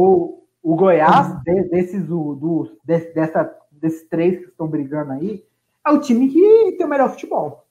o, 0.62 0.72
o, 0.72 0.76
Goiás, 0.76 1.42
desses, 1.70 2.04
do, 2.04 2.34
do, 2.34 2.78
dessa, 2.84 3.54
desses 3.70 4.08
três 4.08 4.38
que 4.38 4.50
estão 4.50 4.66
brigando 4.66 5.12
aí, 5.12 5.44
é 5.86 5.90
o 5.90 6.00
time 6.00 6.28
que 6.28 6.74
tem 6.76 6.86
o 6.86 6.88
melhor 6.88 7.10
futebol. 7.10 7.64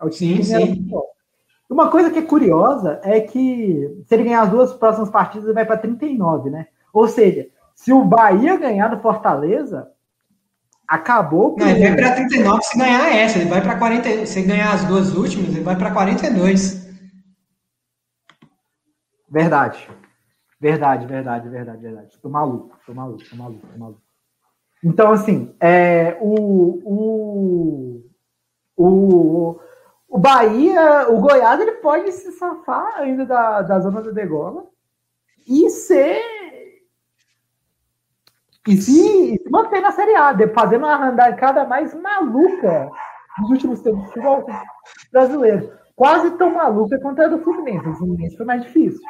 É 0.00 0.04
o 0.04 0.08
time 0.10 0.42
sim, 0.42 0.42
que 0.42 0.48
tem 0.48 0.56
o 0.56 0.60
melhor 0.60 0.76
futebol. 0.76 1.08
Uma 1.70 1.88
coisa 1.88 2.10
que 2.10 2.18
é 2.18 2.22
curiosa 2.22 3.00
é 3.04 3.20
que 3.20 4.02
se 4.04 4.14
ele 4.14 4.24
ganhar 4.24 4.42
as 4.42 4.50
duas 4.50 4.72
próximas 4.72 5.08
partidas, 5.08 5.44
ele 5.44 5.54
vai 5.54 5.64
para 5.64 5.76
39, 5.76 6.50
né? 6.50 6.66
Ou 6.92 7.06
seja, 7.06 7.48
se 7.76 7.92
o 7.92 8.04
Bahia 8.04 8.56
ganhar 8.56 8.88
do 8.88 9.00
Fortaleza, 9.00 9.88
acabou. 10.86 11.54
Não, 11.56 11.68
ele 11.68 11.86
vai 11.86 11.96
para 11.96 12.16
39 12.16 12.62
se 12.62 12.76
ganhar 12.76 13.16
essa, 13.16 13.38
ele 13.38 13.48
vai 13.48 13.62
para 13.62 13.78
40, 13.78 14.26
se 14.26 14.42
ganhar 14.42 14.74
as 14.74 14.84
duas 14.84 15.14
últimas, 15.14 15.48
ele 15.50 15.62
vai 15.62 15.76
para 15.76 15.92
42. 15.92 16.90
Verdade. 19.30 19.88
Verdade, 20.60 21.06
verdade, 21.06 21.48
verdade, 21.48 21.80
verdade. 21.80 22.18
Tô 22.20 22.28
maluco, 22.28 22.76
tô 22.84 22.92
maluco, 22.92 23.22
tô 23.30 23.36
maluco, 23.36 23.66
tô 23.66 23.78
maluco. 23.78 24.02
Então, 24.82 25.12
assim, 25.12 25.54
é, 25.60 26.18
o, 26.20 26.82
o, 26.84 28.10
o, 28.76 29.60
o 30.10 30.18
Bahia, 30.18 31.08
o 31.08 31.20
Goiás, 31.20 31.60
ele 31.60 31.72
pode 31.76 32.10
se 32.10 32.32
safar 32.32 32.96
ainda 32.96 33.24
da, 33.24 33.62
da 33.62 33.78
zona 33.78 34.02
da 34.02 34.10
degola 34.10 34.66
e 35.46 35.70
ser. 35.70 36.20
E 38.66 38.76
se, 38.76 38.92
se 38.92 39.50
manter 39.50 39.80
na 39.80 39.92
Série 39.92 40.16
A, 40.16 40.36
fazendo 40.52 40.84
uma 40.84 40.94
arrancada 40.94 41.64
mais 41.64 41.94
maluca 41.94 42.90
nos 43.38 43.50
últimos 43.50 43.80
tempos 43.80 44.02
do 44.02 44.06
futebol 44.08 44.46
brasileiro. 45.12 45.72
Quase 45.94 46.32
tão 46.32 46.54
maluca 46.54 46.98
quanto 47.00 47.22
a 47.22 47.28
do 47.28 47.38
Fluminense. 47.38 47.88
O 47.88 47.94
Fluminense 47.94 48.36
foi 48.36 48.46
mais 48.46 48.62
difícil. 48.62 49.00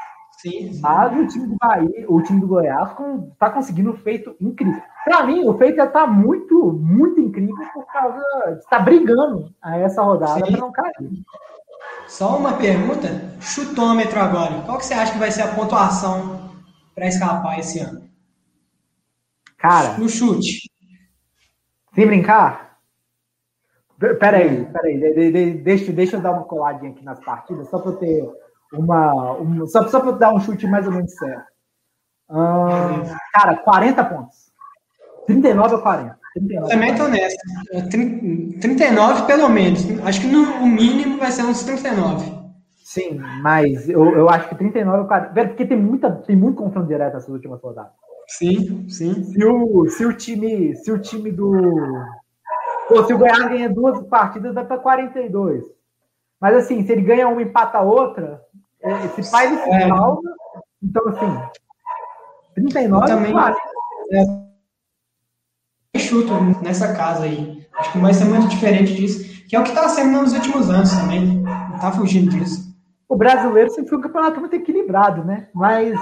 Sim, 0.40 0.72
sim. 0.72 0.80
Mas 0.80 1.20
o 1.20 1.26
time 1.26 1.46
do 1.48 1.56
Bahia, 1.56 2.06
o 2.08 2.22
time 2.22 2.40
do 2.40 2.46
Goiás, 2.46 2.90
está 3.32 3.50
conseguindo 3.50 3.90
um 3.90 3.96
feito 3.96 4.34
incrível. 4.40 4.82
Para 5.04 5.24
mim, 5.24 5.46
o 5.46 5.56
feito 5.58 5.78
está 5.82 6.06
muito, 6.06 6.72
muito 6.72 7.20
incrível 7.20 7.56
por 7.74 7.84
causa 7.86 8.22
de 8.46 8.58
estar 8.60 8.78
tá 8.78 8.80
brigando 8.80 9.54
a 9.60 9.76
essa 9.76 10.02
rodada 10.02 10.40
para 10.40 10.56
não 10.56 10.72
cair. 10.72 11.22
Só 12.08 12.38
uma 12.38 12.54
pergunta, 12.54 13.08
chutômetro 13.38 14.18
agora. 14.18 14.62
Qual 14.62 14.78
que 14.78 14.86
você 14.86 14.94
acha 14.94 15.12
que 15.12 15.18
vai 15.18 15.30
ser 15.30 15.42
a 15.42 15.54
pontuação 15.54 16.50
para 16.94 17.06
escapar 17.06 17.58
esse 17.58 17.78
ano? 17.78 18.08
Cara. 19.58 19.98
No 19.98 20.08
chute. 20.08 20.70
Sem 21.94 22.06
brincar? 22.06 22.78
Peraí, 23.98 24.64
peraí. 24.64 24.98
De, 24.98 25.30
de, 25.30 25.50
deixa, 25.58 25.92
deixa 25.92 26.16
eu 26.16 26.22
dar 26.22 26.32
uma 26.32 26.44
coladinha 26.44 26.92
aqui 26.92 27.04
nas 27.04 27.20
partidas, 27.20 27.68
só 27.68 27.78
para 27.78 27.90
eu 27.90 27.96
ter 27.96 28.49
uma, 28.72 29.32
uma 29.32 29.66
só, 29.66 29.86
só 29.88 30.00
para 30.00 30.12
dar 30.12 30.34
um 30.34 30.40
chute 30.40 30.66
mais 30.66 30.86
ou 30.86 30.92
menos 30.92 31.14
certo. 31.14 31.50
Uh, 32.30 33.16
cara, 33.32 33.56
40 33.56 34.04
pontos. 34.04 34.50
39 35.26 35.74
ou 35.74 35.82
40. 35.82 36.18
39 36.34 36.72
Também 36.72 36.92
estou 36.92 37.08
nessa. 37.08 37.36
39 38.60 39.26
pelo 39.26 39.48
menos. 39.48 39.84
Acho 40.04 40.20
que 40.20 40.26
no 40.28 40.66
mínimo 40.66 41.18
vai 41.18 41.32
ser 41.32 41.42
uns 41.42 41.64
39. 41.64 42.40
Sim, 42.84 43.20
mas 43.42 43.88
eu, 43.88 44.04
eu 44.16 44.28
acho 44.28 44.48
que 44.48 44.54
39 44.54 45.02
ou 45.02 45.06
40. 45.06 45.46
Porque 45.48 45.66
tem, 45.66 45.76
muita, 45.76 46.10
tem 46.10 46.36
muito 46.36 46.56
confronto 46.56 46.88
direto 46.88 47.14
nessas 47.14 47.28
últimas 47.28 47.60
rodadas. 47.60 47.92
Sim, 48.28 48.88
sim. 48.88 49.24
Se 49.24 49.44
o, 49.44 49.88
se 49.88 50.06
o 50.06 50.12
time, 50.12 50.76
se 50.76 50.92
o 50.92 50.98
time 50.98 51.32
do. 51.32 51.52
Pô, 52.88 53.04
se 53.04 53.12
o 53.12 53.18
Goiás 53.18 53.48
ganha 53.48 53.68
duas 53.68 54.00
partidas, 54.06 54.54
vai 54.54 54.64
para 54.64 54.78
42. 54.78 55.64
Mas 56.40 56.56
assim, 56.56 56.84
se 56.86 56.92
ele 56.92 57.02
ganha 57.02 57.28
uma 57.28 57.42
e 57.42 57.44
empata 57.44 57.80
outra, 57.80 58.24
é, 58.24 58.29
esse 59.18 59.30
pai 59.30 59.48
do 59.48 59.56
é. 59.56 59.82
final, 59.82 60.20
então 60.82 61.08
assim, 61.08 61.38
39 62.54 63.06
também 63.06 63.34
é, 64.12 65.98
chuto 65.98 66.32
nessa 66.62 66.94
casa 66.94 67.24
aí. 67.24 67.66
Acho 67.74 67.92
que 67.92 67.98
não 67.98 68.04
vai 68.04 68.14
ser 68.14 68.24
muito 68.24 68.48
diferente 68.48 68.94
disso, 68.94 69.46
que 69.48 69.56
é 69.56 69.60
o 69.60 69.62
que 69.62 69.70
está 69.70 69.88
sendo 69.88 70.20
nos 70.20 70.32
últimos 70.32 70.68
anos 70.68 70.90
também. 70.90 71.42
Não 71.42 71.76
está 71.76 71.92
fugindo 71.92 72.30
disso. 72.30 72.70
O 73.08 73.16
brasileiro 73.16 73.70
sempre 73.70 73.90
foi 73.90 73.98
um 73.98 74.02
campeonato 74.02 74.38
muito 74.38 74.54
equilibrado, 74.54 75.24
né? 75.24 75.48
Mas 75.52 75.98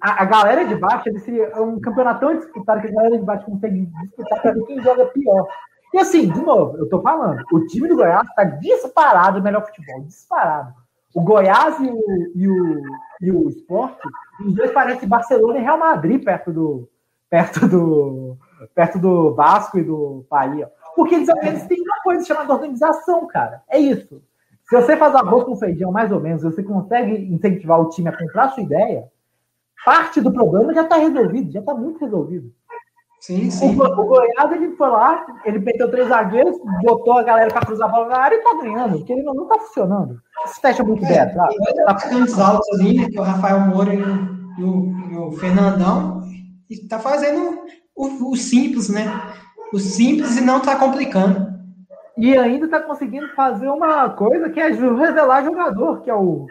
a, 0.00 0.22
a 0.22 0.24
galera 0.24 0.64
de 0.64 0.74
baixo 0.76 1.08
ele 1.08 1.18
seria 1.18 1.60
um 1.60 1.78
campeonato 1.78 2.20
tão 2.20 2.38
disputado 2.38 2.80
que 2.80 2.88
a 2.88 2.92
galera 2.92 3.18
de 3.18 3.24
baixo 3.24 3.44
consegue 3.44 3.86
disputar 4.02 4.40
para 4.40 4.52
ver 4.52 4.64
quem 4.64 4.82
joga 4.82 5.04
pior. 5.06 5.46
E 5.92 5.98
assim, 5.98 6.30
de 6.30 6.40
novo, 6.40 6.78
eu 6.78 6.88
tô 6.88 7.02
falando, 7.02 7.42
o 7.52 7.66
time 7.66 7.88
do 7.88 7.96
Goiás 7.96 8.26
está 8.28 8.44
disparado 8.44 9.40
o 9.40 9.42
melhor 9.42 9.66
futebol, 9.66 10.02
disparado. 10.04 10.72
O 11.14 11.22
Goiás 11.22 11.78
e 11.80 11.90
o, 11.90 12.32
e 12.34 12.48
o, 12.48 12.82
e 13.20 13.32
o 13.32 13.48
Sport, 13.48 13.98
os 14.44 14.54
dois 14.54 14.70
parecem 14.72 15.08
Barcelona 15.08 15.58
e 15.58 15.62
Real 15.62 15.78
Madrid 15.78 16.22
perto 16.22 16.52
do, 16.52 16.88
perto 17.30 17.66
do, 17.66 18.36
perto 18.74 18.98
do 18.98 19.34
Vasco 19.34 19.78
e 19.78 19.82
do 19.82 20.24
Bahia. 20.30 20.70
Porque 20.94 21.14
eles 21.14 21.28
apenas 21.28 21.66
têm 21.66 21.80
uma 21.80 22.02
coisa 22.02 22.24
chamada 22.24 22.52
organização, 22.52 23.26
cara. 23.26 23.62
É 23.68 23.78
isso. 23.78 24.22
Se 24.68 24.76
você 24.76 24.96
faz 24.96 25.14
arroz 25.14 25.44
com 25.44 25.56
feijão, 25.56 25.90
mais 25.90 26.12
ou 26.12 26.20
menos, 26.20 26.42
você 26.42 26.62
consegue 26.62 27.14
incentivar 27.32 27.80
o 27.80 27.88
time 27.88 28.08
a 28.08 28.16
comprar 28.16 28.44
a 28.44 28.48
sua 28.50 28.62
ideia, 28.62 29.10
parte 29.84 30.20
do 30.20 30.32
problema 30.32 30.74
já 30.74 30.82
está 30.82 30.96
resolvido, 30.96 31.50
já 31.50 31.60
está 31.60 31.74
muito 31.74 32.00
resolvido. 32.00 32.52
Sim, 33.20 33.50
sim. 33.50 33.76
O, 33.76 33.82
o, 33.82 34.04
Goiás, 34.06 34.52
ele 34.52 34.76
foi 34.76 34.88
lá, 34.88 35.26
ele 35.44 35.58
meteu 35.58 35.90
três 35.90 36.08
zagueiros, 36.08 36.56
botou 36.82 37.18
a 37.18 37.22
galera 37.22 37.50
para 37.50 37.66
cruzar 37.66 37.88
a 37.88 37.92
bola 37.92 38.08
na 38.08 38.18
área 38.18 38.36
e 38.36 38.42
tá 38.42 38.58
ganhando, 38.62 38.98
porque 38.98 39.12
ele 39.12 39.22
não, 39.22 39.34
não 39.34 39.48
tá 39.48 39.58
funcionando. 39.58 40.20
Isso 40.46 40.60
fecha 40.60 40.84
muito 40.84 41.04
é, 41.04 41.26
bem, 41.26 41.34
tá? 41.34 41.48
Tá 41.86 41.98
ficando 41.98 42.42
altos 42.42 42.80
ali, 42.80 42.98
né, 42.98 43.06
que 43.10 43.18
o 43.18 43.22
Rafael 43.22 43.60
Moura 43.60 43.92
e 43.92 43.98
no, 44.58 44.82
no 45.10 45.32
Fernandão 45.32 46.22
e 46.70 46.76
tá 46.86 46.98
fazendo 46.98 47.64
o, 47.96 48.30
o, 48.30 48.36
simples, 48.36 48.88
né? 48.88 49.04
O 49.72 49.78
simples 49.78 50.36
e 50.36 50.40
não 50.40 50.60
tá 50.60 50.76
complicando. 50.76 51.48
E 52.16 52.36
ainda 52.36 52.68
tá 52.68 52.80
conseguindo 52.80 53.28
fazer 53.34 53.68
uma 53.68 54.10
coisa 54.10 54.48
que 54.50 54.60
é 54.60 54.68
revelar 54.68 55.44
jogador, 55.44 56.02
que 56.02 56.10
é 56.10 56.14
o 56.14 56.46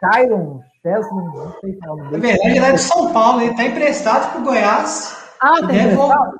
Tyron 0.00 0.60
Chesman, 0.82 1.24
não 1.24 1.52
sei 1.60 1.74
qual 1.74 1.90
é 1.90 1.92
o 1.92 2.04
nome 2.04 2.10
dele. 2.10 2.26
É 2.26 2.30
verdade, 2.30 2.56
ele 2.56 2.64
é 2.64 2.72
de 2.72 2.80
São 2.80 3.12
Paulo, 3.12 3.40
ele 3.40 3.56
tá 3.56 3.64
emprestado 3.64 4.32
pro 4.32 4.42
Goiás. 4.42 5.21
Ah, 5.42 5.66
tem 5.66 5.92
emprestado? 5.92 6.36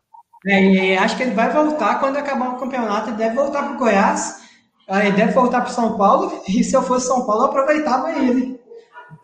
É, 0.46 0.96
acho 0.98 1.16
que 1.16 1.24
ele 1.24 1.34
vai 1.34 1.50
voltar 1.50 1.98
quando 1.98 2.16
acabar 2.16 2.50
o 2.50 2.58
campeonato, 2.58 3.10
ele 3.10 3.16
deve 3.16 3.34
voltar 3.34 3.68
pro 3.68 3.78
Goiás, 3.78 4.42
aí 4.88 5.12
deve 5.12 5.32
voltar 5.32 5.60
pro 5.60 5.72
São 5.72 5.96
Paulo, 5.96 6.40
e 6.48 6.62
se 6.62 6.76
eu 6.76 6.82
fosse 6.82 7.06
São 7.06 7.26
Paulo, 7.26 7.42
eu 7.42 7.46
aproveitava 7.48 8.10
ele. 8.12 8.60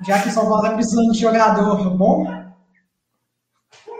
Já 0.03 0.23
que 0.23 0.31
São 0.31 0.45
Paulo 0.45 0.63
tá 0.63 0.75
precisando 0.75 1.13
de 1.13 1.19
jogador 1.19 1.97
bom. 1.97 2.27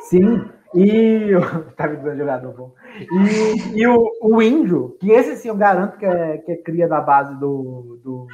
Sim, 0.03 0.49
e. 0.75 1.31
tá 1.77 1.89
precisando 1.89 2.13
de 2.13 2.19
jogador 2.19 2.55
bom. 2.55 2.73
E, 3.01 3.81
e 3.81 3.87
o, 3.87 4.11
o 4.23 4.43
Índio, 4.43 4.97
que 5.01 5.11
esse 5.11 5.37
sim 5.37 5.49
eu 5.49 5.57
garanto 5.57 5.97
que 5.97 6.07
é, 6.07 6.39
que 6.39 6.53
é 6.53 6.57
cria 6.57 6.89
da 6.89 7.01
base 7.01 7.35
do, 7.35 8.01
do, 8.05 8.27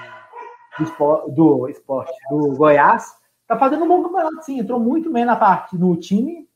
do, 0.79 0.85
esporte, 0.85 1.31
do 1.35 1.69
esporte, 1.69 2.13
do 2.31 2.55
Goiás, 2.57 3.13
tá 3.47 3.59
fazendo 3.59 3.85
um 3.85 3.89
bom 3.89 4.03
campeonato, 4.03 4.45
sim. 4.45 4.59
Entrou 4.59 4.79
muito 4.79 5.11
bem 5.11 5.25
na 5.25 5.37
parte 5.37 5.77
no 5.77 5.97
time 5.97 6.47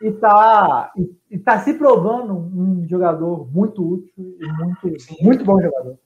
e 0.00 0.12
tá, 0.12 0.92
e, 1.30 1.38
tá 1.38 1.58
se 1.60 1.74
provando 1.74 2.34
um 2.34 2.86
jogador 2.88 3.50
muito 3.52 3.82
útil 3.82 4.36
e 4.40 4.46
muito, 4.52 4.96
muito 5.20 5.44
bom 5.44 5.60
jogador. 5.60 5.98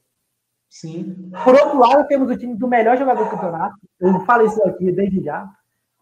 Sim. 0.69 1.31
Por 1.45 1.55
outro 1.55 1.79
lado, 1.79 2.09
temos 2.09 2.31
o 2.31 2.37
time 2.37 2.55
do 2.55 2.67
melhor 2.67 2.97
jogador 2.97 3.25
do 3.25 3.31
campeonato. 3.31 3.77
Eu 4.01 4.21
falo 4.21 4.47
isso 4.47 4.63
aqui 4.65 4.91
desde 4.91 5.23
já. 5.23 5.47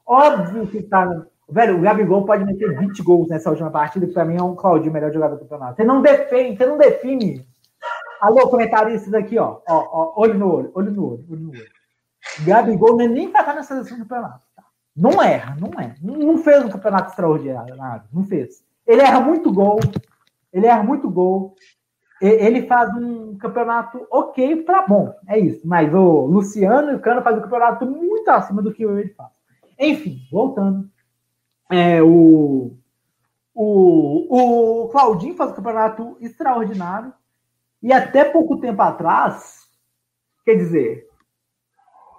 Óbvio 0.07 0.67
que 0.69 0.83
tá. 0.83 1.27
Velho, 1.49 1.79
o 1.79 1.81
Gabigol 1.81 2.25
pode 2.25 2.45
meter 2.45 2.79
20 2.79 3.03
gols 3.03 3.29
nessa 3.29 3.51
última 3.51 3.71
partida, 3.71 4.07
que 4.07 4.13
pra 4.13 4.25
mim 4.25 4.37
é 4.37 4.43
um 4.43 4.55
Claudinho 4.55 4.93
melhor 4.93 5.13
jogador 5.13 5.35
do 5.35 5.41
campeonato. 5.41 5.77
Você 5.77 5.85
não 5.85 6.01
defende, 6.01 6.57
você 6.57 6.67
não 6.67 6.79
define. 6.79 7.45
Alô, 8.21 8.49
comentaristas 8.49 9.13
aqui, 9.13 9.39
ó. 9.39 9.61
ó, 9.69 9.89
ó 9.93 10.21
olho 10.21 10.39
no 10.39 10.55
olho, 10.55 10.71
olho 10.75 10.91
no 10.93 11.13
olho, 11.13 11.25
olho 11.29 11.41
no 11.41 11.51
olho. 11.51 11.67
Gabigol 12.45 13.01
é 13.01 13.09
nem 13.09 13.31
pra 13.31 13.41
estar 13.41 13.55
nessa 13.55 13.75
seleção 13.75 13.99
do 13.99 14.05
campeonato. 14.05 14.43
Não 14.97 15.23
erra, 15.23 15.57
não 15.59 15.81
é. 15.81 15.95
Não 16.03 16.39
fez 16.39 16.65
um 16.65 16.69
campeonato 16.69 17.11
extraordinário, 17.11 18.05
não 18.13 18.25
fez. 18.25 18.63
Ele 18.87 19.03
erra 19.03 19.21
muito 19.21 19.53
gol, 19.53 19.79
ele 20.53 20.67
erra 20.67 20.83
muito 20.83 21.09
gol, 21.09 21.55
ele 22.21 22.67
faz 22.67 22.95
um 22.97 23.37
campeonato 23.39 24.07
ok 24.11 24.63
para 24.63 24.87
bom, 24.87 25.15
é 25.27 25.39
isso. 25.39 25.67
Mas 25.67 25.93
o 25.95 26.27
Luciano 26.27 26.91
e 26.91 26.95
o 26.97 27.01
Cano 27.01 27.23
fazem 27.23 27.39
um 27.39 27.43
campeonato 27.43 27.87
muito 27.87 28.29
acima 28.29 28.61
do 28.61 28.73
que 28.73 28.85
ele 28.85 29.09
faz. 29.15 29.31
Enfim, 29.79 30.19
voltando. 30.31 30.91
É, 31.71 32.03
o, 32.03 32.77
o, 33.55 34.85
o 34.85 34.89
Claudinho 34.89 35.35
faz 35.35 35.53
um 35.53 35.55
campeonato 35.55 36.17
extraordinário. 36.21 37.13
E 37.83 37.93
até 37.93 38.25
pouco 38.25 38.59
tempo 38.59 38.83
atrás, 38.83 39.67
quer 40.45 40.57
dizer, 40.57 41.09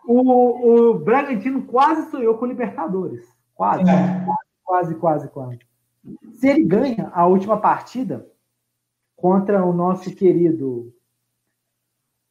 o, 0.05 0.91
o 0.91 0.99
Bragantino 0.99 1.63
quase 1.63 2.09
sonhou 2.09 2.37
com 2.37 2.45
o 2.45 2.47
Libertadores. 2.47 3.25
Quase, 3.53 3.89
é. 3.89 4.25
quase, 4.63 4.95
quase, 4.95 5.27
quase. 5.29 5.59
Se 6.33 6.47
ele 6.47 6.63
ganha 6.63 7.11
a 7.13 7.27
última 7.27 7.57
partida, 7.57 8.27
contra 9.21 9.63
o 9.63 9.71
nosso 9.71 10.13
querido. 10.15 10.91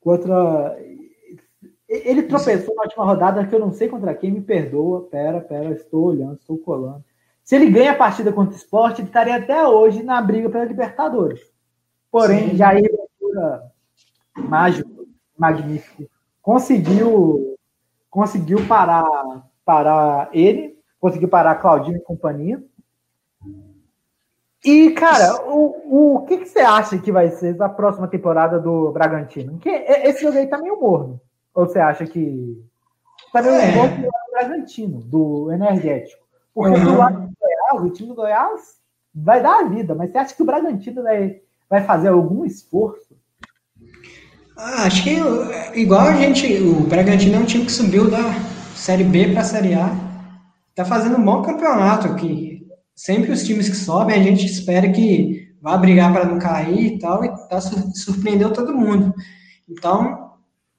Contra. 0.00 0.76
Ele 1.88 2.24
tropeçou 2.24 2.74
na 2.74 2.82
última 2.82 3.04
rodada, 3.04 3.46
que 3.46 3.54
eu 3.54 3.60
não 3.60 3.72
sei 3.72 3.88
contra 3.88 4.14
quem, 4.14 4.32
me 4.32 4.40
perdoa. 4.40 5.08
Pera, 5.08 5.40
pera, 5.40 5.70
estou 5.70 6.06
olhando, 6.06 6.34
estou 6.34 6.58
colando. 6.58 7.04
Se 7.44 7.56
ele 7.56 7.70
ganha 7.70 7.92
a 7.92 7.96
partida 7.96 8.32
contra 8.32 8.54
o 8.54 8.56
esporte, 8.56 9.00
ele 9.00 9.08
estaria 9.08 9.36
até 9.36 9.66
hoje 9.66 10.02
na 10.02 10.20
briga 10.20 10.50
pela 10.50 10.64
Libertadores. 10.64 11.40
Porém, 12.10 12.50
Sim. 12.50 12.56
Jair 12.56 12.90
mágico, 14.36 15.06
magnífico, 15.36 16.10
conseguiu 16.42 17.56
conseguiu 18.10 18.66
parar, 18.66 19.04
parar 19.64 20.28
ele, 20.32 20.76
conseguiu 21.00 21.28
parar 21.28 21.54
Claudinho 21.54 21.96
e 21.96 22.00
companhia. 22.00 22.62
E, 24.62 24.90
cara, 24.90 25.42
o, 25.46 26.16
o 26.16 26.26
que, 26.26 26.38
que 26.38 26.46
você 26.46 26.60
acha 26.60 26.98
que 26.98 27.10
vai 27.10 27.30
ser 27.30 27.60
a 27.62 27.68
próxima 27.68 28.06
temporada 28.06 28.58
do 28.58 28.90
Bragantino? 28.92 29.58
Que 29.58 29.70
esse 29.70 30.22
jogo 30.22 30.36
aí 30.36 30.46
tá 30.46 30.58
meio 30.58 30.78
morno. 30.78 31.18
Ou 31.54 31.66
você 31.66 31.78
acha 31.78 32.06
que. 32.06 32.62
Tá 33.32 33.40
meio 33.40 33.54
é. 33.54 33.74
morno 33.74 34.02
do 34.02 34.10
Bragantino, 34.32 35.00
do 35.00 35.50
energético. 35.50 36.22
Porque 36.52 36.78
uhum. 36.78 36.84
do 36.84 36.98
lado 36.98 37.20
do 37.20 37.32
Goiás, 37.40 37.90
o 37.90 37.90
time 37.90 38.08
do 38.08 38.14
Goiás 38.14 38.80
vai 39.14 39.42
dar 39.42 39.60
a 39.60 39.64
vida, 39.64 39.94
mas 39.94 40.10
você 40.10 40.18
acha 40.18 40.34
que 40.34 40.42
o 40.42 40.46
Bragantino 40.46 41.02
vai, 41.02 41.40
vai 41.68 41.82
fazer 41.84 42.08
algum 42.08 42.44
esforço? 42.44 43.16
Ah, 44.62 44.84
acho 44.84 45.02
que 45.02 45.16
igual 45.74 46.02
a 46.02 46.16
gente, 46.16 46.46
o 46.58 46.82
Bragantino 46.82 47.36
é 47.36 47.38
um 47.38 47.46
time 47.46 47.64
que 47.64 47.72
subiu 47.72 48.10
da 48.10 48.34
Série 48.74 49.04
B 49.04 49.28
para 49.30 49.40
a 49.40 49.44
Série 49.44 49.72
A. 49.72 49.90
Tá 50.74 50.84
fazendo 50.84 51.16
um 51.16 51.24
bom 51.24 51.40
campeonato 51.40 52.06
aqui 52.06 52.50
sempre 52.94 53.32
os 53.32 53.42
times 53.42 53.70
que 53.70 53.76
sobem, 53.76 54.14
a 54.14 54.22
gente 54.22 54.44
espera 54.44 54.90
que 54.92 55.54
vá 55.62 55.74
brigar 55.78 56.12
para 56.12 56.26
não 56.26 56.38
cair 56.38 56.92
e 56.92 56.98
tal, 56.98 57.24
e 57.24 57.28
tá, 57.48 57.58
surpreendeu 57.58 58.52
todo 58.52 58.76
mundo. 58.76 59.14
Então, 59.66 60.32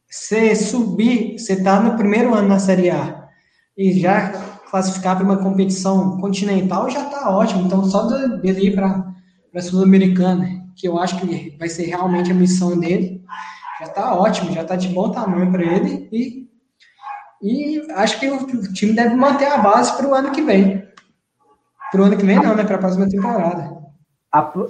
você 0.08 0.56
subir, 0.56 1.40
você 1.40 1.54
está 1.54 1.80
no 1.80 1.98
primeiro 1.98 2.36
ano 2.36 2.48
na 2.48 2.60
Série 2.60 2.92
A 2.92 3.28
e 3.76 4.00
já 4.00 4.30
classificar 4.70 5.16
para 5.16 5.26
uma 5.26 5.38
competição 5.38 6.20
continental 6.20 6.88
já 6.88 7.06
está 7.06 7.32
ótimo. 7.32 7.66
Então, 7.66 7.84
só 7.86 8.04
dele 8.04 8.68
ir 8.68 8.76
para 8.76 9.12
a 9.56 9.62
Sul-Americana, 9.62 10.48
que 10.76 10.88
eu 10.88 11.00
acho 11.00 11.20
que 11.20 11.56
vai 11.58 11.70
ser 11.70 11.88
realmente 11.88 12.32
a 12.32 12.36
missão 12.36 12.80
dele, 12.80 13.20
já 13.82 13.88
está 13.88 14.16
ótimo, 14.16 14.52
já 14.52 14.62
está 14.62 14.76
de 14.76 14.90
bom 14.90 15.12
tamanho 15.12 15.52
para 15.52 15.64
ele 15.64 16.08
e, 16.12 16.48
e 17.42 17.92
acho 17.94 18.20
que 18.20 18.30
o 18.30 18.74
time 18.74 18.94
deve 18.94 19.16
manter 19.16 19.48
a 19.48 19.58
base 19.58 19.98
para 19.98 20.08
o 20.08 20.14
ano 20.14 20.32
que 20.32 20.42
vem. 20.42 20.88
Pro 21.92 22.04
ano 22.04 22.16
que 22.16 22.26
vem 22.26 22.38
não, 22.38 22.56
né? 22.56 22.64
Para 22.64 22.76
a 22.76 22.80
próxima 22.80 23.10
temporada. 23.10 23.82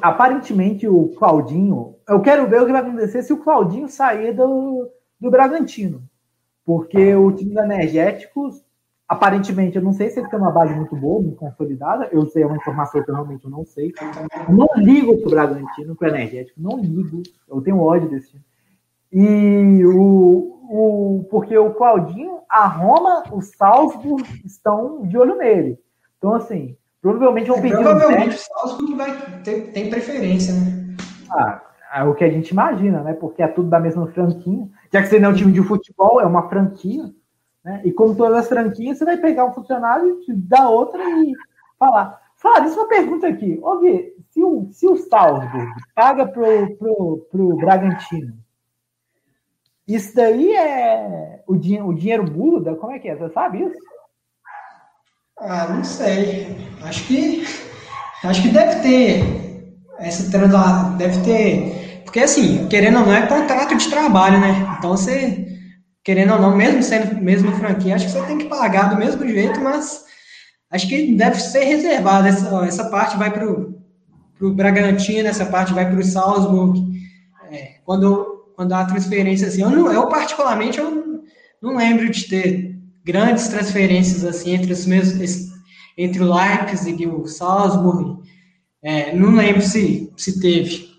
Aparentemente 0.01 0.87
o 0.87 1.09
Claudinho. 1.09 1.95
Eu 2.07 2.21
quero 2.21 2.47
ver 2.47 2.61
o 2.61 2.65
que 2.65 2.71
vai 2.71 2.81
acontecer 2.81 3.21
se 3.21 3.33
o 3.33 3.43
Claudinho 3.43 3.89
sair 3.89 4.33
do, 4.33 4.89
do 5.19 5.29
Bragantino. 5.29 6.01
Porque 6.65 7.13
o 7.13 7.31
time 7.33 7.53
do 7.53 7.59
Energéticos, 7.59 8.63
aparentemente, 9.07 9.75
eu 9.75 9.83
não 9.83 9.91
sei 9.91 10.09
se 10.09 10.19
ele 10.19 10.29
tem 10.29 10.39
uma 10.39 10.51
base 10.51 10.73
muito 10.73 10.95
boa, 10.95 11.21
muito 11.21 11.35
consolidada. 11.35 12.07
Eu 12.11 12.25
sei, 12.27 12.43
é 12.43 12.45
uma 12.47 12.55
informação 12.55 13.03
que 13.03 13.11
eu 13.11 13.15
realmente 13.15 13.47
não 13.49 13.65
sei. 13.65 13.91
Não 14.47 14.67
ligo 14.77 15.17
pro 15.17 15.31
Bragantino, 15.31 15.95
pro 15.95 16.07
Energético, 16.07 16.61
não 16.61 16.79
ligo. 16.79 17.21
Eu 17.49 17.61
tenho 17.61 17.79
ódio 17.79 18.09
desse 18.09 18.31
time. 18.31 18.43
E 19.11 19.85
o, 19.85 20.59
o, 20.69 21.27
porque 21.29 21.57
o 21.57 21.73
Claudinho, 21.73 22.39
a 22.49 22.65
Roma, 22.67 23.23
o 23.31 23.41
Salzburg 23.41 24.23
estão 24.45 25.03
de 25.03 25.17
olho 25.17 25.37
nele. 25.37 25.77
Então, 26.17 26.33
assim, 26.33 26.77
Provavelmente 27.01 27.47
vão 27.47 27.57
é, 27.57 27.61
pedir 27.61 27.77
Provavelmente 27.77 28.29
um 28.29 28.35
o 28.35 28.37
Salzburg 28.37 28.95
vai 28.95 29.41
ter 29.43 29.71
tem 29.71 29.89
preferência, 29.89 30.53
né? 30.53 30.95
Ah, 31.31 31.61
é 31.95 32.03
o 32.03 32.13
que 32.13 32.23
a 32.23 32.29
gente 32.29 32.49
imagina, 32.49 33.01
né? 33.01 33.13
Porque 33.13 33.41
é 33.41 33.47
tudo 33.47 33.69
da 33.69 33.79
mesma 33.79 34.07
franquinha. 34.07 34.69
Já 34.93 35.01
que 35.01 35.07
você 35.07 35.19
não 35.19 35.29
é 35.29 35.33
um 35.33 35.35
time 35.35 35.51
de 35.51 35.63
futebol, 35.63 36.21
é 36.21 36.25
uma 36.25 36.47
franquia. 36.47 37.11
Né? 37.65 37.81
E 37.83 37.91
como 37.91 38.15
todas 38.15 38.37
as 38.37 38.47
franquias, 38.47 38.97
você 38.97 39.05
vai 39.05 39.17
pegar 39.17 39.45
um 39.45 39.53
funcionário 39.53 40.19
da 40.27 40.69
outra 40.69 41.01
e 41.03 41.33
falar. 41.79 42.21
Fala, 42.35 42.67
isso 42.67 42.77
é 42.77 42.81
uma 42.81 42.89
pergunta 42.89 43.27
aqui. 43.27 43.59
Ô, 43.61 43.79
Gui, 43.79 44.13
se 44.29 44.43
o, 44.43 44.67
se 44.71 44.87
o 44.87 44.95
Salzburg 44.95 45.71
paga 45.95 46.27
pro, 46.27 46.75
pro, 46.77 47.27
pro 47.31 47.55
Bragantino, 47.57 48.33
isso 49.95 50.15
daí 50.15 50.53
é 50.53 51.41
o, 51.47 51.55
din 51.55 51.81
o 51.81 51.93
dinheiro 51.93 52.29
muda? 52.29 52.75
Como 52.75 52.93
é 52.93 52.99
que 52.99 53.09
é? 53.09 53.15
Você 53.15 53.33
sabe 53.33 53.63
isso? 53.63 53.75
Ah, 55.39 55.67
não 55.69 55.83
sei. 55.83 56.55
Acho 56.83 57.07
que 57.07 57.43
acho 58.23 58.41
que 58.41 58.49
deve 58.49 58.81
ter 58.81 59.41
essa 59.99 60.37
deve 60.97 61.21
ter, 61.23 62.01
porque 62.03 62.19
assim, 62.19 62.67
querendo 62.67 62.99
ou 62.99 63.05
não 63.05 63.13
é 63.13 63.27
contrato 63.27 63.75
de 63.75 63.89
trabalho, 63.89 64.39
né? 64.39 64.75
Então 64.77 64.91
você 64.91 65.47
querendo 66.03 66.33
ou 66.33 66.41
não, 66.41 66.55
mesmo 66.55 66.81
sendo 66.81 67.21
mesmo 67.21 67.51
franquia, 67.53 67.95
acho 67.95 68.05
que 68.05 68.11
você 68.11 68.25
tem 68.25 68.37
que 68.37 68.45
pagar 68.45 68.89
do 68.89 68.97
mesmo 68.97 69.27
jeito, 69.27 69.59
mas 69.61 70.03
acho 70.71 70.87
que 70.87 71.15
deve 71.15 71.39
ser 71.39 71.63
reservado 71.65 72.27
essa 72.27 72.65
essa 72.65 72.89
parte 72.89 73.17
vai 73.17 73.31
para 73.31 73.47
o 73.47 74.53
Bragantino, 74.53 75.27
essa 75.27 75.45
parte 75.45 75.73
vai 75.73 75.89
para 75.89 75.99
o 75.99 76.03
Salzburg. 76.03 76.79
É, 77.51 77.75
quando 77.85 78.30
quando 78.61 78.73
há 78.73 78.85
transferência 78.85 79.47
assim, 79.47 79.63
eu 79.63 79.71
não, 79.71 79.91
eu 79.91 80.07
particularmente 80.07 80.79
eu 80.79 81.23
não 81.59 81.77
lembro 81.77 82.07
de 82.11 82.29
ter 82.29 82.79
grandes 83.03 83.47
transferências 83.47 84.23
assim 84.23 84.53
entre 84.53 84.71
os 84.71 84.85
mesmos 84.85 85.49
entre 85.97 86.21
o 86.21 86.31
Leipzig 86.31 87.01
e 87.01 87.07
o 87.07 87.25
Salzburg. 87.25 88.21
É, 88.83 89.15
não 89.15 89.35
lembro 89.35 89.63
se, 89.63 90.13
se 90.15 90.39
teve. 90.39 90.91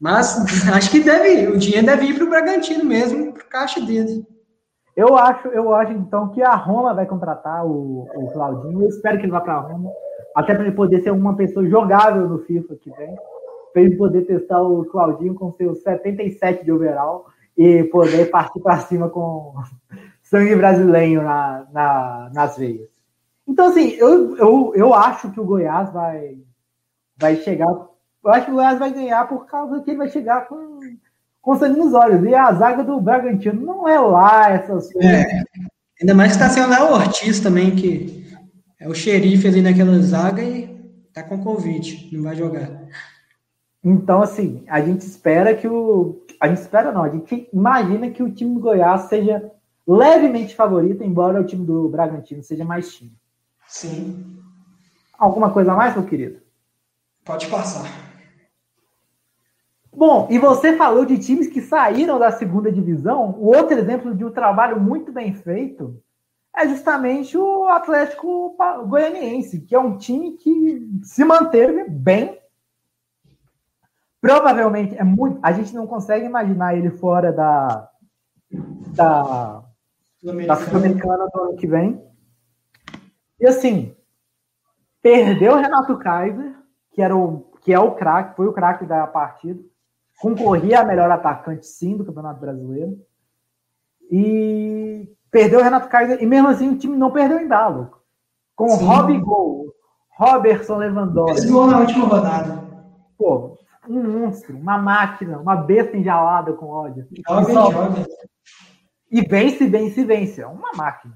Mas 0.00 0.38
acho 0.72 0.92
que 0.92 1.00
deve, 1.00 1.48
o 1.48 1.58
dinheiro 1.58 1.86
deve 1.86 2.06
ir 2.06 2.14
para 2.14 2.24
o 2.24 2.30
Bragantino 2.30 2.84
mesmo, 2.84 3.32
para 3.32 3.42
caixa 3.42 3.80
dele. 3.80 4.24
Eu 4.96 5.16
acho, 5.16 5.48
eu 5.48 5.74
acho 5.74 5.92
então 5.94 6.28
que 6.28 6.40
a 6.40 6.54
Roma 6.54 6.94
vai 6.94 7.04
contratar 7.04 7.66
o, 7.66 8.06
o 8.14 8.32
Claudinho. 8.32 8.82
Eu 8.82 8.88
espero 8.88 9.18
que 9.18 9.24
ele 9.24 9.32
vá 9.32 9.40
para 9.40 9.54
a 9.54 9.60
Roma, 9.60 9.90
até 10.36 10.54
para 10.54 10.66
ele 10.66 10.76
poder 10.76 11.02
ser 11.02 11.10
uma 11.10 11.36
pessoa 11.36 11.68
jogável 11.68 12.28
no 12.28 12.38
FIFA 12.44 12.76
que 12.76 12.90
vem, 12.92 13.16
ele 13.78 13.96
poder 13.96 14.22
testar 14.22 14.60
o 14.62 14.84
Claudinho 14.84 15.34
com 15.34 15.52
seus 15.52 15.82
77 15.82 16.64
de 16.64 16.72
overall 16.72 17.26
e 17.56 17.84
poder 17.84 18.30
partir 18.30 18.60
para 18.60 18.78
cima 18.78 19.08
com 19.08 19.54
sangue 20.22 20.54
brasileiro 20.54 21.22
na, 21.22 21.66
na, 21.72 22.30
nas 22.32 22.56
veias. 22.56 22.88
Então, 23.46 23.68
assim, 23.68 23.92
eu, 23.92 24.36
eu, 24.36 24.72
eu 24.74 24.94
acho 24.94 25.30
que 25.30 25.40
o 25.40 25.44
Goiás 25.44 25.90
vai, 25.92 26.36
vai 27.16 27.36
chegar. 27.36 27.66
Eu 27.68 28.30
acho 28.30 28.44
que 28.44 28.52
o 28.52 28.54
Goiás 28.54 28.78
vai 28.78 28.92
ganhar 28.92 29.26
por 29.26 29.46
causa 29.46 29.80
que 29.80 29.90
ele 29.90 29.98
vai 29.98 30.08
chegar 30.10 30.46
com, 30.46 30.80
com 31.40 31.58
sangue 31.58 31.78
nos 31.78 31.94
olhos. 31.94 32.22
E 32.24 32.34
a 32.34 32.52
zaga 32.52 32.84
do 32.84 33.00
Bragantino 33.00 33.64
não 33.64 33.88
é 33.88 33.98
lá 33.98 34.50
essas 34.50 34.92
coisas. 34.92 35.10
É, 35.10 35.42
ainda 36.00 36.14
mais 36.14 36.36
que 36.36 36.42
está 36.42 36.50
sendo 36.50 36.68
lá 36.68 36.90
o 36.90 36.94
Ortiz 36.94 37.40
também, 37.40 37.74
que 37.74 38.28
é 38.78 38.86
o 38.86 38.94
xerife 38.94 39.48
ali 39.48 39.62
naquela 39.62 39.98
zaga 40.00 40.42
e 40.42 40.68
tá 41.12 41.22
com 41.22 41.42
Covid, 41.42 42.10
não 42.12 42.22
vai 42.22 42.36
jogar. 42.36 42.70
Então, 43.82 44.22
assim, 44.22 44.64
a 44.68 44.80
gente 44.80 45.00
espera 45.00 45.54
que 45.54 45.68
o. 45.68 46.24
A 46.40 46.48
gente 46.48 46.60
espera 46.60 46.92
não, 46.92 47.02
a 47.02 47.08
gente 47.08 47.48
imagina 47.52 48.10
que 48.10 48.22
o 48.22 48.30
time 48.30 48.54
do 48.54 48.60
Goiás 48.60 49.02
seja 49.02 49.50
levemente 49.86 50.54
favorito, 50.54 51.02
embora 51.02 51.40
o 51.40 51.44
time 51.44 51.64
do 51.64 51.88
Bragantino 51.88 52.42
seja 52.42 52.64
mais 52.64 52.94
time. 52.94 53.12
Sim. 53.66 54.38
Alguma 55.18 55.50
coisa 55.50 55.72
a 55.72 55.76
mais, 55.76 55.94
meu 55.94 56.04
querido? 56.04 56.40
Pode 57.24 57.46
passar. 57.48 58.08
Bom, 59.92 60.28
e 60.30 60.38
você 60.38 60.76
falou 60.76 61.04
de 61.04 61.18
times 61.18 61.48
que 61.48 61.60
saíram 61.60 62.18
da 62.18 62.30
segunda 62.30 62.70
divisão. 62.70 63.34
O 63.38 63.48
outro 63.48 63.76
exemplo 63.76 64.14
de 64.14 64.24
um 64.24 64.30
trabalho 64.30 64.80
muito 64.80 65.10
bem 65.10 65.34
feito 65.34 66.00
é 66.56 66.68
justamente 66.68 67.36
o 67.36 67.66
Atlético 67.66 68.56
Goianiense, 68.86 69.60
que 69.60 69.74
é 69.74 69.78
um 69.78 69.96
time 69.96 70.36
que 70.36 70.88
se 71.02 71.24
manteve 71.24 71.84
bem. 71.88 72.38
Provavelmente 74.20 74.96
é 74.96 75.04
muito. 75.04 75.38
A 75.42 75.52
gente 75.52 75.74
não 75.74 75.86
consegue 75.86 76.26
imaginar 76.26 76.76
ele 76.76 76.90
fora 76.90 77.32
da 77.32 77.88
da, 78.94 79.62
da 80.46 80.56
Sul-Americana 80.56 81.28
do 81.32 81.40
ano 81.40 81.56
que 81.56 81.66
vem. 81.66 82.02
E 83.40 83.46
assim, 83.46 83.94
perdeu 85.02 85.52
o 85.52 85.56
Renato 85.56 85.96
Kaiser, 85.98 86.54
que, 86.90 87.02
era 87.02 87.16
o, 87.16 87.50
que 87.62 87.72
é 87.72 87.78
o 87.78 87.94
craque, 87.94 88.36
foi 88.36 88.46
o 88.46 88.52
craque 88.52 88.84
da 88.84 89.06
partida. 89.06 89.60
Concorria 90.20 90.80
a 90.80 90.84
melhor 90.84 91.10
atacante, 91.10 91.66
sim, 91.66 91.96
do 91.96 92.04
Campeonato 92.04 92.40
Brasileiro. 92.40 92.98
E 94.10 95.08
perdeu 95.30 95.60
o 95.60 95.62
Renato 95.62 95.88
Kaiser, 95.88 96.20
e 96.20 96.26
mesmo 96.26 96.48
assim 96.48 96.70
o 96.70 96.78
time 96.78 96.96
não 96.96 97.12
perdeu 97.12 97.38
em 97.38 97.46
Dalo. 97.46 97.92
Com 98.56 98.68
sim. 98.70 98.84
Rob 98.84 99.16
Gol, 99.20 99.72
Robertson 100.16 100.78
Lewandowski. 100.78 101.38
Esse 101.38 101.52
gol 101.52 101.68
na 101.68 101.78
última 101.78 102.06
rodada. 102.06 102.64
Pô, 103.16 103.57
um 103.88 104.20
monstro, 104.20 104.56
uma 104.56 104.78
máquina, 104.78 105.38
uma 105.38 105.56
besta 105.56 105.96
enjalada 105.96 106.52
com 106.52 106.66
ódio. 106.66 107.06
E 109.10 109.22
vence, 109.22 109.66
vence, 109.66 110.04
vence. 110.04 110.40
É 110.40 110.46
uma 110.46 110.72
máquina. 110.76 111.14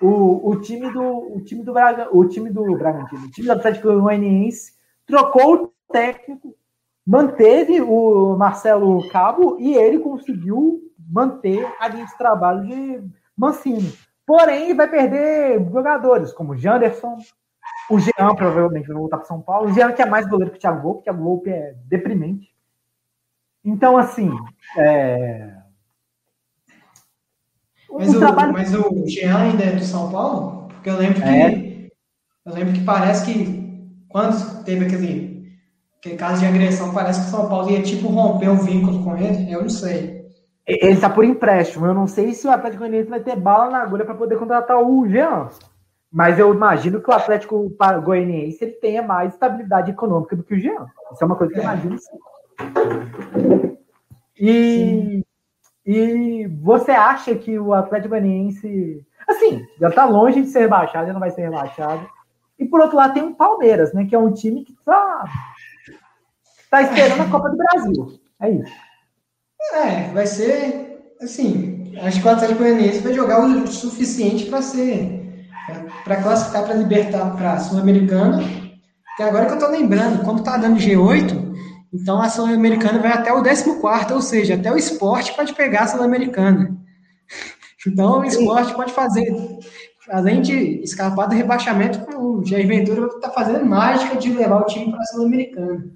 O, 0.00 0.50
o 0.50 0.60
time 0.60 0.90
do 0.92 1.36
o 1.36 1.40
time 1.44 1.62
do 1.62 1.72
Braga, 1.72 2.08
o 2.12 2.26
time 2.26 2.50
do 2.50 2.64
Bragantino, 2.76 3.26
o 3.26 3.30
time 3.30 3.46
do 3.46 3.52
Atlético 3.52 4.00
Goianiense 4.00 4.72
trocou 5.06 5.54
o 5.54 5.72
técnico, 5.92 6.54
manteve 7.04 7.80
o 7.80 8.36
Marcelo 8.36 9.08
Cabo 9.10 9.56
e 9.58 9.74
ele 9.74 9.98
conseguiu 9.98 10.80
manter 11.10 11.66
a 11.80 11.88
linha 11.88 12.06
de 12.06 12.16
trabalho 12.16 12.66
de 12.66 13.02
Mancini. 13.36 13.92
Porém, 14.26 14.74
vai 14.74 14.88
perder 14.88 15.58
jogadores 15.70 16.32
como 16.32 16.56
Janderson, 16.56 17.16
o 17.90 17.98
Jean 17.98 18.34
provavelmente 18.34 18.88
vai 18.88 18.96
voltar 18.96 19.16
para 19.18 19.26
São 19.26 19.40
Paulo. 19.40 19.70
O 19.70 19.72
Jean 19.72 19.92
que 19.92 20.02
é 20.02 20.06
mais 20.06 20.26
goleiro 20.26 20.50
que 20.50 20.58
o 20.58 20.60
Thiago 20.60 20.82
Volpe, 20.82 21.00
o 21.00 21.04
Thiago 21.04 21.22
Volpe 21.22 21.50
é 21.50 21.74
deprimente. 21.86 22.54
Então, 23.64 23.96
assim, 23.96 24.30
é... 24.76 25.58
Mas 27.90 28.14
o, 28.14 28.20
mas 28.52 28.74
o 28.74 29.06
Jean 29.06 29.38
ainda 29.38 29.64
é 29.64 29.72
do 29.72 29.84
São 29.84 30.10
Paulo? 30.10 30.68
Porque 30.68 30.90
eu 30.90 30.96
lembro 30.96 31.22
que. 31.22 31.28
É. 31.28 31.88
Eu 32.44 32.54
lembro 32.54 32.72
que 32.74 32.84
parece 32.84 33.24
que 33.24 33.68
quando 34.08 34.64
teve 34.64 34.86
aquele, 34.86 35.52
aquele 35.98 36.16
caso 36.16 36.40
de 36.40 36.46
agressão, 36.46 36.92
parece 36.92 37.20
que 37.20 37.26
o 37.26 37.30
São 37.30 37.48
Paulo 37.48 37.70
ia 37.70 37.82
tipo 37.82 38.08
romper 38.08 38.48
o 38.48 38.56
vínculo 38.56 39.02
com 39.02 39.16
ele. 39.16 39.52
Eu 39.52 39.62
não 39.62 39.68
sei. 39.68 40.18
Ele 40.66 40.92
está 40.92 41.08
por 41.08 41.24
empréstimo. 41.24 41.86
Eu 41.86 41.94
não 41.94 42.06
sei 42.06 42.34
se 42.34 42.46
o 42.46 42.50
Atlético 42.50 42.80
Goianiense 42.80 43.08
vai 43.08 43.20
ter 43.20 43.36
bala 43.36 43.70
na 43.70 43.82
agulha 43.82 44.04
para 44.04 44.14
poder 44.14 44.38
contratar 44.38 44.78
o 44.82 45.08
Jean. 45.08 45.48
Mas 46.10 46.38
eu 46.38 46.54
imagino 46.54 47.00
que 47.00 47.10
o 47.10 47.14
Atlético 47.14 47.70
Goianiense 48.02 48.64
ele 48.64 48.72
tenha 48.72 49.02
mais 49.02 49.34
estabilidade 49.34 49.90
econômica 49.90 50.34
do 50.34 50.42
que 50.42 50.54
o 50.54 50.58
Jean. 50.58 50.86
Isso 51.12 51.22
é 51.22 51.26
uma 51.26 51.36
coisa 51.36 51.52
que 51.52 51.58
eu 51.58 51.62
é. 51.62 51.66
imagino 51.66 51.98
sim. 51.98 52.18
E 54.40 55.22
e 55.90 56.46
você 56.60 56.90
acha 56.90 57.34
que 57.34 57.58
o 57.58 57.72
Atlético 57.72 58.10
Goianiense, 58.10 59.02
assim, 59.26 59.66
já 59.80 59.88
está 59.88 60.04
longe 60.04 60.42
de 60.42 60.48
ser 60.48 60.60
rebaixado, 60.60 61.06
já 61.06 61.14
não 61.14 61.20
vai 61.20 61.30
ser 61.30 61.40
rebaixado. 61.40 62.06
E 62.58 62.66
por 62.66 62.78
outro 62.78 62.98
lado 62.98 63.14
tem 63.14 63.22
o 63.22 63.34
Palmeiras, 63.34 63.94
né, 63.94 64.04
que 64.04 64.14
é 64.14 64.18
um 64.18 64.30
time 64.30 64.66
que 64.66 64.72
está 64.72 65.24
tá 66.70 66.82
esperando 66.82 67.22
a 67.22 67.30
Copa 67.30 67.48
do 67.48 67.56
Brasil. 67.56 68.20
É 68.38 68.50
isso. 68.50 68.72
É, 69.72 70.12
vai 70.12 70.26
ser 70.26 71.14
assim, 71.22 71.94
acho 72.02 72.20
que 72.20 72.28
o 72.28 72.30
Atlético 72.30 72.58
Goianiense 72.58 73.00
vai 73.00 73.14
jogar 73.14 73.42
o 73.42 73.66
suficiente 73.66 74.44
para 74.44 74.60
ser 74.60 75.17
para 76.08 76.22
classificar 76.22 76.64
para 76.64 76.74
libertar 76.74 77.36
para 77.36 77.52
a 77.52 77.60
Sul-Americana. 77.60 78.42
Que 79.16 79.22
agora 79.22 79.44
que 79.44 79.52
eu 79.52 79.58
estou 79.58 79.70
lembrando, 79.70 80.24
como 80.24 80.42
tá 80.42 80.56
dando 80.56 80.80
G8, 80.80 81.48
então 81.92 82.20
a 82.20 82.30
Sul-Americana 82.30 82.98
vai 82.98 83.12
até 83.12 83.32
o 83.32 83.42
14, 83.42 84.12
ou 84.14 84.22
seja, 84.22 84.54
até 84.54 84.72
o 84.72 84.76
esporte 84.76 85.34
pode 85.34 85.54
pegar 85.54 85.82
a 85.82 85.88
Sul-Americana. 85.88 86.76
Então 87.86 88.18
o 88.18 88.24
esporte 88.24 88.74
pode 88.74 88.92
fazer, 88.92 89.32
além 90.10 90.42
de 90.42 90.82
escapar 90.82 91.26
do 91.26 91.34
rebaixamento, 91.36 92.04
o 92.18 92.44
Jair 92.44 92.66
Ventura 92.66 93.06
está 93.06 93.30
fazendo 93.30 93.64
mágica 93.64 94.16
de 94.16 94.32
levar 94.32 94.62
o 94.62 94.66
time 94.66 94.90
para 94.90 95.00
a 95.00 95.04
Sul-Americana. 95.04 95.86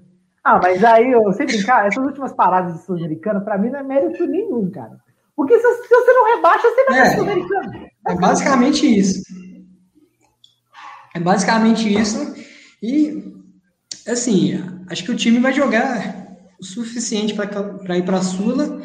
Ah, 0.45 0.59
mas 0.63 0.81
aí, 0.81 1.11
eu, 1.11 1.31
sem 1.33 1.45
brincar, 1.45 1.85
essas 1.85 2.03
últimas 2.03 2.31
paradas 2.31 2.73
de 2.73 2.85
Sul-Americana, 2.85 3.41
para 3.41 3.57
mim 3.57 3.69
não 3.69 3.79
é 3.79 3.83
mérito 3.83 4.25
nenhum, 4.25 4.71
cara. 4.71 4.97
Porque 5.35 5.59
se, 5.59 5.73
se 5.83 5.89
você 5.89 6.13
não 6.13 6.35
rebaixa, 6.35 6.69
você 6.69 6.85
vai 6.85 6.97
é, 6.97 7.01
para 7.01 7.11
Sul-Americana. 7.11 7.89
É 8.07 8.15
basicamente 8.15 8.99
isso. 8.99 9.21
É 11.13 11.19
basicamente 11.19 11.93
isso. 11.93 12.33
E, 12.81 13.33
assim, 14.07 14.59
acho 14.89 15.03
que 15.03 15.11
o 15.11 15.15
time 15.15 15.39
vai 15.39 15.53
jogar 15.53 16.37
o 16.59 16.65
suficiente 16.65 17.33
para 17.33 17.97
ir 17.97 18.03
para 18.03 18.17
a 18.17 18.21
Sula. 18.21 18.81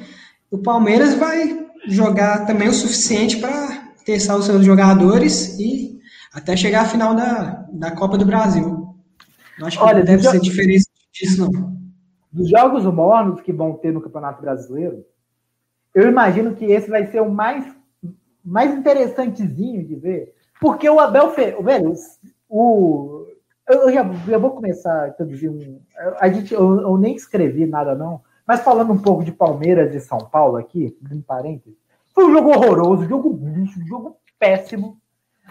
O 0.50 0.58
Palmeiras 0.58 1.14
vai 1.14 1.66
jogar 1.86 2.46
também 2.46 2.68
o 2.68 2.72
suficiente 2.72 3.38
para 3.38 3.92
testar 4.04 4.36
os 4.36 4.46
seus 4.46 4.64
jogadores 4.64 5.58
e 5.58 5.98
até 6.32 6.56
chegar 6.56 6.82
à 6.82 6.88
final 6.88 7.14
da, 7.14 7.66
da 7.72 7.90
Copa 7.92 8.18
do 8.18 8.26
Brasil. 8.26 8.94
Eu 9.58 9.66
acho 9.66 9.78
que 9.78 9.84
Olha, 9.84 9.98
não 9.98 10.04
deve 10.04 10.22
ser 10.22 10.40
diferença 10.40 10.88
disso, 11.12 11.50
não. 11.50 11.76
Dos 12.30 12.50
jogos 12.50 12.84
mornos 12.84 13.40
que 13.40 13.52
vão 13.52 13.74
ter 13.74 13.92
no 13.92 14.00
Campeonato 14.00 14.40
Brasileiro, 14.40 15.04
eu 15.94 16.08
imagino 16.08 16.54
que 16.54 16.66
esse 16.66 16.88
vai 16.88 17.06
ser 17.06 17.20
o 17.20 17.30
mais, 17.30 17.64
mais 18.44 18.72
interessantezinho 18.72 19.84
de 19.86 19.96
ver, 19.96 20.34
porque 20.60 20.88
o 20.88 21.00
Abel, 21.00 21.30
Fe... 21.30 21.56
velho, 21.62 21.94
o, 22.48 23.26
eu 23.68 23.92
já, 23.92 24.02
já 24.26 24.38
vou 24.38 24.52
começar 24.52 25.04
a 25.04 25.08
introduzir 25.08 25.50
um. 25.50 25.80
A 26.18 26.28
gente, 26.28 26.54
eu, 26.54 26.80
eu, 26.80 26.96
nem 26.96 27.14
escrevi 27.14 27.66
nada, 27.66 27.94
não. 27.94 28.22
Mas 28.46 28.60
falando 28.62 28.92
um 28.92 28.98
pouco 28.98 29.22
de 29.22 29.30
Palmeiras 29.30 29.94
e 29.94 30.00
São 30.00 30.18
Paulo 30.18 30.56
aqui, 30.56 30.96
em 31.12 31.20
parênteses, 31.20 31.78
foi 32.14 32.24
um 32.24 32.32
jogo 32.32 32.50
horroroso, 32.50 33.08
jogo 33.08 33.38
lixo, 33.42 33.78
jogo 33.86 34.16
péssimo. 34.38 34.98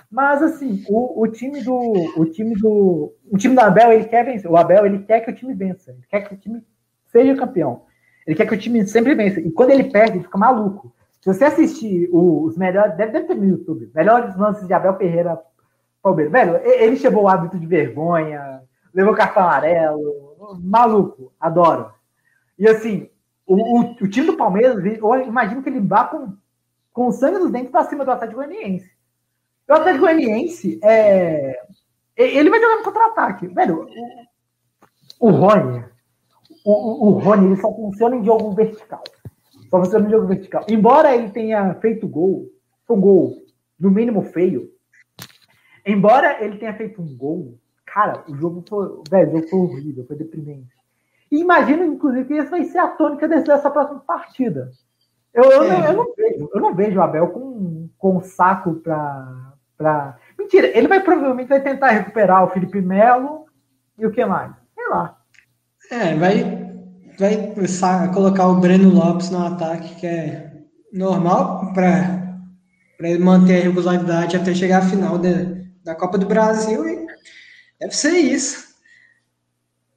Mas 0.10 0.42
assim, 0.42 0.84
o, 0.90 1.22
o 1.22 1.28
time 1.28 1.62
do. 1.62 1.78
O 2.18 2.26
time 2.26 2.56
do. 2.56 3.14
O 3.32 3.38
time 3.38 3.54
do 3.54 3.62
Abel, 3.62 3.92
ele 3.92 4.06
quer 4.06 4.26
vencer. 4.26 4.50
O 4.50 4.58
Abel, 4.58 4.86
ele 4.86 5.00
quer 5.00 5.22
que 5.22 5.30
o 5.30 5.36
time 5.36 5.54
vença. 5.54 5.92
Ele 5.92 6.06
quer 6.10 6.22
que 6.22 6.34
o 6.34 6.38
time 6.38 6.66
seja 7.06 7.36
campeão. 7.36 7.84
Ele 8.26 8.36
quer 8.36 8.48
que 8.48 8.54
o 8.54 8.58
time 8.58 8.86
sempre 8.88 9.14
vença. 9.14 9.40
E 9.40 9.52
quando 9.52 9.72
ele 9.72 9.86
perde, 9.86 10.18
ele 10.18 10.24
fica 10.24 10.38
maluco. 10.38 10.94
Se 11.28 11.34
você 11.34 11.44
assistir 11.44 12.10
os 12.10 12.56
melhores. 12.56 12.96
Deve, 12.96 13.12
deve 13.12 13.28
ter 13.28 13.36
no 13.36 13.44
YouTube. 13.44 13.92
Melhores 13.94 14.34
lances 14.38 14.66
de 14.66 14.74
Abel 14.74 14.96
Ferreira 14.96 15.38
Palmeiras. 16.02 16.32
Velho, 16.32 16.56
ele 16.64 16.96
chegou 16.96 17.24
o 17.24 17.28
hábito 17.28 17.60
de 17.60 17.68
vergonha, 17.68 18.62
levou 18.94 19.14
cartão 19.14 19.44
amarelo. 19.44 20.58
Maluco, 20.62 21.34
adoro. 21.38 21.92
E 22.58 22.66
assim, 22.66 23.10
o, 23.46 23.56
o, 23.56 23.82
o 24.02 24.08
time 24.08 24.28
do 24.28 24.38
Palmeiras, 24.38 24.82
eu 24.86 25.22
imagino 25.24 25.62
que 25.62 25.68
ele 25.68 25.82
vá 25.82 26.06
com, 26.06 26.34
com 26.94 27.12
sangue 27.12 27.40
dos 27.40 27.52
dentes 27.52 27.72
para 27.72 27.84
cima 27.84 28.06
do 28.06 28.12
Atlético 28.12 28.40
Goianiense. 28.40 28.90
O 29.68 29.74
Atlético 29.74 30.06
Goianiense, 30.06 30.80
é, 30.82 31.60
ele 32.16 32.50
vai 32.50 32.62
jogar 32.62 32.78
no 32.78 32.84
contra-ataque. 32.84 33.48
Velho, 33.48 33.86
o, 35.20 35.28
o 35.28 35.32
Rony, 35.32 35.84
o, 36.64 37.08
o, 37.08 37.20
Rony, 37.20 37.48
ele 37.48 37.58
só 37.58 37.74
funciona 37.74 38.16
em 38.16 38.24
jogo 38.24 38.52
vertical. 38.52 39.04
Só 39.70 39.80
funciona 39.80 40.08
em 40.08 40.12
jogo 40.12 40.28
vertical. 40.28 40.66
Embora 40.70 41.16
ele 41.16 41.30
tenha 41.30 41.74
feito 41.76 42.08
gol 42.08 42.50
Foi 42.86 42.98
um 42.98 43.02
gol, 43.02 43.38
no 43.80 43.92
mínimo, 43.92 44.22
feio. 44.22 44.70
Embora 45.86 46.44
ele 46.44 46.58
tenha 46.58 46.74
feito 46.74 47.02
um 47.02 47.16
gol, 47.16 47.58
cara, 47.86 48.24
o 48.28 48.36
jogo 48.36 48.64
foi. 48.68 49.02
Velho, 49.10 49.30
o 49.30 49.36
jogo 49.38 49.48
foi 49.50 49.60
horrível, 49.60 50.06
foi 50.06 50.16
deprimente. 50.18 50.76
E 51.32 51.40
imagino, 51.40 51.84
inclusive, 51.84 52.26
que 52.26 52.34
essa 52.34 52.50
vai 52.50 52.64
ser 52.66 52.78
a 52.78 52.88
tônica 52.88 53.28
dessa 53.28 53.70
próxima 53.70 54.00
partida. 54.00 54.72
Eu, 55.34 55.44
eu, 55.44 55.64
é. 55.64 55.70
não, 55.70 55.86
eu, 55.86 55.94
não, 55.94 56.14
vejo, 56.16 56.50
eu 56.54 56.62
não 56.62 56.76
vejo 56.76 57.00
o 57.00 57.02
Abel 57.02 57.28
com, 57.28 57.90
com 57.98 58.22
saco 58.22 58.76
pra, 58.76 59.54
pra. 59.78 60.18
Mentira, 60.38 60.68
ele 60.78 60.88
vai 60.88 61.02
provavelmente 61.02 61.50
vai 61.50 61.62
tentar 61.62 61.90
recuperar 61.90 62.44
o 62.44 62.50
Felipe 62.50 62.82
Melo 62.82 63.46
e 63.98 64.06
o 64.06 64.12
que 64.12 64.26
mais? 64.26 64.52
Sei 64.74 64.88
lá. 64.90 65.18
É, 65.92 66.16
vai, 66.16 66.67
vai 67.18 67.54
colocar 68.14 68.48
o 68.48 68.60
Breno 68.60 68.90
Lopes 68.90 69.30
no 69.30 69.46
ataque, 69.46 69.96
que 69.96 70.08
é 70.08 70.52
normal 70.94 71.74
para 71.74 72.38
ele 73.00 73.24
manter 73.24 73.62
a 73.62 73.64
regularidade 73.64 74.38
até 74.38 74.54
chegar 74.54 74.80
à 74.80 74.90
final 74.90 75.18
da, 75.18 75.30
da 75.84 75.96
Copa 75.96 76.18
do 76.18 76.26
Brasil 76.26 76.88
e 76.88 77.08
deve 77.80 77.96
ser 77.96 78.18
isso. 78.18 78.68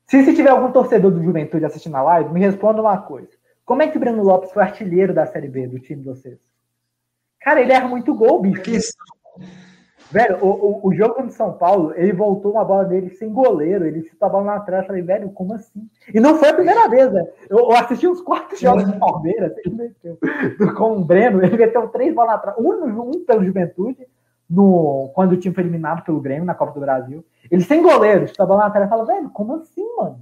Se, 0.07 0.25
se 0.25 0.35
tiver 0.35 0.51
algum 0.51 0.73
torcedor 0.73 1.11
do 1.11 1.23
Juventude 1.23 1.65
assistindo 1.65 1.97
a 1.97 2.03
live, 2.03 2.33
me 2.33 2.41
responda 2.41 2.81
uma 2.81 2.99
coisa. 2.99 3.31
Como 3.65 3.83
é 3.83 3.89
que 3.89 3.97
o 3.97 4.01
Breno 4.01 4.23
Lopes 4.23 4.51
foi 4.51 4.63
artilheiro 4.63 5.15
da 5.15 5.27
Série 5.27 5.49
B 5.49 5.69
do 5.69 5.79
time 5.79 6.03
de 6.03 6.09
vocês? 6.09 6.39
Cara, 7.41 7.61
ele 7.61 7.73
erra 7.73 7.87
muito 7.87 8.15
gol, 8.15 8.43
bicho. 8.43 8.63
Velho, 10.11 10.39
o, 10.45 10.49
o, 10.49 10.89
o, 10.89 10.95
jogo 10.95 11.23
do 11.23 11.31
São 11.31 11.53
Paulo, 11.53 11.93
ele 11.95 12.12
voltou 12.12 12.53
uma 12.53 12.65
bola 12.65 12.85
dele 12.85 13.11
sem 13.11 13.32
goleiro, 13.32 13.87
ele 13.87 14.03
chutou 14.03 14.27
a 14.27 14.31
bola 14.31 14.45
na 14.45 14.61
trás. 14.61 14.87
Falei, 14.87 15.03
velho, 15.03 15.31
como 15.31 15.55
assim? 15.55 15.89
E 16.12 16.19
não 16.19 16.37
foi 16.37 16.49
a 16.49 16.55
primeira 16.55 16.89
vez, 16.89 17.12
né? 17.12 17.24
Eu, 17.49 17.59
eu 17.59 17.73
assisti 17.73 18.09
uns 18.09 18.20
quatro 18.20 18.57
jogos 18.57 18.85
do 18.85 18.99
Palmeiras, 18.99 19.53
ele 19.65 19.74
meteu, 19.74 20.19
com 20.77 20.97
o 20.97 21.05
Breno, 21.05 21.43
ele 21.45 21.57
meteu 21.57 21.87
três 21.89 22.12
bolas 22.12 22.32
na 22.32 22.39
trás. 22.39 22.59
Um, 22.59 23.01
um 23.03 23.24
pelo 23.24 23.45
Juventude, 23.45 24.05
no, 24.49 25.12
quando 25.15 25.32
o 25.32 25.37
time 25.37 25.55
foi 25.55 25.62
eliminado 25.62 26.05
pelo 26.05 26.20
Grêmio 26.20 26.45
na 26.45 26.55
Copa 26.55 26.73
do 26.73 26.81
Brasil. 26.81 27.24
Ele 27.49 27.62
sem 27.62 27.81
goleiro, 27.81 28.27
chutou 28.27 28.45
a 28.45 28.49
bola 28.49 28.65
na 28.65 28.70
trás 28.70 28.87
e 28.87 28.91
fala, 28.91 29.05
velho, 29.05 29.31
como 29.31 29.55
assim, 29.55 29.87
mano? 29.97 30.20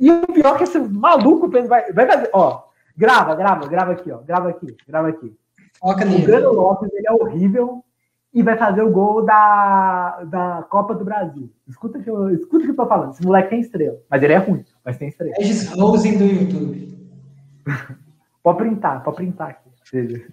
E 0.00 0.10
o 0.10 0.26
pior 0.28 0.54
é 0.54 0.58
que 0.58 0.64
esse 0.64 0.78
maluco 0.78 1.50
vai, 1.68 1.92
vai 1.92 2.06
fazer, 2.06 2.30
ó, 2.32 2.62
grava, 2.96 3.34
grava, 3.34 3.66
grava 3.66 3.92
aqui, 3.92 4.10
ó, 4.10 4.18
grava 4.18 4.48
aqui, 4.48 4.74
grava 4.88 5.08
aqui. 5.08 5.36
Foca 5.78 6.06
o 6.06 6.22
Breno 6.22 6.52
Lopes, 6.52 6.90
ele 6.94 7.06
é 7.06 7.12
horrível, 7.12 7.84
e 8.36 8.42
vai 8.42 8.54
fazer 8.58 8.82
o 8.82 8.90
gol 8.90 9.24
da, 9.24 10.22
da 10.24 10.66
Copa 10.68 10.94
do 10.94 11.06
Brasil. 11.06 11.50
Escuta 11.66 11.98
que 11.98 12.10
eu, 12.10 12.28
escuta 12.28 12.66
que 12.66 12.70
eu 12.70 12.76
tô 12.76 12.86
falando. 12.86 13.14
Esse 13.14 13.24
moleque 13.24 13.48
tem 13.48 13.60
estrela, 13.60 13.96
mas 14.10 14.22
ele 14.22 14.34
é 14.34 14.36
ruim, 14.36 14.62
mas 14.84 14.98
tem 14.98 15.08
estrela. 15.08 15.32
Regis 15.38 15.66
Rose 15.70 16.18
do 16.18 16.24
YouTube. 16.24 16.98
pode 18.42 18.58
printar, 18.58 19.02
pode 19.02 19.16
printar 19.16 19.48
aqui. 19.48 20.26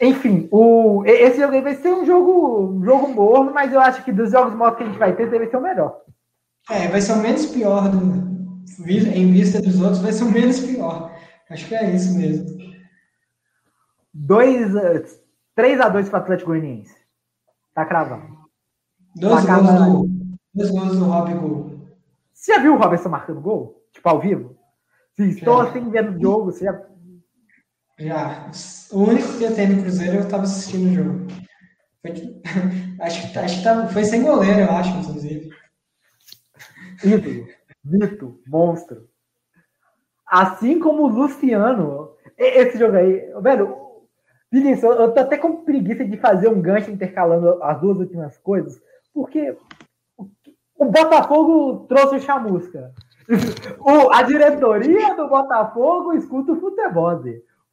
Enfim, 0.00 0.48
o, 0.50 1.04
esse 1.04 1.38
jogo 1.38 1.52
aí 1.52 1.60
vai 1.60 1.74
ser 1.74 1.92
um 1.92 2.06
jogo, 2.06 2.72
um 2.78 2.82
jogo 2.82 3.08
morno, 3.08 3.52
mas 3.52 3.70
eu 3.70 3.80
acho 3.80 4.02
que 4.02 4.10
dos 4.10 4.30
jogos 4.30 4.54
mortos 4.54 4.78
que 4.78 4.84
a 4.84 4.86
gente 4.86 4.98
vai 4.98 5.14
ter, 5.14 5.28
deve 5.28 5.48
ser 5.48 5.58
o 5.58 5.62
melhor. 5.62 6.00
É, 6.70 6.88
vai 6.88 7.02
ser 7.02 7.12
o 7.12 7.18
menos 7.18 7.44
pior 7.44 7.90
do, 7.90 7.98
em 8.88 9.30
vista 9.30 9.60
dos 9.60 9.78
outros, 9.78 10.00
vai 10.00 10.12
ser 10.12 10.24
o 10.24 10.32
menos 10.32 10.58
pior. 10.60 11.12
Acho 11.50 11.68
que 11.68 11.74
é 11.74 11.90
isso 11.94 12.16
mesmo. 12.16 12.46
Dois, 14.14 14.72
3x2 15.58 16.08
para 16.08 16.20
o 16.20 16.22
Atlético 16.22 16.50
Goianiense. 16.50 16.94
Tá 17.74 17.84
cravado. 17.84 18.38
Dois 19.16 19.44
gols, 19.44 19.66
do, 19.66 20.08
dois 20.54 20.70
gols 20.70 20.96
do 20.96 21.04
Rob 21.04 21.34
Gol. 21.34 21.78
Você 22.32 22.54
já 22.54 22.60
viu 22.60 22.74
o 22.74 22.78
Robertson 22.78 23.08
marcando 23.08 23.40
gol? 23.40 23.84
Tipo, 23.92 24.08
ao 24.08 24.20
vivo? 24.20 24.56
Sim, 25.16 25.30
estou 25.30 25.60
assim 25.60 25.90
vendo 25.90 26.16
o 26.16 26.22
jogo. 26.22 26.52
Você 26.52 26.64
já... 26.64 26.80
já. 27.98 28.50
O 28.92 29.02
único 29.02 29.36
que 29.36 29.42
eu 29.42 29.54
tenho 29.54 29.74
no 29.74 29.82
Cruzeiro 29.82 30.18
eu 30.18 30.20
estava 30.20 30.44
assistindo 30.44 30.90
o 30.90 30.94
jogo. 30.94 31.26
Foi, 32.00 32.12
acho, 33.00 33.26
acho 33.40 33.58
que 33.58 33.64
tava, 33.64 33.88
foi 33.88 34.04
sem 34.04 34.22
goleiro, 34.22 34.60
eu 34.60 34.70
acho, 34.70 34.96
inclusive. 34.96 35.50
Ídolo, 37.02 37.48
mito, 37.84 38.40
monstro. 38.46 39.08
Assim 40.24 40.78
como 40.78 41.02
o 41.02 41.08
Luciano. 41.08 42.12
Esse 42.36 42.78
jogo 42.78 42.96
aí, 42.96 43.32
velho, 43.42 43.87
Vinícius, 44.50 44.96
eu 44.96 45.12
tô 45.12 45.20
até 45.20 45.36
com 45.36 45.62
preguiça 45.62 46.04
de 46.04 46.16
fazer 46.16 46.48
um 46.48 46.60
gancho 46.60 46.90
intercalando 46.90 47.62
as 47.62 47.80
duas 47.80 47.98
últimas 47.98 48.38
coisas, 48.38 48.80
porque 49.12 49.56
o 50.76 50.86
Botafogo 50.86 51.86
trouxe 51.86 52.16
o 52.16 52.20
chamusca. 52.20 52.92
O, 53.80 54.10
a 54.10 54.22
diretoria 54.22 55.14
do 55.14 55.28
Botafogo 55.28 56.14
escuta 56.14 56.52
o 56.52 56.60
futebol, 56.60 57.22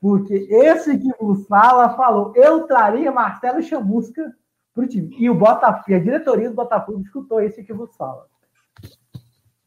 porque 0.02 0.34
esse 0.52 0.98
que 0.98 1.10
vos 1.18 1.48
fala 1.48 1.96
falou, 1.96 2.34
eu 2.36 2.68
traria 2.68 3.10
Marcelo 3.10 3.64
Chamusca 3.64 4.36
pro 4.74 4.86
time. 4.86 5.16
E 5.18 5.30
o 5.30 5.34
Botafogo, 5.34 5.96
a 5.96 6.00
diretoria 6.00 6.50
do 6.50 6.56
Botafogo 6.56 7.00
escutou 7.00 7.42
esse 7.42 7.64
que 7.64 7.72
vos 7.72 7.96
fala. 7.96 8.26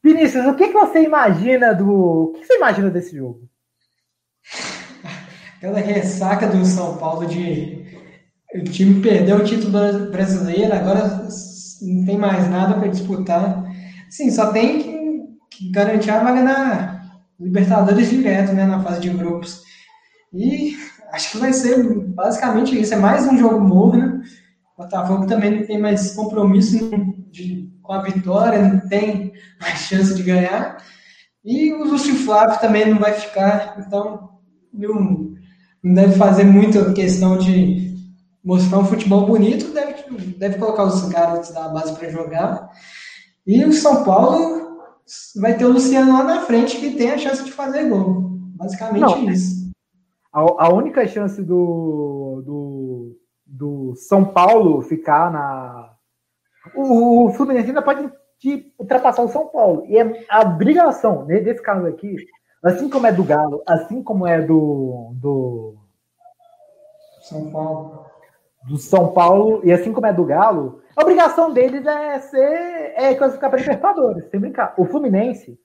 Vinícius, 0.02 0.46
o 0.46 0.54
que, 0.54 0.68
que 0.68 0.74
você 0.74 1.02
imagina 1.02 1.74
do. 1.74 1.90
O 1.90 2.32
que 2.34 2.44
você 2.44 2.56
imagina 2.56 2.90
desse 2.90 3.16
jogo? 3.16 3.48
Aquela 5.58 5.80
ressaca 5.80 6.46
do 6.46 6.64
São 6.64 6.96
Paulo 6.96 7.26
de 7.26 7.84
o 8.54 8.64
time 8.64 9.02
perdeu 9.02 9.36
o 9.36 9.44
título 9.44 9.72
brasileiro, 10.10 10.72
agora 10.72 11.28
não 11.82 12.04
tem 12.06 12.16
mais 12.16 12.48
nada 12.48 12.74
para 12.74 12.88
disputar. 12.88 13.62
Sim, 14.08 14.30
só 14.30 14.52
tem 14.52 14.82
que, 14.82 15.26
que, 15.50 15.70
garantir 15.70 16.10
a 16.10 16.22
vaga 16.22 16.42
na 16.42 16.98
Libertadores 17.38 18.08
direto, 18.08 18.52
né, 18.52 18.64
na 18.64 18.82
fase 18.82 19.00
de 19.00 19.10
grupos. 19.10 19.62
E 20.32 20.76
acho 21.12 21.32
que 21.32 21.38
vai 21.38 21.52
ser 21.52 21.82
basicamente 22.08 22.80
isso. 22.80 22.94
É 22.94 22.96
mais 22.96 23.26
um 23.26 23.36
jogo 23.36 23.60
morno. 23.60 24.22
O 24.76 24.82
Botafogo 24.82 25.26
também 25.26 25.58
não 25.58 25.66
tem 25.66 25.78
mais 25.78 26.12
compromisso 26.12 26.90
de, 27.30 27.70
com 27.82 27.92
a 27.92 28.02
vitória, 28.02 28.62
não 28.62 28.80
tem 28.88 29.32
mais 29.60 29.80
chance 29.80 30.14
de 30.14 30.22
ganhar. 30.22 30.78
E 31.44 31.72
o 31.74 31.84
Lúcio 31.84 32.14
Flávio 32.14 32.58
também 32.60 32.88
não 32.88 32.98
vai 32.98 33.12
ficar. 33.12 33.76
Então, 33.86 34.30
não, 34.72 35.27
não 35.88 35.94
deve 35.94 36.18
fazer 36.18 36.44
muita 36.44 36.92
questão 36.92 37.38
de 37.38 37.96
mostrar 38.44 38.78
um 38.78 38.84
futebol 38.84 39.26
bonito, 39.26 39.72
deve, 39.72 40.04
deve 40.36 40.58
colocar 40.58 40.84
os 40.84 41.08
garotos 41.08 41.50
da 41.50 41.68
base 41.68 41.96
para 41.96 42.10
jogar. 42.10 42.68
E 43.46 43.64
o 43.64 43.72
São 43.72 44.04
Paulo 44.04 44.82
vai 45.36 45.56
ter 45.56 45.64
o 45.64 45.72
Luciano 45.72 46.12
lá 46.12 46.22
na 46.22 46.40
frente 46.42 46.76
que 46.76 46.90
tem 46.90 47.12
a 47.12 47.18
chance 47.18 47.42
de 47.42 47.50
fazer 47.50 47.88
gol. 47.88 48.28
Basicamente 48.56 49.00
Não, 49.00 49.30
isso. 49.30 49.70
A, 50.30 50.40
a, 50.66 50.74
única 50.74 51.06
chance 51.08 51.42
do, 51.42 52.42
do, 52.44 53.18
do 53.46 53.94
São 53.96 54.26
Paulo 54.26 54.82
ficar 54.82 55.32
na. 55.32 55.94
O, 56.74 57.28
o 57.28 57.32
Fluminense 57.32 57.68
ainda 57.68 57.80
pode 57.80 58.10
ultrapassar 58.78 59.22
o 59.22 59.28
São 59.28 59.46
Paulo. 59.46 59.86
E 59.86 59.96
é 59.96 60.26
a 60.28 60.42
obrigação, 60.42 61.24
nesse 61.24 61.62
caso 61.62 61.86
aqui, 61.86 62.14
Assim 62.62 62.90
como 62.90 63.06
é 63.06 63.12
do 63.12 63.22
Galo, 63.22 63.62
assim 63.66 64.02
como 64.02 64.26
é 64.26 64.40
do, 64.42 65.12
do 65.14 65.76
São 67.22 67.50
Paulo. 67.50 68.06
Do 68.64 68.76
São 68.76 69.12
Paulo, 69.12 69.60
e 69.64 69.72
assim 69.72 69.92
como 69.92 70.06
é 70.06 70.12
do 70.12 70.24
Galo, 70.24 70.82
a 70.96 71.02
obrigação 71.02 71.52
deles 71.52 71.86
é 71.86 72.18
ser 72.18 72.78
é 72.96 73.14
classificar 73.14 73.48
para 73.48 73.60
Libertadores, 73.60 74.28
sem 74.28 74.40
brincar. 74.40 74.74
O 74.76 74.84
Fluminense, 74.84 75.58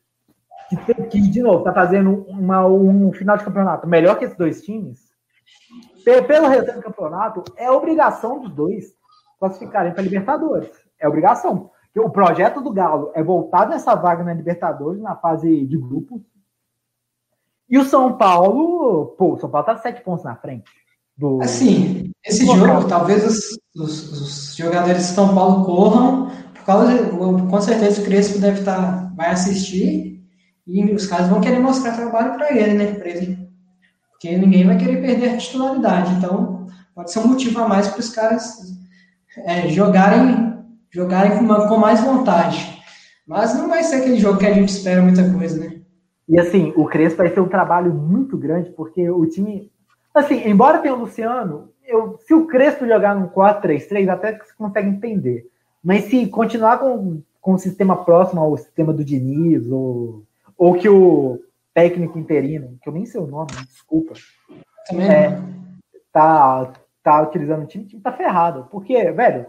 que, 0.69 0.93
que 1.05 1.21
de 1.21 1.41
novo 1.41 1.59
está 1.59 1.73
fazendo 1.73 2.23
uma, 2.29 2.65
um 2.67 3.11
final 3.11 3.37
de 3.37 3.43
campeonato 3.43 3.87
melhor 3.87 4.17
que 4.17 4.25
esses 4.25 4.37
dois 4.37 4.61
times, 4.61 4.99
pelo 6.27 6.47
resultado 6.47 6.75
do 6.75 6.83
campeonato, 6.83 7.43
é 7.57 7.71
obrigação 7.71 8.41
dos 8.41 8.53
dois 8.53 8.95
classificarem 9.39 9.93
para 9.93 10.03
Libertadores. 10.03 10.69
É 10.99 11.07
obrigação. 11.07 11.71
O 11.97 12.09
projeto 12.09 12.61
do 12.61 12.71
Galo 12.71 13.11
é 13.15 13.23
voltar 13.23 13.67
nessa 13.67 13.95
vaga 13.95 14.23
na 14.23 14.33
Libertadores, 14.33 15.01
na 15.01 15.15
fase 15.15 15.65
de 15.65 15.77
grupos, 15.77 16.21
e 17.73 17.77
o 17.79 17.83
São 17.83 18.15
Paulo, 18.19 19.15
pô, 19.17 19.33
o 19.33 19.39
São 19.39 19.49
Paulo 19.49 19.65
tá 19.65 19.75
sete 19.77 20.03
pontos 20.03 20.23
na 20.23 20.35
frente. 20.35 20.69
Do, 21.17 21.41
assim, 21.41 22.11
esse 22.23 22.45
do 22.45 22.55
jogo, 22.55 22.87
talvez 22.87 23.25
os, 23.25 23.57
os, 23.75 24.11
os, 24.11 24.55
jogadores 24.55 25.07
de 25.07 25.13
São 25.13 25.33
Paulo 25.33 25.65
corram, 25.65 26.29
por 26.53 26.65
causa 26.65 26.93
de, 26.93 27.09
com 27.09 27.61
certeza 27.61 27.99
o 27.99 28.05
Crespo 28.05 28.37
deve 28.37 28.59
estar, 28.59 28.75
tá, 28.75 29.11
vai 29.15 29.31
assistir, 29.31 30.23
e 30.67 30.93
os 30.93 31.07
caras 31.07 31.29
vão 31.29 31.41
querer 31.41 31.57
mostrar 31.57 31.95
trabalho 31.95 32.33
para 32.33 32.55
ele, 32.55 32.75
né? 32.75 32.91
Pra 32.93 33.09
ele, 33.09 33.49
porque 34.11 34.37
ninguém 34.37 34.67
vai 34.67 34.77
querer 34.77 35.01
perder 35.01 35.29
a 35.29 35.37
titularidade. 35.37 36.13
Então, 36.13 36.67
pode 36.93 37.11
ser 37.11 37.19
um 37.19 37.27
motivo 37.29 37.59
a 37.59 37.67
mais 37.67 37.87
para 37.87 38.01
os 38.01 38.11
caras 38.11 38.55
é, 39.45 39.67
jogarem, 39.69 40.63
jogarem 40.91 41.39
com, 41.39 41.43
uma, 41.43 41.67
com 41.67 41.77
mais 41.77 42.01
vontade. 42.01 42.83
Mas 43.27 43.55
não 43.55 43.67
vai 43.67 43.81
ser 43.83 43.95
aquele 43.95 44.19
jogo 44.19 44.37
que 44.37 44.45
a 44.45 44.53
gente 44.53 44.69
espera 44.69 45.01
muita 45.01 45.27
coisa, 45.33 45.59
né? 45.59 45.82
E 46.27 46.39
assim, 46.39 46.73
o 46.75 46.85
Crespo 46.85 47.17
vai 47.17 47.29
ser 47.29 47.39
um 47.39 47.49
trabalho 47.49 47.93
muito 47.93 48.37
grande, 48.37 48.69
porque 48.71 49.09
o 49.09 49.25
time. 49.25 49.71
Assim, 50.13 50.47
embora 50.47 50.79
tenha 50.79 50.93
o 50.93 50.99
Luciano, 50.99 51.69
eu, 51.85 52.17
se 52.19 52.33
o 52.33 52.45
Crespo 52.47 52.87
jogar 52.87 53.15
num 53.15 53.27
4-3-3, 53.27 54.07
até 54.09 54.33
que 54.33 54.45
você 54.45 54.53
consegue 54.53 54.89
entender. 54.89 55.49
Mas 55.83 56.05
se 56.05 56.27
continuar 56.27 56.77
com, 56.77 57.21
com 57.41 57.53
o 57.53 57.57
sistema 57.57 58.05
próximo 58.05 58.41
ao 58.41 58.55
sistema 58.57 58.93
do 58.93 59.03
Diniz, 59.03 59.69
ou, 59.69 60.23
ou 60.57 60.75
que 60.75 60.87
o 60.87 61.39
técnico 61.73 62.17
interino, 62.17 62.77
que 62.81 62.87
eu 62.87 62.93
nem 62.93 63.05
sei 63.05 63.19
o 63.19 63.27
nome, 63.27 63.51
desculpa. 63.67 64.13
Também 64.87 65.07
é, 65.07 65.41
tá, 66.11 66.71
tá 67.03 67.21
utilizando 67.21 67.63
o 67.63 67.67
time, 67.67 67.83
o 67.83 67.87
time 67.87 68.01
tá 68.01 68.11
ferrado. 68.11 68.67
Porque, 68.71 69.11
velho, 69.11 69.47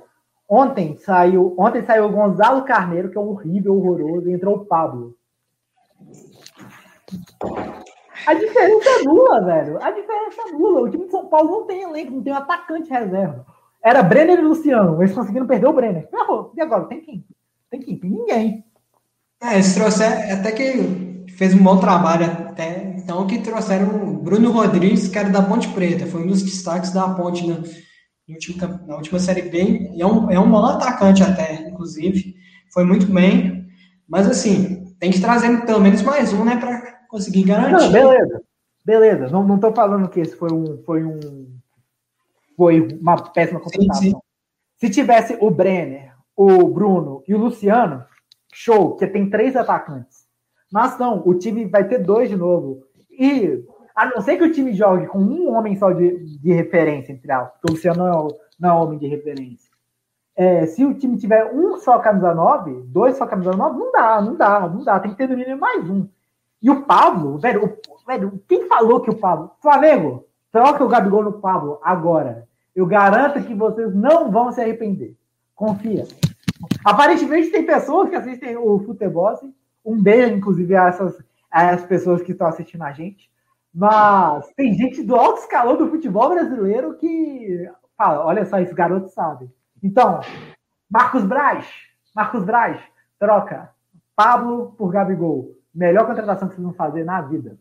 ontem 0.49 0.97
saiu, 0.97 1.55
ontem 1.57 1.85
saiu 1.85 2.07
o 2.07 2.13
Gonzalo 2.13 2.65
Carneiro, 2.65 3.11
que 3.11 3.19
é 3.19 3.21
horrível, 3.21 3.77
horroroso, 3.77 4.29
e 4.29 4.33
entrou 4.33 4.57
o 4.57 4.65
Pablo. 4.65 5.15
A 8.27 8.35
diferença 8.35 8.89
é 8.89 9.03
nula, 9.03 9.45
velho. 9.45 9.83
A 9.83 9.91
diferença 9.91 10.41
é 10.49 10.53
nula. 10.53 10.83
O 10.83 10.91
time 10.91 11.05
de 11.05 11.11
São 11.11 11.27
Paulo 11.27 11.51
não 11.51 11.67
tem 11.67 11.83
elenco, 11.83 12.13
não 12.13 12.23
tem 12.23 12.33
um 12.33 12.37
atacante 12.37 12.91
reserva. 12.91 13.45
Era 13.83 14.03
Brenner 14.03 14.39
e 14.39 14.43
Luciano. 14.43 15.01
Eles 15.03 15.15
conseguiram 15.15 15.47
perder 15.47 15.67
o 15.67 15.73
Brenner. 15.73 16.09
Ferrou. 16.11 16.53
E 16.57 16.61
agora? 16.61 16.85
Tem 16.85 17.01
quem? 17.01 17.25
Tem 17.71 17.81
quem? 17.81 17.99
Tem 17.99 18.11
ninguém. 18.11 18.65
É, 19.43 19.55
eles 19.55 19.75
trouxeram, 19.75 20.33
até 20.33 20.53
que 20.53 21.15
fez 21.37 21.53
um 21.55 21.63
bom 21.63 21.79
trabalho 21.79 22.25
até, 22.25 22.95
então 22.97 23.27
que 23.27 23.41
trouxeram 23.41 24.15
Bruno 24.17 24.51
Rodrigues, 24.51 25.09
que 25.09 25.19
era 25.19 25.29
da 25.29 25.43
Ponte 25.43 25.69
Preta, 25.69 26.07
foi 26.07 26.23
um 26.23 26.27
dos 26.27 26.43
destaques 26.43 26.93
da 26.93 27.09
Ponte 27.11 27.47
na, 27.47 27.57
última, 28.29 28.83
na 28.87 28.97
última 28.97 29.19
Série 29.19 29.43
B, 29.43 29.91
e 29.95 30.01
é 30.01 30.07
um, 30.07 30.31
é 30.31 30.39
um 30.39 30.51
bom 30.51 30.65
atacante 30.65 31.23
até, 31.23 31.69
inclusive, 31.69 32.37
foi 32.73 32.85
muito 32.85 33.07
bem, 33.07 33.67
mas 34.09 34.27
assim, 34.29 34.95
tem 34.99 35.11
que 35.11 35.21
trazer 35.21 35.67
pelo 35.67 35.81
menos 35.81 36.03
mais 36.03 36.33
um, 36.33 36.45
né, 36.45 36.57
para 36.57 36.94
conseguir 37.15 37.45
garantir. 37.45 37.85
Não, 37.85 37.93
beleza, 37.93 38.43
beleza, 38.85 39.29
não, 39.29 39.45
não 39.45 39.59
tô 39.61 39.73
falando 39.73 40.09
que 40.09 40.19
esse 40.19 40.35
foi 40.35 40.53
um, 40.53 40.83
foi 40.83 41.05
um, 41.05 41.47
foi 42.57 42.81
uma 43.01 43.17
péssima 43.31 43.61
contratação. 43.61 44.21
Se 44.77 44.91
tivesse 44.91 45.39
o 45.41 45.49
Brenner, 45.49 46.13
o 46.37 46.67
Bruno 46.67 47.23
e 47.29 47.35
o 47.35 47.39
Luciano, 47.39 48.05
show, 48.53 48.97
que 48.97 49.07
tem 49.07 49.31
três 49.31 49.55
atacantes. 49.55 50.25
Mas 50.73 50.99
não, 50.99 51.23
o 51.25 51.35
time 51.39 51.67
vai 51.67 51.87
ter 51.87 51.99
dois 51.99 52.29
de 52.29 52.37
novo. 52.37 52.83
E 53.09 53.65
a 53.95 54.07
não 54.07 54.21
ser 54.21 54.37
que 54.37 54.43
o 54.43 54.53
time 54.53 54.73
jogue 54.73 55.07
com 55.07 55.21
um 55.21 55.55
homem 55.55 55.77
só 55.77 55.93
de, 55.93 56.39
de 56.41 56.53
referência, 56.53 57.13
entre 57.13 57.31
aspas, 57.31 57.53
porque 57.53 57.71
o 57.71 57.75
Luciano 57.75 57.99
não 57.99 58.09
é, 58.09 58.29
não 58.59 58.69
é 58.69 58.73
homem 58.73 58.99
de 58.99 59.07
referência. 59.07 59.71
É, 60.35 60.67
se 60.67 60.85
o 60.85 60.95
time 60.95 61.17
tiver 61.17 61.45
um 61.55 61.77
só 61.77 62.01
camisa 62.01 62.35
9, 62.35 62.83
dois 62.89 63.17
só 63.17 63.25
camisa 63.25 63.53
9, 63.53 63.79
não 63.79 63.93
dá, 63.93 64.21
não 64.21 64.35
dá, 64.35 64.69
não 64.69 64.83
dá. 64.83 64.99
Tem 64.99 65.13
que 65.13 65.17
ter 65.17 65.29
no 65.29 65.37
mínimo 65.37 65.61
mais 65.61 65.89
um. 65.89 66.09
E 66.65 66.71
o 66.71 66.81
Pablo, 66.87 67.37
velho, 67.37 67.63
o, 67.63 68.07
velho, 68.07 68.43
quem 68.49 68.67
falou 68.67 69.03
que 69.03 69.11
o 69.11 69.19
Pablo. 69.19 69.51
Flamengo, 69.61 70.27
troca 70.51 70.83
o 70.83 70.89
Gabigol 70.89 71.23
no 71.23 71.35
Pablo 71.35 71.79
agora. 71.83 72.49
Eu 72.75 72.87
garanto 72.87 73.45
que 73.45 73.55
vocês 73.55 73.95
não 73.95 74.31
vão 74.31 74.51
se 74.51 74.63
arrepender. 74.63 75.15
Confia. 75.55 76.09
Aparentemente 76.83 77.51
tem 77.51 77.67
pessoas 77.67 78.09
que 78.09 78.17
assistem 78.17 78.57
o 78.57 78.79
futebol. 78.79 79.29
Assim. 79.29 79.55
Um 79.85 80.03
beijo, 80.03 80.37
inclusive, 80.37 80.75
a 80.75 80.87
essas, 80.87 81.23
a 81.51 81.65
essas 81.65 81.87
pessoas 81.87 82.23
que 82.23 82.33
estão 82.33 82.47
assistindo 82.47 82.83
a 82.83 82.93
gente. 82.93 83.31
Mas 83.73 84.51
tem 84.57 84.73
gente 84.73 85.03
do 85.03 85.17
alto 85.17 85.41
escalão 85.41 85.77
do 85.77 85.91
futebol 85.91 86.31
brasileiro 86.31 86.95
que 86.95 87.71
fala: 87.95 88.25
olha 88.25 88.47
só, 88.47 88.59
esse 88.59 88.73
garoto 88.73 89.11
sabe. 89.11 89.51
Então, 89.83 90.23
Marcos 90.91 91.25
Braz, 91.25 91.67
Marcos 92.17 92.43
Braz, 92.43 92.81
troca 93.19 93.69
Pablo 94.17 94.75
por 94.79 94.91
Gabigol. 94.91 95.63
Melhor 95.75 96.07
contratação 96.07 96.49
que 96.49 96.55
vocês 96.55 96.65
vão 96.65 96.75
fazer 96.75 97.05
na 97.05 97.21
vida. 97.21 97.59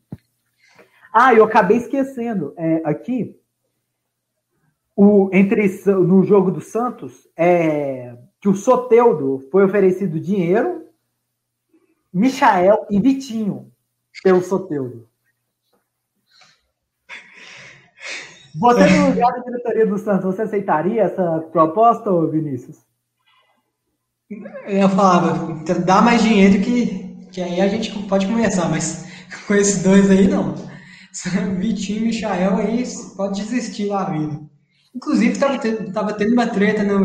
Ah, 1.11 1.33
eu 1.33 1.43
acabei 1.43 1.77
esquecendo. 1.77 2.53
É, 2.57 2.81
aqui, 2.85 3.39
o, 4.95 5.29
entre 5.33 5.67
no 5.85 6.23
jogo 6.23 6.51
do 6.51 6.61
Santos, 6.61 7.27
é, 7.35 8.15
que 8.39 8.49
o 8.49 8.55
Soteudo 8.55 9.47
foi 9.51 9.63
oferecido 9.63 10.19
dinheiro, 10.19 10.87
Michael 12.13 12.85
e 12.89 12.99
Vitinho 12.99 13.71
pelo 14.23 14.41
Soteudo. 14.41 15.07
Você, 18.55 18.85
no 18.85 19.07
lugar 19.09 19.31
da 19.33 19.39
diretoria 19.39 19.87
do 19.87 19.97
Santos, 19.97 20.25
você 20.25 20.43
aceitaria 20.43 21.01
essa 21.01 21.39
proposta, 21.51 22.11
Vinícius? 22.27 22.77
Eu 24.67 24.89
falava, 24.89 25.63
dá 25.85 26.01
mais 26.01 26.21
dinheiro 26.21 26.63
que, 26.63 27.02
que 27.33 27.41
aí 27.41 27.59
a 27.59 27.67
gente 27.67 27.91
pode 28.07 28.27
conversar, 28.27 28.69
mas 28.69 29.05
com 29.47 29.55
esses 29.55 29.81
dois 29.81 30.09
aí 30.09 30.27
não. 30.27 30.53
Vitinho 31.57 32.01
e 32.01 32.05
Michael 32.05 32.57
aí 32.57 32.83
pode 33.17 33.41
desistir 33.41 33.89
da 33.89 34.05
vida. 34.05 34.39
Inclusive, 34.95 35.39
tava 35.39 35.57
tendo, 35.57 35.91
tava 35.91 36.13
tendo 36.13 36.33
uma 36.33 36.47
treta 36.47 36.83
no, 36.83 36.99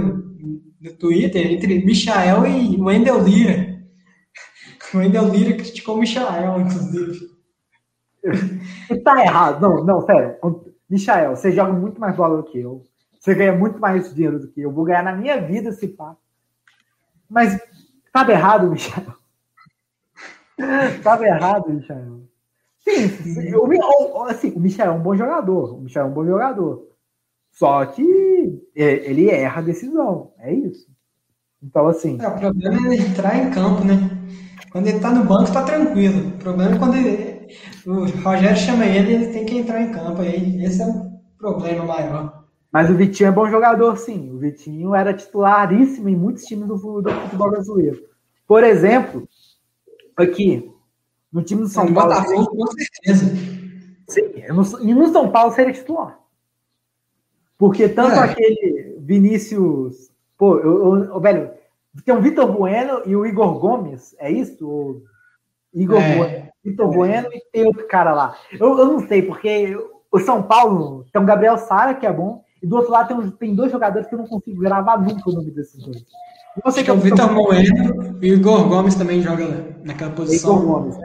no 0.80 0.92
Twitter 0.98 1.50
entre 1.50 1.84
Michael 1.84 2.46
e 2.46 2.80
Wendell 2.80 3.22
Lira. 3.22 3.82
O 4.92 4.98
Wendell 4.98 5.28
Lira 5.28 5.54
criticou 5.54 5.96
o 5.96 6.00
Michael, 6.00 6.60
inclusive. 6.60 7.30
tá 9.02 9.24
errado. 9.24 9.62
Não, 9.62 9.84
não, 9.84 10.00
sério. 10.02 10.36
Michael, 10.88 11.36
você 11.36 11.50
joga 11.50 11.72
muito 11.72 11.98
mais 11.98 12.14
bola 12.14 12.36
do 12.36 12.44
que 12.44 12.58
eu. 12.58 12.82
Você 13.18 13.34
ganha 13.34 13.52
muito 13.52 13.78
mais 13.78 14.14
dinheiro 14.14 14.38
do 14.38 14.48
que 14.48 14.60
eu. 14.60 14.70
Vou 14.70 14.84
ganhar 14.84 15.02
na 15.02 15.16
minha 15.16 15.40
vida 15.40 15.72
se 15.72 15.88
pá. 15.88 16.14
Mas 17.28 17.58
tava 18.12 18.32
errado, 18.32 18.70
Michael. 18.70 19.18
tava 21.02 21.26
errado, 21.26 21.70
Michael. 21.70 22.22
Sim, 22.78 23.08
sim 23.08 23.54
o, 23.54 24.22
assim, 24.24 24.52
o 24.52 24.60
Michel 24.60 24.86
é 24.86 24.90
um 24.90 25.02
bom 25.02 25.14
jogador. 25.14 25.74
O 25.74 25.80
Michel 25.80 26.04
é 26.04 26.06
um 26.06 26.12
bom 26.12 26.24
jogador. 26.24 26.88
Só 27.52 27.84
que 27.86 28.62
é, 28.74 29.10
ele 29.10 29.30
erra 29.30 29.60
a 29.60 29.64
decisão. 29.64 30.32
É 30.38 30.52
isso. 30.52 30.86
Então, 31.62 31.86
assim. 31.86 32.18
É, 32.20 32.28
o 32.28 32.38
problema 32.38 32.94
é 32.94 32.96
entrar 32.96 33.36
em 33.36 33.50
campo, 33.50 33.84
né? 33.84 34.10
Quando 34.70 34.86
ele 34.86 35.00
tá 35.00 35.10
no 35.10 35.24
banco, 35.24 35.52
tá 35.52 35.62
tranquilo. 35.64 36.28
O 36.28 36.38
problema 36.38 36.76
é 36.76 36.78
quando 36.78 36.96
ele, 36.96 37.48
o 37.86 38.04
Rogério 38.22 38.56
chama 38.56 38.86
ele, 38.86 39.12
ele 39.12 39.32
tem 39.32 39.44
que 39.44 39.58
entrar 39.58 39.80
em 39.80 39.90
campo. 39.90 40.22
Aí 40.22 40.64
esse 40.64 40.82
é 40.82 40.86
o 40.86 41.10
problema 41.38 41.84
maior. 41.84 42.44
Mas 42.70 42.90
o 42.90 42.94
Vitinho 42.94 43.28
é 43.28 43.32
bom 43.32 43.48
jogador, 43.48 43.96
sim. 43.96 44.30
O 44.30 44.38
Vitinho 44.38 44.94
era 44.94 45.14
titularíssimo 45.14 46.08
em 46.08 46.16
muitos 46.16 46.44
times 46.44 46.68
do, 46.68 47.02
do 47.02 47.10
futebol 47.10 47.50
brasileiro. 47.50 47.98
Por 48.46 48.62
exemplo, 48.62 49.26
aqui, 50.22 50.72
no 51.32 51.42
time 51.42 51.62
do 51.62 51.68
São 51.68 51.92
Paulo. 51.92 52.14
Botafogo, 52.14 52.56
com 52.56 52.66
certeza. 52.68 53.24
Sim, 54.08 54.32
e 54.82 54.94
no 54.94 55.08
São 55.08 55.30
Paulo 55.30 55.52
seria 55.52 55.72
titular. 55.72 56.18
Porque 57.58 57.88
tanto 57.88 58.14
é. 58.14 58.18
aquele 58.20 58.96
Vinícius. 59.00 60.10
Pô, 60.38 60.58
eu, 60.58 61.04
eu, 61.04 61.20
velho, 61.20 61.50
tem 62.04 62.14
o 62.14 62.20
Vitor 62.20 62.50
Bueno 62.52 63.02
e 63.04 63.16
o 63.16 63.26
Igor 63.26 63.58
Gomes, 63.58 64.14
é 64.18 64.30
isso? 64.30 64.64
O 64.64 65.02
Igor 65.74 66.00
é. 66.00 66.16
Bueno, 66.16 66.48
Vitor 66.64 66.86
é. 66.86 66.96
Bueno 66.96 67.28
e 67.32 67.42
tem 67.52 67.66
outro 67.66 67.86
cara 67.88 68.14
lá. 68.14 68.36
Eu, 68.52 68.78
eu 68.78 68.86
não 68.86 69.06
sei, 69.08 69.22
porque 69.22 69.76
o 70.10 70.18
São 70.20 70.42
Paulo 70.42 71.04
tem 71.12 71.20
o 71.20 71.26
Gabriel 71.26 71.58
Sara, 71.58 71.94
que 71.94 72.06
é 72.06 72.12
bom, 72.12 72.44
e 72.62 72.66
do 72.66 72.76
outro 72.76 72.92
lado 72.92 73.08
tem, 73.08 73.30
tem 73.32 73.54
dois 73.54 73.72
jogadores 73.72 74.08
que 74.08 74.14
eu 74.14 74.18
não 74.18 74.26
consigo 74.26 74.60
gravar 74.60 75.00
nunca 75.00 75.28
o 75.28 75.32
nome 75.32 75.50
desses 75.50 75.82
dois. 75.82 76.04
Sei 76.70 76.84
que 76.84 76.90
é 76.90 76.92
o 76.92 76.98
Vitor 76.98 77.32
Bueno 77.32 78.18
e 78.20 78.30
o 78.30 78.34
Igor 78.34 78.68
Gomes 78.68 78.94
também 78.94 79.22
joga 79.22 79.76
naquela 79.84 80.10
posição. 80.10 80.58
Igor 80.58 80.66
Gomes, 80.66 80.96
né? 80.96 81.04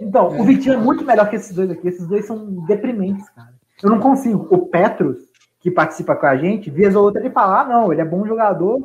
Então, 0.00 0.34
é. 0.34 0.40
o 0.40 0.44
Vitinho 0.44 0.74
é 0.74 0.78
muito 0.78 1.04
melhor 1.04 1.28
que 1.28 1.36
esses 1.36 1.54
dois 1.54 1.70
aqui. 1.70 1.88
Esses 1.88 2.06
dois 2.06 2.26
são 2.26 2.64
deprimentes, 2.66 3.28
cara. 3.30 3.54
Eu 3.82 3.90
não 3.90 4.00
consigo. 4.00 4.46
O 4.50 4.66
Petros, 4.66 5.16
que 5.60 5.70
participa 5.70 6.14
com 6.14 6.26
a 6.26 6.36
gente, 6.36 6.70
vez 6.70 6.94
ou 6.94 7.04
outra 7.04 7.20
ele 7.20 7.30
fala: 7.30 7.62
ah, 7.62 7.64
não, 7.64 7.92
ele 7.92 8.00
é 8.00 8.04
bom 8.04 8.26
jogador, 8.26 8.78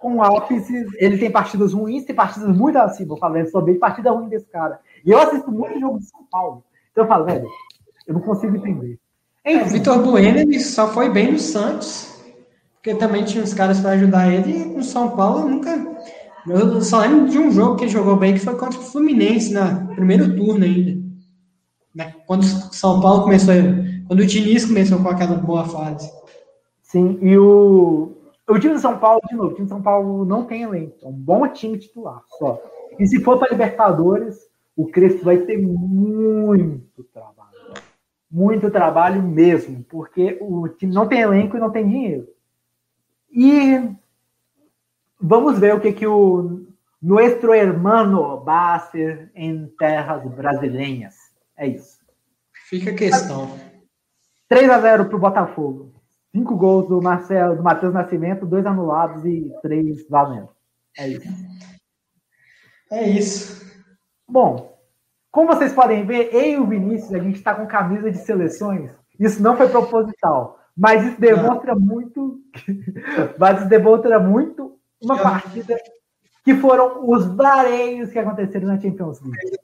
com 0.00 0.22
ápices, 0.22 0.86
ele 0.98 1.18
tem 1.18 1.30
partidas 1.30 1.72
ruins, 1.72 2.04
tem 2.04 2.14
partidas 2.14 2.54
muito 2.54 2.76
assim, 2.78 3.06
vou 3.06 3.16
falar, 3.16 3.40
eu 3.40 3.46
sou 3.46 3.62
bem 3.62 3.78
partida 3.78 4.10
ruim 4.10 4.28
desse 4.28 4.46
cara. 4.46 4.78
E 5.04 5.10
eu 5.10 5.18
assisto 5.18 5.50
muito 5.50 5.80
jogo 5.80 5.98
de 5.98 6.06
São 6.06 6.20
Paulo. 6.30 6.64
Então 6.92 7.04
eu 7.04 7.08
falo, 7.08 7.24
velho, 7.24 7.48
eu 8.06 8.14
não 8.14 8.20
consigo 8.20 8.56
entender. 8.56 8.98
É, 9.44 9.56
o 9.56 9.66
Vitor 9.66 9.98
Bueno 10.02 10.38
ele 10.38 10.60
só 10.60 10.88
foi 10.88 11.08
bem 11.08 11.32
no 11.32 11.38
Santos, 11.38 12.13
porque 12.84 12.98
também 12.98 13.24
tinha 13.24 13.42
uns 13.42 13.54
caras 13.54 13.80
para 13.80 13.92
ajudar 13.92 14.30
ele, 14.30 14.58
e 14.58 14.64
no 14.66 14.82
São 14.82 15.16
Paulo 15.16 15.48
nunca. 15.48 15.74
Eu 16.46 16.82
só 16.82 17.00
lembro 17.00 17.30
de 17.30 17.38
um 17.38 17.50
jogo 17.50 17.76
que 17.76 17.84
ele 17.84 17.90
jogou 17.90 18.14
bem, 18.14 18.34
que 18.34 18.40
foi 18.40 18.54
contra 18.56 18.78
o 18.78 18.82
Fluminense, 18.82 19.54
no 19.54 19.94
primeiro 19.94 20.36
turno 20.36 20.62
ainda. 20.62 21.02
Né? 21.94 22.14
Quando 22.26 22.42
o 22.42 22.44
São 22.44 23.00
Paulo 23.00 23.22
começou 23.22 23.54
quando 24.06 24.20
o 24.20 24.26
Diniz 24.26 24.66
começou 24.66 25.02
com 25.02 25.08
aquela 25.08 25.34
boa 25.36 25.64
fase. 25.64 26.12
Sim, 26.82 27.18
e 27.22 27.38
o, 27.38 28.12
o 28.46 28.58
time 28.58 28.74
de 28.74 28.80
São 28.82 28.98
Paulo, 28.98 29.22
de 29.30 29.34
novo, 29.34 29.52
o 29.52 29.54
time 29.54 29.64
de 29.64 29.72
São 29.72 29.80
Paulo 29.80 30.26
não 30.26 30.44
tem 30.44 30.64
elenco. 30.64 30.94
É 31.02 31.06
um 31.06 31.12
bom 31.12 31.48
time 31.48 31.78
titular 31.78 32.20
só. 32.38 32.62
E 32.98 33.06
se 33.06 33.18
for 33.22 33.38
para 33.38 33.48
Libertadores, 33.50 34.36
o 34.76 34.88
Crespo 34.88 35.24
vai 35.24 35.38
ter 35.38 35.56
muito 35.56 37.02
trabalho. 37.14 37.48
Muito 38.30 38.70
trabalho 38.70 39.22
mesmo, 39.22 39.82
porque 39.88 40.36
o 40.42 40.68
time 40.68 40.92
não 40.92 41.08
tem 41.08 41.20
elenco 41.20 41.56
e 41.56 41.60
não 41.60 41.70
tem 41.70 41.88
dinheiro. 41.88 42.33
E 43.34 43.90
vamos 45.20 45.58
ver 45.58 45.74
o 45.74 45.80
que, 45.80 45.92
que 45.92 46.06
o 46.06 46.64
nosso 47.02 47.52
hermano 47.52 48.44
vai 48.44 48.78
ser 48.90 49.32
em 49.34 49.66
terras 49.76 50.24
brasileiras. 50.34 51.16
É 51.56 51.66
isso. 51.66 51.98
Fica 52.68 52.92
a 52.92 52.94
questão. 52.94 53.58
3 54.48 54.70
a 54.70 54.80
0 54.80 55.06
para 55.06 55.16
o 55.16 55.20
Botafogo. 55.20 55.92
Cinco 56.32 56.56
gols 56.56 56.88
do 56.88 57.02
Marcelo, 57.02 57.56
do 57.56 57.62
Matheus 57.62 57.92
Nascimento, 57.92 58.46
dois 58.46 58.64
anulados 58.66 59.24
e 59.24 59.52
três 59.62 60.08
valendo. 60.08 60.48
É 60.96 61.08
isso. 61.08 61.28
É 62.90 63.08
isso. 63.08 63.64
Bom, 64.28 64.78
como 65.30 65.48
vocês 65.48 65.72
podem 65.72 66.06
ver, 66.06 66.32
eu 66.32 66.42
e 66.42 66.56
o 66.58 66.66
Vinícius, 66.66 67.12
a 67.12 67.18
gente 67.18 67.36
está 67.36 67.54
com 67.54 67.66
camisa 67.66 68.10
de 68.10 68.18
seleções. 68.18 68.92
Isso 69.18 69.42
não 69.42 69.56
foi 69.56 69.68
proposital. 69.68 70.63
Mas 70.76 71.04
isso 71.04 71.20
demonstra 71.20 71.74
muito. 71.74 72.40
mas 73.38 73.58
isso 73.60 73.68
demonstra 73.68 74.18
muito 74.18 74.76
uma 75.00 75.18
partida 75.18 75.76
que 76.44 76.54
foram 76.56 77.08
os 77.08 77.26
vareios 77.34 78.10
que 78.10 78.18
aconteceram 78.18 78.68
na 78.68 78.78
Champions 78.78 79.20
League. 79.20 79.56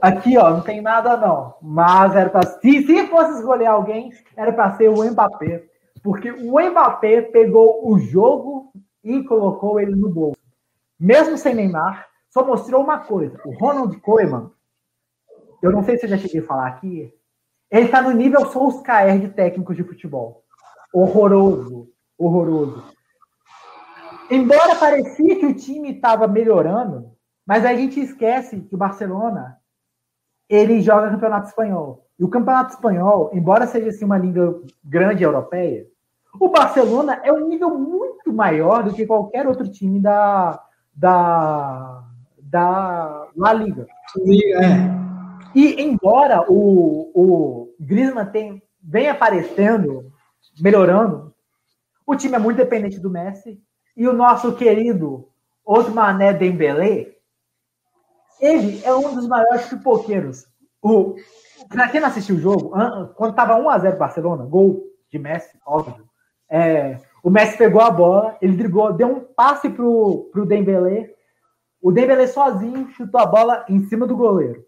Aqui, 0.00 0.36
ó, 0.36 0.50
não 0.50 0.62
tem 0.62 0.80
nada 0.80 1.16
não. 1.16 1.54
Mas 1.60 2.16
era 2.16 2.30
para 2.30 2.46
se, 2.46 2.82
se 2.86 3.06
fosse 3.08 3.38
escolher 3.38 3.66
alguém, 3.66 4.10
era 4.36 4.52
para 4.52 4.76
ser 4.76 4.88
o 4.88 5.04
Mbappé, 5.04 5.64
porque 6.02 6.30
o 6.30 6.58
Mbappé 6.58 7.22
pegou 7.22 7.88
o 7.88 7.98
jogo 7.98 8.72
e 9.04 9.22
colocou 9.24 9.78
ele 9.78 9.94
no 9.94 10.08
bolso. 10.08 10.40
Mesmo 10.98 11.36
sem 11.36 11.54
Neymar, 11.54 12.08
só 12.30 12.44
mostrou 12.44 12.82
uma 12.82 12.98
coisa. 12.98 13.40
O 13.44 13.52
Ronald 13.52 13.96
Koeman, 14.00 14.50
eu 15.62 15.70
não 15.70 15.82
sei 15.82 15.98
se 15.98 16.06
eu 16.06 16.10
já 16.10 16.18
cheguei 16.18 16.40
a 16.40 16.44
falar 16.44 16.66
aqui, 16.68 17.12
ele 17.72 17.86
está 17.86 18.02
no 18.02 18.10
nível 18.10 18.44
Solskjaer 18.46 19.18
de 19.18 19.28
técnicos 19.28 19.74
de 19.74 19.82
futebol. 19.82 20.44
Horroroso, 20.92 21.88
horroroso. 22.18 22.84
Embora 24.30 24.76
parecia 24.76 25.38
que 25.38 25.46
o 25.46 25.54
time 25.54 25.92
estava 25.92 26.28
melhorando, 26.28 27.10
mas 27.46 27.64
a 27.64 27.74
gente 27.74 27.98
esquece 27.98 28.60
que 28.60 28.74
o 28.74 28.78
Barcelona 28.78 29.56
ele 30.50 30.82
joga 30.82 31.10
campeonato 31.10 31.48
espanhol. 31.48 32.06
E 32.18 32.24
o 32.24 32.28
campeonato 32.28 32.74
espanhol, 32.74 33.30
embora 33.32 33.66
seja 33.66 33.88
assim, 33.88 34.04
uma 34.04 34.18
liga 34.18 34.54
grande 34.84 35.24
europeia, 35.24 35.86
o 36.38 36.48
Barcelona 36.50 37.20
é 37.24 37.32
um 37.32 37.48
nível 37.48 37.70
muito 37.70 38.32
maior 38.32 38.82
do 38.82 38.92
que 38.92 39.06
qualquer 39.06 39.46
outro 39.46 39.66
time 39.70 39.98
da, 39.98 40.62
da, 40.94 42.04
da 42.38 43.28
La 43.34 43.52
Liga. 43.54 43.86
É. 44.56 45.11
E 45.54 45.82
embora 45.82 46.44
o, 46.48 47.10
o 47.14 47.74
Griezmann 47.80 48.26
tem, 48.26 48.62
venha 48.82 49.12
aparecendo, 49.12 50.12
melhorando, 50.60 51.34
o 52.06 52.16
time 52.16 52.36
é 52.36 52.38
muito 52.38 52.56
dependente 52.56 52.98
do 52.98 53.10
Messi. 53.10 53.60
E 53.96 54.08
o 54.08 54.12
nosso 54.12 54.54
querido 54.54 55.28
Osmané 55.64 56.32
Dembélé, 56.32 57.14
ele 58.40 58.82
é 58.84 58.94
um 58.94 59.14
dos 59.14 59.28
maiores 59.28 59.66
pipoqueiros. 59.66 60.46
O, 60.80 61.14
pra 61.68 61.88
quem 61.88 62.00
não 62.00 62.08
assistiu 62.08 62.36
o 62.36 62.40
jogo, 62.40 62.72
quando 63.14 63.34
tava 63.34 63.58
1x0 63.58 63.96
Barcelona, 63.96 64.44
gol 64.44 64.82
de 65.10 65.18
Messi, 65.18 65.56
óbvio. 65.64 66.08
É, 66.50 66.98
o 67.22 67.30
Messi 67.30 67.56
pegou 67.56 67.80
a 67.80 67.90
bola, 67.90 68.36
ele 68.42 68.56
dribou, 68.56 68.92
deu 68.92 69.08
um 69.08 69.20
passe 69.20 69.70
pro, 69.70 70.28
pro 70.32 70.44
Dembélé. 70.44 71.14
O 71.80 71.92
Dembélé 71.92 72.26
sozinho 72.26 72.88
chutou 72.90 73.20
a 73.20 73.26
bola 73.26 73.64
em 73.68 73.84
cima 73.84 74.06
do 74.06 74.16
goleiro. 74.16 74.64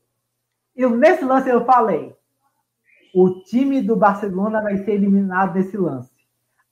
E 0.76 0.86
nesse 0.86 1.24
lance 1.24 1.48
eu 1.48 1.64
falei: 1.64 2.14
o 3.14 3.42
time 3.44 3.80
do 3.80 3.96
Barcelona 3.96 4.60
vai 4.60 4.78
ser 4.78 4.92
eliminado 4.92 5.55
nesse 5.55 5.76
lance. 5.76 6.10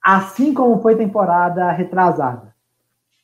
Assim 0.03 0.53
como 0.53 0.83
foi 0.83 0.97
temporada 0.97 1.71
retrasada. 1.71 2.55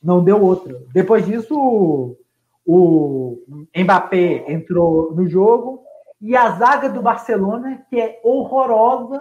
Não 0.00 0.22
deu 0.22 0.40
outra. 0.40 0.80
Depois 0.92 1.26
disso, 1.26 2.16
o 2.64 3.42
Mbappé 3.76 4.52
entrou 4.52 5.12
no 5.12 5.28
jogo 5.28 5.82
e 6.20 6.36
a 6.36 6.50
zaga 6.50 6.88
do 6.88 7.02
Barcelona, 7.02 7.84
que 7.90 8.00
é 8.00 8.20
horrorosa. 8.22 9.20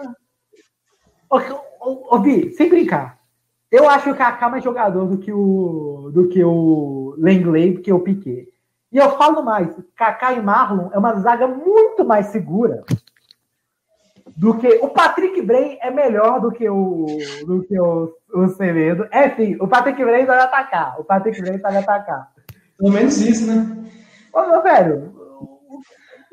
Ouvi, 1.80 2.52
sem 2.52 2.68
brincar. 2.68 3.18
Eu 3.70 3.88
acho 3.88 4.04
que 4.04 4.10
o 4.10 4.16
Kaká 4.16 4.46
é 4.46 4.50
mais 4.50 4.64
jogador 4.64 5.06
do 5.06 5.18
que 5.18 5.32
o 5.32 6.10
do 6.12 6.28
que 6.28 6.42
o 6.42 7.14
Lenglet, 7.18 7.74
do 7.74 7.82
que 7.82 7.92
o 7.92 8.00
Piquet. 8.00 8.48
E 8.90 8.96
eu 8.96 9.16
falo 9.18 9.42
mais, 9.42 9.68
Kaká 9.96 10.32
e 10.32 10.40
Marlon 10.40 10.88
é 10.92 10.98
uma 10.98 11.20
zaga 11.20 11.46
muito 11.46 12.04
mais 12.04 12.26
segura 12.26 12.84
do 14.36 14.56
que 14.56 14.68
o 14.80 14.88
Patrick 14.88 15.42
Bray 15.42 15.78
é 15.82 15.90
melhor 15.90 16.40
do 16.40 16.50
que 16.50 16.68
o 16.68 17.06
do 17.46 17.62
que 17.64 17.78
o, 17.78 18.10
o 18.32 18.48
Semedo. 18.48 19.06
É 19.10 19.28
sim, 19.30 19.56
o 19.60 19.66
Patrick 19.66 20.02
Bray 20.02 20.24
sabe 20.24 20.42
atacar. 20.42 20.98
O 20.98 21.04
Patrick 21.04 21.40
Bray 21.40 21.58
sabe 21.58 21.76
atacar. 21.78 22.30
Pelo 22.78 22.92
menos 22.92 23.20
isso, 23.20 23.46
né? 23.46 23.76
Ô, 24.32 24.46
meu 24.46 24.62
velho, 24.62 25.12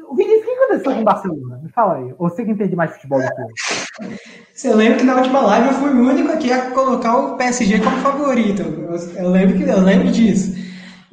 o 0.07 0.15
Vinícius, 0.15 0.41
o 0.41 0.45
que 0.45 0.51
aconteceu 0.51 0.93
com 0.93 1.01
o 1.01 1.03
Barcelona? 1.03 1.59
Me 1.63 1.69
fala 1.69 1.95
aí. 1.95 2.13
Ou 2.17 2.29
você 2.29 2.45
que 2.45 2.51
entende 2.51 2.75
mais 2.75 2.91
futebol 2.93 3.19
do 3.19 3.27
que 3.27 3.41
eu. 3.41 4.09
Você 4.53 4.73
lembra 4.73 4.99
que 4.99 5.03
na 5.03 5.15
última 5.15 5.41
live 5.41 5.67
eu 5.67 5.73
fui 5.73 5.89
o 5.89 6.07
único 6.07 6.31
aqui 6.31 6.53
a 6.53 6.71
colocar 6.71 7.17
o 7.17 7.37
PSG 7.37 7.79
como 7.79 7.97
favorito. 7.97 8.61
Eu, 8.61 9.23
eu 9.23 9.29
lembro 9.29 9.57
que 9.57 9.63
eu 9.63 9.79
lembro 9.81 10.11
disso. 10.11 10.64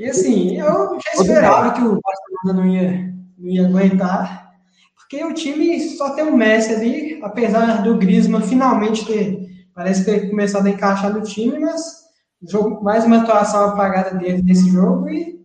E 0.02 0.10
assim, 0.10 0.58
eu 0.58 0.98
já 0.98 1.22
esperava 1.22 1.74
que 1.74 1.80
o 1.80 2.00
Barcelona 2.02 2.60
não 2.60 2.66
ia, 2.66 3.14
não 3.38 3.48
ia 3.48 3.68
aguentar, 3.68 4.50
porque 4.96 5.24
o 5.24 5.32
time 5.32 5.78
só 5.90 6.10
tem 6.10 6.24
um 6.24 6.36
Messi 6.36 6.74
ali, 6.74 7.20
apesar 7.22 7.84
do 7.84 7.96
Griezmann 7.96 8.42
finalmente 8.42 9.06
ter, 9.06 9.46
parece 9.72 10.04
ter 10.04 10.28
começado 10.28 10.66
a 10.66 10.70
encaixar 10.70 11.14
no 11.14 11.22
time, 11.22 11.56
mas 11.60 12.02
jogo, 12.42 12.82
mais 12.82 13.04
uma 13.04 13.18
atuação 13.18 13.68
apagada 13.68 14.18
dele 14.18 14.42
nesse 14.42 14.68
jogo 14.70 15.08
e 15.08 15.40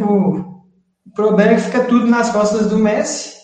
o, 0.00 0.38
o 1.08 1.12
problema 1.16 1.50
é 1.50 1.54
que 1.56 1.62
fica 1.62 1.84
tudo 1.86 2.06
nas 2.06 2.30
costas 2.30 2.68
do 2.68 2.78
Messi 2.78 3.36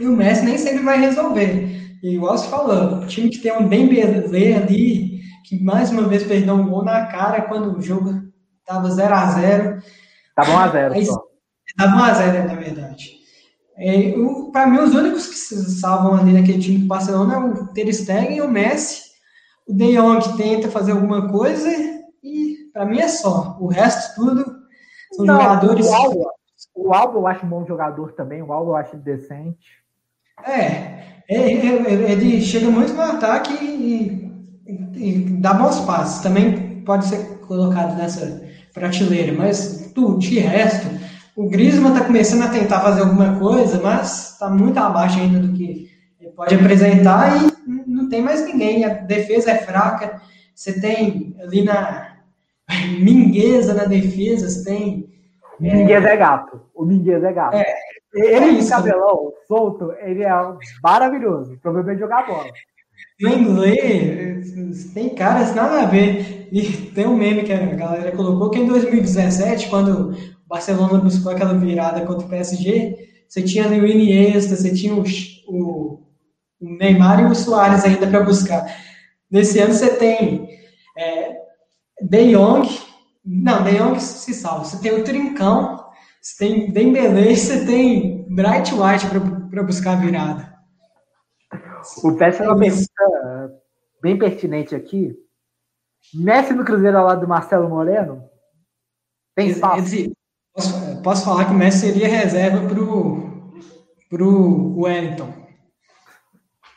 e 0.00 0.06
o 0.06 0.16
Messi 0.16 0.42
nem 0.42 0.56
sempre 0.56 0.82
vai 0.82 0.98
resolver. 0.98 1.98
E 2.02 2.14
igual 2.14 2.38
você 2.38 2.48
falou, 2.48 3.02
o 3.02 3.06
time 3.06 3.28
que 3.28 3.40
tem 3.40 3.52
um 3.52 3.68
bem 3.68 3.88
Dembélé 3.88 4.54
ali, 4.54 5.11
que 5.44 5.62
mais 5.62 5.90
uma 5.90 6.08
vez 6.08 6.22
perdeu 6.24 6.54
um 6.54 6.68
gol 6.68 6.84
na 6.84 7.06
cara 7.06 7.42
quando 7.42 7.76
o 7.76 7.82
jogo 7.82 8.22
tava 8.64 8.90
0 8.90 9.14
a 9.14 9.26
0 9.26 9.82
Tava 10.34 10.70
1x0 10.70 11.04
só. 11.04 11.22
Tava 11.76 11.96
1x0, 11.96 12.46
na 12.46 12.54
verdade. 12.54 13.22
É, 13.76 14.14
Para 14.52 14.66
mim, 14.66 14.78
os 14.78 14.94
únicos 14.94 15.26
que 15.26 15.34
se 15.34 15.80
salvam 15.80 16.14
ali 16.14 16.32
naquele 16.32 16.58
time 16.58 16.78
do 16.78 16.86
Barcelona 16.86 17.34
é 17.34 17.38
o 17.38 17.66
Ter 17.68 17.92
Stegen 17.92 18.36
e 18.36 18.42
o 18.42 18.50
Messi. 18.50 19.12
O 19.66 19.72
De 19.72 19.96
Jong 19.96 20.36
tenta 20.36 20.70
fazer 20.70 20.92
alguma 20.92 21.30
coisa 21.30 21.68
e 22.22 22.70
para 22.72 22.84
mim 22.84 22.98
é 22.98 23.08
só. 23.08 23.56
O 23.60 23.66
resto 23.68 24.14
tudo 24.14 24.44
são 25.12 25.24
Não, 25.24 25.40
jogadores. 25.40 25.86
O 25.86 25.94
Alba, 25.94 26.30
o 26.74 26.94
Alba 26.94 27.18
eu 27.18 27.26
acho 27.26 27.46
um 27.46 27.48
bom 27.48 27.66
jogador 27.66 28.12
também. 28.12 28.42
O 28.42 28.52
Alba 28.52 28.72
eu 28.72 28.76
acho 28.76 28.96
decente. 28.96 29.82
É, 30.44 31.22
é 31.28 31.52
ele 31.52 32.40
chega 32.40 32.70
muito 32.70 32.92
no 32.92 33.02
ataque 33.02 33.52
e, 33.52 34.31
e, 34.66 35.36
dá 35.40 35.54
bons 35.54 35.80
passos. 35.80 36.22
Também 36.22 36.82
pode 36.82 37.06
ser 37.06 37.38
colocado 37.40 37.96
nessa 37.96 38.42
prateleira, 38.72 39.32
mas 39.32 39.90
tu, 39.94 40.18
de 40.18 40.38
resto, 40.38 40.86
o 41.36 41.48
Griezmann 41.48 41.92
está 41.92 42.04
começando 42.04 42.42
a 42.42 42.48
tentar 42.48 42.80
fazer 42.80 43.02
alguma 43.02 43.38
coisa, 43.38 43.80
mas 43.82 44.32
está 44.32 44.48
muito 44.48 44.78
abaixo 44.78 45.18
ainda 45.18 45.38
do 45.38 45.52
que 45.52 45.90
ele 46.20 46.30
pode 46.30 46.54
apresentar 46.54 47.36
e 47.36 47.52
não 47.86 48.08
tem 48.08 48.22
mais 48.22 48.44
ninguém. 48.44 48.84
A 48.84 48.90
defesa 48.90 49.52
é 49.52 49.58
fraca. 49.58 50.20
Você 50.54 50.80
tem 50.80 51.34
ali 51.40 51.64
na 51.64 52.12
Mingueza 53.00 53.74
na 53.74 53.84
defesa, 53.84 54.48
você 54.48 54.64
tem. 54.64 55.08
Mingueza 55.58 56.08
é... 56.08 56.14
é 56.14 56.16
gato. 56.16 56.60
O 56.74 56.84
Mingueza 56.84 57.28
é 57.28 57.32
gato. 57.32 57.56
É, 57.56 57.74
ele 58.14 58.34
é 58.34 58.48
isso, 58.48 58.70
cabelão 58.70 59.32
solto, 59.46 59.92
ele 60.00 60.22
é 60.22 60.30
maravilhoso. 60.82 61.58
É 61.64 61.96
jogar 61.96 62.26
bola. 62.26 62.50
No 63.20 63.28
inglês, 63.28 64.92
tem 64.92 65.10
caras 65.10 65.54
nada 65.54 65.82
a 65.82 65.86
ver. 65.86 66.48
E 66.52 66.62
tem 66.94 67.06
um 67.06 67.16
meme 67.16 67.44
que 67.44 67.52
a 67.52 67.64
galera 67.64 68.12
colocou 68.12 68.50
que 68.50 68.58
em 68.58 68.66
2017, 68.66 69.68
quando 69.68 70.10
o 70.10 70.16
Barcelona 70.48 70.98
buscou 70.98 71.32
aquela 71.32 71.54
virada 71.54 72.04
contra 72.04 72.26
o 72.26 72.28
PSG, 72.28 73.08
você 73.28 73.42
tinha 73.42 73.66
o 73.68 73.86
Iniesta, 73.86 74.54
você 74.54 74.74
tinha 74.74 74.94
o, 74.94 75.02
o, 75.48 76.00
o 76.60 76.76
Neymar 76.76 77.20
e 77.20 77.24
o 77.24 77.34
Soares 77.34 77.84
ainda 77.84 78.06
para 78.06 78.22
buscar. 78.22 78.66
Nesse 79.30 79.58
ano 79.58 79.72
você 79.72 79.96
tem 79.96 80.48
é, 80.98 81.38
De 82.02 82.32
Jong, 82.32 82.68
não, 83.24 83.64
De 83.64 83.78
Jong 83.78 83.98
se 83.98 84.34
salva. 84.34 84.64
Você 84.64 84.78
tem 84.78 84.92
o 84.92 85.04
Trincão, 85.04 85.82
você 86.20 86.44
tem 86.44 86.70
Dembélé, 86.70 87.34
você 87.34 87.64
tem 87.64 88.26
Bright 88.28 88.74
White 88.74 89.06
para 89.50 89.62
buscar 89.62 89.92
a 89.92 90.00
virada. 90.00 90.51
O 92.02 92.16
Peça 92.16 92.44
é 92.44 92.48
uma 92.48 92.58
pergunta 92.58 93.62
bem 94.00 94.18
pertinente 94.18 94.74
aqui. 94.74 95.14
Messi 96.14 96.52
no 96.52 96.64
Cruzeiro 96.64 96.98
ao 96.98 97.06
lado 97.06 97.20
do 97.20 97.28
Marcelo 97.28 97.68
Moreno? 97.68 98.28
Tem 99.34 99.48
espaço? 99.48 100.12
Posso, 100.54 101.02
posso 101.02 101.24
falar 101.24 101.46
que 101.46 101.52
o 101.52 101.54
Messi 101.54 101.78
seria 101.78 102.08
reserva 102.08 102.68
pro, 102.68 103.56
pro 104.10 104.80
Wellington. 104.80 105.32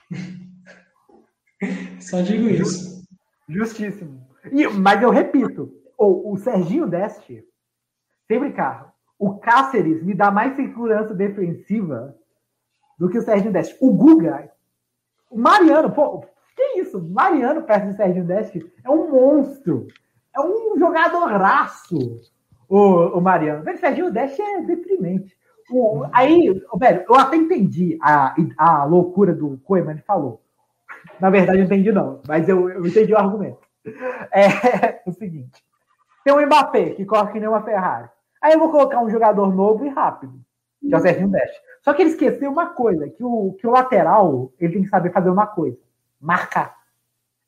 Só 2.00 2.22
digo 2.22 2.48
isso. 2.48 3.04
Justíssimo. 3.50 4.26
E, 4.52 4.68
mas 4.68 5.02
eu 5.02 5.10
repito, 5.10 5.72
o, 5.98 6.34
o 6.34 6.38
Serginho 6.38 6.88
Deste, 6.88 7.44
sem 8.28 8.40
brincar, 8.40 8.94
o 9.18 9.38
Cáceres 9.40 10.04
me 10.04 10.14
dá 10.14 10.32
mais 10.32 10.56
segurança 10.56 11.14
defensiva 11.14 12.16
do 12.98 13.10
que 13.10 13.18
o 13.18 13.22
Serginho 13.22 13.52
Deste. 13.52 13.76
O 13.82 13.92
Guga, 13.94 14.50
o 14.50 14.55
Mariano, 15.32 15.92
pô, 15.92 16.26
que 16.56 16.80
isso? 16.80 17.02
Mariano 17.02 17.64
perto 17.64 17.88
do 17.88 17.96
Serginho 17.96 18.26
Deste 18.26 18.66
é 18.84 18.90
um 18.90 19.12
monstro. 19.12 19.88
É 20.36 20.40
um 20.40 20.78
jogadoraço, 20.78 22.22
o, 22.68 23.18
o 23.18 23.22
Mariano. 23.22 23.70
O 23.70 23.78
Serginho 23.78 24.12
Deste 24.12 24.42
é 24.42 24.62
deprimente. 24.62 25.36
o, 25.72 26.06
aí, 26.12 26.62
velho, 26.78 27.06
eu 27.08 27.16
até 27.16 27.36
entendi 27.36 27.98
a, 28.02 28.36
a 28.58 28.84
loucura 28.86 29.34
do 29.34 29.58
Koeman, 29.64 29.98
falou. 30.06 30.42
Na 31.20 31.30
verdade, 31.30 31.60
eu 31.60 31.66
entendi 31.66 31.92
não, 31.92 32.22
mas 32.28 32.50
eu, 32.50 32.70
eu 32.70 32.86
entendi 32.86 33.14
o 33.14 33.18
argumento. 33.18 33.60
É, 34.32 35.02
o 35.06 35.12
seguinte: 35.12 35.64
tem 36.24 36.34
um 36.34 36.46
Mbappé 36.46 36.92
que 36.92 37.06
corre 37.06 37.34
que 37.34 37.40
nem 37.40 37.50
uma 37.50 37.64
Ferrari. 37.64 38.10
Aí 38.42 38.54
eu 38.54 38.60
vou 38.60 38.72
colocar 38.72 39.02
um 39.02 39.10
jogador 39.10 39.54
novo 39.54 39.86
e 39.86 39.90
rápido, 39.90 40.40
que 40.82 40.94
é 40.94 40.98
o 40.98 41.02
Serginho 41.02 41.30
Deste. 41.30 41.60
Só 41.86 41.94
que 41.94 42.02
ele 42.02 42.10
esqueceu 42.10 42.52
uma 42.52 42.72
coisa, 42.72 43.08
que 43.08 43.24
o, 43.24 43.54
que 43.60 43.68
o 43.68 43.70
lateral 43.70 44.52
ele 44.60 44.74
tem 44.74 44.82
que 44.82 44.90
saber 44.90 45.14
fazer 45.14 45.30
uma 45.30 45.46
coisa: 45.46 45.78
marcar. 46.20 46.76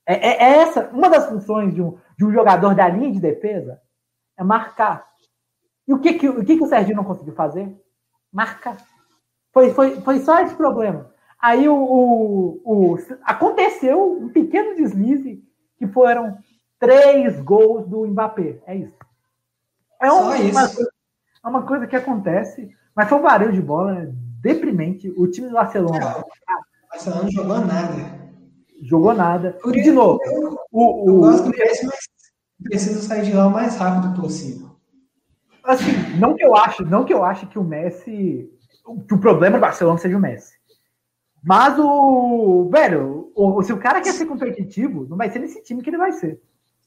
É, 0.06 0.14
é, 0.14 0.44
é 0.44 0.58
essa, 0.60 0.90
uma 0.94 1.10
das 1.10 1.28
funções 1.28 1.74
de 1.74 1.82
um, 1.82 1.98
de 2.16 2.24
um 2.24 2.32
jogador 2.32 2.76
da 2.76 2.88
linha 2.88 3.12
de 3.12 3.20
defesa 3.20 3.82
é 4.38 4.44
marcar. 4.44 5.08
E 5.88 5.94
o 5.94 6.00
que, 6.00 6.14
que, 6.14 6.30
o, 6.30 6.46
que, 6.46 6.56
que 6.56 6.64
o 6.64 6.68
Serginho 6.68 6.98
não 6.98 7.04
conseguiu 7.04 7.34
fazer? 7.34 7.76
Marcar. 8.32 8.78
Foi, 9.52 9.74
foi, 9.74 10.02
foi 10.02 10.20
só 10.20 10.40
esse 10.40 10.54
problema. 10.54 11.12
Aí 11.42 11.68
o, 11.68 11.76
o, 11.76 12.62
o, 12.64 12.98
aconteceu 13.24 14.20
um 14.22 14.30
pequeno 14.30 14.76
deslize 14.76 15.44
que 15.80 15.88
foram 15.88 16.38
três 16.80 17.40
gols 17.42 17.88
do 17.88 18.06
Mbappé. 18.06 18.62
É 18.68 18.76
isso. 18.76 18.98
É 20.00 20.12
uma, 20.12 20.36
uma, 20.36 20.70
coisa, 20.70 20.92
é 21.44 21.48
uma 21.48 21.66
coisa 21.66 21.88
que 21.88 21.96
acontece, 21.96 22.70
mas 22.96 23.10
foi 23.10 23.18
um 23.18 23.24
varejo 23.24 23.54
de 23.54 23.62
bola 23.62 24.14
deprimente. 24.42 25.14
O 25.18 25.28
time 25.28 25.48
do 25.48 25.54
Barcelona. 25.54 26.18
o 26.18 26.90
Barcelona 26.90 27.24
não 27.24 27.32
jogou 27.32 27.60
nada. 27.60 28.18
Jogou 28.82 29.14
nada. 29.14 29.58
Por 29.62 29.76
e 29.76 29.82
de 29.82 29.92
novo, 29.92 30.20
eu, 30.24 30.60
o, 30.72 31.04
o, 31.04 31.10
eu 31.10 31.20
gosto 31.20 31.44
do 31.46 31.58
Messi, 31.58 31.86
mas 31.86 31.98
preciso 32.64 33.02
sair 33.02 33.24
de 33.24 33.34
lá 33.34 33.48
o 33.48 33.52
mais 33.52 33.76
rápido 33.76 34.20
possível. 34.22 34.68
Assim, 35.64 35.92
não 36.20 36.36
que 36.36 36.46
eu 36.46 36.56
acho, 36.56 36.86
não 36.86 37.04
que 37.04 37.14
eu 37.14 37.24
ache 37.24 37.46
que 37.46 37.60
o 37.60 37.64
Messi, 37.64 38.50
que 39.08 39.14
o 39.14 39.18
problema 39.18 39.58
do 39.58 39.62
Barcelona 39.62 39.98
seja 39.98 40.16
o 40.16 40.22
Messi. 40.22 40.56
Mas 41.44 41.78
o, 41.78 42.70
velho, 42.72 43.32
o, 43.36 43.62
se 43.64 43.74
o 43.74 43.78
cara 43.78 44.02
quer 44.02 44.14
ser 44.14 44.26
competitivo, 44.26 45.06
não 45.10 45.18
vai 45.18 45.30
ser 45.30 45.40
nesse 45.40 45.62
time 45.64 45.82
que 45.82 45.90
ele 45.90 45.98
vai 45.98 46.12
ser. 46.12 46.42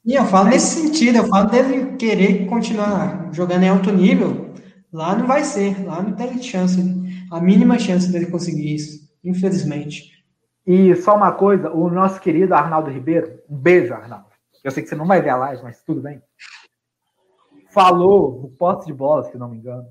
E 0.05 0.15
eu 0.15 0.25
falo 0.25 0.49
nesse 0.49 0.81
sentido, 0.81 1.17
eu 1.17 1.27
falo 1.27 1.51
dele 1.51 1.97
querer 1.97 2.47
continuar 2.47 3.29
jogando 3.33 3.65
em 3.65 3.69
alto 3.69 3.93
nível, 3.93 4.51
lá 4.91 5.15
não 5.15 5.27
vai 5.27 5.45
ser, 5.45 5.85
lá 5.85 6.03
não 6.03 6.13
tem 6.13 6.43
chance, 6.43 6.83
a 7.31 7.41
mínima 7.41 7.79
chance 7.79 8.11
dele 8.11 8.27
conseguir 8.27 8.75
isso, 8.75 9.09
infelizmente. 9.23 10.25
E 10.67 10.95
só 10.97 11.17
uma 11.17 11.33
coisa, 11.33 11.71
o 11.71 11.89
nosso 11.89 12.21
querido 12.21 12.55
Arnaldo 12.55 12.91
Ribeiro, 12.91 13.41
um 13.49 13.57
beijo, 13.57 13.95
Arnaldo. 13.95 14.27
Eu 14.63 14.71
sei 14.71 14.83
que 14.83 14.89
você 14.89 14.95
não 14.95 15.07
vai 15.07 15.23
ver 15.23 15.31
a 15.31 15.37
live, 15.37 15.63
mas 15.63 15.83
tudo 15.83 16.01
bem. 16.01 16.21
Falou 17.71 18.41
no 18.43 18.49
poste 18.51 18.87
de 18.87 18.93
bola, 18.93 19.25
se 19.25 19.39
não 19.39 19.49
me 19.49 19.57
engano, 19.57 19.87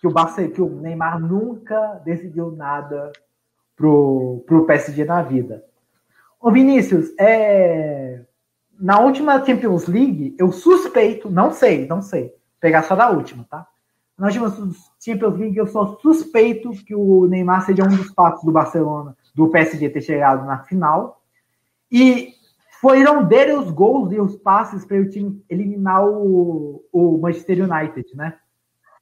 que 0.00 0.06
o 0.06 0.10
Barça, 0.10 0.46
que 0.48 0.62
o 0.62 0.68
Neymar 0.68 1.20
nunca 1.20 2.00
decidiu 2.04 2.50
nada 2.50 3.12
pro, 3.76 4.42
pro 4.46 4.64
PSG 4.64 5.04
na 5.04 5.22
vida. 5.22 5.64
Ô 6.40 6.50
Vinícius, 6.50 7.12
é, 7.18 8.24
na 8.78 9.00
última 9.00 9.44
Champions 9.44 9.86
League, 9.86 10.34
eu 10.38 10.50
suspeito, 10.52 11.30
não 11.30 11.52
sei, 11.52 11.86
não 11.86 12.00
sei, 12.00 12.34
pegar 12.60 12.82
só 12.82 12.96
da 12.96 13.10
última, 13.10 13.44
tá? 13.48 13.66
Na 14.18 14.26
última 14.26 14.52
Champions 15.02 15.38
League, 15.38 15.56
eu 15.56 15.66
só 15.68 15.96
suspeito 16.02 16.70
que 16.84 16.94
o 16.94 17.26
Neymar 17.26 17.64
seja 17.64 17.84
um 17.84 17.96
dos 17.96 18.10
passos 18.10 18.44
do 18.44 18.50
Barcelona, 18.50 19.16
do 19.34 19.48
PSG 19.48 19.88
ter 19.90 20.00
chegado 20.00 20.44
na 20.44 20.64
final. 20.64 21.22
E 21.90 22.30
foram 22.80 23.24
dele 23.24 23.52
os 23.52 23.70
gols 23.70 24.12
e 24.12 24.20
os 24.20 24.34
passes 24.36 24.84
para 24.84 24.96
o 24.96 25.08
time 25.08 25.40
eliminar 25.48 26.04
o, 26.04 26.84
o 26.92 27.18
Manchester 27.18 27.58
United, 27.62 28.08
né? 28.14 28.34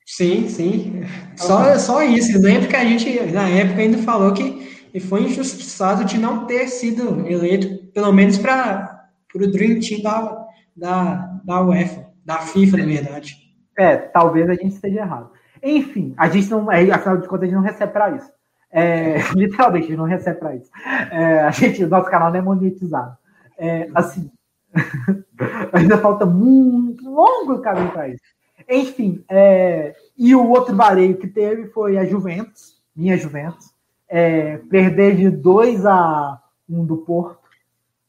Sim, 0.05 0.49
sim. 0.49 1.03
Só, 1.35 1.77
só 1.79 2.03
isso. 2.03 2.39
Lembro 2.41 2.69
que 2.69 2.77
a 2.77 2.85
gente, 2.85 3.21
na 3.33 3.49
época, 3.49 3.81
ainda 3.81 3.99
falou 3.99 4.33
que 4.35 5.01
foi 5.01 5.23
injustiçado 5.23 6.05
de 6.05 6.19
não 6.19 6.47
ter 6.47 6.69
sido 6.69 7.27
eleito, 7.27 7.87
pelo 7.93 8.13
menos 8.13 8.39
para 8.39 9.09
o 9.35 9.51
Dream 9.51 9.81
Team 9.81 10.03
da, 10.03 10.47
da, 10.77 11.41
da 11.43 11.63
UEFA, 11.63 12.07
da 12.25 12.39
FIFA, 12.39 12.77
na 12.77 12.85
verdade. 12.85 13.46
É, 13.77 13.97
talvez 13.97 14.49
a 14.49 14.55
gente 14.55 14.75
esteja 14.75 15.01
errado. 15.01 15.31
Enfim, 15.63 16.15
a 16.17 16.29
gente 16.29 16.51
não, 16.51 16.69
afinal 16.71 17.17
de 17.19 17.29
contas, 17.29 17.43
a 17.43 17.47
gente 17.47 17.55
não 17.55 17.63
recebe 17.63 17.93
para 17.93 18.11
isso. 18.11 18.31
É, 18.71 19.19
literalmente, 19.35 19.87
a 19.87 19.89
gente 19.89 19.99
não 19.99 20.05
recebe 20.05 20.39
para 20.39 20.57
isso. 20.57 20.71
É, 21.11 21.41
a 21.41 21.51
gente, 21.51 21.85
nosso 21.87 22.11
canal 22.11 22.31
não 22.31 22.39
é 22.39 22.43
monetizado. 22.43 23.17
É, 23.59 23.89
assim, 23.95 24.31
ainda 25.73 25.99
falta 25.99 26.27
muito 26.27 27.09
longo 27.11 27.61
caminho 27.61 27.91
para 27.91 28.09
isso. 28.09 28.23
Enfim, 28.69 29.25
é, 29.29 29.95
e 30.17 30.35
o 30.35 30.49
outro 30.49 30.75
vareio 30.75 31.17
que 31.17 31.27
teve 31.27 31.67
foi 31.69 31.97
a 31.97 32.05
Juventus, 32.05 32.81
minha 32.95 33.17
Juventus, 33.17 33.73
é, 34.09 34.59
perder 34.71 35.17
de 35.17 35.31
2 35.31 35.85
a 35.87 36.41
1 36.69 36.81
um 36.81 36.85
do 36.85 36.99
Porto 36.99 37.47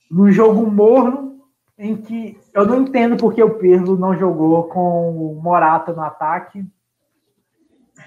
no 0.09 0.31
jogo 0.31 0.69
morno, 0.69 1.26
em 1.77 1.95
que 1.95 2.39
eu 2.53 2.65
não 2.65 2.81
entendo 2.81 3.17
porque 3.17 3.41
o 3.41 3.57
Pirlo 3.57 3.97
não 3.97 4.17
jogou 4.17 4.63
com 4.69 5.11
o 5.11 5.41
Morata 5.41 5.93
no 5.93 6.01
ataque. 6.01 6.65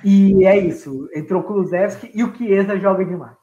E 0.04 0.44
é 0.44 0.58
isso. 0.58 1.08
Entrou 1.14 1.40
o 1.40 1.44
Kulusevski 1.44 2.10
e 2.14 2.24
o 2.24 2.34
Chiesa 2.34 2.78
joga 2.78 3.04
demais. 3.04 3.36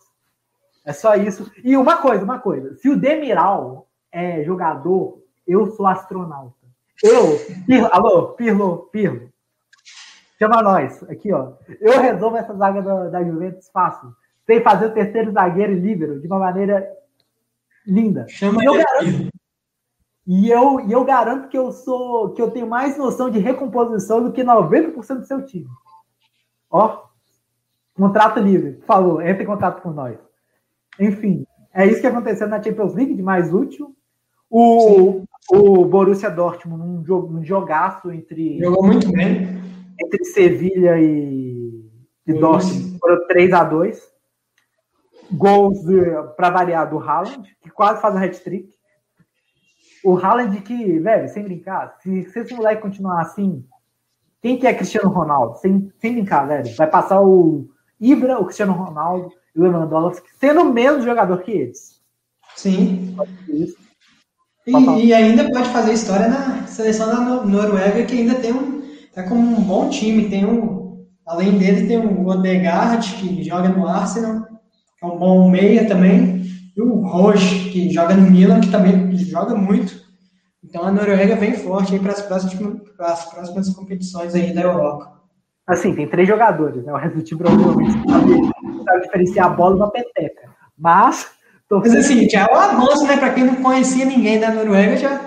É 0.85 0.91
só 0.91 1.15
isso. 1.15 1.51
E 1.63 1.77
uma 1.77 1.97
coisa, 1.97 2.23
uma 2.23 2.39
coisa. 2.39 2.75
Se 2.75 2.89
o 2.89 2.97
Demiral 2.97 3.87
é 4.11 4.43
jogador, 4.43 5.21
eu 5.45 5.67
sou 5.67 5.85
astronauta. 5.85 6.55
Eu, 7.03 7.37
Pirlo, 7.65 7.89
alô, 7.91 8.27
Pirlo, 8.29 8.89
Pirlo. 8.91 9.29
Chama 10.39 10.61
nós, 10.61 11.03
aqui, 11.03 11.31
ó. 11.31 11.53
Eu 11.79 11.99
resolvo 11.99 12.37
essa 12.37 12.53
zaga 12.55 12.81
da, 12.81 13.09
da 13.09 13.23
Juventus 13.23 13.69
fácil. 13.69 14.13
Sem 14.45 14.61
fazer 14.61 14.87
o 14.87 14.93
terceiro 14.93 15.31
zagueiro 15.31 15.73
e 15.73 15.79
líbero 15.79 16.19
de 16.19 16.27
uma 16.27 16.39
maneira 16.39 16.87
linda. 17.85 18.25
Chama 18.29 18.63
eu, 18.63 18.73
garanto, 18.73 19.29
e 20.27 20.51
eu, 20.51 20.81
e 20.81 20.91
eu 20.91 21.05
garanto 21.05 21.47
que 21.47 21.57
eu 21.57 21.71
sou 21.71 22.31
que 22.33 22.41
eu 22.41 22.51
tenho 22.51 22.67
mais 22.67 22.97
noção 22.97 23.29
de 23.29 23.39
recomposição 23.39 24.21
do 24.21 24.33
que 24.33 24.43
90% 24.43 25.19
do 25.19 25.25
seu 25.25 25.45
time. 25.45 25.67
Ó, 26.69 27.03
contrato 27.95 28.39
livre. 28.41 28.73
Por 28.73 28.85
favor, 28.85 29.25
entre 29.25 29.43
em 29.43 29.47
contato 29.47 29.81
com 29.81 29.91
nós. 29.91 30.17
Enfim, 30.99 31.45
é 31.73 31.85
isso 31.85 32.01
que 32.01 32.07
aconteceu 32.07 32.45
na 32.47 32.61
Champions 32.61 32.93
League 32.93 33.15
de 33.15 33.23
mais 33.23 33.53
útil. 33.53 33.95
O, 34.49 35.23
o 35.49 35.85
Borussia 35.85 36.29
Dortmund, 36.29 36.83
um, 36.83 37.05
jogo, 37.05 37.37
um 37.37 37.45
jogaço 37.45 38.11
entre. 38.11 38.59
Jogou 38.59 38.83
muito 38.83 39.09
bem. 39.09 39.61
Entre 39.99 40.25
Sevilha 40.25 40.99
e, 40.99 41.89
e 42.27 42.33
Dortmund. 42.33 42.99
Foram 42.99 43.25
3 43.27 43.53
a 43.53 43.63
2 43.63 44.17
gols 45.31 45.79
para 46.35 46.49
variar 46.49 46.89
do 46.89 46.99
Haaland, 46.99 47.55
que 47.61 47.69
quase 47.69 48.01
faz 48.01 48.15
um 48.15 48.17
hat-trick. 48.17 48.76
O 50.07 50.17
Haaland 50.17 50.61
que, 50.61 50.99
velho, 50.99 51.27
sem 51.27 51.43
brincar, 51.43 51.97
se, 52.01 52.23
se 52.29 52.39
esse 52.39 52.53
moleque 52.53 52.81
continuar 52.81 53.19
assim, 53.19 53.61
quem 54.41 54.57
que 54.57 54.65
é 54.65 54.73
Cristiano 54.73 55.09
Ronaldo? 55.09 55.57
Sem, 55.57 55.91
sem 55.99 56.13
brincar, 56.13 56.47
velho. 56.47 56.73
Vai 56.77 56.87
passar 56.87 57.21
o 57.21 57.67
Ibra, 57.99 58.39
o 58.39 58.45
Cristiano 58.45 58.71
Ronaldo 58.71 59.29
e 59.53 59.59
o 59.59 59.63
Lewandowski, 59.63 60.29
sendo 60.39 60.63
menos 60.63 61.03
jogador 61.03 61.39
que 61.39 61.51
eles. 61.51 61.99
Sim. 62.55 63.17
E, 64.65 65.07
e, 65.07 65.13
ainda 65.13 65.51
pode 65.51 65.67
fazer 65.69 65.91
história 65.91 66.29
na 66.29 66.65
seleção 66.67 67.09
da 67.09 67.45
Noruega, 67.45 68.05
que 68.05 68.17
ainda 68.17 68.35
tem 68.35 68.53
um. 68.53 68.81
tá 69.13 69.23
com 69.23 69.35
um 69.35 69.61
bom 69.61 69.89
time. 69.89 70.29
Tem 70.29 70.45
um. 70.45 71.05
Além 71.25 71.57
dele, 71.57 71.85
tem 71.85 71.97
o 71.97 72.27
Odegaard, 72.27 73.13
que 73.15 73.43
joga 73.43 73.67
no 73.67 73.85
Arsenal 73.85 74.47
que 74.97 75.05
é 75.05 75.07
um 75.07 75.17
bom 75.17 75.49
meia 75.49 75.87
também, 75.87 76.43
e 76.77 76.81
o 76.81 77.01
Roche, 77.01 77.71
que 77.71 77.89
joga 77.89 78.13
no 78.13 78.29
Milan, 78.29 78.61
que 78.61 78.69
também 78.69 79.17
joga 79.17 79.55
muito. 79.55 79.99
Então 80.63 80.83
a 80.83 80.91
Noruega 80.91 81.35
vem 81.35 81.53
forte 81.53 81.93
aí 81.93 81.99
para 81.99 82.11
as 82.11 82.21
próximas, 82.21 82.81
as 82.99 83.25
próximas 83.25 83.69
competições 83.69 84.35
aí 84.35 84.53
da 84.53 84.61
Europa. 84.61 85.17
Assim, 85.65 85.95
tem 85.95 86.07
três 86.07 86.27
jogadores, 86.27 86.85
né? 86.85 86.93
O 86.93 86.97
resto 86.97 87.17
do 87.17 87.23
time 87.23 87.41
provavelmente 87.41 87.93
sabe, 88.07 88.83
sabe 88.85 89.01
diferenciar 89.01 89.47
a 89.47 89.49
bola 89.49 89.79
da 89.79 89.87
peteca. 89.87 90.49
Mas. 90.77 91.31
Mas 91.69 91.95
assim, 91.95 92.29
já 92.29 92.45
é 92.45 92.53
um 92.53 92.55
avanço, 92.55 93.07
né? 93.07 93.17
Para 93.17 93.33
quem 93.33 93.43
não 93.43 93.55
conhecia 93.55 94.05
ninguém 94.05 94.39
da 94.39 94.53
Noruega, 94.53 94.95
já, 94.95 95.19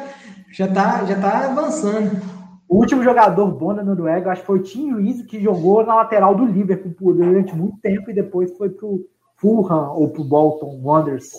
já, 0.52 0.68
tá, 0.68 1.05
já 1.05 1.20
tá 1.20 1.47
avançando. 1.47 2.22
O 2.68 2.77
último 2.77 3.02
jogador 3.02 3.48
bom 3.48 3.74
da 3.74 3.82
Noruega, 3.82 4.31
acho 4.31 4.43
que 4.43 4.47
foi 4.47 4.60
o 4.60 4.62
Tim 4.62 4.94
Reese, 4.94 5.24
que 5.24 5.43
jogou 5.43 5.85
na 5.85 5.97
lateral 5.97 6.35
do 6.35 6.47
Liverpool 6.47 7.12
durante 7.12 7.55
muito 7.55 7.78
tempo 7.81 8.10
e 8.10 8.14
depois 8.14 8.56
foi 8.56 8.70
pro 8.70 9.05
Fulham 9.41 9.97
ou 9.97 10.11
pro 10.11 10.23
Bolton 10.23 10.81
Wanderers 10.83 11.33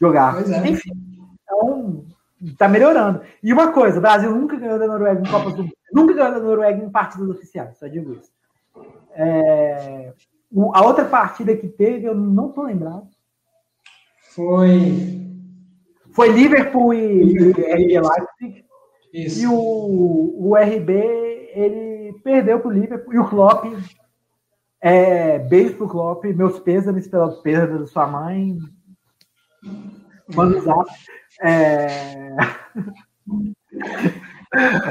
jogar. 0.00 0.42
É. 0.50 0.68
Enfim, 0.68 0.90
então 1.42 2.04
tá 2.56 2.68
melhorando. 2.68 3.22
E 3.42 3.52
uma 3.52 3.72
coisa, 3.72 3.98
o 3.98 4.02
Brasil 4.02 4.30
nunca 4.34 4.56
ganhou 4.56 4.78
da 4.78 4.86
Noruega 4.86 5.20
em 5.20 5.30
Copa 5.30 5.50
do 5.50 5.62
Mundo. 5.62 5.72
Nunca 5.92 6.14
ganhou 6.14 6.32
da 6.32 6.40
Noruega 6.40 6.84
em 6.84 6.90
partidas 6.90 7.28
oficiais, 7.30 7.78
só 7.78 7.86
digo 7.86 8.12
isso. 8.12 8.30
É, 9.12 10.12
a 10.74 10.84
outra 10.84 11.04
partida 11.04 11.56
que 11.56 11.68
teve, 11.68 12.06
eu 12.06 12.14
não 12.14 12.50
tô 12.50 12.62
lembrado. 12.62 13.08
Foi. 14.34 15.18
Foi 16.12 16.28
Liverpool 16.28 16.94
e, 16.94 17.22
Liverpool. 17.24 17.64
e 17.64 17.96
RB 17.96 18.08
Leipzig. 18.08 18.64
Isso. 19.12 19.42
E 19.42 19.46
o, 19.46 19.54
o 19.54 20.54
RB, 20.56 20.92
ele 21.54 22.12
perdeu 22.22 22.60
pro 22.60 22.70
Liverpool. 22.70 23.14
E 23.14 23.18
o 23.18 23.28
Klopp 23.28 23.64
É, 24.80 25.40
beijo 25.40 25.74
pro 25.74 25.88
Klopp, 25.88 26.24
meus 26.24 26.60
pêsames 26.60 27.08
pela 27.08 27.30
perda 27.42 27.78
da 27.78 27.86
sua 27.86 28.06
mãe. 28.06 28.56
Manda 30.34 30.60
zap. 30.60 30.88
É... 31.42 32.36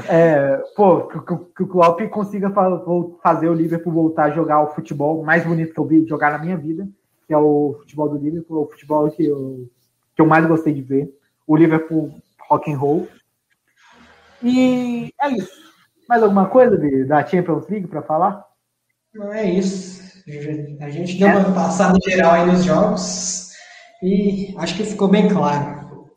é, 0.10 0.58
pô, 0.76 1.08
que, 1.08 1.20
que, 1.56 1.64
o 1.64 1.68
Klopp 1.68 2.02
consiga 2.10 2.52
fazer 3.22 3.50
o 3.50 3.54
Liverpool 3.54 3.94
voltar 3.94 4.26
a 4.26 4.32
jogar 4.32 4.62
o 4.62 4.74
futebol 4.74 5.24
mais 5.24 5.46
bonito 5.46 5.74
que 5.74 5.80
eu 5.80 5.86
vi 5.86 6.06
jogar 6.06 6.32
na 6.32 6.40
minha 6.40 6.58
vida, 6.58 6.88
que 7.26 7.34
é 7.34 7.38
o 7.38 7.78
futebol 7.80 8.10
do 8.10 8.18
Liverpool, 8.18 8.64
o 8.64 8.70
futebol 8.70 9.10
que 9.10 9.26
eu, 9.26 9.70
que 10.16 10.22
eu 10.22 10.26
mais 10.26 10.46
gostei 10.46 10.74
de 10.74 10.82
ver. 10.82 11.10
O 11.46 11.56
Liverpool 11.56 12.14
rock 12.50 12.72
and 12.72 12.78
roll. 12.78 13.08
E 14.44 15.14
é 15.22 15.30
isso. 15.30 15.68
Mais 16.08 16.22
alguma 16.22 16.48
coisa 16.48 16.78
de, 16.78 17.06
da 17.06 17.26
Champions 17.26 17.68
League 17.68 17.88
para 17.88 18.02
falar? 18.02 18.47
Não 19.18 19.34
é 19.34 19.46
isso. 19.46 19.98
A 20.80 20.90
gente 20.90 21.18
deu 21.18 21.30
uma 21.30 21.54
passada 21.54 21.98
geral 22.06 22.34
aí 22.34 22.46
nos 22.46 22.64
jogos 22.64 23.52
e 24.04 24.54
acho 24.58 24.76
que 24.76 24.84
ficou 24.84 25.08
bem 25.08 25.28
claro. 25.28 26.10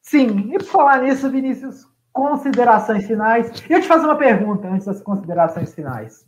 Sim, 0.00 0.50
e 0.52 0.58
por 0.58 0.64
falar 0.64 1.02
nisso, 1.02 1.30
Vinícius, 1.30 1.86
considerações 2.12 3.06
finais. 3.06 3.50
E 3.68 3.72
eu 3.72 3.80
te 3.80 3.86
faço 3.86 4.04
uma 4.04 4.16
pergunta 4.16 4.68
antes 4.68 4.86
das 4.86 5.00
considerações 5.00 5.72
finais. 5.74 6.24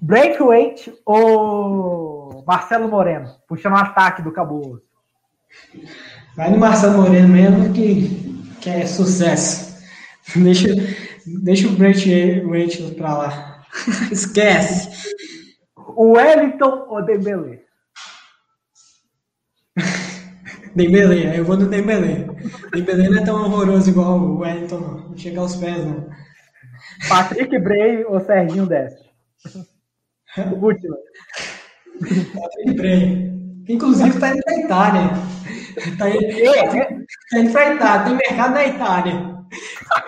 Breakaway 0.00 0.76
ou 1.04 2.44
Marcelo 2.46 2.88
Moreno, 2.88 3.28
puxando 3.48 3.72
o 3.72 3.76
ataque 3.76 4.22
do 4.22 4.30
Cabo? 4.30 4.80
Vai 6.36 6.50
no 6.50 6.58
Marcelo 6.58 7.02
Moreno 7.02 7.28
mesmo 7.28 7.72
que, 7.72 8.54
que 8.60 8.70
é 8.70 8.86
sucesso. 8.86 9.66
Deixa, 10.36 10.68
deixa 11.42 11.68
o 11.68 11.72
Breakaway 11.72 12.94
pra 12.94 13.16
lá. 13.16 13.47
Esquece. 14.10 15.14
O 15.76 16.12
Wellington 16.12 16.86
ou 16.88 17.04
Dembele? 17.04 17.62
Dembele, 20.74 21.36
eu 21.36 21.44
vou 21.44 21.56
no 21.56 21.66
Dembele. 21.66 22.26
Dembele 22.72 23.08
não 23.08 23.18
é 23.18 23.24
tão 23.24 23.42
horroroso 23.42 23.90
igual 23.90 24.18
o 24.18 24.38
Wellington, 24.38 24.78
não. 24.78 25.08
Não 25.08 25.16
chega 25.16 25.40
aos 25.40 25.56
pés, 25.56 25.84
não. 25.84 26.08
Patrick 27.08 27.58
Bray 27.58 28.04
ou 28.04 28.20
Serginho 28.20 28.66
Deste? 28.66 29.08
O 30.36 30.66
último. 30.66 30.94
Patrick 32.00 32.74
Bray. 32.76 33.32
Inclusive 33.68 34.20
tá 34.20 34.30
indo 34.30 34.42
pra 34.44 34.58
Itália. 34.58 35.10
Tá 35.98 36.10
indo, 36.10 36.18
tá 37.30 37.40
indo 37.40 37.52
pra 37.52 37.74
Itália. 37.74 38.04
Tem 38.04 38.14
mercado 38.14 38.54
na 38.54 38.66
Itália. 38.66 39.37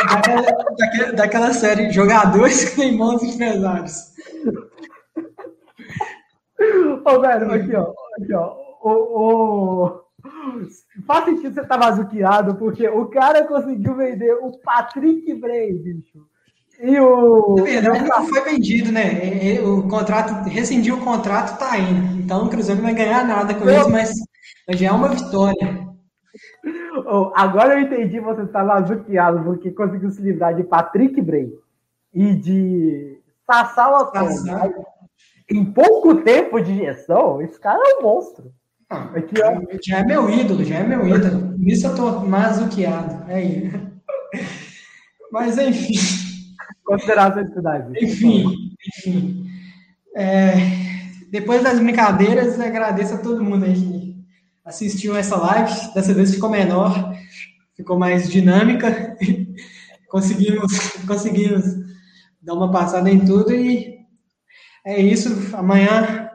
Daquela, 0.09 0.43
daquela, 0.77 1.13
daquela 1.13 1.53
série 1.53 1.91
Jogadores 1.91 2.65
que 2.71 2.77
tem 2.77 2.97
bons 2.97 3.23
empresários. 3.23 4.13
Ô, 7.05 7.21
velho, 7.21 7.53
aqui, 7.53 7.75
ó. 7.75 7.93
Aqui, 8.21 8.35
ó. 8.35 8.55
O, 8.83 8.91
o... 8.93 10.01
Faz 11.07 11.25
sentido 11.25 11.55
você 11.55 11.61
estar 11.61 11.79
tá 11.79 11.79
mazuqueado, 11.79 12.55
porque 12.57 12.87
o 12.89 13.07
cara 13.07 13.45
conseguiu 13.45 13.97
vender 13.97 14.35
o 14.35 14.53
Patrick 14.59 15.35
Bray, 15.35 15.73
bicho. 15.73 16.27
E 16.83 16.99
o. 16.99 17.57
Na 17.57 17.63
verdade, 17.63 18.09
não 18.09 18.27
foi 18.27 18.41
vendido, 18.43 18.91
né? 18.91 19.61
O 19.61 19.87
contrato, 19.89 20.49
rescindiu 20.49 20.97
o 20.97 21.05
contrato, 21.05 21.59
tá 21.59 21.79
indo. 21.79 22.21
Então 22.21 22.47
o 22.47 22.49
Cruzeiro 22.49 22.81
não 22.81 22.89
vai 22.89 22.95
ganhar 22.95 23.25
nada 23.25 23.55
com 23.55 23.69
isso, 23.69 23.91
mas, 23.91 24.15
mas 24.67 24.79
já 24.79 24.89
é 24.89 24.93
uma 24.93 25.09
vitória. 25.09 25.91
Oh, 27.13 27.33
agora 27.35 27.75
eu 27.75 27.81
entendi 27.81 28.21
você 28.21 28.43
estar 28.43 28.61
tá 28.61 28.65
mazuqueado, 28.65 29.43
porque 29.43 29.73
conseguiu 29.73 30.13
se 30.13 30.23
livrar 30.23 30.55
de 30.55 30.63
Patrick 30.63 31.21
Bray 31.21 31.53
e 32.15 32.37
de 32.37 33.19
Sassal 33.45 34.13
Em 35.51 35.65
pouco 35.65 36.23
tempo 36.23 36.61
de 36.61 36.77
gestão, 36.77 37.43
esse 37.43 37.59
cara 37.59 37.83
é 37.85 37.99
um 37.99 38.03
monstro. 38.03 38.53
Aqui, 38.89 39.35
ó. 39.43 39.61
Já 39.85 39.99
é 39.99 40.05
meu 40.05 40.31
ídolo, 40.31 40.63
já 40.63 40.77
é 40.77 40.85
meu 40.85 41.05
ídolo. 41.05 41.59
Nisso 41.59 41.89
eu 41.89 41.97
tô 41.97 42.21
mazuqueado. 42.21 43.29
É. 43.29 43.73
Mas 45.33 45.59
enfim. 45.59 45.95
Considerações 46.85 47.53
finais. 47.53 47.87
Enfim, 48.01 48.45
enfim. 48.99 49.47
É, 50.15 50.53
depois 51.29 51.65
das 51.65 51.81
brincadeiras, 51.81 52.61
agradeço 52.61 53.15
a 53.15 53.19
todo 53.19 53.43
mundo 53.43 53.65
aí 53.65 54.00
assistiu 54.71 55.17
essa 55.17 55.37
live. 55.37 55.93
Dessa 55.93 56.15
vez 56.15 56.33
ficou 56.33 56.49
menor, 56.49 57.13
ficou 57.77 57.99
mais 57.99 58.31
dinâmica. 58.31 59.17
conseguimos, 60.09 60.73
conseguimos 61.07 61.65
dar 62.41 62.55
uma 62.55 62.71
passada 62.71 63.11
em 63.11 63.25
tudo 63.25 63.55
e 63.55 63.99
é 64.85 65.01
isso. 65.01 65.29
Amanhã 65.55 66.31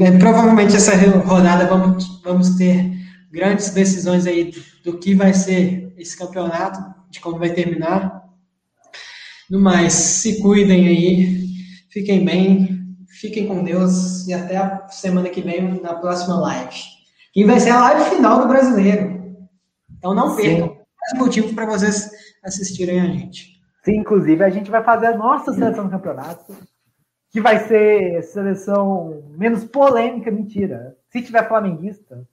é, 0.00 0.18
provavelmente 0.18 0.76
essa 0.76 0.94
rodada 1.20 1.66
vamos, 1.66 2.20
vamos 2.22 2.56
ter 2.56 2.92
grandes 3.30 3.70
decisões 3.70 4.26
aí 4.26 4.52
do 4.84 4.98
que 4.98 5.14
vai 5.14 5.32
ser 5.34 5.92
esse 5.96 6.16
campeonato, 6.16 6.78
de 7.10 7.20
como 7.20 7.38
vai 7.38 7.50
terminar. 7.50 8.24
No 9.50 9.60
mais, 9.60 9.92
se 9.92 10.40
cuidem 10.40 10.88
aí, 10.88 11.46
fiquem 11.90 12.24
bem, 12.24 12.96
fiquem 13.20 13.46
com 13.46 13.62
Deus 13.62 14.26
e 14.26 14.34
até 14.34 14.56
a 14.56 14.88
semana 14.88 15.28
que 15.28 15.40
vem 15.40 15.80
na 15.80 15.94
próxima 15.94 16.38
live. 16.40 16.95
Que 17.36 17.44
vai 17.44 17.60
ser 17.60 17.68
a 17.68 17.80
live 17.80 18.16
final 18.16 18.40
do 18.40 18.48
brasileiro. 18.48 19.44
Então 19.98 20.14
não 20.14 20.34
percam. 20.34 20.68
Mais 20.68 21.22
motivo 21.22 21.54
para 21.54 21.66
vocês 21.66 22.10
assistirem 22.42 22.98
a 22.98 23.04
gente. 23.04 23.60
Sim, 23.84 23.98
inclusive 23.98 24.42
a 24.42 24.48
gente 24.48 24.70
vai 24.70 24.82
fazer 24.82 25.08
a 25.08 25.18
nossa 25.18 25.52
seleção 25.52 25.84
do 25.84 25.90
campeonato 25.90 26.56
que 27.28 27.38
vai 27.38 27.58
ser 27.58 28.22
seleção 28.22 29.22
menos 29.36 29.64
polêmica, 29.64 30.30
mentira. 30.30 30.96
Se 31.10 31.20
tiver 31.20 31.46
flamenguista, 31.46 32.26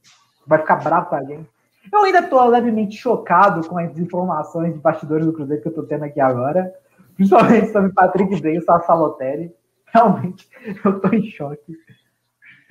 vai 0.48 0.60
ficar 0.60 0.78
bravo 0.78 1.10
com 1.10 1.16
a 1.16 1.24
gente. 1.26 1.50
Eu 1.92 2.06
ainda 2.06 2.20
estou 2.20 2.46
levemente 2.46 2.96
chocado 2.96 3.68
com 3.68 3.78
as 3.78 4.00
informações 4.00 4.74
de 4.74 4.80
bastidores 4.80 5.26
do 5.26 5.34
Cruzeiro 5.34 5.62
que 5.62 5.68
eu 5.68 5.72
estou 5.72 5.86
tendo 5.86 6.06
aqui 6.06 6.22
agora, 6.22 6.74
principalmente 7.14 7.74
sobre 7.74 7.92
Patrick 7.92 8.40
Bray 8.40 8.56
e 8.56 8.62
Salotelli. 8.62 9.54
Realmente, 9.88 10.48
eu 10.86 10.96
estou 10.96 11.14
em 11.14 11.26
choque. 11.26 11.78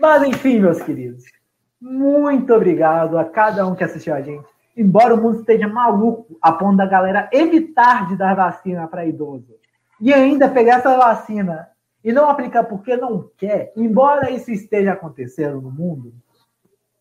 Mas 0.00 0.22
enfim, 0.22 0.60
meus 0.60 0.80
queridos, 0.80 1.24
muito 1.82 2.54
obrigado 2.54 3.18
a 3.18 3.24
cada 3.24 3.66
um 3.66 3.74
que 3.74 3.82
assistiu 3.82 4.14
a 4.14 4.20
gente. 4.20 4.46
Embora 4.76 5.14
o 5.14 5.20
mundo 5.20 5.40
esteja 5.40 5.66
maluco 5.66 6.38
a 6.40 6.52
ponto 6.52 6.76
da 6.76 6.86
galera 6.86 7.28
evitar 7.32 8.08
de 8.08 8.16
dar 8.16 8.36
vacina 8.36 8.86
para 8.86 9.04
idoso 9.04 9.56
e 10.00 10.14
ainda 10.14 10.48
pegar 10.48 10.76
essa 10.76 10.96
vacina 10.96 11.68
e 12.04 12.12
não 12.12 12.30
aplicar 12.30 12.64
porque 12.64 12.96
não 12.96 13.28
quer, 13.36 13.72
embora 13.76 14.30
isso 14.30 14.52
esteja 14.52 14.92
acontecendo 14.92 15.60
no 15.60 15.72
mundo, 15.72 16.14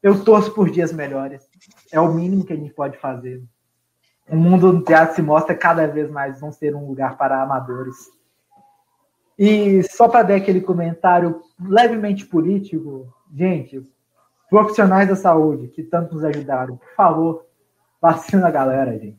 eu 0.01 0.23
torço 0.23 0.51
por 0.53 0.69
dias 0.71 0.91
melhores. 0.91 1.47
É 1.91 1.99
o 1.99 2.11
mínimo 2.11 2.43
que 2.43 2.53
a 2.53 2.55
gente 2.55 2.73
pode 2.73 2.97
fazer. 2.97 3.41
O 4.27 4.35
mundo 4.35 4.73
do 4.73 4.83
teatro 4.83 5.15
se 5.15 5.21
mostra 5.21 5.53
cada 5.53 5.85
vez 5.85 6.09
mais 6.09 6.39
vão 6.39 6.51
ser 6.51 6.75
um 6.75 6.87
lugar 6.87 7.17
para 7.17 7.41
amadores. 7.41 7.95
E 9.37 9.83
só 9.83 10.07
para 10.07 10.23
dar 10.23 10.35
aquele 10.35 10.61
comentário 10.61 11.41
levemente 11.59 12.25
político, 12.25 13.13
gente, 13.31 13.87
profissionais 14.51 15.07
da 15.07 15.15
saúde 15.15 15.69
que 15.69 15.81
tanto 15.81 16.13
nos 16.13 16.25
ajudaram, 16.25 16.75
por 16.75 16.93
favor, 16.93 17.45
vacina 18.01 18.49
a 18.49 18.51
galera, 18.51 18.91
gente. 18.99 19.17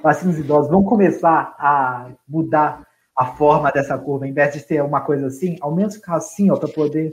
Vacina 0.00 0.30
os 0.30 0.38
idosos. 0.38 0.70
Vamos 0.70 0.88
começar 0.88 1.56
a 1.58 2.12
mudar 2.28 2.86
a 3.16 3.26
forma 3.26 3.72
dessa 3.72 3.98
curva, 3.98 4.28
em 4.28 4.32
vez 4.32 4.52
de 4.52 4.60
ser 4.60 4.80
uma 4.84 5.00
coisa 5.00 5.26
assim, 5.26 5.56
ao 5.60 5.74
menos 5.74 5.96
ficar 5.96 6.14
assim, 6.14 6.48
ó, 6.52 6.56
para 6.56 6.68
poder. 6.68 7.10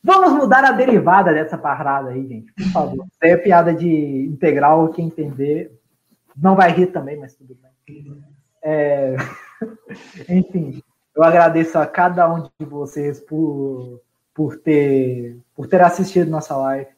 Vamos 0.00 0.32
mudar 0.34 0.64
a 0.64 0.70
derivada 0.70 1.34
dessa 1.34 1.58
parada 1.58 2.10
aí, 2.10 2.24
gente, 2.24 2.52
por 2.52 2.66
favor. 2.66 3.04
Isso 3.06 3.18
é 3.20 3.36
piada 3.36 3.74
de 3.74 4.26
integral, 4.26 4.90
quem 4.90 5.06
entender 5.06 5.76
não 6.36 6.54
vai 6.54 6.70
rir 6.70 6.86
também, 6.86 7.18
mas 7.18 7.34
tudo 7.34 7.58
bem. 7.84 8.22
É... 8.62 9.16
Enfim, 10.30 10.80
eu 11.16 11.24
agradeço 11.24 11.76
a 11.80 11.86
cada 11.86 12.32
um 12.32 12.42
de 12.42 12.64
vocês 12.64 13.18
por, 13.18 14.00
por, 14.34 14.56
ter, 14.56 15.38
por 15.54 15.66
ter 15.66 15.82
assistido 15.82 16.30
nossa 16.30 16.56
live. 16.56 16.90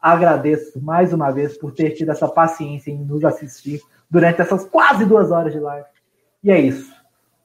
Agradeço 0.00 0.82
mais 0.82 1.12
uma 1.12 1.30
vez 1.30 1.56
por 1.56 1.72
ter 1.72 1.90
tido 1.90 2.10
essa 2.10 2.28
paciência 2.28 2.90
em 2.90 2.98
nos 2.98 3.24
assistir 3.24 3.80
durante 4.10 4.40
essas 4.40 4.64
quase 4.64 5.04
duas 5.04 5.30
horas 5.30 5.52
de 5.52 5.60
live. 5.60 5.86
E 6.42 6.50
é 6.50 6.60
isso. 6.60 6.92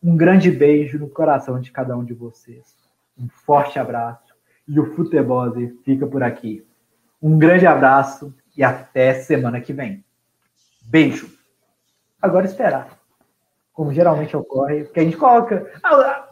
Um 0.03 0.17
grande 0.17 0.51
beijo 0.51 0.97
no 0.97 1.09
coração 1.09 1.59
de 1.59 1.71
cada 1.71 1.95
um 1.95 2.03
de 2.03 2.13
vocês. 2.13 2.75
Um 3.17 3.27
forte 3.29 3.79
abraço. 3.79 4.35
E 4.67 4.79
o 4.79 4.93
Futebol 4.95 5.53
fica 5.83 6.05
por 6.05 6.23
aqui. 6.23 6.65
Um 7.21 7.37
grande 7.37 7.65
abraço 7.65 8.33
e 8.55 8.63
até 8.63 9.13
semana 9.13 9.61
que 9.61 9.73
vem. 9.73 10.03
Beijo. 10.81 11.31
Agora 12.21 12.45
esperar. 12.45 12.97
Como 13.71 13.93
geralmente 13.93 14.35
ocorre, 14.35 14.83
porque 14.83 14.99
a 14.99 15.03
gente 15.03 15.17
coloca. 15.17 15.71
Ah, 15.83 16.27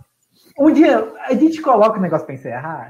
um 0.58 0.72
dia 0.72 1.14
a 1.22 1.34
gente 1.34 1.62
coloca 1.62 2.00
o 2.00 2.02
negócio 2.02 2.26
para 2.26 2.36
encerrar 2.36 2.84